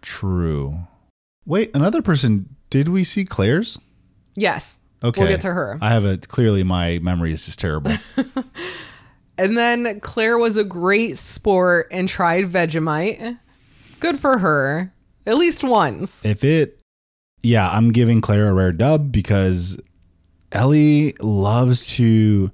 True. 0.00 0.78
Wait, 1.44 1.70
another 1.76 2.00
person. 2.00 2.56
Did 2.70 2.88
we 2.88 3.04
see 3.04 3.26
Claire's? 3.26 3.78
yes. 4.34 4.78
Okay. 5.04 5.20
We'll 5.20 5.30
get 5.30 5.42
to 5.42 5.52
her. 5.52 5.78
I 5.80 5.90
have 5.90 6.04
a 6.04 6.16
clearly 6.16 6.62
my 6.62 6.98
memory 7.00 7.32
is 7.32 7.44
just 7.44 7.58
terrible. 7.58 7.92
And 9.36 9.58
then 9.58 10.00
Claire 10.00 10.38
was 10.38 10.56
a 10.56 10.64
great 10.64 11.18
sport 11.18 11.88
and 11.90 12.08
tried 12.08 12.46
Vegemite. 12.46 13.38
Good 14.00 14.18
for 14.18 14.38
her. 14.38 14.92
At 15.26 15.38
least 15.38 15.64
once. 15.64 16.24
if 16.24 16.44
it 16.44 16.78
yeah, 17.42 17.68
I'm 17.70 17.92
giving 17.92 18.20
Claire 18.20 18.48
a 18.48 18.54
rare 18.54 18.72
dub 18.72 19.10
because 19.10 19.78
Ellie 20.52 21.14
loves 21.20 21.94
to 21.96 22.50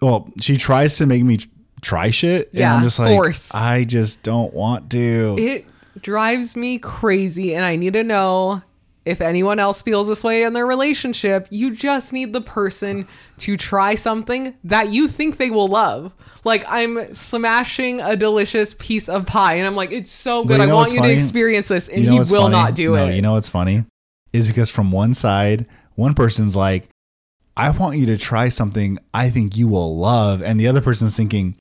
well, 0.00 0.32
she 0.40 0.56
tries 0.56 0.96
to 0.98 1.06
make 1.06 1.24
me 1.24 1.40
try 1.80 2.10
shit. 2.10 2.48
and 2.50 2.60
Yeah, 2.60 2.74
I'm 2.74 2.82
just 2.82 2.98
like 2.98 3.08
force. 3.08 3.52
I 3.52 3.84
just 3.84 4.22
don't 4.22 4.54
want 4.54 4.90
to. 4.92 5.36
It 5.38 5.66
drives 6.00 6.56
me 6.56 6.78
crazy, 6.78 7.54
and 7.54 7.64
I 7.64 7.74
need 7.74 7.94
to 7.94 8.04
know 8.04 8.62
If 9.08 9.20
anyone 9.20 9.58
else 9.58 9.82
feels 9.82 10.08
this 10.08 10.22
way 10.22 10.42
in 10.42 10.52
their 10.52 10.66
relationship, 10.66 11.46
you 11.50 11.72
just 11.74 12.12
need 12.12 12.32
the 12.32 12.40
person 12.40 13.06
to 13.38 13.56
try 13.56 13.94
something 13.94 14.54
that 14.64 14.88
you 14.90 15.08
think 15.08 15.36
they 15.38 15.50
will 15.50 15.68
love. 15.68 16.12
Like 16.44 16.64
I'm 16.68 17.14
smashing 17.14 18.00
a 18.00 18.16
delicious 18.16 18.74
piece 18.78 19.08
of 19.08 19.26
pie 19.26 19.54
and 19.54 19.66
I'm 19.66 19.76
like, 19.76 19.92
it's 19.92 20.10
so 20.10 20.44
good. 20.44 20.58
you 20.60 20.70
I 20.70 20.72
want 20.72 20.92
you 20.92 20.98
funny? 20.98 21.08
to 21.08 21.14
experience 21.14 21.68
this. 21.68 21.88
And 21.88 22.04
You 22.04 22.10
know 22.10 22.22
he 22.22 22.32
will 22.32 22.42
funny? 22.42 22.52
not 22.52 22.74
do 22.74 22.94
No, 22.94 23.06
it. 23.06 23.14
You 23.16 23.22
know 23.22 23.32
what's 23.32 23.48
funny? 23.48 23.84
Is 24.32 24.46
because 24.46 24.70
from 24.70 24.92
one 24.92 25.14
side, 25.14 25.66
one 25.94 26.14
person's 26.14 26.54
like, 26.54 26.88
I 27.56 27.70
want 27.70 27.98
you 27.98 28.06
to 28.06 28.16
try 28.18 28.50
something 28.50 28.98
I 29.12 29.30
think 29.30 29.56
you 29.56 29.66
will 29.68 29.96
love. 29.96 30.42
And 30.42 30.60
the 30.60 30.68
other 30.68 30.80
person's 30.80 31.16
thinking, 31.16 31.56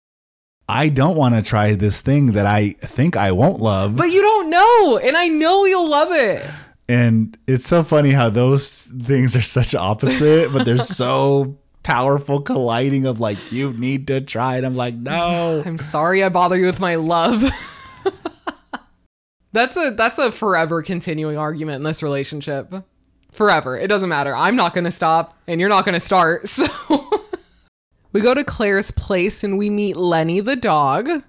I 0.70 0.90
don't 0.90 1.16
want 1.16 1.34
to 1.34 1.42
try 1.42 1.76
this 1.76 2.02
thing 2.02 2.34
that 2.34 2.46
I 2.46 2.72
think 2.82 3.16
I 3.16 3.32
won't 3.32 3.62
love. 3.62 3.96
but 3.96 4.12
you 4.12 4.22
don't 4.22 4.50
know. 4.50 4.98
And 4.98 5.16
I 5.16 5.28
know 5.30 5.64
you'll 5.66 5.90
love 5.90 6.12
it. 6.12 6.46
And 6.90 7.38
it's 7.48 7.68
so 7.68 7.84
funny 7.84 8.12
how 8.12 8.30
those 8.30 8.72
things 8.82 9.36
are 9.36 9.42
such 9.42 9.76
opposite, 9.76 10.54
but 10.54 10.66
they're 10.66 10.78
so 10.80 11.58
powerful 11.84 12.42
colliding 12.42 13.06
of 13.06 13.20
like, 13.20 13.52
you 13.52 13.74
need 13.74 14.08
to 14.08 14.22
try 14.22 14.58
it. 14.58 14.64
I'm 14.64 14.76
like, 14.76 14.96
no. 14.96 15.64
I'm 15.66 15.78
sorry 15.78 16.24
I 16.24 16.30
bother 16.30 16.58
you 16.58 16.66
with 16.66 16.80
my 16.80 16.96
love. 16.96 17.50
that's 19.54 19.78
a 19.78 19.92
that's 19.92 20.18
a 20.20 20.32
forever 20.32 20.82
continuing 20.82 21.38
argument 21.38 21.78
in 21.78 21.84
this 21.84 22.04
relationship. 22.04 22.74
Forever. 23.32 23.78
It 23.78 23.88
doesn't 23.88 24.10
matter. 24.10 24.36
I'm 24.36 24.56
not 24.56 24.74
going 24.74 24.86
to 24.86 24.92
stop 24.92 25.38
and 25.48 25.60
you're 25.60 25.70
not 25.70 25.86
going 25.86 25.94
to 25.94 26.00
start. 26.00 26.50
So 28.10 28.14
we 28.14 28.22
go 28.22 28.34
to 28.34 28.44
Claire's 28.44 28.90
place 28.90 29.44
and 29.44 29.58
we 29.58 29.70
meet 29.70 29.98
Lenny 29.98 30.40
the 30.40 30.56
dog. 30.56 31.24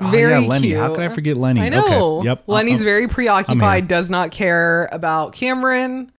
Oh, 0.00 0.08
Very 0.10 0.32
yeah, 0.42 0.48
Lenny. 0.48 0.68
cute. 0.68 0.78
How 0.80 0.90
could 0.94 1.00
I 1.04 1.08
forget 1.08 1.36
Lenny? 1.36 1.60
I 1.60 1.68
know. 1.68 2.18
Okay. 2.18 2.26
Yep. 2.28 2.44
Lenny's 2.46 2.82
very 2.82 3.06
preoccupied, 3.08 3.86
does 3.88 4.08
not 4.10 4.30
care 4.30 4.88
about 4.92 5.32
Cameron. 5.32 6.10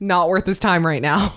Not 0.00 0.28
worth 0.28 0.46
his 0.46 0.58
time 0.58 0.84
right 0.86 1.00
now. 1.02 1.32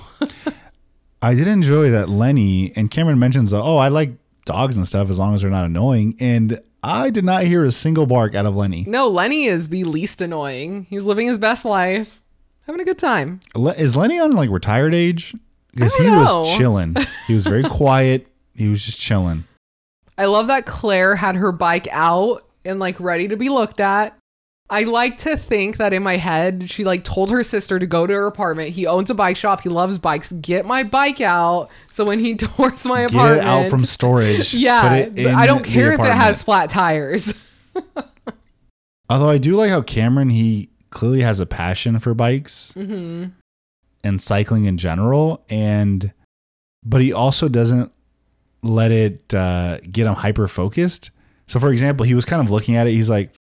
I 1.21 1.33
did 1.35 1.47
enjoy 1.47 1.91
that 1.91 2.09
Lenny 2.09 2.71
and 2.75 2.89
Cameron 2.89 3.19
mentions, 3.19 3.53
oh, 3.53 3.77
I 3.77 3.87
like 3.89 4.13
dogs 4.45 4.77
and 4.77 4.87
stuff 4.87 5.09
as 5.09 5.17
long 5.19 5.33
as 5.33 5.41
they're 5.41 5.51
not 5.51 5.65
annoying. 5.65 6.15
And 6.19 6.59
I 6.83 7.09
did 7.09 7.25
not 7.25 7.43
hear 7.43 7.63
a 7.65 7.71
single 7.71 8.05
bark 8.05 8.35
out 8.35 8.45
of 8.45 8.55
Lenny. 8.55 8.85
no, 8.87 9.07
Lenny 9.07 9.45
is 9.45 9.69
the 9.69 9.83
least 9.85 10.21
annoying. 10.21 10.83
He's 10.89 11.03
living 11.03 11.27
his 11.27 11.39
best 11.39 11.65
life, 11.65 12.21
having 12.67 12.81
a 12.81 12.85
good 12.85 12.99
time. 12.99 13.39
Is 13.77 13.97
Lenny 13.97 14.19
on 14.19 14.31
like 14.31 14.49
retired 14.49 14.93
age? 14.93 15.35
Because 15.73 15.95
he 15.95 16.03
don't 16.05 16.19
was 16.19 16.55
chilling. 16.57 16.95
He 17.27 17.33
was 17.33 17.45
very 17.45 17.63
quiet. 17.69 18.27
He 18.53 18.67
was 18.67 18.85
just 18.85 18.99
chilling. 19.01 19.43
I 20.17 20.25
love 20.25 20.47
that 20.47 20.65
Claire 20.65 21.15
had 21.15 21.35
her 21.35 21.51
bike 21.51 21.87
out 21.91 22.47
and 22.63 22.79
like 22.79 22.99
ready 22.99 23.27
to 23.27 23.37
be 23.37 23.49
looked 23.49 23.79
at. 23.79 24.17
I 24.67 24.83
like 24.83 25.17
to 25.17 25.37
think 25.37 25.77
that 25.77 25.93
in 25.93 26.01
my 26.01 26.17
head, 26.17 26.71
she 26.71 26.83
like 26.83 27.03
told 27.03 27.29
her 27.29 27.43
sister 27.43 27.77
to 27.77 27.85
go 27.85 28.07
to 28.07 28.13
her 28.13 28.25
apartment. 28.25 28.69
He 28.69 28.87
owns 28.87 29.11
a 29.11 29.13
bike 29.13 29.37
shop. 29.37 29.61
He 29.61 29.69
loves 29.69 29.99
bikes. 29.99 30.31
Get 30.31 30.65
my 30.65 30.81
bike 30.81 31.21
out. 31.21 31.69
So 31.91 32.03
when 32.03 32.19
he 32.19 32.35
tours 32.35 32.85
my 32.85 33.01
apartment, 33.01 33.41
Get 33.41 33.45
it 33.45 33.47
out 33.47 33.69
from 33.69 33.85
storage. 33.85 34.53
yeah, 34.55 34.81
Put 34.81 34.99
it 34.99 35.15
but 35.15 35.25
in 35.25 35.35
I 35.35 35.45
don't 35.45 35.63
care 35.63 35.91
if 35.91 35.99
it 35.99 36.11
has 36.11 36.41
flat 36.41 36.71
tires. 36.71 37.33
Although 39.09 39.29
I 39.29 39.37
do 39.37 39.55
like 39.55 39.69
how 39.69 39.83
Cameron 39.83 40.29
he 40.31 40.69
clearly 40.89 41.21
has 41.21 41.39
a 41.39 41.45
passion 41.45 41.99
for 41.99 42.13
bikes 42.13 42.71
hmm 42.71 43.25
and 44.03 44.21
cycling 44.21 44.65
in 44.65 44.77
general, 44.77 45.43
and 45.49 46.11
but 46.83 47.01
he 47.01 47.11
also 47.11 47.49
doesn't 47.49 47.91
let 48.67 48.91
it 48.91 49.33
uh, 49.33 49.79
get 49.91 50.07
him 50.07 50.15
hyper 50.15 50.47
focused. 50.47 51.11
So, 51.47 51.59
for 51.59 51.71
example, 51.71 52.05
he 52.05 52.13
was 52.13 52.25
kind 52.25 52.41
of 52.41 52.49
looking 52.49 52.75
at 52.75 52.87
it. 52.87 52.91
He's 52.91 53.09
like, 53.09 53.33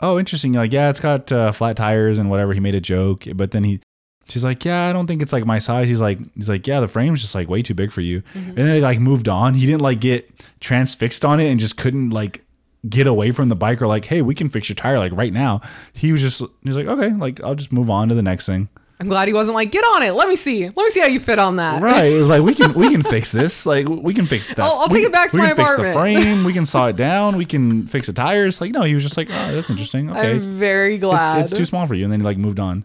"Oh, 0.00 0.18
interesting." 0.18 0.52
Like, 0.52 0.72
yeah, 0.72 0.90
it's 0.90 1.00
got 1.00 1.30
uh, 1.30 1.52
flat 1.52 1.76
tires 1.76 2.18
and 2.18 2.30
whatever. 2.30 2.54
He 2.54 2.60
made 2.60 2.74
a 2.74 2.80
joke, 2.80 3.24
but 3.34 3.52
then 3.52 3.64
he, 3.64 3.80
she's 4.28 4.44
like, 4.44 4.64
"Yeah, 4.64 4.88
I 4.88 4.92
don't 4.92 5.06
think 5.06 5.22
it's 5.22 5.32
like 5.32 5.46
my 5.46 5.58
size." 5.58 5.88
He's 5.88 6.00
like, 6.00 6.18
"He's 6.34 6.48
like, 6.48 6.66
yeah, 6.66 6.80
the 6.80 6.88
frame's 6.88 7.20
just 7.20 7.34
like 7.34 7.48
way 7.48 7.62
too 7.62 7.74
big 7.74 7.92
for 7.92 8.00
you." 8.00 8.22
And 8.34 8.56
then 8.56 8.66
they 8.66 8.80
like 8.80 8.98
moved 8.98 9.28
on. 9.28 9.54
He 9.54 9.66
didn't 9.66 9.82
like 9.82 10.00
get 10.00 10.28
transfixed 10.60 11.24
on 11.24 11.40
it 11.40 11.48
and 11.50 11.60
just 11.60 11.76
couldn't 11.76 12.10
like 12.10 12.44
get 12.88 13.06
away 13.06 13.30
from 13.30 13.48
the 13.48 13.56
bike 13.56 13.80
or 13.80 13.86
like, 13.86 14.06
"Hey, 14.06 14.22
we 14.22 14.34
can 14.34 14.50
fix 14.50 14.68
your 14.68 14.76
tire 14.76 14.98
like 14.98 15.12
right 15.12 15.32
now." 15.32 15.60
He 15.92 16.10
was 16.12 16.20
just 16.20 16.40
he 16.40 16.68
was 16.68 16.76
like, 16.76 16.86
"Okay, 16.86 17.10
like 17.10 17.40
I'll 17.42 17.54
just 17.54 17.72
move 17.72 17.88
on 17.90 18.08
to 18.08 18.14
the 18.14 18.22
next 18.22 18.46
thing." 18.46 18.68
I'm 19.02 19.08
glad 19.08 19.28
he 19.28 19.34
wasn't 19.34 19.54
like, 19.56 19.70
get 19.70 19.84
on 19.84 20.02
it. 20.02 20.12
Let 20.12 20.28
me 20.28 20.36
see. 20.36 20.64
Let 20.66 20.76
me 20.76 20.90
see 20.90 21.00
how 21.00 21.06
you 21.08 21.20
fit 21.20 21.38
on 21.38 21.56
that. 21.56 21.82
Right. 21.82 22.20
Like 22.32 22.42
we 22.42 22.54
can 22.54 22.72
we 22.74 22.90
can 22.90 23.02
fix 23.02 23.32
this. 23.32 23.66
Like 23.66 23.88
we 23.88 24.14
can 24.14 24.26
fix 24.26 24.48
that. 24.48 24.60
I'll- 24.60 24.78
I'll 24.80 24.88
We- 24.88 24.94
take 25.00 25.06
it 25.06 25.12
back 25.12 25.30
to 25.32 25.36
we 25.36 25.42
my 25.42 25.48
can 25.48 25.56
fix 25.56 25.76
the 25.76 25.92
frame. 25.92 26.44
We 26.44 26.52
can 26.52 26.64
saw 26.66 26.86
it 26.86 26.96
down. 26.96 27.36
We 27.36 27.44
can 27.44 27.86
fix 27.88 28.06
the 28.06 28.12
tires. 28.12 28.60
Like 28.60 28.72
no, 28.72 28.82
he 28.82 28.94
was 28.94 29.02
just 29.04 29.16
like, 29.16 29.28
oh, 29.30 29.54
that's 29.54 29.68
interesting. 29.70 30.10
Okay, 30.10 30.30
I'm 30.32 30.40
very 30.40 30.98
glad. 30.98 31.42
it's, 31.42 31.52
it's 31.52 31.58
too 31.58 31.64
small 31.64 31.86
for 31.86 31.94
you. 31.94 32.04
And 32.04 32.12
then 32.12 32.20
he 32.20 32.24
like 32.24 32.38
moved 32.38 32.60
on. 32.60 32.84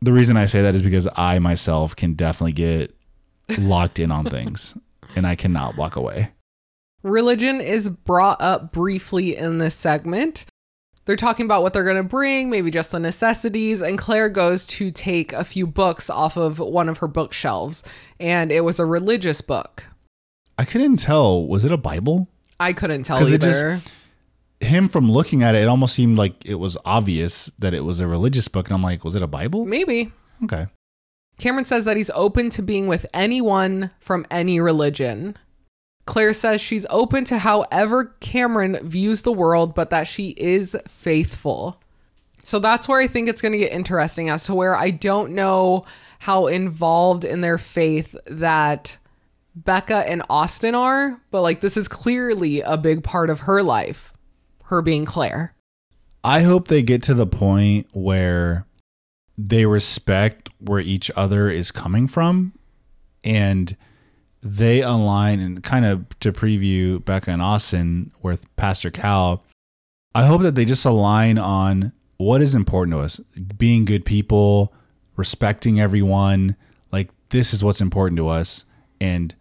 The 0.00 0.12
reason 0.12 0.36
I 0.36 0.46
say 0.46 0.62
that 0.62 0.74
is 0.74 0.82
because 0.82 1.06
I 1.16 1.38
myself 1.38 1.94
can 1.94 2.14
definitely 2.14 2.52
get 2.52 2.94
locked 3.58 3.98
in 3.98 4.10
on 4.10 4.24
things, 4.26 4.74
and 5.16 5.26
I 5.26 5.34
cannot 5.36 5.76
walk 5.76 5.96
away. 5.96 6.30
Religion 7.02 7.60
is 7.60 7.90
brought 7.90 8.40
up 8.40 8.72
briefly 8.72 9.36
in 9.36 9.58
this 9.58 9.74
segment. 9.74 10.46
They're 11.06 11.16
talking 11.16 11.44
about 11.44 11.62
what 11.62 11.72
they're 11.74 11.84
going 11.84 11.96
to 11.96 12.02
bring, 12.02 12.48
maybe 12.48 12.70
just 12.70 12.90
the 12.90 12.98
necessities, 12.98 13.82
and 13.82 13.98
Claire 13.98 14.28
goes 14.30 14.66
to 14.68 14.90
take 14.90 15.32
a 15.34 15.44
few 15.44 15.66
books 15.66 16.08
off 16.08 16.36
of 16.38 16.58
one 16.58 16.88
of 16.88 16.98
her 16.98 17.08
bookshelves, 17.08 17.84
and 18.18 18.50
it 18.50 18.62
was 18.62 18.80
a 18.80 18.86
religious 18.86 19.40
book. 19.42 19.84
I 20.58 20.64
couldn't 20.64 20.96
tell. 20.96 21.46
Was 21.46 21.64
it 21.64 21.72
a 21.72 21.76
Bible? 21.76 22.28
I 22.58 22.72
couldn't 22.72 23.02
tell 23.02 23.18
'Cause 23.18 23.32
it 23.32 23.42
either. 23.42 23.80
just- 23.82 23.92
Him 24.60 24.88
from 24.88 25.10
looking 25.10 25.42
at 25.42 25.54
it, 25.54 25.62
it 25.64 25.68
almost 25.68 25.94
seemed 25.94 26.16
like 26.16 26.36
it 26.46 26.54
was 26.54 26.78
obvious 26.86 27.50
that 27.58 27.74
it 27.74 27.84
was 27.84 28.00
a 28.00 28.06
religious 28.06 28.48
book, 28.48 28.68
and 28.68 28.74
I'm 28.74 28.82
like, 28.82 29.04
was 29.04 29.14
it 29.14 29.20
a 29.20 29.26
Bible? 29.26 29.66
maybe. 29.66 30.10
Okay. 30.44 30.68
Cameron 31.38 31.64
says 31.66 31.84
that 31.84 31.96
he's 31.98 32.10
open 32.14 32.48
to 32.50 32.62
being 32.62 32.86
with 32.86 33.04
anyone 33.12 33.90
from 33.98 34.24
any 34.30 34.60
religion. 34.60 35.36
Claire 36.06 36.34
says 36.34 36.60
she's 36.60 36.86
open 36.90 37.24
to 37.24 37.38
however 37.38 38.14
Cameron 38.20 38.78
views 38.82 39.22
the 39.22 39.32
world, 39.32 39.74
but 39.74 39.90
that 39.90 40.06
she 40.06 40.30
is 40.30 40.76
faithful. 40.86 41.80
So 42.42 42.58
that's 42.58 42.86
where 42.86 43.00
I 43.00 43.06
think 43.06 43.28
it's 43.28 43.40
going 43.40 43.52
to 43.52 43.58
get 43.58 43.72
interesting 43.72 44.28
as 44.28 44.44
to 44.44 44.54
where 44.54 44.76
I 44.76 44.90
don't 44.90 45.32
know 45.32 45.86
how 46.18 46.46
involved 46.46 47.24
in 47.24 47.40
their 47.40 47.56
faith 47.56 48.14
that 48.26 48.98
Becca 49.54 50.08
and 50.10 50.22
Austin 50.28 50.74
are, 50.74 51.20
but 51.30 51.40
like 51.40 51.60
this 51.60 51.76
is 51.76 51.88
clearly 51.88 52.60
a 52.60 52.76
big 52.76 53.02
part 53.02 53.30
of 53.30 53.40
her 53.40 53.62
life, 53.62 54.12
her 54.64 54.82
being 54.82 55.06
Claire. 55.06 55.54
I 56.22 56.42
hope 56.42 56.68
they 56.68 56.82
get 56.82 57.02
to 57.04 57.14
the 57.14 57.26
point 57.26 57.86
where 57.92 58.66
they 59.38 59.64
respect 59.64 60.48
where 60.58 60.80
each 60.80 61.10
other 61.16 61.48
is 61.48 61.70
coming 61.70 62.06
from 62.08 62.52
and 63.22 63.76
they 64.44 64.82
align 64.82 65.40
and 65.40 65.62
kind 65.62 65.86
of 65.86 66.06
to 66.20 66.30
preview 66.30 67.02
Becca 67.02 67.30
and 67.30 67.40
Austin 67.40 68.12
with 68.20 68.44
Pastor 68.56 68.90
Cal. 68.90 69.42
I 70.14 70.26
hope 70.26 70.42
that 70.42 70.54
they 70.54 70.66
just 70.66 70.84
align 70.84 71.38
on 71.38 71.92
what 72.18 72.42
is 72.42 72.54
important 72.54 72.94
to 72.94 73.00
us 73.00 73.20
being 73.56 73.86
good 73.86 74.04
people, 74.04 74.72
respecting 75.16 75.80
everyone. 75.80 76.56
Like, 76.92 77.08
this 77.30 77.54
is 77.54 77.64
what's 77.64 77.80
important 77.80 78.18
to 78.18 78.28
us. 78.28 78.66
And 79.00 79.34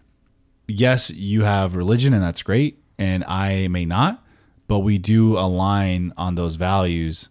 yes, 0.69 1.09
you 1.09 1.43
have 1.43 1.75
religion, 1.75 2.13
and 2.13 2.23
that's 2.23 2.41
great. 2.41 2.81
And 2.97 3.25
I 3.25 3.67
may 3.67 3.85
not, 3.85 4.23
but 4.69 4.79
we 4.79 4.97
do 4.97 5.37
align 5.37 6.13
on 6.15 6.35
those 6.35 6.55
values. 6.55 7.27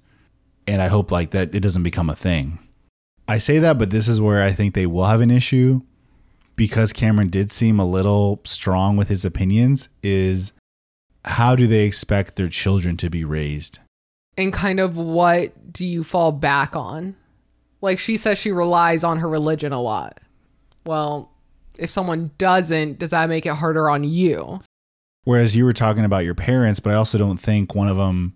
And 0.66 0.82
I 0.82 0.88
hope 0.88 1.10
like 1.10 1.30
that 1.30 1.54
it 1.54 1.60
doesn't 1.60 1.82
become 1.82 2.10
a 2.10 2.16
thing. 2.16 2.58
I 3.26 3.38
say 3.38 3.58
that, 3.60 3.78
but 3.78 3.88
this 3.88 4.08
is 4.08 4.20
where 4.20 4.42
I 4.42 4.52
think 4.52 4.74
they 4.74 4.86
will 4.86 5.06
have 5.06 5.22
an 5.22 5.30
issue 5.30 5.80
because 6.56 6.92
Cameron 6.92 7.28
did 7.28 7.50
seem 7.52 7.78
a 7.78 7.86
little 7.86 8.40
strong 8.44 8.96
with 8.96 9.08
his 9.08 9.24
opinions. 9.24 9.88
Is 10.02 10.52
how 11.24 11.54
do 11.56 11.66
they 11.66 11.84
expect 11.84 12.36
their 12.36 12.48
children 12.48 12.96
to 12.98 13.10
be 13.10 13.24
raised? 13.24 13.78
and 14.36 14.52
kind 14.52 14.80
of 14.80 14.96
what 14.96 15.72
do 15.72 15.86
you 15.86 16.04
fall 16.04 16.32
back 16.32 16.74
on? 16.74 17.16
Like 17.80 17.98
she 17.98 18.16
says 18.16 18.38
she 18.38 18.52
relies 18.52 19.04
on 19.04 19.18
her 19.18 19.28
religion 19.28 19.72
a 19.72 19.80
lot. 19.80 20.20
Well, 20.84 21.30
if 21.78 21.90
someone 21.90 22.30
doesn't, 22.38 22.98
does 22.98 23.10
that 23.10 23.28
make 23.28 23.46
it 23.46 23.54
harder 23.54 23.88
on 23.90 24.04
you? 24.04 24.60
Whereas 25.24 25.56
you 25.56 25.64
were 25.64 25.72
talking 25.72 26.04
about 26.04 26.24
your 26.24 26.34
parents, 26.34 26.80
but 26.80 26.92
I 26.92 26.96
also 26.96 27.18
don't 27.18 27.38
think 27.38 27.74
one 27.74 27.88
of 27.88 27.96
them 27.96 28.34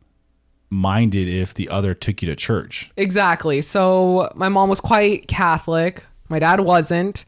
minded 0.70 1.28
if 1.28 1.55
the 1.55 1.68
other 1.68 1.94
took 1.94 2.22
you 2.22 2.26
to 2.26 2.36
church. 2.36 2.90
Exactly. 2.97 3.60
So 3.60 4.30
my 4.34 4.48
mom 4.48 4.68
was 4.68 4.80
quite 4.80 5.28
Catholic. 5.28 6.05
My 6.28 6.38
dad 6.38 6.60
wasn't. 6.60 7.24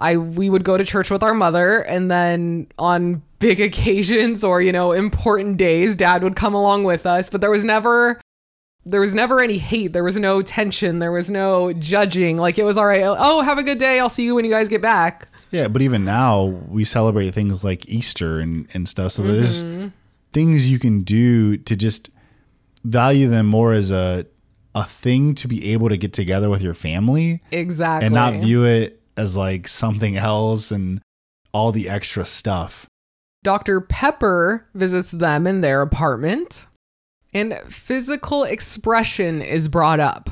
I 0.00 0.16
we 0.16 0.50
would 0.50 0.64
go 0.64 0.76
to 0.76 0.84
church 0.84 1.10
with 1.10 1.22
our 1.22 1.34
mother 1.34 1.80
and 1.80 2.10
then 2.10 2.66
on 2.78 3.22
big 3.38 3.60
occasions 3.70 4.42
or 4.42 4.60
you 4.60 4.72
know 4.72 4.92
important 4.92 5.56
days 5.56 5.94
dad 5.94 6.24
would 6.24 6.36
come 6.36 6.54
along 6.54 6.84
with 6.84 7.06
us, 7.06 7.30
but 7.30 7.40
there 7.40 7.50
was 7.50 7.64
never 7.64 8.20
there 8.86 9.00
was 9.00 9.14
never 9.14 9.42
any 9.42 9.58
hate. 9.58 9.92
There 9.92 10.02
was 10.02 10.18
no 10.18 10.40
tension. 10.40 10.98
There 10.98 11.12
was 11.12 11.30
no 11.30 11.72
judging. 11.74 12.38
Like 12.38 12.58
it 12.58 12.64
was 12.64 12.78
all 12.78 12.86
right. 12.86 13.02
Oh, 13.02 13.42
have 13.42 13.58
a 13.58 13.62
good 13.62 13.78
day. 13.78 14.00
I'll 14.00 14.08
see 14.08 14.24
you 14.24 14.34
when 14.34 14.44
you 14.44 14.50
guys 14.50 14.68
get 14.68 14.80
back. 14.80 15.28
Yeah, 15.50 15.68
but 15.68 15.82
even 15.82 16.04
now 16.04 16.44
we 16.44 16.84
celebrate 16.84 17.32
things 17.32 17.62
like 17.62 17.88
Easter 17.88 18.38
and, 18.38 18.68
and 18.72 18.88
stuff. 18.88 19.12
So 19.12 19.22
there's 19.22 19.62
mm-hmm. 19.62 19.88
things 20.32 20.70
you 20.70 20.78
can 20.78 21.02
do 21.02 21.56
to 21.58 21.76
just 21.76 22.10
value 22.84 23.28
them 23.28 23.46
more 23.46 23.72
as 23.72 23.90
a 23.90 24.26
a 24.74 24.84
thing 24.84 25.34
to 25.34 25.48
be 25.48 25.72
able 25.72 25.88
to 25.88 25.96
get 25.96 26.12
together 26.12 26.48
with 26.48 26.62
your 26.62 26.74
family 26.74 27.42
Exactly. 27.50 28.06
and 28.06 28.14
not 28.14 28.34
view 28.34 28.62
it 28.64 28.99
as 29.20 29.36
like 29.36 29.68
something 29.68 30.16
else 30.16 30.70
and 30.70 31.00
all 31.52 31.72
the 31.72 31.88
extra 31.88 32.24
stuff. 32.24 32.86
Dr. 33.42 33.80
Pepper 33.80 34.66
visits 34.74 35.10
them 35.12 35.46
in 35.46 35.60
their 35.60 35.80
apartment, 35.82 36.66
and 37.32 37.54
physical 37.68 38.44
expression 38.44 39.40
is 39.40 39.68
brought 39.68 40.00
up. 40.00 40.30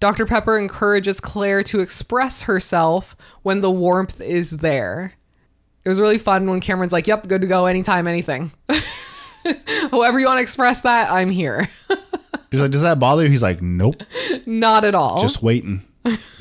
Dr. 0.00 0.26
Pepper 0.26 0.58
encourages 0.58 1.20
Claire 1.20 1.62
to 1.64 1.80
express 1.80 2.42
herself 2.42 3.16
when 3.42 3.60
the 3.60 3.70
warmth 3.70 4.20
is 4.20 4.50
there. 4.50 5.12
It 5.84 5.88
was 5.88 6.00
really 6.00 6.18
fun 6.18 6.48
when 6.48 6.60
Cameron's 6.60 6.92
like, 6.92 7.06
Yep, 7.06 7.28
good 7.28 7.40
to 7.40 7.46
go 7.46 7.66
anytime, 7.66 8.06
anything. 8.06 8.52
However, 9.90 10.18
you 10.20 10.26
want 10.26 10.38
to 10.38 10.42
express 10.42 10.82
that, 10.82 11.10
I'm 11.10 11.30
here. 11.30 11.68
He's 12.50 12.60
like, 12.60 12.70
does 12.70 12.82
that 12.82 12.98
bother 12.98 13.24
you? 13.24 13.30
He's 13.30 13.42
like, 13.42 13.62
nope, 13.62 14.02
Not 14.44 14.84
at 14.84 14.94
all. 14.94 15.20
just 15.22 15.42
waiting, 15.42 15.82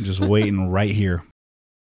just 0.02 0.20
waiting 0.20 0.70
right 0.70 0.92
here. 0.92 1.24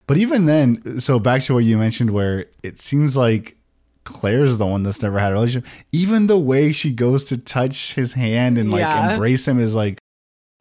But 0.08 0.18
even 0.18 0.46
then, 0.46 1.00
so 1.00 1.18
back 1.20 1.42
to 1.44 1.54
what 1.54 1.64
you 1.64 1.78
mentioned, 1.78 2.12
where 2.12 2.46
it 2.62 2.80
seems 2.80 3.16
like 3.16 3.56
Claire's 4.04 4.58
the 4.58 4.66
one 4.66 4.84
that's 4.84 5.02
never 5.02 5.18
had 5.20 5.32
a 5.32 5.36
relationship. 5.36 5.70
Even 5.92 6.28
the 6.28 6.38
way 6.40 6.72
she 6.74 6.92
goes 6.92 7.24
to 7.26 7.38
touch 7.38 7.94
his 7.96 8.14
hand 8.14 8.58
and 8.58 8.70
like 8.70 8.82
Yeah. 8.82 9.14
embrace 9.14 9.48
him 9.48 9.60
is 9.60 9.76
like, 9.76 9.98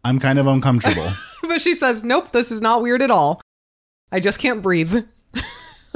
I'm 0.05 0.19
kind 0.21 0.39
of 0.39 0.47
uncomfortable. 0.47 1.11
but 1.49 1.61
she 1.61 1.75
says, 1.75 2.05
Nope, 2.05 2.31
this 2.33 2.53
is 2.53 2.61
not 2.61 2.83
weird 2.83 3.03
at 3.03 3.11
all. 3.11 3.41
I 4.13 4.21
just 4.21 4.39
can't 4.39 4.63
breathe. 4.63 5.05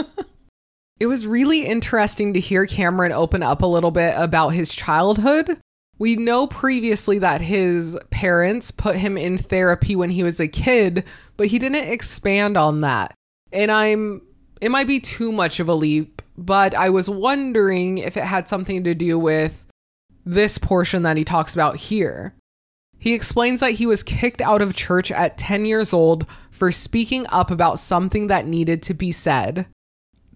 it 1.00 1.06
was 1.06 1.26
really 1.26 1.66
interesting 1.66 2.32
to 2.34 2.40
hear 2.40 2.66
Cameron 2.66 3.12
open 3.12 3.42
up 3.42 3.62
a 3.62 3.66
little 3.66 3.90
bit 3.90 4.14
about 4.16 4.50
his 4.50 4.72
childhood. 4.72 5.60
We 5.98 6.16
know 6.16 6.46
previously 6.46 7.18
that 7.20 7.40
his 7.40 7.96
parents 8.10 8.70
put 8.70 8.96
him 8.96 9.16
in 9.16 9.38
therapy 9.38 9.96
when 9.96 10.10
he 10.10 10.22
was 10.22 10.40
a 10.40 10.48
kid, 10.48 11.04
but 11.36 11.46
he 11.46 11.58
didn't 11.58 11.88
expand 11.88 12.56
on 12.56 12.80
that. 12.82 13.14
And 13.52 13.70
I'm, 13.70 14.22
it 14.60 14.70
might 14.70 14.86
be 14.86 15.00
too 15.00 15.32
much 15.32 15.60
of 15.60 15.68
a 15.68 15.74
leap, 15.74 16.22
but 16.36 16.74
I 16.74 16.90
was 16.90 17.08
wondering 17.08 17.98
if 17.98 18.16
it 18.16 18.24
had 18.24 18.48
something 18.48 18.84
to 18.84 18.94
do 18.94 19.18
with 19.18 19.64
this 20.24 20.58
portion 20.58 21.02
that 21.02 21.16
he 21.16 21.24
talks 21.24 21.54
about 21.54 21.76
here. 21.76 22.34
He 22.98 23.12
explains 23.12 23.60
that 23.60 23.72
he 23.72 23.86
was 23.86 24.02
kicked 24.02 24.40
out 24.40 24.62
of 24.62 24.74
church 24.74 25.10
at 25.12 25.38
10 25.38 25.64
years 25.64 25.92
old 25.92 26.26
for 26.50 26.72
speaking 26.72 27.26
up 27.28 27.50
about 27.50 27.78
something 27.78 28.26
that 28.28 28.46
needed 28.46 28.82
to 28.84 28.94
be 28.94 29.12
said. 29.12 29.66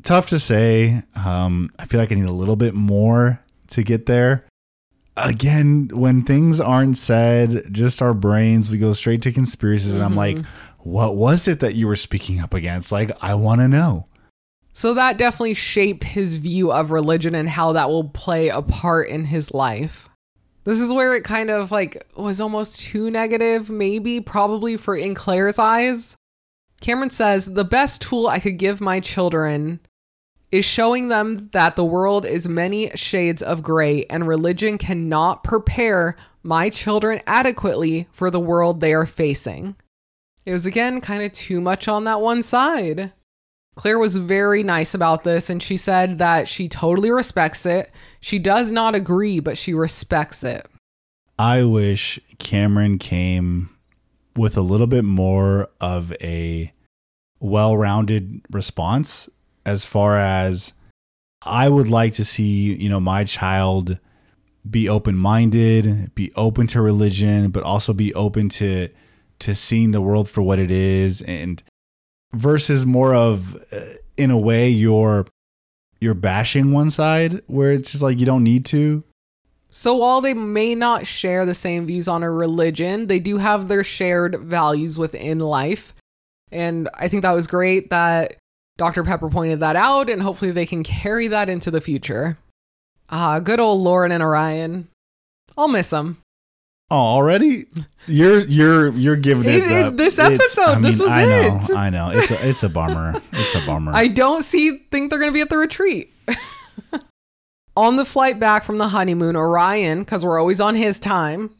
Tough 0.02 0.28
to 0.28 0.38
say. 0.38 1.02
Um, 1.14 1.70
I 1.78 1.86
feel 1.86 2.00
like 2.00 2.12
I 2.12 2.14
need 2.14 2.24
a 2.24 2.32
little 2.32 2.56
bit 2.56 2.74
more 2.74 3.40
to 3.68 3.82
get 3.82 4.06
there. 4.06 4.44
Again, 5.16 5.90
when 5.92 6.22
things 6.22 6.60
aren't 6.60 6.96
said, 6.96 7.68
just 7.72 8.00
our 8.00 8.14
brains, 8.14 8.70
we 8.70 8.78
go 8.78 8.92
straight 8.92 9.22
to 9.22 9.32
conspiracies. 9.32 9.94
And 9.94 10.04
I'm 10.04 10.16
like, 10.16 10.38
what 10.82 11.16
was 11.16 11.46
it 11.46 11.60
that 11.60 11.74
you 11.74 11.86
were 11.86 11.96
speaking 11.96 12.40
up 12.40 12.54
against? 12.54 12.92
Like, 12.92 13.10
I 13.22 13.34
want 13.34 13.60
to 13.60 13.68
know. 13.68 14.04
So 14.72 14.94
that 14.94 15.18
definitely 15.18 15.54
shaped 15.54 16.04
his 16.04 16.36
view 16.36 16.72
of 16.72 16.90
religion 16.90 17.34
and 17.34 17.48
how 17.48 17.72
that 17.72 17.88
will 17.88 18.08
play 18.08 18.48
a 18.48 18.62
part 18.62 19.08
in 19.08 19.26
his 19.26 19.52
life. 19.52 20.08
This 20.64 20.80
is 20.80 20.92
where 20.92 21.14
it 21.14 21.24
kind 21.24 21.50
of 21.50 21.70
like 21.70 22.06
was 22.16 22.40
almost 22.40 22.80
too 22.80 23.10
negative, 23.10 23.70
maybe, 23.70 24.20
probably 24.20 24.76
for 24.76 24.96
in 24.96 25.14
Claire's 25.14 25.58
eyes. 25.58 26.16
Cameron 26.80 27.10
says 27.10 27.46
the 27.46 27.64
best 27.64 28.02
tool 28.02 28.26
I 28.26 28.38
could 28.38 28.58
give 28.58 28.80
my 28.80 29.00
children 29.00 29.80
is 30.50 30.64
showing 30.64 31.08
them 31.08 31.50
that 31.52 31.76
the 31.76 31.84
world 31.84 32.24
is 32.24 32.48
many 32.48 32.90
shades 32.96 33.42
of 33.42 33.62
gray 33.62 34.04
and 34.06 34.26
religion 34.26 34.78
cannot 34.78 35.44
prepare 35.44 36.16
my 36.42 36.70
children 36.70 37.20
adequately 37.26 38.08
for 38.12 38.30
the 38.30 38.40
world 38.40 38.80
they 38.80 38.92
are 38.92 39.06
facing. 39.06 39.76
It 40.50 40.52
was 40.52 40.66
again 40.66 41.00
kind 41.00 41.22
of 41.22 41.30
too 41.30 41.60
much 41.60 41.86
on 41.86 42.02
that 42.04 42.20
one 42.20 42.42
side. 42.42 43.12
Claire 43.76 44.00
was 44.00 44.16
very 44.16 44.64
nice 44.64 44.94
about 44.94 45.22
this 45.22 45.48
and 45.48 45.62
she 45.62 45.76
said 45.76 46.18
that 46.18 46.48
she 46.48 46.68
totally 46.68 47.12
respects 47.12 47.64
it. 47.64 47.92
She 48.18 48.40
does 48.40 48.72
not 48.72 48.96
agree, 48.96 49.38
but 49.38 49.56
she 49.56 49.74
respects 49.74 50.42
it. 50.42 50.66
I 51.38 51.62
wish 51.62 52.18
Cameron 52.40 52.98
came 52.98 53.70
with 54.34 54.56
a 54.56 54.60
little 54.60 54.88
bit 54.88 55.04
more 55.04 55.68
of 55.80 56.12
a 56.20 56.72
well 57.38 57.76
rounded 57.76 58.40
response 58.50 59.28
as 59.64 59.84
far 59.84 60.18
as 60.18 60.72
I 61.46 61.68
would 61.68 61.86
like 61.86 62.14
to 62.14 62.24
see, 62.24 62.74
you 62.74 62.88
know, 62.88 62.98
my 62.98 63.22
child 63.22 64.00
be 64.68 64.88
open 64.88 65.14
minded, 65.14 66.12
be 66.16 66.32
open 66.34 66.66
to 66.66 66.82
religion, 66.82 67.52
but 67.52 67.62
also 67.62 67.92
be 67.92 68.12
open 68.14 68.48
to 68.48 68.88
to 69.40 69.54
seeing 69.54 69.90
the 69.90 70.00
world 70.00 70.28
for 70.28 70.42
what 70.42 70.58
it 70.58 70.70
is 70.70 71.20
and 71.22 71.62
versus 72.32 72.86
more 72.86 73.14
of 73.14 73.56
uh, 73.72 73.80
in 74.16 74.30
a 74.30 74.38
way 74.38 74.68
you're 74.68 75.26
you're 76.00 76.14
bashing 76.14 76.72
one 76.72 76.90
side 76.90 77.42
where 77.46 77.72
it's 77.72 77.90
just 77.90 78.02
like 78.02 78.18
you 78.18 78.26
don't 78.26 78.44
need 78.44 78.64
to 78.66 79.02
So 79.70 79.94
while 79.94 80.20
they 80.20 80.34
may 80.34 80.74
not 80.74 81.06
share 81.06 81.44
the 81.46 81.54
same 81.54 81.86
views 81.86 82.08
on 82.08 82.22
a 82.22 82.30
religion, 82.30 83.06
they 83.06 83.20
do 83.20 83.38
have 83.38 83.68
their 83.68 83.84
shared 83.84 84.36
values 84.40 84.98
within 84.98 85.38
life. 85.38 85.94
And 86.50 86.88
I 86.94 87.06
think 87.06 87.22
that 87.22 87.32
was 87.32 87.46
great 87.46 87.90
that 87.90 88.34
Dr. 88.76 89.04
Pepper 89.04 89.28
pointed 89.28 89.60
that 89.60 89.76
out, 89.76 90.10
and 90.10 90.22
hopefully 90.22 90.50
they 90.50 90.66
can 90.66 90.82
carry 90.82 91.28
that 91.28 91.48
into 91.48 91.70
the 91.70 91.80
future. 91.80 92.36
Ah, 93.10 93.38
good 93.38 93.60
old 93.60 93.80
Lauren 93.80 94.10
and 94.10 94.22
Orion. 94.22 94.88
I'll 95.56 95.68
miss 95.68 95.90
them. 95.90 96.22
Oh, 96.92 96.96
already? 96.96 97.66
You're 98.06 98.40
you're 98.40 98.90
you're 98.92 99.16
giving 99.16 99.48
it, 99.48 99.62
It- 99.62 99.96
this 99.96 100.18
episode, 100.18 100.82
this 100.82 100.98
was 100.98 101.10
I 101.10 101.24
know, 101.24 101.60
it. 101.62 101.70
I 101.70 101.90
know. 101.90 102.10
It's 102.10 102.30
a 102.30 102.48
it's 102.48 102.62
a 102.64 102.68
bummer. 102.68 103.20
It's 103.32 103.54
a 103.54 103.64
bummer. 103.64 103.92
I 103.94 104.08
don't 104.08 104.42
see 104.42 104.78
think 104.90 105.10
they're 105.10 105.18
going 105.20 105.30
to 105.30 105.34
be 105.34 105.40
at 105.40 105.50
the 105.50 105.58
retreat. 105.58 106.12
on 107.76 107.96
the 107.96 108.04
flight 108.04 108.40
back 108.40 108.64
from 108.64 108.78
the 108.78 108.88
honeymoon, 108.88 109.36
Orion, 109.36 110.00
because 110.00 110.24
we're 110.24 110.38
always 110.38 110.60
on 110.60 110.74
his 110.74 110.98
time, 110.98 111.54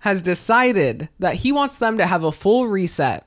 has 0.00 0.22
decided 0.22 1.08
that 1.18 1.36
he 1.36 1.50
wants 1.52 1.78
them 1.78 1.98
to 1.98 2.06
have 2.06 2.22
a 2.22 2.32
full 2.32 2.68
reset 2.68 3.26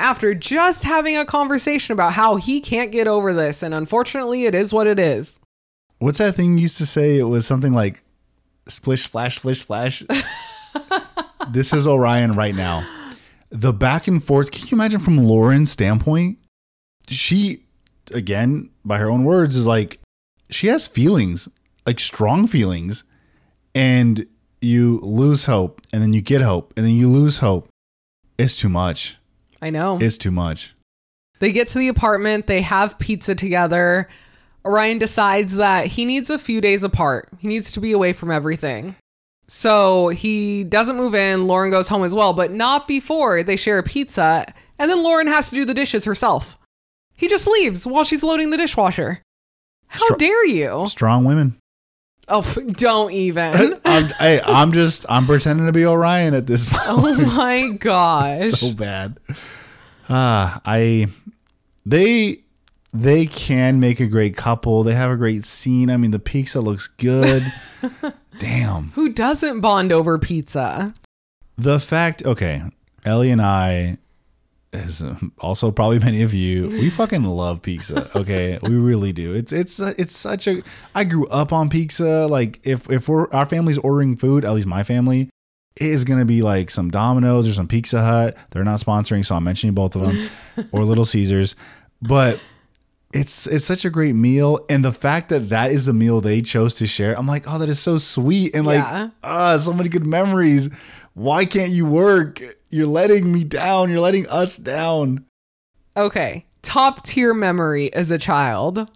after 0.00 0.34
just 0.34 0.82
having 0.84 1.16
a 1.16 1.24
conversation 1.24 1.92
about 1.92 2.14
how 2.14 2.34
he 2.36 2.60
can't 2.60 2.90
get 2.90 3.06
over 3.06 3.32
this. 3.32 3.62
And 3.62 3.72
unfortunately, 3.72 4.44
it 4.46 4.54
is 4.54 4.72
what 4.72 4.88
it 4.88 4.98
is. 4.98 5.38
What's 5.98 6.18
that 6.18 6.34
thing 6.34 6.58
you 6.58 6.62
used 6.62 6.78
to 6.78 6.86
say? 6.86 7.16
It 7.18 7.24
was 7.24 7.46
something 7.46 7.72
like 7.72 8.02
splish 8.66 9.02
splash 9.04 9.36
splish 9.36 9.60
splash. 9.60 10.02
this 11.50 11.72
is 11.72 11.86
Orion 11.86 12.34
right 12.34 12.54
now. 12.54 12.86
The 13.50 13.72
back 13.72 14.08
and 14.08 14.22
forth. 14.22 14.50
Can 14.50 14.66
you 14.68 14.76
imagine 14.76 15.00
from 15.00 15.18
Lauren's 15.18 15.70
standpoint? 15.70 16.38
She, 17.08 17.64
again, 18.12 18.70
by 18.84 18.98
her 18.98 19.08
own 19.08 19.24
words, 19.24 19.56
is 19.56 19.66
like 19.66 20.00
she 20.50 20.68
has 20.68 20.88
feelings, 20.88 21.48
like 21.86 22.00
strong 22.00 22.46
feelings, 22.46 23.04
and 23.74 24.26
you 24.60 25.00
lose 25.02 25.44
hope, 25.44 25.80
and 25.92 26.02
then 26.02 26.12
you 26.12 26.20
get 26.20 26.42
hope, 26.42 26.72
and 26.76 26.84
then 26.84 26.94
you 26.94 27.08
lose 27.08 27.38
hope. 27.38 27.68
It's 28.38 28.58
too 28.58 28.68
much. 28.68 29.18
I 29.60 29.70
know. 29.70 29.98
It's 30.00 30.18
too 30.18 30.30
much. 30.30 30.74
They 31.38 31.52
get 31.52 31.68
to 31.68 31.78
the 31.78 31.88
apartment, 31.88 32.46
they 32.46 32.62
have 32.62 32.98
pizza 32.98 33.34
together. 33.34 34.08
Orion 34.64 34.98
decides 34.98 35.56
that 35.56 35.86
he 35.86 36.04
needs 36.04 36.30
a 36.30 36.38
few 36.38 36.60
days 36.60 36.82
apart. 36.82 37.28
He 37.38 37.48
needs 37.48 37.72
to 37.72 37.80
be 37.80 37.92
away 37.92 38.14
from 38.14 38.30
everything. 38.30 38.96
So 39.46 40.08
he 40.08 40.64
doesn't 40.64 40.96
move 40.96 41.14
in. 41.14 41.46
Lauren 41.46 41.70
goes 41.70 41.88
home 41.88 42.04
as 42.04 42.14
well, 42.14 42.32
but 42.32 42.50
not 42.50 42.88
before 42.88 43.42
they 43.42 43.56
share 43.56 43.78
a 43.78 43.82
pizza. 43.82 44.46
And 44.78 44.90
then 44.90 45.02
Lauren 45.02 45.26
has 45.26 45.50
to 45.50 45.54
do 45.56 45.64
the 45.64 45.74
dishes 45.74 46.04
herself. 46.04 46.58
He 47.14 47.28
just 47.28 47.46
leaves 47.46 47.86
while 47.86 48.04
she's 48.04 48.24
loading 48.24 48.50
the 48.50 48.56
dishwasher. 48.56 49.22
How 49.88 50.06
Str- 50.06 50.16
dare 50.16 50.46
you? 50.46 50.86
Strong 50.88 51.24
women. 51.24 51.58
Oh, 52.26 52.42
don't 52.68 53.12
even. 53.12 53.78
I'm, 53.84 54.06
hey, 54.18 54.40
I'm 54.42 54.72
just 54.72 55.04
I'm 55.08 55.26
pretending 55.26 55.66
to 55.66 55.72
be 55.72 55.84
Orion 55.84 56.34
at 56.34 56.46
this 56.46 56.64
point. 56.68 56.82
oh 56.86 57.36
my 57.36 57.68
gosh. 57.70 58.50
so 58.60 58.72
bad. 58.72 59.20
Ah, 60.08 60.60
I 60.64 61.08
they 61.86 62.40
they 62.94 63.26
can 63.26 63.78
make 63.78 64.00
a 64.00 64.06
great 64.06 64.36
couple. 64.36 64.82
They 64.82 64.94
have 64.94 65.10
a 65.10 65.16
great 65.16 65.44
scene. 65.44 65.90
I 65.90 65.96
mean, 65.98 66.12
the 66.12 66.18
pizza 66.18 66.60
looks 66.60 66.86
good. 66.88 67.44
Damn. 68.38 68.90
Who 68.90 69.12
doesn't 69.12 69.60
bond 69.60 69.92
over 69.92 70.18
pizza? 70.18 70.94
The 71.56 71.78
fact, 71.78 72.24
okay, 72.24 72.62
Ellie 73.04 73.30
and 73.30 73.40
I, 73.40 73.98
as 74.72 75.02
um, 75.02 75.32
also 75.38 75.70
probably 75.70 75.98
many 76.00 76.22
of 76.22 76.34
you, 76.34 76.66
we 76.66 76.90
fucking 76.90 77.22
love 77.22 77.62
pizza. 77.62 78.10
Okay, 78.16 78.58
we 78.62 78.70
really 78.70 79.12
do. 79.12 79.34
It's 79.34 79.52
it's 79.52 79.78
uh, 79.80 79.94
it's 79.98 80.16
such 80.16 80.46
a. 80.46 80.62
I 80.94 81.04
grew 81.04 81.26
up 81.28 81.52
on 81.52 81.68
pizza. 81.68 82.26
Like 82.26 82.60
if 82.64 82.90
if 82.90 83.08
we're 83.08 83.30
our 83.30 83.46
family's 83.46 83.78
ordering 83.78 84.16
food, 84.16 84.44
at 84.44 84.52
least 84.52 84.66
my 84.66 84.82
family, 84.82 85.30
it 85.76 85.86
is 85.86 86.04
gonna 86.04 86.24
be 86.24 86.42
like 86.42 86.70
some 86.70 86.90
Domino's 86.90 87.48
or 87.48 87.52
some 87.52 87.68
Pizza 87.68 88.02
Hut. 88.02 88.36
They're 88.50 88.64
not 88.64 88.80
sponsoring, 88.80 89.24
so 89.24 89.36
I'm 89.36 89.44
mentioning 89.44 89.74
both 89.74 89.94
of 89.96 90.02
them, 90.02 90.68
or 90.72 90.84
Little 90.84 91.04
Caesars, 91.04 91.54
but. 92.02 92.40
It's 93.14 93.46
it's 93.46 93.64
such 93.64 93.84
a 93.84 93.90
great 93.90 94.14
meal, 94.14 94.64
and 94.68 94.84
the 94.84 94.92
fact 94.92 95.28
that 95.28 95.48
that 95.48 95.70
is 95.70 95.86
the 95.86 95.92
meal 95.92 96.20
they 96.20 96.42
chose 96.42 96.74
to 96.76 96.86
share, 96.86 97.16
I'm 97.16 97.26
like, 97.28 97.44
oh, 97.46 97.58
that 97.58 97.68
is 97.68 97.78
so 97.78 97.96
sweet, 97.98 98.54
and 98.56 98.66
like, 98.66 98.78
Yeah. 98.78 99.10
ah, 99.22 99.56
so 99.56 99.72
many 99.72 99.88
good 99.88 100.04
memories 100.06 100.68
Why 101.14 101.44
can't 101.44 101.70
you 101.70 101.86
work? 101.86 102.42
You're 102.70 102.88
letting 102.88 103.32
me 103.32 103.44
down. 103.44 103.88
You're 103.88 104.00
letting 104.00 104.26
us 104.28 104.56
down. 104.56 105.24
Okay. 105.96 106.44
Top 106.62 107.04
tier 107.04 107.32
memory 107.32 107.92
as 107.94 108.10
a 108.10 108.18
child. 108.18 108.90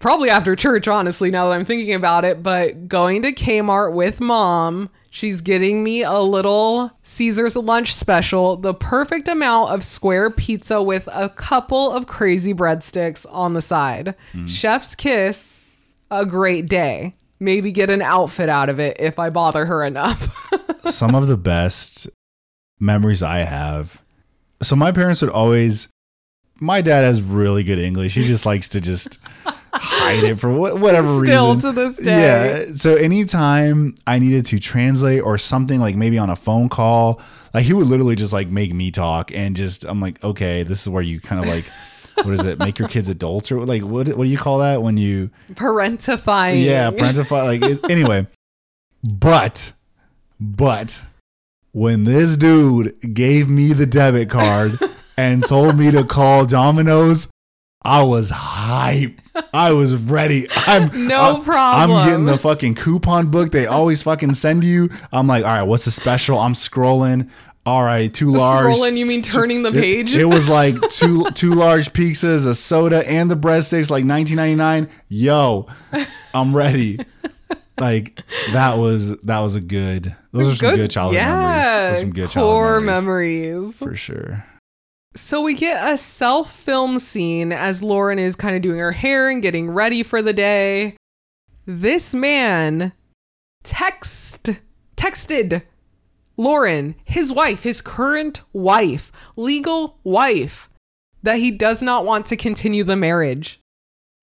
Probably 0.00 0.30
after 0.30 0.56
church, 0.56 0.88
honestly, 0.88 1.30
now 1.30 1.48
that 1.48 1.54
I'm 1.54 1.64
thinking 1.64 1.94
about 1.94 2.24
it, 2.24 2.42
but 2.42 2.88
going 2.88 3.22
to 3.22 3.32
Kmart 3.32 3.92
with 3.94 4.20
mom. 4.20 4.90
She's 5.14 5.42
getting 5.42 5.84
me 5.84 6.02
a 6.02 6.18
little 6.18 6.90
Caesar's 7.02 7.54
lunch 7.54 7.94
special, 7.94 8.56
the 8.56 8.74
perfect 8.74 9.28
amount 9.28 9.70
of 9.70 9.84
square 9.84 10.28
pizza 10.28 10.82
with 10.82 11.08
a 11.12 11.28
couple 11.28 11.92
of 11.92 12.08
crazy 12.08 12.52
breadsticks 12.52 13.24
on 13.30 13.54
the 13.54 13.60
side. 13.60 14.16
Hmm. 14.32 14.46
Chef's 14.46 14.96
kiss, 14.96 15.60
a 16.10 16.26
great 16.26 16.68
day. 16.68 17.14
Maybe 17.38 17.70
get 17.70 17.90
an 17.90 18.02
outfit 18.02 18.48
out 18.48 18.68
of 18.68 18.80
it 18.80 18.96
if 18.98 19.20
I 19.20 19.30
bother 19.30 19.66
her 19.66 19.84
enough. 19.84 20.36
Some 20.88 21.14
of 21.14 21.28
the 21.28 21.36
best 21.36 22.08
memories 22.80 23.22
I 23.22 23.44
have. 23.44 24.02
So 24.62 24.74
my 24.74 24.90
parents 24.90 25.22
would 25.22 25.30
always. 25.30 25.86
My 26.58 26.80
dad 26.80 27.02
has 27.02 27.22
really 27.22 27.62
good 27.62 27.78
English. 27.78 28.16
He 28.16 28.24
just 28.24 28.44
likes 28.44 28.68
to 28.70 28.80
just 28.80 29.18
hide 30.04 30.24
it 30.24 30.38
for 30.40 30.50
what, 30.52 30.78
whatever 30.78 31.24
Still 31.24 31.54
reason. 31.54 31.74
to 31.74 31.80
this 31.80 31.96
day. 31.98 32.66
Yeah. 32.68 32.72
So 32.74 32.96
anytime 32.96 33.94
I 34.06 34.18
needed 34.18 34.46
to 34.46 34.58
translate 34.58 35.22
or 35.22 35.38
something 35.38 35.80
like 35.80 35.96
maybe 35.96 36.18
on 36.18 36.30
a 36.30 36.36
phone 36.36 36.68
call, 36.68 37.20
like 37.52 37.64
he 37.64 37.72
would 37.72 37.86
literally 37.86 38.16
just 38.16 38.32
like 38.32 38.48
make 38.48 38.72
me 38.74 38.90
talk 38.90 39.32
and 39.34 39.56
just 39.56 39.84
I'm 39.84 40.00
like, 40.00 40.22
okay, 40.24 40.62
this 40.62 40.82
is 40.82 40.88
where 40.88 41.02
you 41.02 41.20
kind 41.20 41.42
of 41.44 41.48
like 41.48 41.64
what 42.22 42.32
is 42.32 42.44
it? 42.44 42.58
Make 42.60 42.78
your 42.78 42.86
kids 42.88 43.08
adults 43.08 43.50
or 43.50 43.64
like 43.64 43.82
what 43.82 44.08
what 44.08 44.24
do 44.24 44.30
you 44.30 44.38
call 44.38 44.58
that 44.58 44.82
when 44.82 44.96
you 44.96 45.30
Parentifying. 45.52 46.64
yeah, 46.64 46.90
parentify 46.90 47.44
like 47.44 47.62
it, 47.62 47.90
anyway. 47.90 48.26
But 49.02 49.72
but 50.40 51.02
when 51.72 52.04
this 52.04 52.36
dude 52.36 53.14
gave 53.14 53.48
me 53.48 53.72
the 53.72 53.86
debit 53.86 54.30
card 54.30 54.78
and 55.16 55.44
told 55.44 55.76
me 55.76 55.90
to 55.90 56.04
call 56.04 56.46
Domino's, 56.46 57.26
I 57.84 58.02
was 58.02 58.30
hype. 58.30 59.20
I 59.52 59.72
was 59.72 59.94
ready. 59.94 60.48
I'm 60.66 61.06
No 61.08 61.20
I'm- 61.20 61.44
problem. 61.44 61.96
I'm 61.96 62.08
getting 62.08 62.24
the 62.24 62.38
fucking 62.38 62.76
coupon 62.76 63.30
book 63.30 63.52
they 63.52 63.66
always 63.66 64.02
fucking 64.02 64.34
send 64.34 64.64
you. 64.64 64.88
I'm 65.12 65.26
like, 65.26 65.44
all 65.44 65.50
right, 65.50 65.62
what's 65.64 65.84
the 65.84 65.90
special? 65.90 66.38
I'm 66.38 66.54
scrolling. 66.54 67.28
All 67.66 67.82
right, 67.82 68.12
two 68.12 68.30
large. 68.30 68.74
Scrolling, 68.76 68.98
you 68.98 69.06
mean 69.06 69.22
turning 69.22 69.62
the 69.62 69.72
page? 69.72 70.14
It, 70.14 70.26
was 70.26 70.48
like 70.50 70.78
two 70.90 71.24
two 71.30 71.54
large 71.54 71.92
pizzas, 71.94 72.46
a 72.46 72.54
soda, 72.54 73.08
and 73.08 73.30
the 73.30 73.36
breadsticks, 73.36 73.90
like 73.90 74.04
19.99. 74.04 74.90
Yo, 75.08 75.66
I'm 76.34 76.54
ready. 76.54 76.98
Like 77.78 78.22
that 78.52 78.76
was 78.78 79.16
that 79.22 79.40
was 79.40 79.54
a 79.54 79.60
good. 79.62 80.14
Those 80.32 80.52
are 80.52 80.56
some 80.56 80.76
good, 80.76 80.90
childhood 80.90 81.16
yeah, 81.16 81.34
memories. 81.34 81.92
Those 81.94 82.00
some 82.00 82.12
good 82.12 82.30
childhood 82.30 82.54
core 82.54 82.80
memories, 82.82 83.46
memories. 83.50 83.78
for 83.78 83.94
sure. 83.96 84.44
So 85.16 85.42
we 85.42 85.54
get 85.54 85.92
a 85.92 85.96
self-film 85.96 86.98
scene 86.98 87.52
as 87.52 87.82
Lauren 87.82 88.18
is 88.18 88.34
kind 88.34 88.56
of 88.56 88.62
doing 88.62 88.78
her 88.80 88.92
hair 88.92 89.28
and 89.28 89.40
getting 89.40 89.70
ready 89.70 90.02
for 90.02 90.20
the 90.22 90.32
day. 90.32 90.96
This 91.66 92.14
man 92.14 92.92
text 93.62 94.50
texted 94.96 95.62
Lauren, 96.36 96.96
his 97.04 97.32
wife, 97.32 97.62
his 97.62 97.80
current 97.80 98.40
wife, 98.52 99.12
legal 99.36 99.98
wife, 100.02 100.68
that 101.22 101.36
he 101.36 101.50
does 101.52 101.80
not 101.80 102.04
want 102.04 102.26
to 102.26 102.36
continue 102.36 102.82
the 102.82 102.96
marriage. 102.96 103.60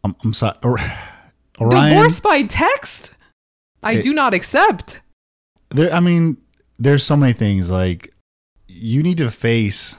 I'm, 0.03 0.15
I'm 0.23 0.33
sorry. 0.33 0.57
Or- 0.63 0.77
Orion, 1.61 1.89
Divorce 1.89 2.19
by 2.19 2.43
text? 2.43 3.11
I 3.81 3.93
It- 3.93 4.03
do 4.03 4.13
not 4.13 4.33
accept. 4.33 5.01
there. 5.69 5.93
I 5.93 6.01
mean, 6.01 6.37
there's 6.77 7.03
so 7.03 7.15
many 7.15 7.33
things 7.33 7.71
like 7.71 8.13
you 8.67 9.01
need 9.03 9.17
to 9.19 9.31
face 9.31 9.95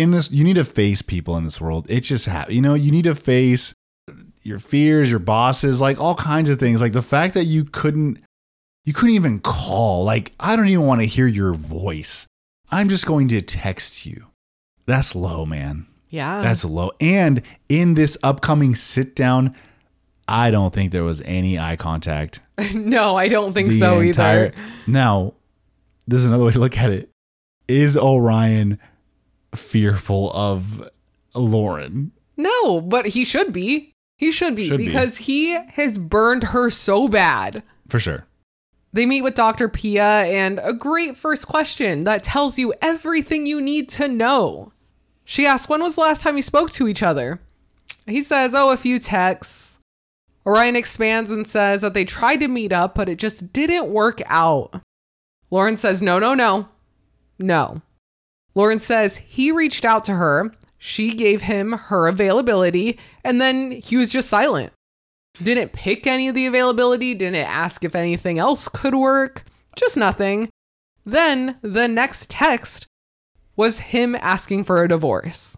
in 0.00 0.10
this. 0.10 0.30
You 0.30 0.44
need 0.44 0.54
to 0.54 0.64
face 0.64 1.02
people 1.02 1.36
in 1.36 1.44
this 1.44 1.60
world. 1.60 1.86
It 1.88 2.00
just 2.00 2.26
ha- 2.26 2.46
you 2.48 2.60
know 2.60 2.74
you 2.74 2.90
need 2.90 3.04
to 3.04 3.14
face 3.14 3.74
your 4.42 4.58
fears, 4.58 5.10
your 5.10 5.18
bosses, 5.20 5.80
like 5.80 6.00
all 6.00 6.14
kinds 6.14 6.48
of 6.48 6.58
things. 6.58 6.80
Like 6.80 6.92
the 6.92 7.02
fact 7.02 7.34
that 7.34 7.44
you 7.44 7.64
couldn't, 7.64 8.18
you 8.84 8.92
couldn't 8.92 9.14
even 9.14 9.40
call. 9.40 10.04
Like 10.04 10.32
I 10.40 10.56
don't 10.56 10.68
even 10.68 10.86
want 10.86 11.00
to 11.00 11.06
hear 11.06 11.26
your 11.26 11.52
voice. 11.52 12.26
I'm 12.72 12.88
just 12.88 13.06
going 13.06 13.28
to 13.28 13.42
text 13.42 14.06
you. 14.06 14.26
That's 14.86 15.14
low, 15.14 15.44
man. 15.44 15.86
Yeah. 16.08 16.40
That's 16.42 16.64
low. 16.64 16.92
And 17.00 17.42
in 17.68 17.94
this 17.94 18.16
upcoming 18.22 18.74
sit 18.74 19.14
down, 19.14 19.54
I 20.26 20.50
don't 20.50 20.72
think 20.72 20.92
there 20.92 21.04
was 21.04 21.22
any 21.22 21.58
eye 21.58 21.76
contact. 21.76 22.40
no, 22.74 23.16
I 23.16 23.28
don't 23.28 23.52
think 23.52 23.70
the 23.70 23.78
so 23.78 24.00
entire- 24.00 24.46
either. 24.46 24.54
Now, 24.86 25.34
this 26.06 26.20
is 26.20 26.26
another 26.26 26.44
way 26.44 26.52
to 26.52 26.58
look 26.58 26.76
at 26.78 26.90
it. 26.90 27.10
Is 27.68 27.96
Orion 27.96 28.78
fearful 29.54 30.32
of 30.32 30.88
Lauren? 31.34 32.12
No, 32.36 32.80
but 32.80 33.06
he 33.06 33.24
should 33.24 33.52
be. 33.52 33.92
He 34.16 34.30
should 34.30 34.54
be 34.54 34.66
Should 34.66 34.78
be. 34.78 34.86
because 34.86 35.16
he 35.18 35.52
has 35.72 35.98
burned 35.98 36.44
her 36.44 36.68
so 36.70 37.08
bad. 37.08 37.62
For 37.88 37.98
sure. 37.98 38.26
They 38.92 39.06
meet 39.06 39.22
with 39.22 39.34
Dr. 39.34 39.68
Pia 39.68 40.02
and 40.24 40.60
a 40.62 40.72
great 40.74 41.16
first 41.16 41.46
question 41.46 42.04
that 42.04 42.22
tells 42.24 42.58
you 42.58 42.74
everything 42.82 43.46
you 43.46 43.60
need 43.60 43.88
to 43.90 44.08
know. 44.08 44.72
She 45.24 45.46
asks, 45.46 45.68
When 45.68 45.82
was 45.82 45.94
the 45.94 46.00
last 46.02 46.22
time 46.22 46.36
you 46.36 46.42
spoke 46.42 46.70
to 46.72 46.88
each 46.88 47.02
other? 47.02 47.40
He 48.06 48.20
says, 48.20 48.54
Oh, 48.54 48.70
a 48.72 48.76
few 48.76 48.98
texts. 48.98 49.78
Orion 50.44 50.74
expands 50.74 51.30
and 51.30 51.46
says 51.46 51.82
that 51.82 51.94
they 51.94 52.04
tried 52.04 52.38
to 52.38 52.48
meet 52.48 52.72
up, 52.72 52.94
but 52.94 53.08
it 53.08 53.18
just 53.18 53.52
didn't 53.52 53.92
work 53.92 54.20
out. 54.26 54.80
Lauren 55.50 55.76
says, 55.76 56.02
No, 56.02 56.18
no, 56.18 56.34
no. 56.34 56.68
No. 57.38 57.80
Lauren 58.54 58.78
says 58.78 59.16
he 59.18 59.52
reached 59.52 59.84
out 59.84 60.04
to 60.04 60.14
her. 60.14 60.52
She 60.78 61.10
gave 61.10 61.42
him 61.42 61.72
her 61.72 62.08
availability, 62.08 62.98
and 63.22 63.40
then 63.40 63.72
he 63.72 63.96
was 63.96 64.10
just 64.10 64.28
silent. 64.28 64.72
Didn't 65.42 65.72
pick 65.72 66.06
any 66.06 66.28
of 66.28 66.34
the 66.34 66.46
availability, 66.46 67.14
didn't 67.14 67.36
ask 67.36 67.84
if 67.84 67.94
anything 67.94 68.38
else 68.38 68.68
could 68.68 68.94
work, 68.94 69.44
just 69.76 69.96
nothing. 69.96 70.48
Then 71.04 71.58
the 71.62 71.88
next 71.88 72.30
text 72.30 72.86
was 73.56 73.78
him 73.78 74.14
asking 74.16 74.64
for 74.64 74.82
a 74.82 74.88
divorce. 74.88 75.56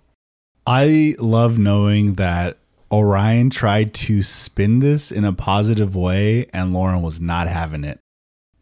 I 0.66 1.16
love 1.18 1.58
knowing 1.58 2.14
that 2.14 2.58
Orion 2.92 3.50
tried 3.50 3.94
to 3.94 4.22
spin 4.22 4.80
this 4.80 5.10
in 5.10 5.24
a 5.24 5.32
positive 5.32 5.96
way 5.96 6.46
and 6.52 6.72
Lauren 6.72 7.02
was 7.02 7.20
not 7.20 7.48
having 7.48 7.84
it. 7.84 7.98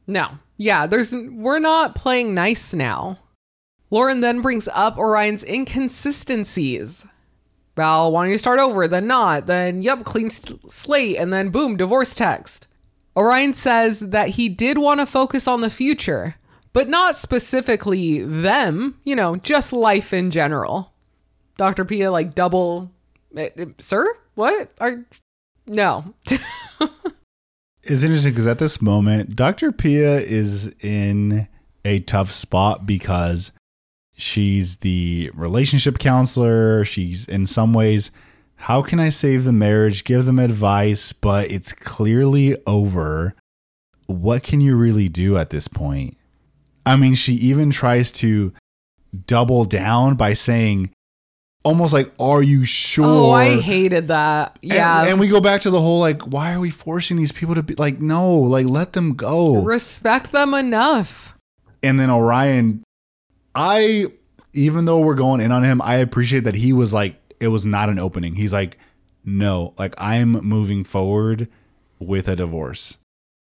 No. 0.07 0.31
Yeah, 0.57 0.87
there's 0.87 1.15
we're 1.15 1.59
not 1.59 1.95
playing 1.95 2.35
nice 2.35 2.75
now. 2.75 3.19
Lauren 3.91 4.21
then 4.21 4.41
brings 4.41 4.69
up 4.73 4.99
Orion's 4.99 5.45
inconsistencies. 5.45 7.07
Well, 7.77 8.13
wanting 8.13 8.33
to 8.33 8.39
start 8.39 8.61
over, 8.61 8.87
then 8.87 9.07
not, 9.07 9.47
then 9.47 9.83
yep, 9.83 10.05
clean 10.05 10.31
slate, 10.31 11.17
and 11.17 11.33
then 11.33 11.51
boom, 11.51 11.77
divorce 11.77 12.15
text. 12.15 12.67
Orion 13.17 13.55
says 13.55 14.01
that 14.01 14.31
he 14.31 14.49
did 14.49 14.79
want 14.79 15.01
to 15.01 15.07
focus 15.07 15.49
on 15.49 15.61
the 15.61 15.71
future, 15.71 16.37
but 16.73 16.89
not 16.89 17.17
specifically 17.17 18.23
them, 18.23 18.99
you 19.05 19.17
know, 19.17 19.37
just 19.37 19.73
life 19.73 20.13
in 20.13 20.31
general. 20.31 20.93
Dr. 21.57 21.85
Pia, 21.85 22.11
like, 22.11 22.35
double, 22.35 22.91
eh, 23.37 23.51
eh, 23.59 23.67
sir? 23.79 24.17
What? 24.35 24.71
Are, 24.79 25.05
no. 25.67 26.15
It's 27.83 28.03
interesting 28.03 28.33
because 28.33 28.47
at 28.47 28.59
this 28.59 28.83
moment, 28.83 29.35
Dr. 29.35 29.73
Pia 29.73 30.21
is 30.21 30.71
in 30.81 31.49
a 31.85 32.01
tough 32.01 32.31
spot 32.31 32.87
because 32.87 33.53
she's 34.21 34.77
the 34.79 35.31
relationship 35.35 35.99
counselor. 35.99 36.85
She's 36.85 37.27
in 37.27 37.47
some 37.47 37.73
ways, 37.73 38.11
how 38.57 38.83
can 38.83 39.01
I 39.01 39.09
save 39.09 39.45
the 39.45 39.53
marriage, 39.53 40.05
give 40.05 40.27
them 40.27 40.39
advice, 40.39 41.13
but 41.13 41.51
it's 41.51 41.73
clearly 41.73 42.57
over. 42.67 43.35
What 44.07 44.43
can 44.43 44.61
you 44.61 44.77
really 44.77 45.09
do 45.09 45.39
at 45.39 45.51
this 45.51 45.69
point? 45.69 46.17
I 46.85 46.97
mean, 46.97 47.15
she 47.15 47.35
even 47.35 47.71
tries 47.71 48.11
to 48.13 48.53
double 49.27 49.65
down 49.65 50.17
by 50.17 50.35
saying, 50.35 50.91
almost 51.65 51.93
like, 51.93 52.11
Are 52.19 52.43
you 52.43 52.65
sure? 52.65 53.05
oh, 53.07 53.31
I 53.33 53.61
hated 53.61 54.09
that. 54.09 54.59
And- 54.63 54.73
Yeah. 54.73 55.07
And, 55.07 55.21
we 55.21 55.29
go 55.29 55.41
back 55.41 55.61
to 55.63 55.71
the 55.71 55.81
whole 55.81 56.01
like, 56.01 56.23
why 56.23 56.53
are 56.55 56.61
we 56.61 56.71
forcing 56.71 57.17
these 57.17 57.33
people 57.33 57.55
to 57.55 57.63
be 57.63 57.75
like, 57.77 58.01
no, 58.01 58.35
like 58.35 58.67
let 58.67 58.93
them 58.95 59.15
go. 59.15 59.63
Respect 59.63 60.33
them 60.33 60.55
enough. 60.55 61.37
And 61.83 61.99
then 62.01 62.11
Orion, 62.11 62.83
I, 63.55 64.07
even 64.53 64.85
though 64.85 65.01
we're 65.01 65.15
going 65.15 65.41
in 65.41 65.53
on 65.53 65.63
him, 65.63 65.81
I 65.83 65.97
appreciate 65.97 66.45
that 66.45 66.55
he 66.55 66.73
was 66.73 66.93
like, 66.93 67.17
it 67.41 67.49
was 67.49 67.67
not 67.67 67.89
an 67.89 67.99
opening. 67.99 68.35
He's 68.35 68.53
like, 68.53 68.79
no, 69.25 69.75
like 69.79 69.95
I'm 69.99 70.33
moving 70.33 70.85
forward 70.85 71.49
with 71.99 72.29
a 72.29 72.37
divorce. 72.37 72.97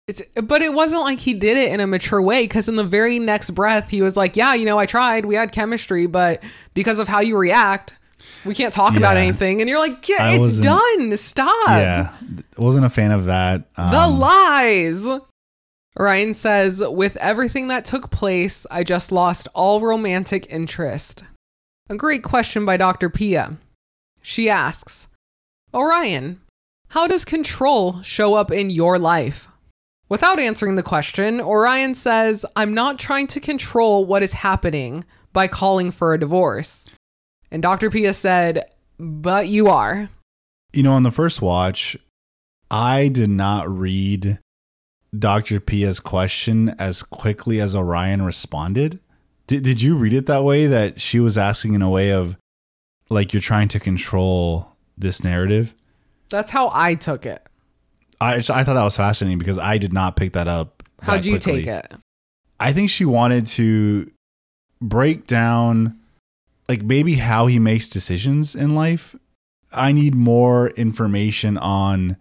It's, 0.07 0.21
but 0.43 0.61
it 0.61 0.73
wasn't 0.73 1.03
like 1.03 1.19
he 1.19 1.33
did 1.33 1.57
it 1.57 1.71
in 1.71 1.79
a 1.79 1.87
mature 1.87 2.21
way 2.21 2.43
because 2.43 2.67
in 2.67 2.75
the 2.75 2.83
very 2.83 3.19
next 3.19 3.51
breath, 3.51 3.89
he 3.89 4.01
was 4.01 4.17
like, 4.17 4.35
Yeah, 4.35 4.53
you 4.55 4.65
know, 4.65 4.79
I 4.79 4.85
tried. 4.85 5.25
We 5.25 5.35
had 5.35 5.51
chemistry, 5.51 6.07
but 6.07 6.43
because 6.73 6.99
of 6.99 7.07
how 7.07 7.19
you 7.19 7.37
react, 7.37 7.93
we 8.43 8.55
can't 8.55 8.73
talk 8.73 8.95
about 8.97 9.15
anything. 9.17 9.61
And 9.61 9.69
you're 9.69 9.79
like, 9.79 10.09
Yeah, 10.09 10.17
I 10.19 10.35
it's 10.39 10.59
done. 10.59 11.15
Stop. 11.17 11.47
yeah, 11.69 12.13
wasn't 12.57 12.85
a 12.85 12.89
fan 12.89 13.11
of 13.11 13.25
that. 13.25 13.73
The 13.75 13.81
Um, 13.83 14.19
lies. 14.19 15.05
Ryan 15.97 16.33
says, 16.33 16.81
With 16.85 17.17
everything 17.17 17.67
that 17.67 17.85
took 17.85 18.11
place, 18.11 18.65
I 18.71 18.83
just 18.83 19.11
lost 19.11 19.47
all 19.53 19.81
romantic 19.81 20.47
interest. 20.49 21.23
A 21.89 21.95
great 21.95 22.23
question 22.23 22.65
by 22.65 22.77
Dr. 22.77 23.09
Pia. 23.09 23.57
She 24.21 24.49
asks, 24.49 25.07
Orion, 25.73 26.41
how 26.89 27.07
does 27.07 27.25
control 27.25 28.01
show 28.01 28.35
up 28.35 28.51
in 28.51 28.69
your 28.69 28.97
life? 28.97 29.47
Without 30.07 30.39
answering 30.39 30.75
the 30.75 30.83
question, 30.83 31.39
Orion 31.39 31.95
says, 31.95 32.45
I'm 32.55 32.73
not 32.73 32.99
trying 32.99 33.27
to 33.27 33.39
control 33.39 34.05
what 34.05 34.23
is 34.23 34.33
happening 34.33 35.05
by 35.33 35.47
calling 35.47 35.91
for 35.91 36.13
a 36.13 36.19
divorce. 36.19 36.89
And 37.49 37.61
Dr. 37.61 37.89
Pia 37.89 38.13
said, 38.13 38.65
But 38.97 39.47
you 39.47 39.67
are. 39.67 40.09
You 40.73 40.83
know, 40.83 40.93
on 40.93 41.03
the 41.03 41.11
first 41.11 41.41
watch, 41.41 41.97
I 42.69 43.07
did 43.09 43.29
not 43.29 43.69
read 43.69 44.39
Dr. 45.17 45.59
Pia's 45.59 45.99
question 45.99 46.69
as 46.79 47.03
quickly 47.03 47.59
as 47.59 47.75
Orion 47.75 48.21
responded. 48.21 48.99
Did, 49.47 49.63
did 49.63 49.81
you 49.81 49.95
read 49.95 50.13
it 50.13 50.25
that 50.27 50.43
way? 50.43 50.67
That 50.67 51.01
she 51.01 51.19
was 51.19 51.37
asking 51.37 51.73
in 51.73 51.81
a 51.81 51.89
way 51.89 52.11
of 52.11 52.37
like 53.09 53.33
you're 53.33 53.41
trying 53.41 53.67
to 53.69 53.79
control 53.79 54.71
this 54.97 55.23
narrative? 55.23 55.75
That's 56.29 56.51
how 56.51 56.69
I 56.73 56.95
took 56.95 57.25
it. 57.25 57.45
I, 58.21 58.35
I 58.35 58.41
thought 58.41 58.65
that 58.65 58.83
was 58.83 58.95
fascinating 58.95 59.39
because 59.39 59.57
I 59.57 59.77
did 59.77 59.91
not 59.91 60.15
pick 60.15 60.33
that 60.33 60.47
up. 60.47 60.83
How'd 61.01 61.25
you 61.25 61.33
quickly. 61.33 61.63
take 61.63 61.67
it? 61.67 61.93
I 62.59 62.71
think 62.71 62.89
she 62.89 63.03
wanted 63.03 63.47
to 63.47 64.11
break 64.79 65.27
down 65.27 65.99
like 66.69 66.83
maybe 66.83 67.15
how 67.15 67.47
he 67.47 67.59
makes 67.59 67.89
decisions 67.89 68.55
in 68.55 68.75
life. 68.75 69.15
I 69.73 69.91
need 69.91 70.15
more 70.15 70.69
information 70.71 71.57
on 71.57 72.15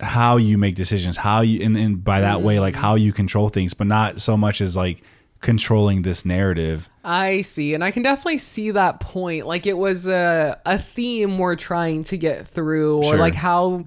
how 0.00 0.36
you 0.36 0.58
make 0.58 0.74
decisions, 0.74 1.16
how 1.16 1.40
you 1.40 1.60
and, 1.64 1.76
and 1.76 2.04
by 2.04 2.20
that 2.20 2.42
way 2.42 2.60
like 2.60 2.74
how 2.76 2.94
you 2.94 3.12
control 3.12 3.48
things, 3.48 3.74
but 3.74 3.86
not 3.86 4.20
so 4.20 4.36
much 4.36 4.60
as 4.60 4.76
like 4.76 5.02
controlling 5.40 6.02
this 6.02 6.24
narrative. 6.24 6.88
I 7.04 7.40
see. 7.42 7.74
And 7.74 7.82
I 7.84 7.90
can 7.90 8.02
definitely 8.02 8.38
see 8.38 8.70
that 8.72 9.00
point. 9.00 9.46
Like 9.46 9.66
it 9.66 9.76
was 9.78 10.08
a, 10.08 10.60
a 10.66 10.78
theme 10.78 11.38
we're 11.38 11.56
trying 11.56 12.04
to 12.04 12.16
get 12.16 12.46
through, 12.48 12.98
or 12.98 13.04
Sure. 13.04 13.16
like 13.18 13.34
how 13.34 13.86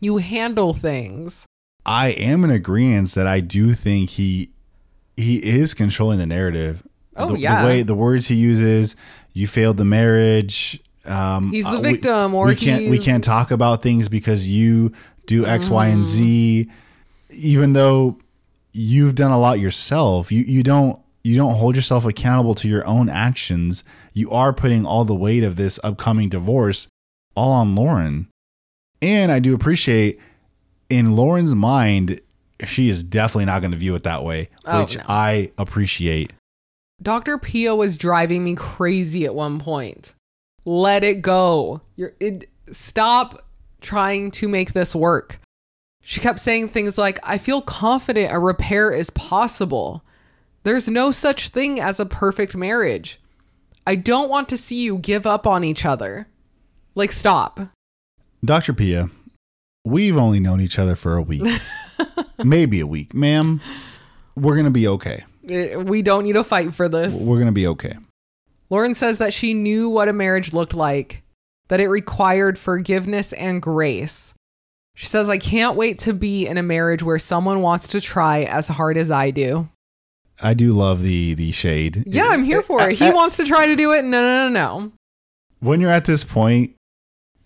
you 0.00 0.16
handle 0.18 0.72
things. 0.72 1.46
I 1.84 2.08
am 2.10 2.44
in 2.44 2.50
agreement 2.50 3.10
that 3.14 3.26
I 3.26 3.40
do 3.40 3.74
think 3.74 4.10
he 4.10 4.50
he 5.16 5.36
is 5.38 5.74
controlling 5.74 6.18
the 6.18 6.26
narrative. 6.26 6.86
Oh, 7.16 7.28
the, 7.32 7.38
yeah. 7.38 7.60
the 7.62 7.66
way 7.66 7.82
the 7.82 7.94
words 7.94 8.28
he 8.28 8.34
uses, 8.36 8.96
you 9.32 9.46
failed 9.46 9.76
the 9.76 9.84
marriage. 9.84 10.80
Um, 11.04 11.50
He's 11.50 11.64
the 11.64 11.72
uh, 11.72 11.80
we- 11.80 11.92
victim, 11.92 12.34
or 12.34 12.46
we 12.46 12.54
can't 12.56 12.88
we 12.88 12.96
Mm-hmm. 12.96 13.04
can't 13.04 13.24
talk 13.24 13.50
about 13.50 13.82
things 13.82 14.08
because 14.08 14.48
you 14.48 14.92
do 15.26 15.46
X, 15.46 15.68
Y, 15.68 15.86
and 15.88 16.04
Z. 16.04 16.68
Even 17.30 17.72
though 17.72 18.18
you've 18.72 19.14
done 19.14 19.30
a 19.30 19.38
lot 19.38 19.58
yourself, 19.60 20.30
you 20.32 20.42
you 20.44 20.62
don't 20.62 20.98
you 21.22 21.36
don't 21.36 21.54
hold 21.54 21.76
yourself 21.76 22.04
accountable 22.04 22.54
to 22.56 22.68
your 22.68 22.86
own 22.86 23.08
actions. 23.08 23.84
You 24.12 24.30
are 24.30 24.52
putting 24.52 24.84
all 24.84 25.04
the 25.04 25.14
weight 25.14 25.44
of 25.44 25.56
this 25.56 25.78
upcoming 25.84 26.28
divorce 26.28 26.88
all 27.34 27.52
on 27.52 27.74
Lauren. 27.74 28.28
And 29.00 29.32
I 29.32 29.38
do 29.38 29.54
appreciate 29.54 30.20
in 30.90 31.16
Lauren's 31.16 31.54
mind, 31.54 32.20
she 32.64 32.88
is 32.88 33.02
definitely 33.02 33.46
not 33.46 33.60
going 33.60 33.70
to 33.70 33.76
view 33.76 33.94
it 33.94 34.02
that 34.02 34.24
way, 34.24 34.48
Oh, 34.66 34.80
which 34.82 34.96
no. 34.96 35.04
I 35.08 35.50
appreciate. 35.58 36.32
Dr. 37.00 37.38
Pia 37.38 37.74
was 37.74 37.96
driving 37.96 38.44
me 38.44 38.54
crazy 38.54 39.24
at 39.24 39.34
one 39.34 39.58
point. 39.58 40.14
Let 40.64 41.02
it 41.02 41.22
go. 41.22 41.80
You're 41.96 42.12
it, 42.20 42.48
stop 42.70 43.44
trying 43.82 44.30
to 44.32 44.48
make 44.48 44.72
this 44.72 44.94
work. 44.94 45.40
She 46.02 46.20
kept 46.20 46.40
saying 46.40 46.68
things 46.68 46.98
like, 46.98 47.18
I 47.22 47.38
feel 47.38 47.60
confident 47.62 48.32
a 48.32 48.38
repair 48.38 48.90
is 48.90 49.10
possible. 49.10 50.02
There's 50.64 50.88
no 50.88 51.10
such 51.10 51.48
thing 51.48 51.78
as 51.80 52.00
a 52.00 52.06
perfect 52.06 52.56
marriage. 52.56 53.20
I 53.86 53.94
don't 53.96 54.28
want 54.28 54.48
to 54.50 54.56
see 54.56 54.82
you 54.82 54.98
give 54.98 55.26
up 55.26 55.46
on 55.46 55.64
each 55.64 55.84
other. 55.84 56.26
Like, 56.94 57.12
stop. 57.12 57.60
Dr. 58.44 58.72
Pia, 58.72 59.10
we've 59.84 60.16
only 60.16 60.40
known 60.40 60.60
each 60.60 60.78
other 60.78 60.96
for 60.96 61.16
a 61.16 61.22
week, 61.22 61.44
maybe 62.44 62.80
a 62.80 62.86
week. 62.86 63.14
Ma'am, 63.14 63.60
we're 64.36 64.54
going 64.54 64.64
to 64.64 64.70
be 64.70 64.86
okay. 64.88 65.24
Eh, 65.48 65.76
We 65.76 66.02
don't 66.02 66.24
need 66.24 66.34
to 66.34 66.44
fight 66.44 66.74
for 66.74 66.88
this. 66.88 67.14
We're 67.14 67.36
going 67.36 67.46
to 67.46 67.52
be 67.52 67.66
okay. 67.68 67.96
Lauren 68.70 68.94
says 68.94 69.18
that 69.18 69.32
she 69.32 69.54
knew 69.54 69.88
what 69.90 70.08
a 70.08 70.12
marriage 70.12 70.52
looked 70.52 70.74
like, 70.74 71.22
that 71.72 71.80
it 71.80 71.88
required 71.88 72.58
forgiveness 72.58 73.32
and 73.32 73.62
grace. 73.62 74.34
She 74.94 75.06
says, 75.06 75.30
I 75.30 75.38
can't 75.38 75.74
wait 75.74 76.00
to 76.00 76.12
be 76.12 76.46
in 76.46 76.58
a 76.58 76.62
marriage 76.62 77.02
where 77.02 77.18
someone 77.18 77.62
wants 77.62 77.88
to 77.88 78.00
try 78.02 78.42
as 78.42 78.68
hard 78.68 78.98
as 78.98 79.10
I 79.10 79.30
do. 79.30 79.70
I 80.42 80.52
do 80.52 80.74
love 80.74 81.00
the 81.02 81.32
the 81.32 81.50
shade. 81.50 82.04
Yeah, 82.06 82.26
I'm 82.28 82.44
here 82.44 82.60
for 82.60 82.90
it. 82.90 82.98
He 82.98 83.10
wants 83.14 83.38
to 83.38 83.46
try 83.46 83.64
to 83.64 83.74
do 83.74 83.90
it. 83.94 84.04
No, 84.04 84.20
no, 84.20 84.50
no, 84.50 84.80
no. 84.80 84.92
when 85.60 85.80
you're 85.80 85.90
at 85.90 86.04
this 86.04 86.24
point, 86.24 86.74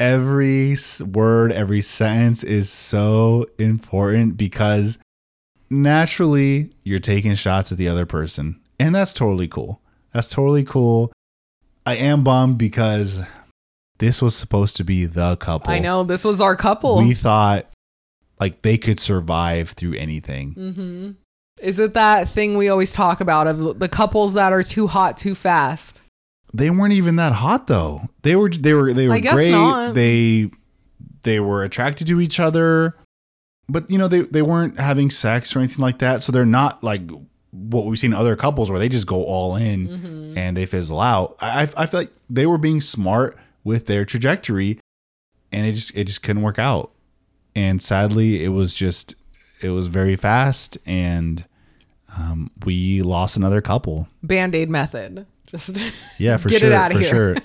every 0.00 0.76
word, 1.08 1.52
every 1.52 1.80
sentence 1.80 2.42
is 2.42 2.68
so 2.68 3.46
important 3.60 4.36
because 4.36 4.98
naturally 5.70 6.72
you're 6.82 6.98
taking 6.98 7.36
shots 7.36 7.70
at 7.70 7.78
the 7.78 7.86
other 7.86 8.06
person. 8.06 8.60
And 8.80 8.92
that's 8.92 9.14
totally 9.14 9.46
cool. 9.46 9.80
That's 10.12 10.26
totally 10.26 10.64
cool. 10.64 11.12
I 11.86 11.94
am 11.94 12.24
bummed 12.24 12.58
because 12.58 13.20
this 13.98 14.20
was 14.22 14.34
supposed 14.36 14.76
to 14.78 14.84
be 14.84 15.04
the 15.06 15.36
couple. 15.36 15.70
I 15.70 15.78
know 15.78 16.04
this 16.04 16.24
was 16.24 16.40
our 16.40 16.56
couple. 16.56 16.98
We 16.98 17.14
thought 17.14 17.66
like 18.40 18.62
they 18.62 18.76
could 18.78 19.00
survive 19.00 19.70
through 19.70 19.94
anything. 19.94 20.52
hmm 20.52 21.10
Is 21.60 21.78
it 21.78 21.94
that 21.94 22.28
thing 22.28 22.56
we 22.56 22.68
always 22.68 22.92
talk 22.92 23.20
about 23.20 23.46
of 23.46 23.78
the 23.78 23.88
couples 23.88 24.34
that 24.34 24.52
are 24.52 24.62
too 24.62 24.86
hot 24.86 25.16
too 25.16 25.34
fast? 25.34 26.00
They 26.52 26.70
weren't 26.70 26.92
even 26.94 27.16
that 27.16 27.32
hot 27.32 27.66
though. 27.66 28.08
They 28.22 28.36
were 28.36 28.48
they 28.50 28.74
were 28.74 28.92
they 28.92 29.08
were 29.08 29.20
great. 29.20 29.50
not. 29.50 29.94
They 29.94 30.50
they 31.22 31.40
were 31.40 31.64
attracted 31.64 32.06
to 32.08 32.20
each 32.20 32.38
other. 32.38 32.96
But 33.68 33.90
you 33.90 33.98
know, 33.98 34.06
they 34.08 34.20
they 34.20 34.42
weren't 34.42 34.78
having 34.78 35.10
sex 35.10 35.56
or 35.56 35.58
anything 35.58 35.82
like 35.82 35.98
that. 35.98 36.22
So 36.22 36.30
they're 36.32 36.46
not 36.46 36.84
like 36.84 37.02
what 37.50 37.86
we've 37.86 37.98
seen 37.98 38.12
other 38.14 38.36
couples 38.36 38.70
where 38.70 38.78
they 38.78 38.88
just 38.88 39.06
go 39.06 39.24
all 39.24 39.56
in 39.56 39.88
Mm-hmm. 39.88 40.38
and 40.38 40.56
they 40.56 40.66
fizzle 40.66 41.00
out. 41.00 41.36
I 41.40 41.62
I 41.76 41.86
feel 41.86 42.00
like 42.00 42.12
they 42.30 42.46
were 42.46 42.58
being 42.58 42.80
smart 42.80 43.36
with 43.66 43.86
their 43.86 44.04
trajectory 44.04 44.78
and 45.50 45.66
it 45.66 45.72
just 45.72 45.94
it 45.96 46.04
just 46.04 46.22
couldn't 46.22 46.42
work 46.42 46.58
out. 46.58 46.92
And 47.56 47.82
sadly, 47.82 48.44
it 48.44 48.50
was 48.50 48.72
just 48.74 49.16
it 49.60 49.70
was 49.70 49.88
very 49.88 50.14
fast 50.14 50.78
and 50.86 51.44
um, 52.16 52.50
we 52.64 53.02
lost 53.02 53.36
another 53.36 53.60
couple. 53.60 54.06
Band 54.22 54.54
aid 54.54 54.70
method. 54.70 55.26
Just 55.48 55.76
Yeah, 56.18 56.36
for 56.36 56.48
Get 56.48 56.62
it 56.62 56.70
sure. 56.70 56.90
for 56.90 56.98
here. 56.98 57.08
sure. 57.08 57.36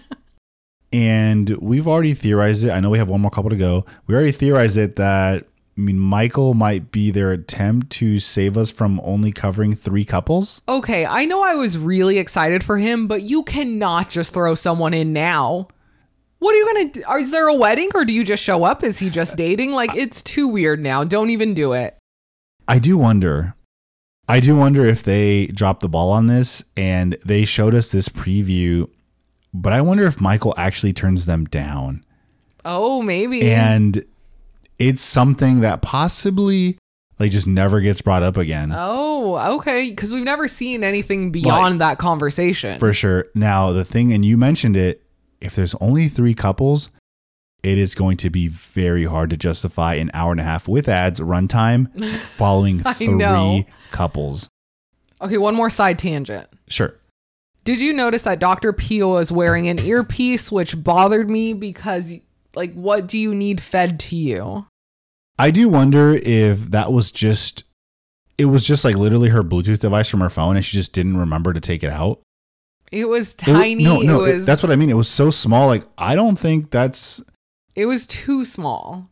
and 0.93 1.49
we've 1.57 1.87
already 1.87 2.13
theorized 2.13 2.65
it. 2.65 2.69
I 2.69 2.79
know 2.81 2.91
we 2.91 2.99
have 2.99 3.09
one 3.09 3.21
more 3.21 3.31
couple 3.31 3.49
to 3.49 3.57
go. 3.57 3.85
We 4.05 4.13
already 4.13 4.31
theorized 4.31 4.77
it 4.77 4.97
that 4.97 5.45
I 5.75 5.81
mean 5.81 5.97
Michael 5.97 6.53
might 6.53 6.91
be 6.91 7.09
their 7.09 7.31
attempt 7.31 7.89
to 7.93 8.19
save 8.19 8.57
us 8.57 8.69
from 8.69 9.01
only 9.03 9.31
covering 9.31 9.73
three 9.73 10.05
couples. 10.05 10.61
Okay, 10.69 11.03
I 11.03 11.25
know 11.25 11.41
I 11.41 11.55
was 11.55 11.79
really 11.79 12.19
excited 12.19 12.63
for 12.63 12.77
him, 12.77 13.07
but 13.07 13.23
you 13.23 13.41
cannot 13.41 14.09
just 14.11 14.35
throw 14.35 14.53
someone 14.53 14.93
in 14.93 15.13
now. 15.13 15.67
What 16.41 16.55
are 16.55 16.57
you 16.57 16.65
gonna 16.73 16.85
do? 16.89 17.03
Is 17.19 17.29
there 17.29 17.47
a 17.47 17.53
wedding 17.53 17.91
or 17.93 18.03
do 18.03 18.13
you 18.13 18.23
just 18.23 18.41
show 18.41 18.63
up? 18.63 18.83
Is 18.83 18.97
he 18.97 19.11
just 19.11 19.37
dating? 19.37 19.73
Like, 19.73 19.95
it's 19.95 20.23
too 20.23 20.47
weird 20.47 20.81
now. 20.81 21.03
Don't 21.03 21.29
even 21.29 21.53
do 21.53 21.73
it. 21.73 21.95
I 22.67 22.79
do 22.79 22.97
wonder. 22.97 23.53
I 24.27 24.39
do 24.39 24.55
wonder 24.55 24.83
if 24.83 25.03
they 25.03 25.45
dropped 25.47 25.81
the 25.81 25.87
ball 25.87 26.09
on 26.09 26.25
this 26.25 26.63
and 26.75 27.15
they 27.23 27.45
showed 27.45 27.75
us 27.75 27.91
this 27.91 28.09
preview, 28.09 28.89
but 29.53 29.71
I 29.71 29.81
wonder 29.81 30.07
if 30.07 30.19
Michael 30.19 30.55
actually 30.57 30.93
turns 30.93 31.27
them 31.27 31.45
down. 31.45 32.03
Oh, 32.65 33.03
maybe. 33.03 33.43
And 33.51 34.03
it's 34.79 35.03
something 35.03 35.59
that 35.59 35.83
possibly 35.83 36.79
like 37.19 37.29
just 37.29 37.45
never 37.45 37.81
gets 37.81 38.01
brought 38.01 38.23
up 38.23 38.35
again. 38.35 38.73
oh, 38.75 39.57
okay. 39.57 39.91
Because 39.91 40.11
we've 40.11 40.23
never 40.23 40.47
seen 40.47 40.83
anything 40.83 41.31
beyond 41.31 41.81
that 41.81 41.99
conversation. 41.99 42.79
For 42.79 42.93
sure. 42.93 43.27
Now, 43.35 43.73
the 43.73 43.85
thing, 43.85 44.11
and 44.11 44.25
you 44.25 44.37
mentioned 44.37 44.75
it, 44.75 45.00
if 45.41 45.55
there's 45.55 45.75
only 45.75 46.07
three 46.07 46.33
couples, 46.33 46.89
it 47.63 47.77
is 47.77 47.95
going 47.95 48.17
to 48.17 48.29
be 48.29 48.47
very 48.47 49.05
hard 49.05 49.29
to 49.31 49.37
justify 49.37 49.95
an 49.95 50.09
hour 50.13 50.31
and 50.31 50.39
a 50.39 50.43
half 50.43 50.67
with 50.67 50.87
ads 50.87 51.19
runtime 51.19 51.93
following 52.37 52.79
three 52.79 53.07
know. 53.07 53.63
couples. 53.91 54.49
okay, 55.21 55.37
one 55.37 55.55
more 55.55 55.69
side 55.69 55.99
tangent. 55.99 56.47
Sure. 56.67 56.95
Did 57.63 57.79
you 57.79 57.93
notice 57.93 58.23
that 58.23 58.39
Dr. 58.39 58.73
Pia 58.73 59.07
was 59.07 59.31
wearing 59.31 59.67
an 59.67 59.79
earpiece, 59.79 60.51
which 60.51 60.83
bothered 60.83 61.29
me 61.29 61.53
because, 61.53 62.11
like, 62.55 62.73
what 62.73 63.07
do 63.07 63.19
you 63.19 63.35
need 63.35 63.61
fed 63.61 63.99
to 63.99 64.15
you? 64.15 64.65
I 65.37 65.51
do 65.51 65.69
wonder 65.69 66.13
if 66.13 66.71
that 66.71 66.91
was 66.91 67.11
just, 67.11 67.63
it 68.39 68.45
was 68.45 68.65
just 68.65 68.83
like 68.83 68.95
literally 68.95 69.29
her 69.29 69.43
Bluetooth 69.43 69.79
device 69.79 70.09
from 70.09 70.21
her 70.21 70.29
phone 70.31 70.55
and 70.55 70.65
she 70.65 70.75
just 70.75 70.93
didn't 70.93 71.17
remember 71.17 71.53
to 71.53 71.59
take 71.59 71.83
it 71.83 71.91
out. 71.91 72.21
It 72.91 73.05
was 73.07 73.33
It 73.33 73.37
tiny. 73.37 73.83
no, 73.83 74.01
no, 74.01 74.23
it 74.25 74.35
it- 74.37 74.45
that's 74.45 74.61
what 74.61 74.71
I 74.71 74.75
mean. 74.75 74.89
It 74.89 74.97
was 74.97 75.07
so 75.07 75.29
small. 75.29 75.67
Like, 75.67 75.85
I 75.97 76.15
don't 76.15 76.37
think 76.37 76.71
that's, 76.71 77.21
It 77.75 77.85
was 77.85 78.05
too 78.05 78.43
small. 78.45 79.07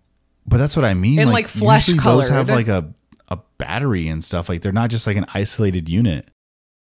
but 0.45 0.57
that's 0.57 0.75
what 0.75 0.83
I 0.85 0.93
mean. 0.93 1.19
And, 1.19 1.29
like, 1.29 1.47
flesh 1.47 1.87
usually 1.87 2.03
those 2.03 2.27
have 2.29 2.49
like 2.49 2.67
a, 2.67 2.93
a 3.29 3.37
battery 3.57 4.07
and 4.09 4.23
stuff. 4.23 4.49
Like 4.49 4.61
they're 4.61 4.71
not 4.71 4.89
just 4.89 5.07
like 5.07 5.15
an 5.17 5.25
isolated 5.33 5.87
unit. 5.87 6.27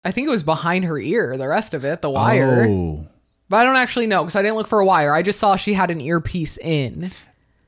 I 0.05 0.13
think 0.13 0.29
it 0.29 0.31
was 0.31 0.45
behind 0.45 0.85
her 0.85 0.99
ear, 0.99 1.37
the 1.37 1.49
rest 1.49 1.75
of 1.75 1.85
it, 1.85 2.03
the 2.03 2.11
wire. 2.11 2.67
Oh. 2.69 3.07
But 3.49 3.57
I 3.57 3.65
don't 3.65 3.77
actually 3.77 4.07
know 4.07 4.23
because 4.23 4.37
I 4.37 4.43
didn't 4.43 4.57
look 4.57 4.69
for 4.69 4.79
a 4.79 4.85
wire. 4.87 5.13
I 5.15 5.23
just 5.23 5.41
saw 5.41 5.57
she 5.57 5.73
had 5.73 5.91
an 5.91 6.01
earpiece 6.01 6.57
in. 6.59 7.11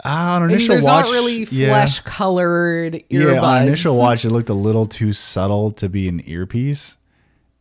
Ah, 0.05 0.37
on 0.37 0.43
And 0.45 0.53
initial 0.53 0.75
there's 0.75 0.85
watch, 0.85 1.07
not 1.07 1.13
really 1.13 1.49
yeah. 1.51 1.69
flesh 1.71 1.99
colored 2.01 2.93
earbuds. 3.11 3.35
Yeah, 3.35 3.41
on 3.41 3.63
initial 3.65 3.99
watch, 3.99 4.25
it 4.25 4.31
looked 4.31 4.49
a 4.51 4.55
little 4.55 4.87
too 4.87 5.13
subtle 5.13 5.73
to 5.73 5.89
be 5.89 6.09
an 6.09 6.23
earpiece. 6.29 6.97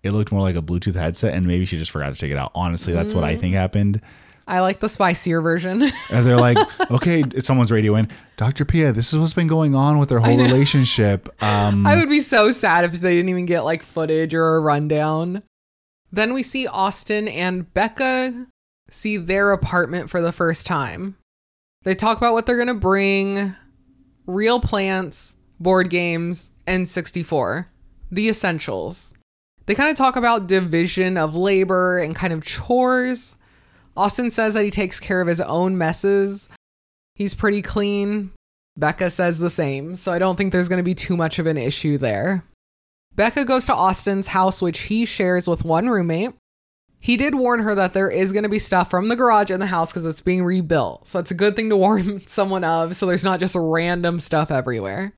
It 0.03 0.11
looked 0.11 0.31
more 0.31 0.41
like 0.41 0.55
a 0.55 0.61
Bluetooth 0.61 0.95
headset, 0.95 1.33
and 1.33 1.45
maybe 1.45 1.65
she 1.65 1.77
just 1.77 1.91
forgot 1.91 2.13
to 2.13 2.19
take 2.19 2.31
it 2.31 2.37
out. 2.37 2.51
Honestly, 2.55 2.93
that's 2.93 3.13
what 3.13 3.23
I 3.23 3.35
think 3.35 3.53
Mm. 3.55 3.57
happened. 3.57 4.01
I 4.49 4.61
like 4.61 4.79
the 4.79 4.87
spicier 4.87 5.41
version. 5.41 5.83
And 6.11 6.25
they're 6.25 6.37
like, 6.37 6.57
okay, 6.91 7.23
someone's 7.39 7.71
radio 7.71 7.95
in. 7.95 8.07
Dr. 8.37 8.63
Pia, 8.63 8.93
this 8.93 9.11
is 9.11 9.19
what's 9.19 9.33
been 9.33 9.47
going 9.47 9.75
on 9.75 9.97
with 9.99 10.07
their 10.09 10.19
whole 10.19 10.37
relationship. 10.37 11.27
Um, 11.43 11.85
I 11.85 11.95
would 11.97 12.07
be 12.09 12.19
so 12.21 12.51
sad 12.51 12.85
if 12.85 12.93
they 12.93 13.15
didn't 13.15 13.29
even 13.29 13.45
get 13.45 13.61
like 13.65 13.83
footage 13.83 14.33
or 14.33 14.55
a 14.55 14.59
rundown. 14.61 15.43
Then 16.11 16.33
we 16.33 16.43
see 16.43 16.65
Austin 16.67 17.27
and 17.27 17.71
Becca 17.73 18.47
see 18.89 19.17
their 19.17 19.51
apartment 19.51 20.09
for 20.09 20.21
the 20.21 20.31
first 20.31 20.65
time. 20.65 21.17
They 21.83 21.93
talk 21.95 22.17
about 22.17 22.31
what 22.33 22.45
they're 22.45 22.55
going 22.55 22.67
to 22.69 22.73
bring 22.73 23.53
real 24.25 24.59
plants, 24.61 25.35
board 25.59 25.89
games, 25.89 26.51
and 26.65 26.87
64, 26.87 27.67
the 28.09 28.29
essentials. 28.29 29.13
They 29.67 29.75
kind 29.75 29.91
of 29.91 29.97
talk 29.97 30.15
about 30.15 30.47
division 30.47 31.17
of 31.17 31.35
labor 31.35 31.99
and 31.99 32.15
kind 32.15 32.33
of 32.33 32.43
chores. 32.43 33.35
Austin 33.95 34.31
says 34.31 34.53
that 34.53 34.63
he 34.63 34.71
takes 34.71 34.99
care 34.99 35.21
of 35.21 35.27
his 35.27 35.41
own 35.41 35.77
messes. 35.77 36.49
He's 37.15 37.33
pretty 37.33 37.61
clean. 37.61 38.31
Becca 38.77 39.09
says 39.09 39.39
the 39.39 39.49
same, 39.49 39.95
so 39.95 40.11
I 40.13 40.19
don't 40.19 40.37
think 40.37 40.51
there's 40.51 40.69
going 40.69 40.77
to 40.77 40.83
be 40.83 40.95
too 40.95 41.17
much 41.17 41.37
of 41.39 41.47
an 41.47 41.57
issue 41.57 41.97
there. 41.97 42.43
Becca 43.15 43.43
goes 43.43 43.65
to 43.65 43.75
Austin's 43.75 44.27
house, 44.27 44.61
which 44.61 44.81
he 44.81 45.05
shares 45.05 45.47
with 45.47 45.65
one 45.65 45.89
roommate. 45.89 46.33
He 46.99 47.17
did 47.17 47.35
warn 47.35 47.61
her 47.61 47.75
that 47.75 47.93
there 47.93 48.09
is 48.09 48.31
going 48.31 48.43
to 48.43 48.49
be 48.49 48.59
stuff 48.59 48.89
from 48.89 49.09
the 49.09 49.15
garage 49.15 49.51
in 49.51 49.59
the 49.59 49.65
house 49.65 49.91
because 49.91 50.05
it's 50.05 50.21
being 50.21 50.45
rebuilt. 50.45 51.07
So 51.07 51.19
it's 51.19 51.31
a 51.31 51.35
good 51.35 51.55
thing 51.55 51.69
to 51.69 51.77
warn 51.77 52.21
someone 52.21 52.63
of 52.63 52.95
so 52.95 53.05
there's 53.05 53.23
not 53.23 53.39
just 53.39 53.55
random 53.57 54.19
stuff 54.19 54.49
everywhere. 54.49 55.13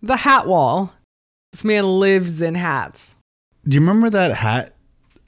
The 0.00 0.16
hat 0.16 0.46
wall. 0.46 0.94
This 1.52 1.64
man 1.64 1.84
lives 1.98 2.42
in 2.42 2.54
hats. 2.54 3.16
Do 3.66 3.74
you 3.76 3.80
remember 3.80 4.10
that 4.10 4.32
hat 4.32 4.74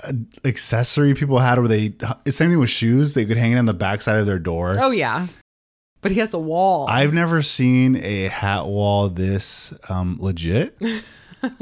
uh, 0.01 0.13
accessory 0.45 1.15
people 1.15 1.39
had 1.39 1.59
where 1.59 1.69
they, 1.69 1.95
it's 2.25 2.37
same 2.37 2.51
thing 2.51 2.59
with 2.59 2.71
shoes, 2.71 3.15
they 3.15 3.25
could 3.25 3.37
hang 3.37 3.53
it 3.53 3.59
on 3.59 3.67
the 3.67 3.75
backside 3.75 4.17
of 4.17 4.27
their 4.27 4.39
door? 4.39 4.77
Oh, 4.81 4.91
yeah. 4.91 5.29
But 6.01 6.11
he 6.11 6.21
has 6.21 6.35
a 6.35 6.39
wall. 6.39 6.89
I've 6.89 7.15
never 7.15 7.43
seen 7.43 7.97
a 7.97 8.25
hat 8.25 8.67
wall 8.67 9.09
this 9.09 9.73
um, 9.89 10.19
legit. 10.21 10.77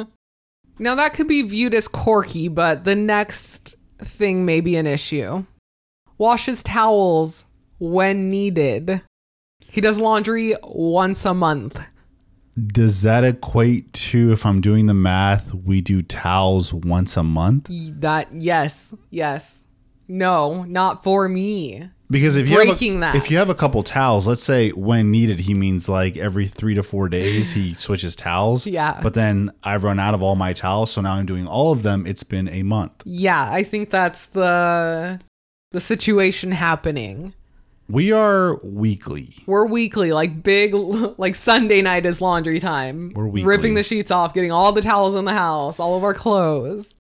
Now, 0.81 0.95
that 0.95 1.13
could 1.13 1.29
be 1.29 1.43
viewed 1.43 1.75
as 1.75 1.87
quirky, 1.87 2.49
but 2.49 2.85
the 2.85 2.97
next 2.97 3.77
thing 3.99 4.47
may 4.47 4.63
be 4.63 4.77
an 4.77 4.87
issue. 4.87 5.45
Washes 6.17 6.63
towels 6.63 7.45
when 7.79 8.31
needed. 8.31 9.03
He 9.61 9.83
does 9.83 10.01
laundry 10.01 10.57
once 10.63 11.27
a 11.27 11.35
month. 11.35 11.79
Does 12.67 13.03
that 13.03 13.25
equate 13.25 13.93
to 13.93 14.33
if 14.33 14.45
I'm 14.45 14.61
doing 14.61 14.87
the 14.87 14.95
math, 14.95 15.55
we 15.55 15.81
do 15.81 16.03
towels 16.03 16.73
once 16.75 17.17
a 17.17 17.23
month? 17.23 17.69
That, 17.71 18.29
yes, 18.33 18.95
yes. 19.11 19.65
No, 20.09 20.65
not 20.65 21.05
for 21.05 21.29
me. 21.29 21.89
Because 22.11 22.35
if 22.35 22.49
you 22.49 22.57
Breaking 22.57 23.01
have 23.01 23.15
a, 23.15 23.19
that. 23.19 23.25
if 23.25 23.31
you 23.31 23.37
have 23.39 23.49
a 23.49 23.55
couple 23.55 23.85
towels, 23.85 24.27
let's 24.27 24.43
say 24.43 24.71
when 24.71 25.13
needed, 25.13 25.41
he 25.41 25.55
means 25.55 25.89
like 25.89 26.17
every 26.17 26.49
three 26.49 26.75
to 26.75 26.83
four 26.83 27.09
days 27.09 27.53
he 27.53 27.75
switches 27.79 28.17
towels. 28.17 28.67
Yeah. 28.67 28.99
But 29.01 29.15
then 29.15 29.53
I've 29.63 29.85
run 29.85 30.01
out 30.01 30.15
of 30.15 30.23
all 30.23 30.35
my 30.35 30.53
towels, 30.53 30.91
so 30.91 31.01
now 31.01 31.13
I'm 31.15 31.27
doing 31.27 31.47
all 31.47 31.71
of 31.71 31.85
them. 31.85 32.05
It's 32.07 32.25
been 32.25 32.49
a 32.49 32.65
month. 32.65 33.03
Yeah, 33.05 33.49
I 33.51 33.63
think 33.63 33.91
that's 33.91 34.27
the 34.27 35.21
the 35.71 35.81
situation 35.81 36.51
happening. 36.51 37.33
We 37.91 38.13
are 38.13 38.61
weekly. 38.63 39.35
We're 39.47 39.67
weekly, 39.67 40.13
like 40.13 40.45
big, 40.45 40.75
like 40.75 41.35
Sunday 41.35 41.83
night 41.83 42.07
is 42.07 42.21
laundry 42.21 42.61
time. 42.61 43.13
We're 43.17 43.27
weekly. 43.27 43.49
ripping 43.49 43.75
the 43.75 43.83
sheets 43.83 44.13
off, 44.13 44.33
getting 44.33 44.53
all 44.53 44.71
the 44.71 44.81
towels 44.81 45.17
in 45.17 45.25
the 45.25 45.33
house, 45.33 45.81
all 45.81 45.97
of 45.97 46.05
our 46.05 46.15
clothes. 46.15 46.95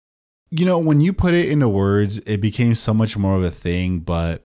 You 0.50 0.66
know, 0.66 0.80
when 0.80 1.00
you 1.00 1.14
put 1.14 1.36
it 1.36 1.48
into 1.48 1.70
words, 1.70 2.18
it 2.26 2.42
became 2.42 2.74
so 2.74 2.96
much 2.96 3.16
more 3.16 3.36
of 3.36 3.44
a 3.44 3.52
thing, 3.52 4.00
but 4.00 4.42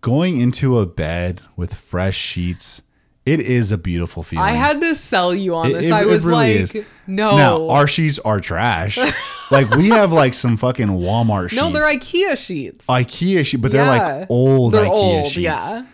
going 0.00 0.40
into 0.40 0.80
a 0.80 0.86
bed 0.86 1.42
with 1.54 1.74
fresh 1.74 2.16
sheets, 2.16 2.82
it 3.28 3.40
is 3.40 3.72
a 3.72 3.78
beautiful 3.78 4.22
feeling. 4.22 4.44
I 4.46 4.52
had 4.52 4.80
to 4.80 4.94
sell 4.94 5.34
you 5.34 5.54
on 5.54 5.70
It- 5.70 5.72
this. 5.74 5.86
it- 5.86 5.92
I 5.92 6.04
was 6.04 6.24
really 6.24 6.60
like, 6.62 6.74
is. 6.76 6.84
no, 7.06 7.36
Now, 7.36 7.68
our 7.68 7.86
sheets 7.86 8.18
are 8.20 8.40
trash. 8.40 8.98
like 9.50 9.68
we 9.70 9.88
have 9.90 10.12
like 10.12 10.34
some 10.34 10.56
fucking 10.56 10.88
Walmart 10.88 11.50
sheets. 11.50 11.60
no, 11.60 11.70
they're 11.72 11.82
IKEA 11.82 12.36
sheets. 12.36 12.86
IKEA 12.86 13.44
sheets, 13.44 13.60
but 13.60 13.70
they're 13.72 13.84
like 13.84 14.26
old 14.30 14.72
they're 14.72 14.84
IKEA 14.84 14.88
old, 14.90 15.26
sheets. 15.26 15.38
yeah. 15.38 15.84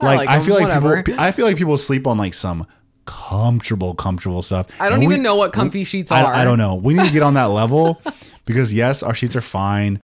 Like, 0.00 0.28
I, 0.28 0.36
them, 0.38 0.44
feel 0.46 0.54
like 0.54 0.62
whatever. 0.64 1.02
people 1.02 1.20
I 1.20 1.30
feel 1.30 1.46
like 1.46 1.56
people 1.56 1.78
sleep 1.78 2.06
on 2.08 2.18
like 2.18 2.34
some 2.34 2.66
comfortable 3.04 3.94
comfortable 3.94 4.42
stuff. 4.42 4.66
I 4.80 4.88
don't 4.88 4.98
And 5.00 5.06
we- 5.08 5.14
even 5.14 5.22
know 5.22 5.34
what 5.36 5.52
comfy 5.52 5.84
sheets 5.84 6.10
I, 6.10 6.22
are. 6.22 6.32
I 6.34 6.44
don't 6.44 6.58
know. 6.58 6.74
We 6.74 6.94
need 6.94 7.06
to 7.06 7.12
get 7.12 7.22
on 7.22 7.34
that 7.34 7.46
level 7.50 8.00
because 8.46 8.72
yes, 8.72 9.02
our 9.02 9.14
sheets 9.14 9.36
are 9.36 9.40
fine, 9.40 10.00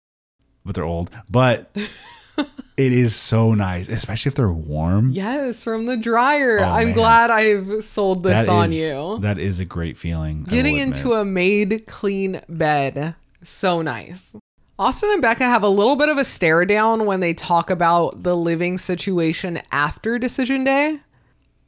but 0.66 0.76
they're 0.76 0.84
old. 0.84 1.10
But 1.30 1.76
it 2.78 2.92
is 2.92 3.16
so 3.16 3.54
nice, 3.54 3.88
especially 3.90 4.30
if 4.30 4.36
they're 4.36 4.52
warm. 4.52 5.12
Yes, 5.12 5.64
from 5.64 5.86
the 5.86 5.98
dryer. 5.98 6.60
Oh, 6.60 6.64
I'm 6.64 6.88
man. 6.88 6.96
glad 6.96 7.32
I've 7.32 7.84
sold 7.84 8.24
this 8.24 8.46
That 8.46 8.50
on 8.50 8.66
is- 8.66 8.74
you. 8.80 9.18
That 9.22 9.38
is 9.40 9.60
a 9.60 9.66
great 9.66 9.98
feeling. 9.98 10.44
Getting 10.44 10.78
into 10.78 11.14
a 11.14 11.24
made 11.26 11.86
clean 11.88 12.42
bed. 12.50 13.16
So 13.44 13.82
nice. 13.82 14.36
Austin 14.78 15.10
and 15.12 15.22
Becca 15.22 15.46
have 15.46 15.64
a 15.64 15.70
little 15.70 15.96
bit 15.96 16.10
of 16.10 16.18
a 16.18 16.26
stare 16.26 16.66
down 16.66 17.06
when 17.06 17.22
they 17.22 17.34
talk 17.34 17.70
about 17.70 18.24
the 18.24 18.36
living 18.36 18.78
situation 18.78 19.62
after 19.72 20.20
decision 20.20 20.66
day. 20.66 21.00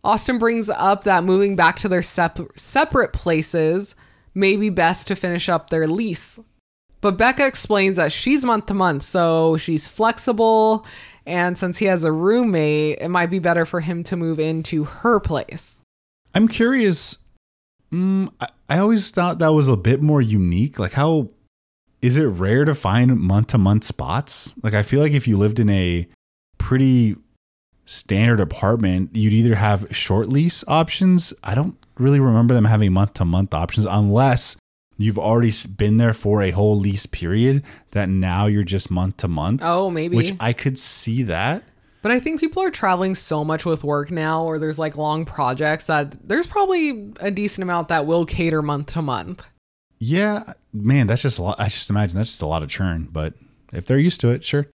Austin 0.03 0.37
brings 0.37 0.69
up 0.69 1.05
that 1.05 1.23
moving 1.23 1.55
back 1.55 1.77
to 1.77 1.87
their 1.87 2.01
sep- 2.01 2.39
separate 2.57 3.13
places 3.13 3.95
may 4.35 4.57
be 4.57 4.69
best 4.69 5.07
to 5.07 5.15
finish 5.15 5.47
up 5.47 5.69
their 5.69 5.87
lease. 5.87 6.37
But 7.01 7.17
Becca 7.17 7.45
explains 7.45 7.97
that 7.97 8.11
she's 8.11 8.43
month 8.43 8.65
to 8.67 8.73
month, 8.73 9.03
so 9.03 9.57
she's 9.57 9.87
flexible. 9.87 10.85
And 11.25 11.57
since 11.57 11.77
he 11.77 11.85
has 11.85 12.03
a 12.03 12.11
roommate, 12.11 12.99
it 12.99 13.09
might 13.09 13.29
be 13.29 13.39
better 13.39 13.65
for 13.65 13.81
him 13.81 14.03
to 14.05 14.15
move 14.15 14.39
into 14.39 14.85
her 14.85 15.19
place. 15.19 15.81
I'm 16.33 16.47
curious. 16.47 17.17
Mm, 17.91 18.31
I, 18.39 18.47
I 18.69 18.77
always 18.79 19.11
thought 19.11 19.39
that 19.39 19.49
was 19.49 19.67
a 19.67 19.77
bit 19.77 20.01
more 20.01 20.21
unique. 20.21 20.79
Like, 20.79 20.93
how 20.93 21.29
is 22.01 22.17
it 22.17 22.25
rare 22.25 22.65
to 22.65 22.75
find 22.75 23.19
month 23.19 23.47
to 23.47 23.57
month 23.57 23.83
spots? 23.83 24.53
Like, 24.63 24.73
I 24.73 24.83
feel 24.83 25.01
like 25.01 25.13
if 25.13 25.27
you 25.27 25.37
lived 25.37 25.59
in 25.59 25.69
a 25.69 26.07
pretty 26.57 27.15
standard 27.85 28.39
apartment, 28.39 29.15
you'd 29.15 29.33
either 29.33 29.55
have 29.55 29.95
short 29.95 30.27
lease 30.27 30.63
options. 30.67 31.33
I 31.43 31.55
don't 31.55 31.77
really 31.97 32.19
remember 32.19 32.53
them 32.53 32.65
having 32.65 32.93
month 32.93 33.13
to 33.15 33.25
month 33.25 33.53
options 33.53 33.85
unless 33.85 34.57
you've 34.97 35.19
already 35.19 35.53
been 35.75 35.97
there 35.97 36.13
for 36.13 36.41
a 36.41 36.51
whole 36.51 36.77
lease 36.77 37.05
period 37.05 37.63
that 37.91 38.09
now 38.09 38.47
you're 38.47 38.63
just 38.63 38.91
month 38.91 39.17
to 39.17 39.27
month. 39.27 39.61
Oh, 39.63 39.89
maybe. 39.89 40.15
Which 40.15 40.33
I 40.39 40.53
could 40.53 40.77
see 40.77 41.23
that. 41.23 41.63
But 42.01 42.11
I 42.11 42.19
think 42.19 42.39
people 42.39 42.63
are 42.63 42.69
traveling 42.69 43.15
so 43.15 43.43
much 43.43 43.65
with 43.65 43.83
work 43.83 44.11
now, 44.11 44.43
or 44.43 44.59
there's 44.59 44.79
like 44.79 44.95
long 44.95 45.25
projects 45.25 45.87
that 45.87 46.27
there's 46.27 46.47
probably 46.47 47.11
a 47.19 47.31
decent 47.31 47.63
amount 47.63 47.89
that 47.89 48.05
will 48.05 48.25
cater 48.25 48.61
month 48.61 48.87
to 48.93 49.01
month. 49.01 49.47
Yeah, 49.99 50.53
man, 50.71 51.07
that's 51.07 51.23
just 51.23 51.39
a 51.39 51.43
lot. 51.43 51.59
I 51.59 51.65
just 51.65 51.89
imagine 51.89 52.15
that's 52.15 52.29
just 52.29 52.41
a 52.41 52.47
lot 52.47 52.63
of 52.63 52.69
churn. 52.69 53.09
But 53.11 53.33
if 53.73 53.85
they're 53.85 53.97
used 53.97 54.21
to 54.21 54.29
it, 54.29 54.45
sure. 54.45 54.67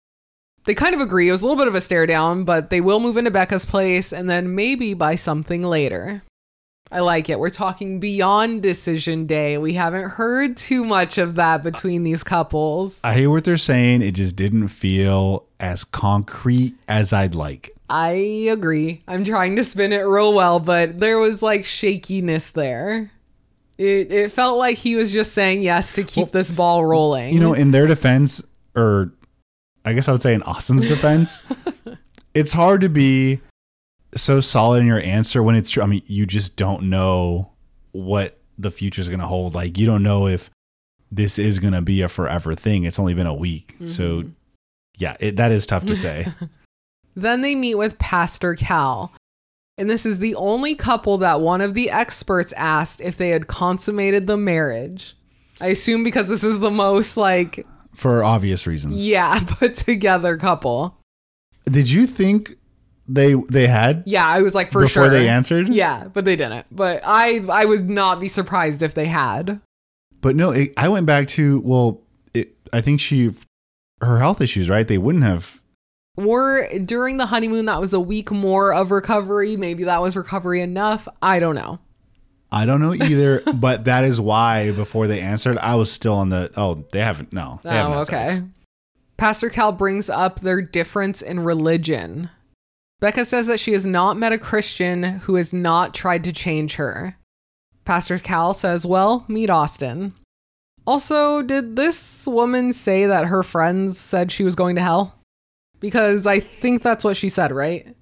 They 0.65 0.75
kind 0.75 0.93
of 0.93 1.01
agree. 1.01 1.27
It 1.27 1.31
was 1.31 1.41
a 1.41 1.45
little 1.45 1.57
bit 1.57 1.67
of 1.67 1.75
a 1.75 1.81
stare 1.81 2.05
down, 2.05 2.43
but 2.43 2.69
they 2.69 2.81
will 2.81 2.99
move 2.99 3.17
into 3.17 3.31
Becca's 3.31 3.65
place 3.65 4.13
and 4.13 4.29
then 4.29 4.55
maybe 4.55 4.93
buy 4.93 5.15
something 5.15 5.61
later. 5.61 6.23
I 6.93 6.99
like 6.99 7.27
it. 7.27 7.39
We're 7.39 7.49
talking 7.49 7.99
beyond 7.99 8.61
decision 8.61 9.25
day. 9.25 9.57
We 9.57 9.73
haven't 9.73 10.09
heard 10.11 10.55
too 10.55 10.85
much 10.85 11.17
of 11.17 11.33
that 11.35 11.63
between 11.63 12.03
these 12.03 12.23
couples. 12.23 12.99
I 13.03 13.15
hear 13.15 13.31
what 13.31 13.45
they're 13.45 13.57
saying. 13.57 14.03
It 14.03 14.11
just 14.11 14.35
didn't 14.35 14.67
feel 14.67 15.47
as 15.59 15.83
concrete 15.83 16.75
as 16.87 17.11
I'd 17.11 17.33
like. 17.33 17.75
I 17.89 18.11
agree. 18.51 19.01
I'm 19.07 19.23
trying 19.23 19.55
to 19.55 19.63
spin 19.63 19.91
it 19.91 20.01
real 20.01 20.35
well, 20.35 20.59
but 20.59 20.99
there 20.99 21.17
was 21.17 21.41
like 21.41 21.65
shakiness 21.65 22.51
there. 22.51 23.11
It, 23.79 24.11
it 24.11 24.31
felt 24.31 24.59
like 24.59 24.77
he 24.77 24.95
was 24.95 25.11
just 25.11 25.33
saying 25.33 25.63
yes 25.63 25.93
to 25.93 26.03
keep 26.03 26.29
this 26.29 26.51
ball 26.51 26.85
rolling. 26.85 27.33
You 27.33 27.39
know, 27.39 27.53
in 27.53 27.71
their 27.71 27.87
defense, 27.87 28.43
or 28.75 29.11
I 29.83 29.93
guess 29.93 30.07
I 30.07 30.11
would 30.11 30.21
say 30.21 30.35
in 30.35 30.43
Austin's 30.43 30.87
defense, 30.87 31.41
it's 32.35 32.51
hard 32.51 32.81
to 32.81 32.89
be 32.89 33.41
so 34.15 34.39
solid 34.39 34.81
in 34.81 34.87
your 34.87 34.99
answer 34.99 35.41
when 35.41 35.55
it's 35.55 35.71
true. 35.71 35.83
I 35.83 35.85
mean, 35.85 36.03
you 36.05 36.25
just 36.25 36.55
don't 36.55 36.89
know 36.89 37.51
what 37.91 38.39
the 38.57 38.71
future 38.71 39.01
is 39.01 39.09
going 39.09 39.19
to 39.19 39.27
hold. 39.27 39.55
Like, 39.55 39.77
you 39.77 39.85
don't 39.85 40.03
know 40.03 40.27
if 40.27 40.49
this 41.11 41.37
is 41.37 41.59
going 41.59 41.73
to 41.73 41.81
be 41.81 42.01
a 42.01 42.09
forever 42.09 42.55
thing. 42.55 42.83
It's 42.83 42.99
only 42.99 43.13
been 43.13 43.27
a 43.27 43.33
week. 43.33 43.75
So, 43.85 44.21
mm-hmm. 44.21 44.29
yeah, 44.97 45.15
it, 45.19 45.35
that 45.37 45.51
is 45.51 45.65
tough 45.65 45.85
to 45.85 45.95
say. 45.95 46.27
Then 47.15 47.41
they 47.41 47.55
meet 47.55 47.75
with 47.75 47.99
Pastor 47.99 48.55
Cal. 48.55 49.11
And 49.77 49.89
this 49.89 50.05
is 50.05 50.19
the 50.19 50.35
only 50.35 50.75
couple 50.75 51.17
that 51.19 51.41
one 51.41 51.61
of 51.61 51.73
the 51.73 51.89
experts 51.89 52.53
asked 52.53 53.01
if 53.01 53.17
they 53.17 53.29
had 53.29 53.47
consummated 53.47 54.27
the 54.27 54.37
marriage. 54.37 55.15
I 55.59 55.67
assume 55.67 56.03
because 56.03 56.27
this 56.27 56.43
is 56.43 56.59
the 56.59 56.69
most 56.69 57.17
like 57.17 57.65
For 57.95 58.23
obvious 58.23 58.67
reasons. 58.67 59.05
yeah, 59.05 59.39
put 59.47 59.75
together 59.75 60.37
couple. 60.37 60.97
Did 61.65 61.89
you 61.89 62.05
think 62.05 62.57
they 63.13 63.35
they 63.49 63.67
had 63.67 64.03
Yeah, 64.05 64.25
I 64.27 64.41
was 64.41 64.55
like 64.55 64.67
for 64.71 64.81
sure. 64.81 64.87
before 64.87 65.03
sure. 65.05 65.09
they 65.11 65.29
answered? 65.29 65.69
Yeah, 65.69 66.07
but 66.07 66.25
they 66.25 66.35
didn't. 66.35 66.65
But 66.71 67.01
I 67.05 67.43
I 67.49 67.65
would 67.65 67.89
not 67.89 68.19
be 68.19 68.27
surprised 68.27 68.81
if 68.81 68.93
they 68.95 69.05
had. 69.05 69.61
But 70.21 70.35
no, 70.35 70.51
it, 70.51 70.73
I 70.77 70.89
went 70.89 71.05
back 71.05 71.27
to 71.29 71.59
well, 71.61 72.01
it, 72.33 72.55
I 72.71 72.81
think 72.81 72.99
she 72.99 73.31
her 74.01 74.19
health 74.19 74.41
issues, 74.41 74.69
right? 74.69 74.87
They 74.87 74.97
wouldn't 74.97 75.23
have. 75.23 75.61
Or 76.15 76.67
during 76.85 77.17
the 77.17 77.25
honeymoon 77.27 77.65
that 77.65 77.79
was 77.81 77.93
a 77.93 77.99
week 77.99 78.31
more 78.31 78.73
of 78.73 78.91
recovery. 78.91 79.57
Maybe 79.57 79.83
that 79.85 80.01
was 80.01 80.15
recovery 80.15 80.61
enough. 80.61 81.07
I 81.21 81.39
don't 81.39 81.55
know. 81.55 81.79
I 82.51 82.65
don't 82.67 82.81
know 82.81 82.93
either, 82.93 83.41
but 83.55 83.85
that 83.85 84.03
is 84.03 84.21
why 84.21 84.71
before 84.71 85.07
they 85.07 85.19
answered, 85.19 85.57
I 85.57 85.75
was 85.75 85.91
still 85.91 86.13
on 86.15 86.29
the 86.29 86.51
oh 86.55 86.85
they 86.91 86.99
haven't 87.01 87.33
no. 87.33 87.59
They 87.63 87.69
haven't 87.71 87.97
Oh, 87.97 88.03
sex. 88.03 88.33
okay. 88.35 88.45
Pastor 89.17 89.49
Cal 89.49 89.71
brings 89.71 90.09
up 90.09 90.39
their 90.41 90.61
difference 90.61 91.21
in 91.21 91.39
religion. 91.41 92.29
Becca 93.03 93.25
says 93.25 93.47
that 93.47 93.59
she 93.59 93.73
has 93.73 93.85
not 93.85 94.15
met 94.15 94.31
a 94.31 94.37
Christian 94.37 95.03
who 95.03 95.35
has 95.35 95.51
not 95.51 95.93
tried 95.93 96.23
to 96.23 96.31
change 96.31 96.75
her. 96.75 97.17
Pastor 97.83 98.17
Cal 98.17 98.53
says, 98.53 98.85
Well, 98.85 99.25
meet 99.27 99.49
Austin. 99.49 100.13
Also, 100.87 101.41
did 101.41 101.75
this 101.75 102.25
woman 102.25 102.71
say 102.71 103.05
that 103.05 103.25
her 103.25 103.43
friends 103.43 103.99
said 103.99 104.31
she 104.31 104.45
was 104.45 104.55
going 104.55 104.77
to 104.77 104.81
hell? 104.81 105.19
Because 105.81 106.25
I 106.25 106.39
think 106.39 106.81
that's 106.81 107.03
what 107.03 107.17
she 107.17 107.27
said, 107.27 107.51
right? 107.51 107.93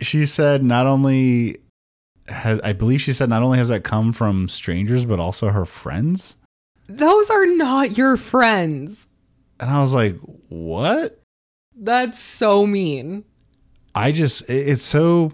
She 0.00 0.26
said 0.26 0.64
not 0.64 0.88
only 0.88 1.58
has 2.26 2.58
I 2.64 2.72
believe 2.72 3.00
she 3.00 3.12
said 3.12 3.28
not 3.28 3.44
only 3.44 3.58
has 3.58 3.68
that 3.68 3.84
come 3.84 4.12
from 4.12 4.48
strangers 4.48 5.04
but 5.04 5.20
also 5.20 5.50
her 5.50 5.64
friends. 5.64 6.34
Those 6.88 7.30
are 7.30 7.46
not 7.46 7.96
your 7.96 8.16
friends. 8.16 9.06
And 9.60 9.70
I 9.70 9.78
was 9.78 9.94
like, 9.94 10.16
"What?" 10.48 11.22
That's 11.76 12.18
so 12.18 12.66
mean. 12.66 13.26
I 13.94 14.12
just 14.12 14.48
it's 14.48 14.84
so 14.84 15.32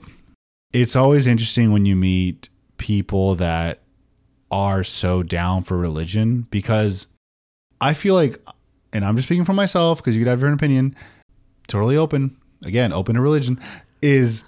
it's 0.73 0.97
always 0.97 1.27
interesting 1.27 1.73
when 1.73 1.87
you 1.87 1.97
meet 1.97 2.49
people 2.79 3.35
that 3.37 3.81
are 4.51 4.85
so 4.85 5.23
down 5.23 5.63
for 5.63 5.77
religion 5.77 6.47
because 6.51 7.07
I 7.81 7.95
feel 7.95 8.15
like 8.15 8.41
and 8.93 9.05
I'm 9.05 9.17
just 9.17 9.29
speaking 9.29 9.45
for 9.45 9.53
myself 9.53 9.99
because 9.99 10.17
you 10.17 10.23
could 10.25 10.31
have 10.31 10.41
your 10.41 10.49
own 10.49 10.55
opinion 10.55 10.95
totally 11.67 11.97
open 11.97 12.37
again 12.63 12.93
open 12.93 13.15
to 13.17 13.21
religion 13.21 13.61
is 14.03 14.43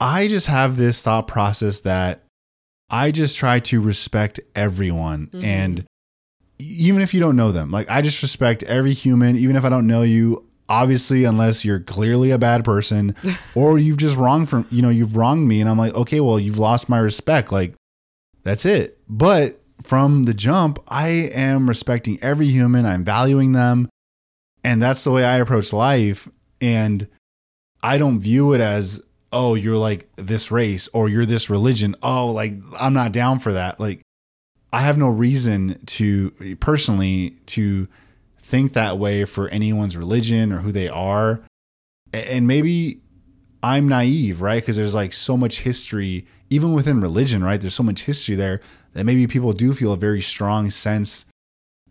I 0.00 0.28
just 0.28 0.46
have 0.48 0.76
this 0.76 1.00
thought 1.02 1.26
process 1.28 1.80
that 1.80 2.22
I 2.90 3.10
just 3.12 3.36
try 3.36 3.60
to 3.60 3.80
respect 3.80 4.40
everyone 4.56 5.28
Mhm. 5.32 5.44
and 5.44 5.84
even 6.58 7.00
if 7.02 7.14
you 7.14 7.20
don't 7.20 7.36
know 7.36 7.52
them 7.52 7.70
like 7.70 7.88
I 7.88 8.02
just 8.02 8.20
respect 8.22 8.62
every 8.64 8.92
human 8.92 9.36
even 9.36 9.56
if 9.56 9.64
I 9.64 9.68
don't 9.68 9.86
know 9.86 10.02
you 10.02 10.44
obviously 10.70 11.24
unless 11.24 11.64
you're 11.64 11.80
clearly 11.80 12.30
a 12.30 12.38
bad 12.38 12.64
person 12.64 13.14
or 13.54 13.76
you've 13.76 13.96
just 13.96 14.16
wronged 14.16 14.48
from 14.48 14.66
you 14.70 14.80
know 14.80 14.88
you've 14.88 15.16
wronged 15.16 15.46
me 15.46 15.60
and 15.60 15.68
i'm 15.68 15.76
like 15.76 15.92
okay 15.94 16.20
well 16.20 16.38
you've 16.38 16.58
lost 16.58 16.88
my 16.88 16.98
respect. 16.98 17.52
Like 17.52 17.74
that's 18.44 18.64
it. 18.64 18.98
But 19.08 19.60
from 19.82 20.24
the 20.24 20.34
jump 20.34 20.78
i 20.88 21.08
am 21.08 21.68
respecting 21.68 22.18
every 22.22 22.48
human. 22.48 22.86
I'm 22.86 23.04
valuing 23.04 23.52
them. 23.52 23.88
And 24.62 24.80
that's 24.80 25.04
the 25.04 25.10
way 25.10 25.24
i 25.24 25.36
approach 25.36 25.72
life. 25.72 26.28
And 26.60 27.08
i 27.82 27.98
don't 27.98 28.20
view 28.20 28.52
it 28.52 28.60
as 28.60 29.02
oh 29.32 29.54
you're 29.54 29.76
like 29.76 30.08
this 30.16 30.50
race 30.50 30.88
or 30.92 31.08
you're 31.08 31.26
this 31.26 31.50
religion. 31.50 31.96
Oh 32.02 32.28
like 32.28 32.54
i'm 32.78 32.94
not 32.94 33.12
down 33.12 33.40
for 33.40 33.52
that. 33.52 33.80
Like 33.80 34.02
i 34.72 34.82
have 34.82 34.96
no 34.96 35.08
reason 35.08 35.80
to 35.86 36.30
personally 36.60 37.30
to 37.46 37.88
think 38.50 38.72
that 38.72 38.98
way 38.98 39.24
for 39.24 39.48
anyone's 39.48 39.96
religion 39.96 40.52
or 40.52 40.58
who 40.58 40.72
they 40.72 40.88
are. 40.88 41.40
And 42.12 42.46
maybe 42.46 43.00
I'm 43.62 43.88
naive, 43.88 44.40
right? 44.40 44.60
Because 44.60 44.76
there's 44.76 44.94
like 44.94 45.12
so 45.12 45.36
much 45.36 45.60
history, 45.60 46.26
even 46.50 46.72
within 46.72 47.00
religion, 47.00 47.44
right? 47.44 47.60
There's 47.60 47.74
so 47.74 47.82
much 47.84 48.02
history 48.02 48.34
there 48.34 48.60
that 48.94 49.04
maybe 49.04 49.26
people 49.26 49.52
do 49.52 49.72
feel 49.74 49.92
a 49.92 49.96
very 49.96 50.20
strong 50.20 50.70
sense 50.70 51.24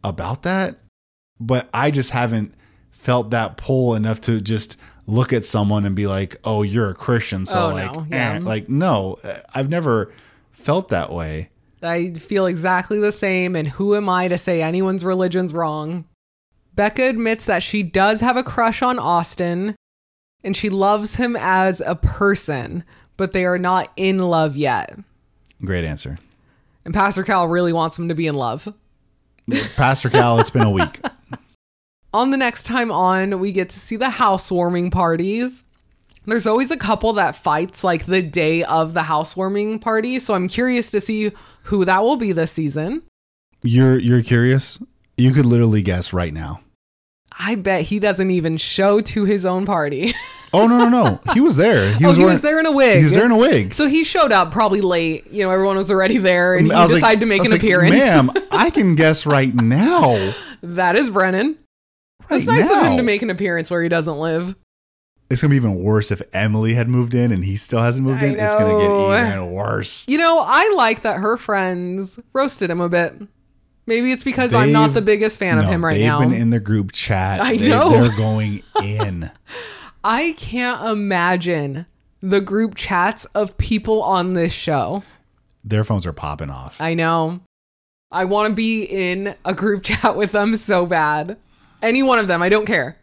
about 0.04 0.44
that. 0.44 0.78
But 1.40 1.70
I 1.74 1.90
just 1.92 2.12
haven't 2.12 2.54
felt 2.92 3.30
that 3.30 3.56
pull 3.56 3.96
enough 3.96 4.20
to 4.22 4.42
just 4.42 4.76
look 5.08 5.32
at 5.32 5.46
someone 5.46 5.86
and 5.86 5.96
be 5.96 6.06
like, 6.08 6.36
oh, 6.44 6.62
you're 6.64 6.90
a 6.90 6.94
Christian. 6.94 7.46
So, 7.46 7.68
Oh, 7.68 7.70
like, 7.70 7.94
no. 7.96 8.02
eh. 8.02 8.06
Yeah. 8.34 8.40
like, 8.44 8.68
no, 8.68 9.18
I've 9.56 9.70
never 9.70 10.12
felt 10.52 10.90
that 10.90 11.12
way. 11.14 11.50
I 11.82 12.12
feel 12.12 12.46
exactly 12.46 13.00
the 13.00 13.14
same, 13.14 13.56
and 13.56 13.66
who 13.70 13.96
am 13.96 14.10
I 14.10 14.28
to 14.28 14.38
say 14.38 14.62
anyone's 14.62 15.06
religion's 15.06 15.54
wrong? 15.54 16.04
Becca 16.80 17.04
admits 17.04 17.46
that 17.48 17.62
she 17.62 17.84
does 17.84 18.22
have 18.22 18.38
a 18.38 18.42
crush 18.42 18.82
on 18.82 19.00
Austin, 19.00 19.76
and 20.46 20.56
she 20.56 20.70
loves 20.70 21.16
him 21.16 21.36
as 21.38 21.82
a 21.82 21.94
person, 21.94 22.86
but 23.18 23.34
they 23.34 23.44
are 23.44 23.58
not 23.58 23.92
in 23.98 24.20
love 24.20 24.56
yet. 24.56 24.98
Great 25.62 25.84
answer. 25.84 26.20
And 26.86 26.94
Pastor 26.94 27.24
Cal 27.24 27.50
really 27.50 27.74
wants 27.74 28.00
him 28.00 28.08
to 28.08 28.16
be 28.16 28.28
in 28.28 28.36
love. 28.36 28.74
Pastor 29.76 30.10
Cal, 30.10 30.40
it's 30.40 30.52
been 30.52 30.62
a 30.62 30.72
week. 30.72 31.02
On 32.14 32.32
the 32.32 32.38
next 32.38 32.64
time 32.64 32.94
on, 32.94 33.42
we 33.42 33.52
get 33.52 33.70
to 33.72 33.78
see 33.78 33.98
the 33.98 34.12
housewarming 34.12 34.90
parties. 34.90 35.66
There's 36.28 36.48
always 36.48 36.72
a 36.72 36.78
couple 36.78 37.12
that 37.12 37.36
fights 37.36 37.84
like 37.84 38.06
the 38.06 38.22
day 38.22 38.64
of 38.64 38.94
the 38.94 39.04
housewarming 39.04 39.80
party, 39.80 40.18
so 40.18 40.34
I'm 40.34 40.48
curious 40.48 40.92
to 40.92 41.02
see 41.02 41.34
who 41.64 41.84
that 41.84 42.04
will 42.04 42.16
be 42.16 42.32
this 42.32 42.54
season. 42.54 43.02
You're 43.64 44.00
you're 44.00 44.24
curious? 44.24 44.80
You 45.18 45.34
could 45.34 45.46
literally 45.46 45.82
guess 45.82 46.14
right 46.14 46.34
now. 46.34 46.62
I 47.40 47.56
bet 47.56 47.84
he 47.84 48.00
doesn't 48.00 48.30
even 48.30 48.58
show 48.58 49.00
to 49.00 49.24
his 49.24 49.46
own 49.46 49.66
party. 49.66 50.14
Oh 50.52 50.66
no 50.66 50.80
no 50.80 50.90
no! 50.90 51.20
He 51.36 51.42
was 51.42 51.58
there. 51.58 51.94
He 51.94 52.06
oh, 52.06 52.08
was 52.08 52.18
he 52.18 52.24
wearing, 52.24 52.34
was 52.34 52.42
there 52.42 52.60
in 52.60 52.66
a 52.66 52.72
wig. 52.72 52.98
He 52.98 53.04
was 53.04 53.14
there 53.14 53.26
in 53.26 53.32
a 53.32 53.38
wig. 53.38 53.72
So 53.72 53.86
he 53.86 54.04
showed 54.04 54.32
up 54.32 54.52
probably 54.52 54.82
late. 54.82 55.30
You 55.30 55.44
know, 55.44 55.52
everyone 55.52 55.78
was 55.78 55.92
already 55.92 56.18
there, 56.18 56.56
and 56.56 56.66
um, 56.66 56.72
he 56.72 56.76
I 56.76 56.82
was 56.86 56.92
like- 56.94 57.02
decided 57.02 57.20
to 57.20 57.26
make 57.28 57.46
an 57.46 57.52
like, 57.52 57.62
appearance. 57.62 57.92
Ma'am, 57.92 58.32
I 58.52 58.72
can 58.72 58.96
guess 58.96 59.28
right 59.28 59.54
now. 59.54 60.34
that 60.64 60.96
is 60.96 61.12
Brennan. 61.12 61.60
Right 62.32 62.38
It's 62.38 62.48
nice 62.48 62.68
of 62.72 62.82
him 62.82 62.98
to 62.98 63.04
make 63.04 63.22
an 63.22 63.30
appearance 63.30 63.70
where 63.70 63.84
he 63.84 63.90
doesn't 63.90 64.18
live. 64.18 64.56
It's 65.30 65.44
gonna 65.44 65.52
be 65.52 65.56
even 65.58 65.76
worse 65.76 66.10
if 66.10 66.24
Emily 66.34 66.74
had 66.74 66.88
moved 66.90 67.14
in 67.14 67.32
and 67.32 67.46
he 67.46 67.56
still 67.56 67.82
hasn't 67.82 68.08
moved 68.08 68.24
I 68.24 68.28
in. 68.28 68.40
It's 68.40 68.56
gonna 68.56 69.20
get 69.20 69.30
even 69.30 69.52
worse. 69.52 70.08
You 70.08 70.18
know, 70.18 70.44
I 70.44 70.74
like 70.76 71.04
that 71.04 71.18
her 71.18 71.38
friends 71.38 72.20
roasted 72.34 72.72
him 72.72 72.82
a 72.82 72.90
bit. 72.90 73.14
Maybe 73.90 74.12
it's 74.12 74.24
because 74.24 74.54
I'm 74.54 74.72
not 74.72 74.94
the 74.94 75.02
biggest 75.02 75.40
fan 75.40 75.58
of 75.58 75.64
No, 75.66 75.70
him 75.72 75.84
right 75.84 76.00
now. 76.00 76.20
they've 76.20 76.28
now. 76.28 76.32
been 76.34 76.40
in 76.42 76.50
the 76.52 76.60
group 76.60 76.92
chat. 76.92 77.42
I 77.42 77.58
They- 77.58 77.68
know. 77.70 77.90
they're 77.90 78.16
going 78.16 78.62
in. 78.84 79.32
I 80.04 80.36
can't 80.38 80.88
imagine 80.88 81.88
the 82.22 82.40
group 82.40 82.76
chats 82.76 83.26
of 83.34 83.58
people 83.58 84.04
on 84.04 84.36
this 84.36 84.54
show. 84.54 85.02
Their 85.64 85.84
phones 85.84 86.06
are 86.06 86.14
popping 86.14 86.52
off. 86.52 86.80
I 86.80 86.94
know. 86.94 87.40
I 88.12 88.26
want 88.26 88.50
to 88.52 88.56
be 88.56 88.84
in 88.84 89.36
a 89.44 89.56
group 89.56 89.82
chat 89.84 90.16
with 90.16 90.34
them 90.34 90.56
so 90.56 90.86
bad. 90.86 91.36
Any 91.82 92.04
one 92.04 92.20
of 92.20 92.28
them, 92.28 92.44
I 92.44 92.50
don't 92.50 92.68
care. 92.68 92.98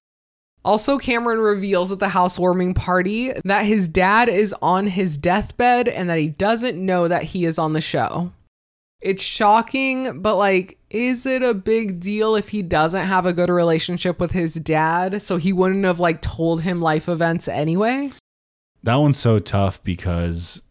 Also, 0.64 0.98
Cameron 0.98 1.38
reveals 1.40 1.90
at 1.92 1.98
the 1.98 2.08
housewarming 2.08 2.74
party 2.74 3.32
that 3.44 3.64
his 3.66 3.88
dad 3.88 4.28
is 4.28 4.54
on 4.62 4.86
his 4.86 5.16
deathbed 5.18 5.88
and 5.88 6.08
that 6.10 6.18
he 6.18 6.28
doesn't 6.28 6.76
know 6.76 7.06
that 7.08 7.22
he 7.24 7.44
is 7.44 7.58
on 7.58 7.72
the 7.72 7.80
show. 7.80 8.32
It's 9.02 9.22
shocking, 9.22 10.22
but 10.22 10.36
like, 10.36 10.78
is 10.88 11.26
it 11.26 11.42
a 11.42 11.52
big 11.52 12.00
deal 12.00 12.34
if 12.34 12.48
he 12.48 12.62
doesn't 12.62 13.04
have 13.04 13.26
a 13.26 13.32
good 13.32 13.50
relationship 13.50 14.18
with 14.18 14.32
his 14.32 14.54
dad? 14.54 15.20
So 15.20 15.36
he 15.36 15.52
wouldn't 15.52 15.84
have 15.84 16.00
like 16.00 16.22
told 16.22 16.62
him 16.62 16.80
life 16.80 17.08
events 17.08 17.46
anyway? 17.46 18.12
That 18.82 18.96
one's 18.96 19.18
so 19.18 19.38
tough 19.38 19.82
because, 19.84 20.62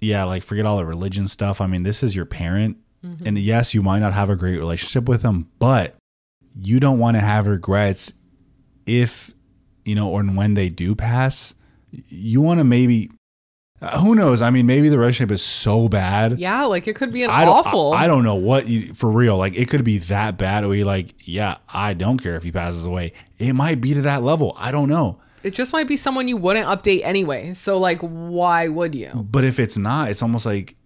yeah, 0.00 0.24
like 0.24 0.42
forget 0.42 0.64
all 0.64 0.76
the 0.76 0.86
religion 0.86 1.26
stuff. 1.26 1.60
I 1.60 1.66
mean, 1.66 1.82
this 1.82 2.02
is 2.02 2.14
your 2.14 2.26
parent. 2.26 2.76
Mm-hmm. 3.04 3.26
And 3.26 3.38
yes, 3.38 3.74
you 3.74 3.82
might 3.82 3.98
not 3.98 4.12
have 4.12 4.30
a 4.30 4.36
great 4.36 4.58
relationship 4.58 5.08
with 5.08 5.22
them, 5.22 5.50
but 5.58 5.96
you 6.54 6.80
don't 6.80 6.98
want 6.98 7.16
to 7.16 7.20
have 7.20 7.46
regrets 7.46 8.12
if, 8.86 9.32
you 9.84 9.94
know, 9.94 10.08
or 10.08 10.22
when 10.22 10.54
they 10.54 10.68
do 10.68 10.94
pass. 10.94 11.54
You 11.90 12.40
want 12.40 12.58
to 12.58 12.64
maybe, 12.64 13.10
uh, 13.86 14.00
who 14.00 14.14
knows? 14.14 14.42
I 14.42 14.50
mean, 14.50 14.66
maybe 14.66 14.88
the 14.88 14.98
relationship 14.98 15.32
is 15.32 15.42
so 15.42 15.88
bad. 15.88 16.38
Yeah, 16.38 16.64
like 16.64 16.86
it 16.86 16.96
could 16.96 17.12
be 17.12 17.22
an 17.22 17.30
I 17.30 17.44
don't, 17.44 17.54
awful. 17.54 17.92
I, 17.92 18.04
I 18.04 18.06
don't 18.06 18.24
know 18.24 18.34
what 18.34 18.68
you, 18.68 18.94
for 18.94 19.10
real. 19.10 19.36
Like 19.36 19.54
it 19.56 19.68
could 19.68 19.84
be 19.84 19.98
that 19.98 20.36
bad 20.38 20.66
where 20.66 20.74
you're 20.74 20.86
like, 20.86 21.14
yeah, 21.20 21.58
I 21.68 21.94
don't 21.94 22.18
care 22.18 22.36
if 22.36 22.42
he 22.42 22.52
passes 22.52 22.86
away. 22.86 23.12
It 23.38 23.52
might 23.52 23.80
be 23.80 23.94
to 23.94 24.02
that 24.02 24.22
level. 24.22 24.54
I 24.58 24.72
don't 24.72 24.88
know. 24.88 25.20
It 25.42 25.54
just 25.54 25.72
might 25.72 25.86
be 25.86 25.96
someone 25.96 26.26
you 26.26 26.36
wouldn't 26.36 26.66
update 26.66 27.02
anyway. 27.04 27.54
So 27.54 27.78
like 27.78 28.00
why 28.00 28.68
would 28.68 28.94
you? 28.94 29.10
But 29.30 29.44
if 29.44 29.60
it's 29.60 29.78
not, 29.78 30.08
it's 30.10 30.22
almost 30.22 30.44
like 30.44 30.76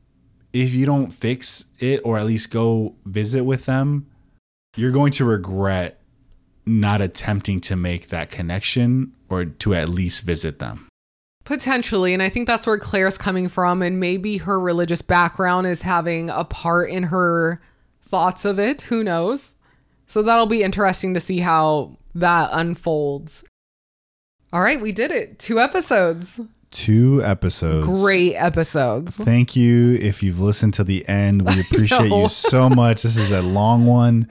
if 0.52 0.74
you 0.74 0.84
don't 0.86 1.10
fix 1.10 1.64
it 1.78 2.00
or 2.04 2.18
at 2.18 2.26
least 2.26 2.50
go 2.50 2.94
visit 3.06 3.44
with 3.44 3.66
them, 3.66 4.06
you're 4.76 4.90
going 4.90 5.12
to 5.12 5.24
regret 5.24 6.00
not 6.66 7.00
attempting 7.00 7.60
to 7.62 7.76
make 7.76 8.08
that 8.08 8.30
connection 8.30 9.12
or 9.28 9.44
to 9.44 9.74
at 9.74 9.88
least 9.88 10.22
visit 10.22 10.58
them. 10.58 10.88
Potentially. 11.44 12.12
And 12.14 12.22
I 12.22 12.28
think 12.28 12.46
that's 12.46 12.66
where 12.66 12.78
Claire's 12.78 13.18
coming 13.18 13.48
from. 13.48 13.82
And 13.82 13.98
maybe 13.98 14.38
her 14.38 14.60
religious 14.60 15.02
background 15.02 15.66
is 15.66 15.82
having 15.82 16.30
a 16.30 16.44
part 16.44 16.90
in 16.90 17.04
her 17.04 17.60
thoughts 18.02 18.44
of 18.44 18.58
it. 18.58 18.82
Who 18.82 19.02
knows? 19.02 19.54
So 20.06 20.22
that'll 20.22 20.46
be 20.46 20.62
interesting 20.62 21.14
to 21.14 21.20
see 21.20 21.38
how 21.38 21.96
that 22.14 22.50
unfolds. 22.52 23.44
All 24.52 24.60
right, 24.60 24.80
we 24.80 24.90
did 24.90 25.12
it. 25.12 25.38
Two 25.38 25.60
episodes. 25.60 26.40
Two 26.70 27.22
episodes. 27.24 27.86
Great 27.86 28.34
episodes. 28.34 29.16
Thank 29.16 29.54
you 29.54 29.94
if 29.94 30.22
you've 30.22 30.40
listened 30.40 30.74
to 30.74 30.84
the 30.84 31.08
end. 31.08 31.42
We 31.42 31.60
appreciate 31.60 32.10
you 32.10 32.28
so 32.28 32.68
much. 32.68 33.02
This 33.02 33.16
is 33.16 33.30
a 33.30 33.42
long 33.42 33.86
one. 33.86 34.28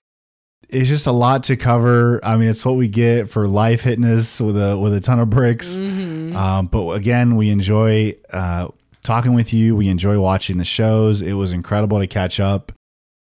It's 0.72 0.88
just 0.88 1.06
a 1.06 1.12
lot 1.12 1.44
to 1.44 1.56
cover. 1.56 2.24
I 2.24 2.36
mean, 2.36 2.48
it's 2.48 2.64
what 2.64 2.76
we 2.76 2.88
get 2.88 3.28
for 3.28 3.48
life 3.48 3.80
hitting 3.80 4.04
us 4.04 4.40
with 4.40 4.56
a 4.56 4.78
with 4.78 4.94
a 4.94 5.00
ton 5.00 5.18
of 5.18 5.28
bricks. 5.28 5.74
Mm-hmm. 5.74 6.36
Um, 6.36 6.66
but 6.66 6.90
again, 6.90 7.36
we 7.36 7.50
enjoy 7.50 8.14
uh, 8.32 8.68
talking 9.02 9.34
with 9.34 9.52
you. 9.52 9.74
We 9.74 9.88
enjoy 9.88 10.20
watching 10.20 10.58
the 10.58 10.64
shows. 10.64 11.22
It 11.22 11.32
was 11.32 11.52
incredible 11.52 11.98
to 11.98 12.06
catch 12.06 12.38
up. 12.38 12.72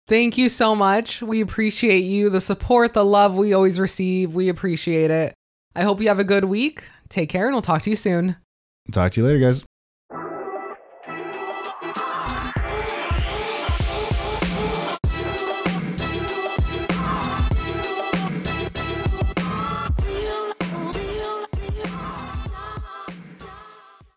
Thank 0.09 0.37
you 0.37 0.49
so 0.49 0.75
much. 0.75 1.23
We 1.23 1.41
appreciate 1.41 2.01
you, 2.01 2.29
the 2.29 2.41
support, 2.41 2.93
the 2.93 3.05
love 3.05 3.37
we 3.37 3.55
always 3.55 3.81
receive. 3.81 4.35
We 4.35 4.49
appreciate 4.49 5.11
it. 5.11 5.33
I 5.75 5.85
hope 5.85 6.01
you 6.01 6.09
have 6.09 6.19
a 6.19 6.25
good 6.25 6.45
week. 6.45 6.85
Take 7.09 7.31
care, 7.31 7.47
and 7.47 7.55
we'll 7.55 7.63
talk 7.63 7.83
to 7.83 7.91
you 7.91 7.97
soon. 7.97 8.37
Talk 8.91 9.13
to 9.13 9.21
you 9.21 9.27
later, 9.27 9.39
guys. 9.39 9.65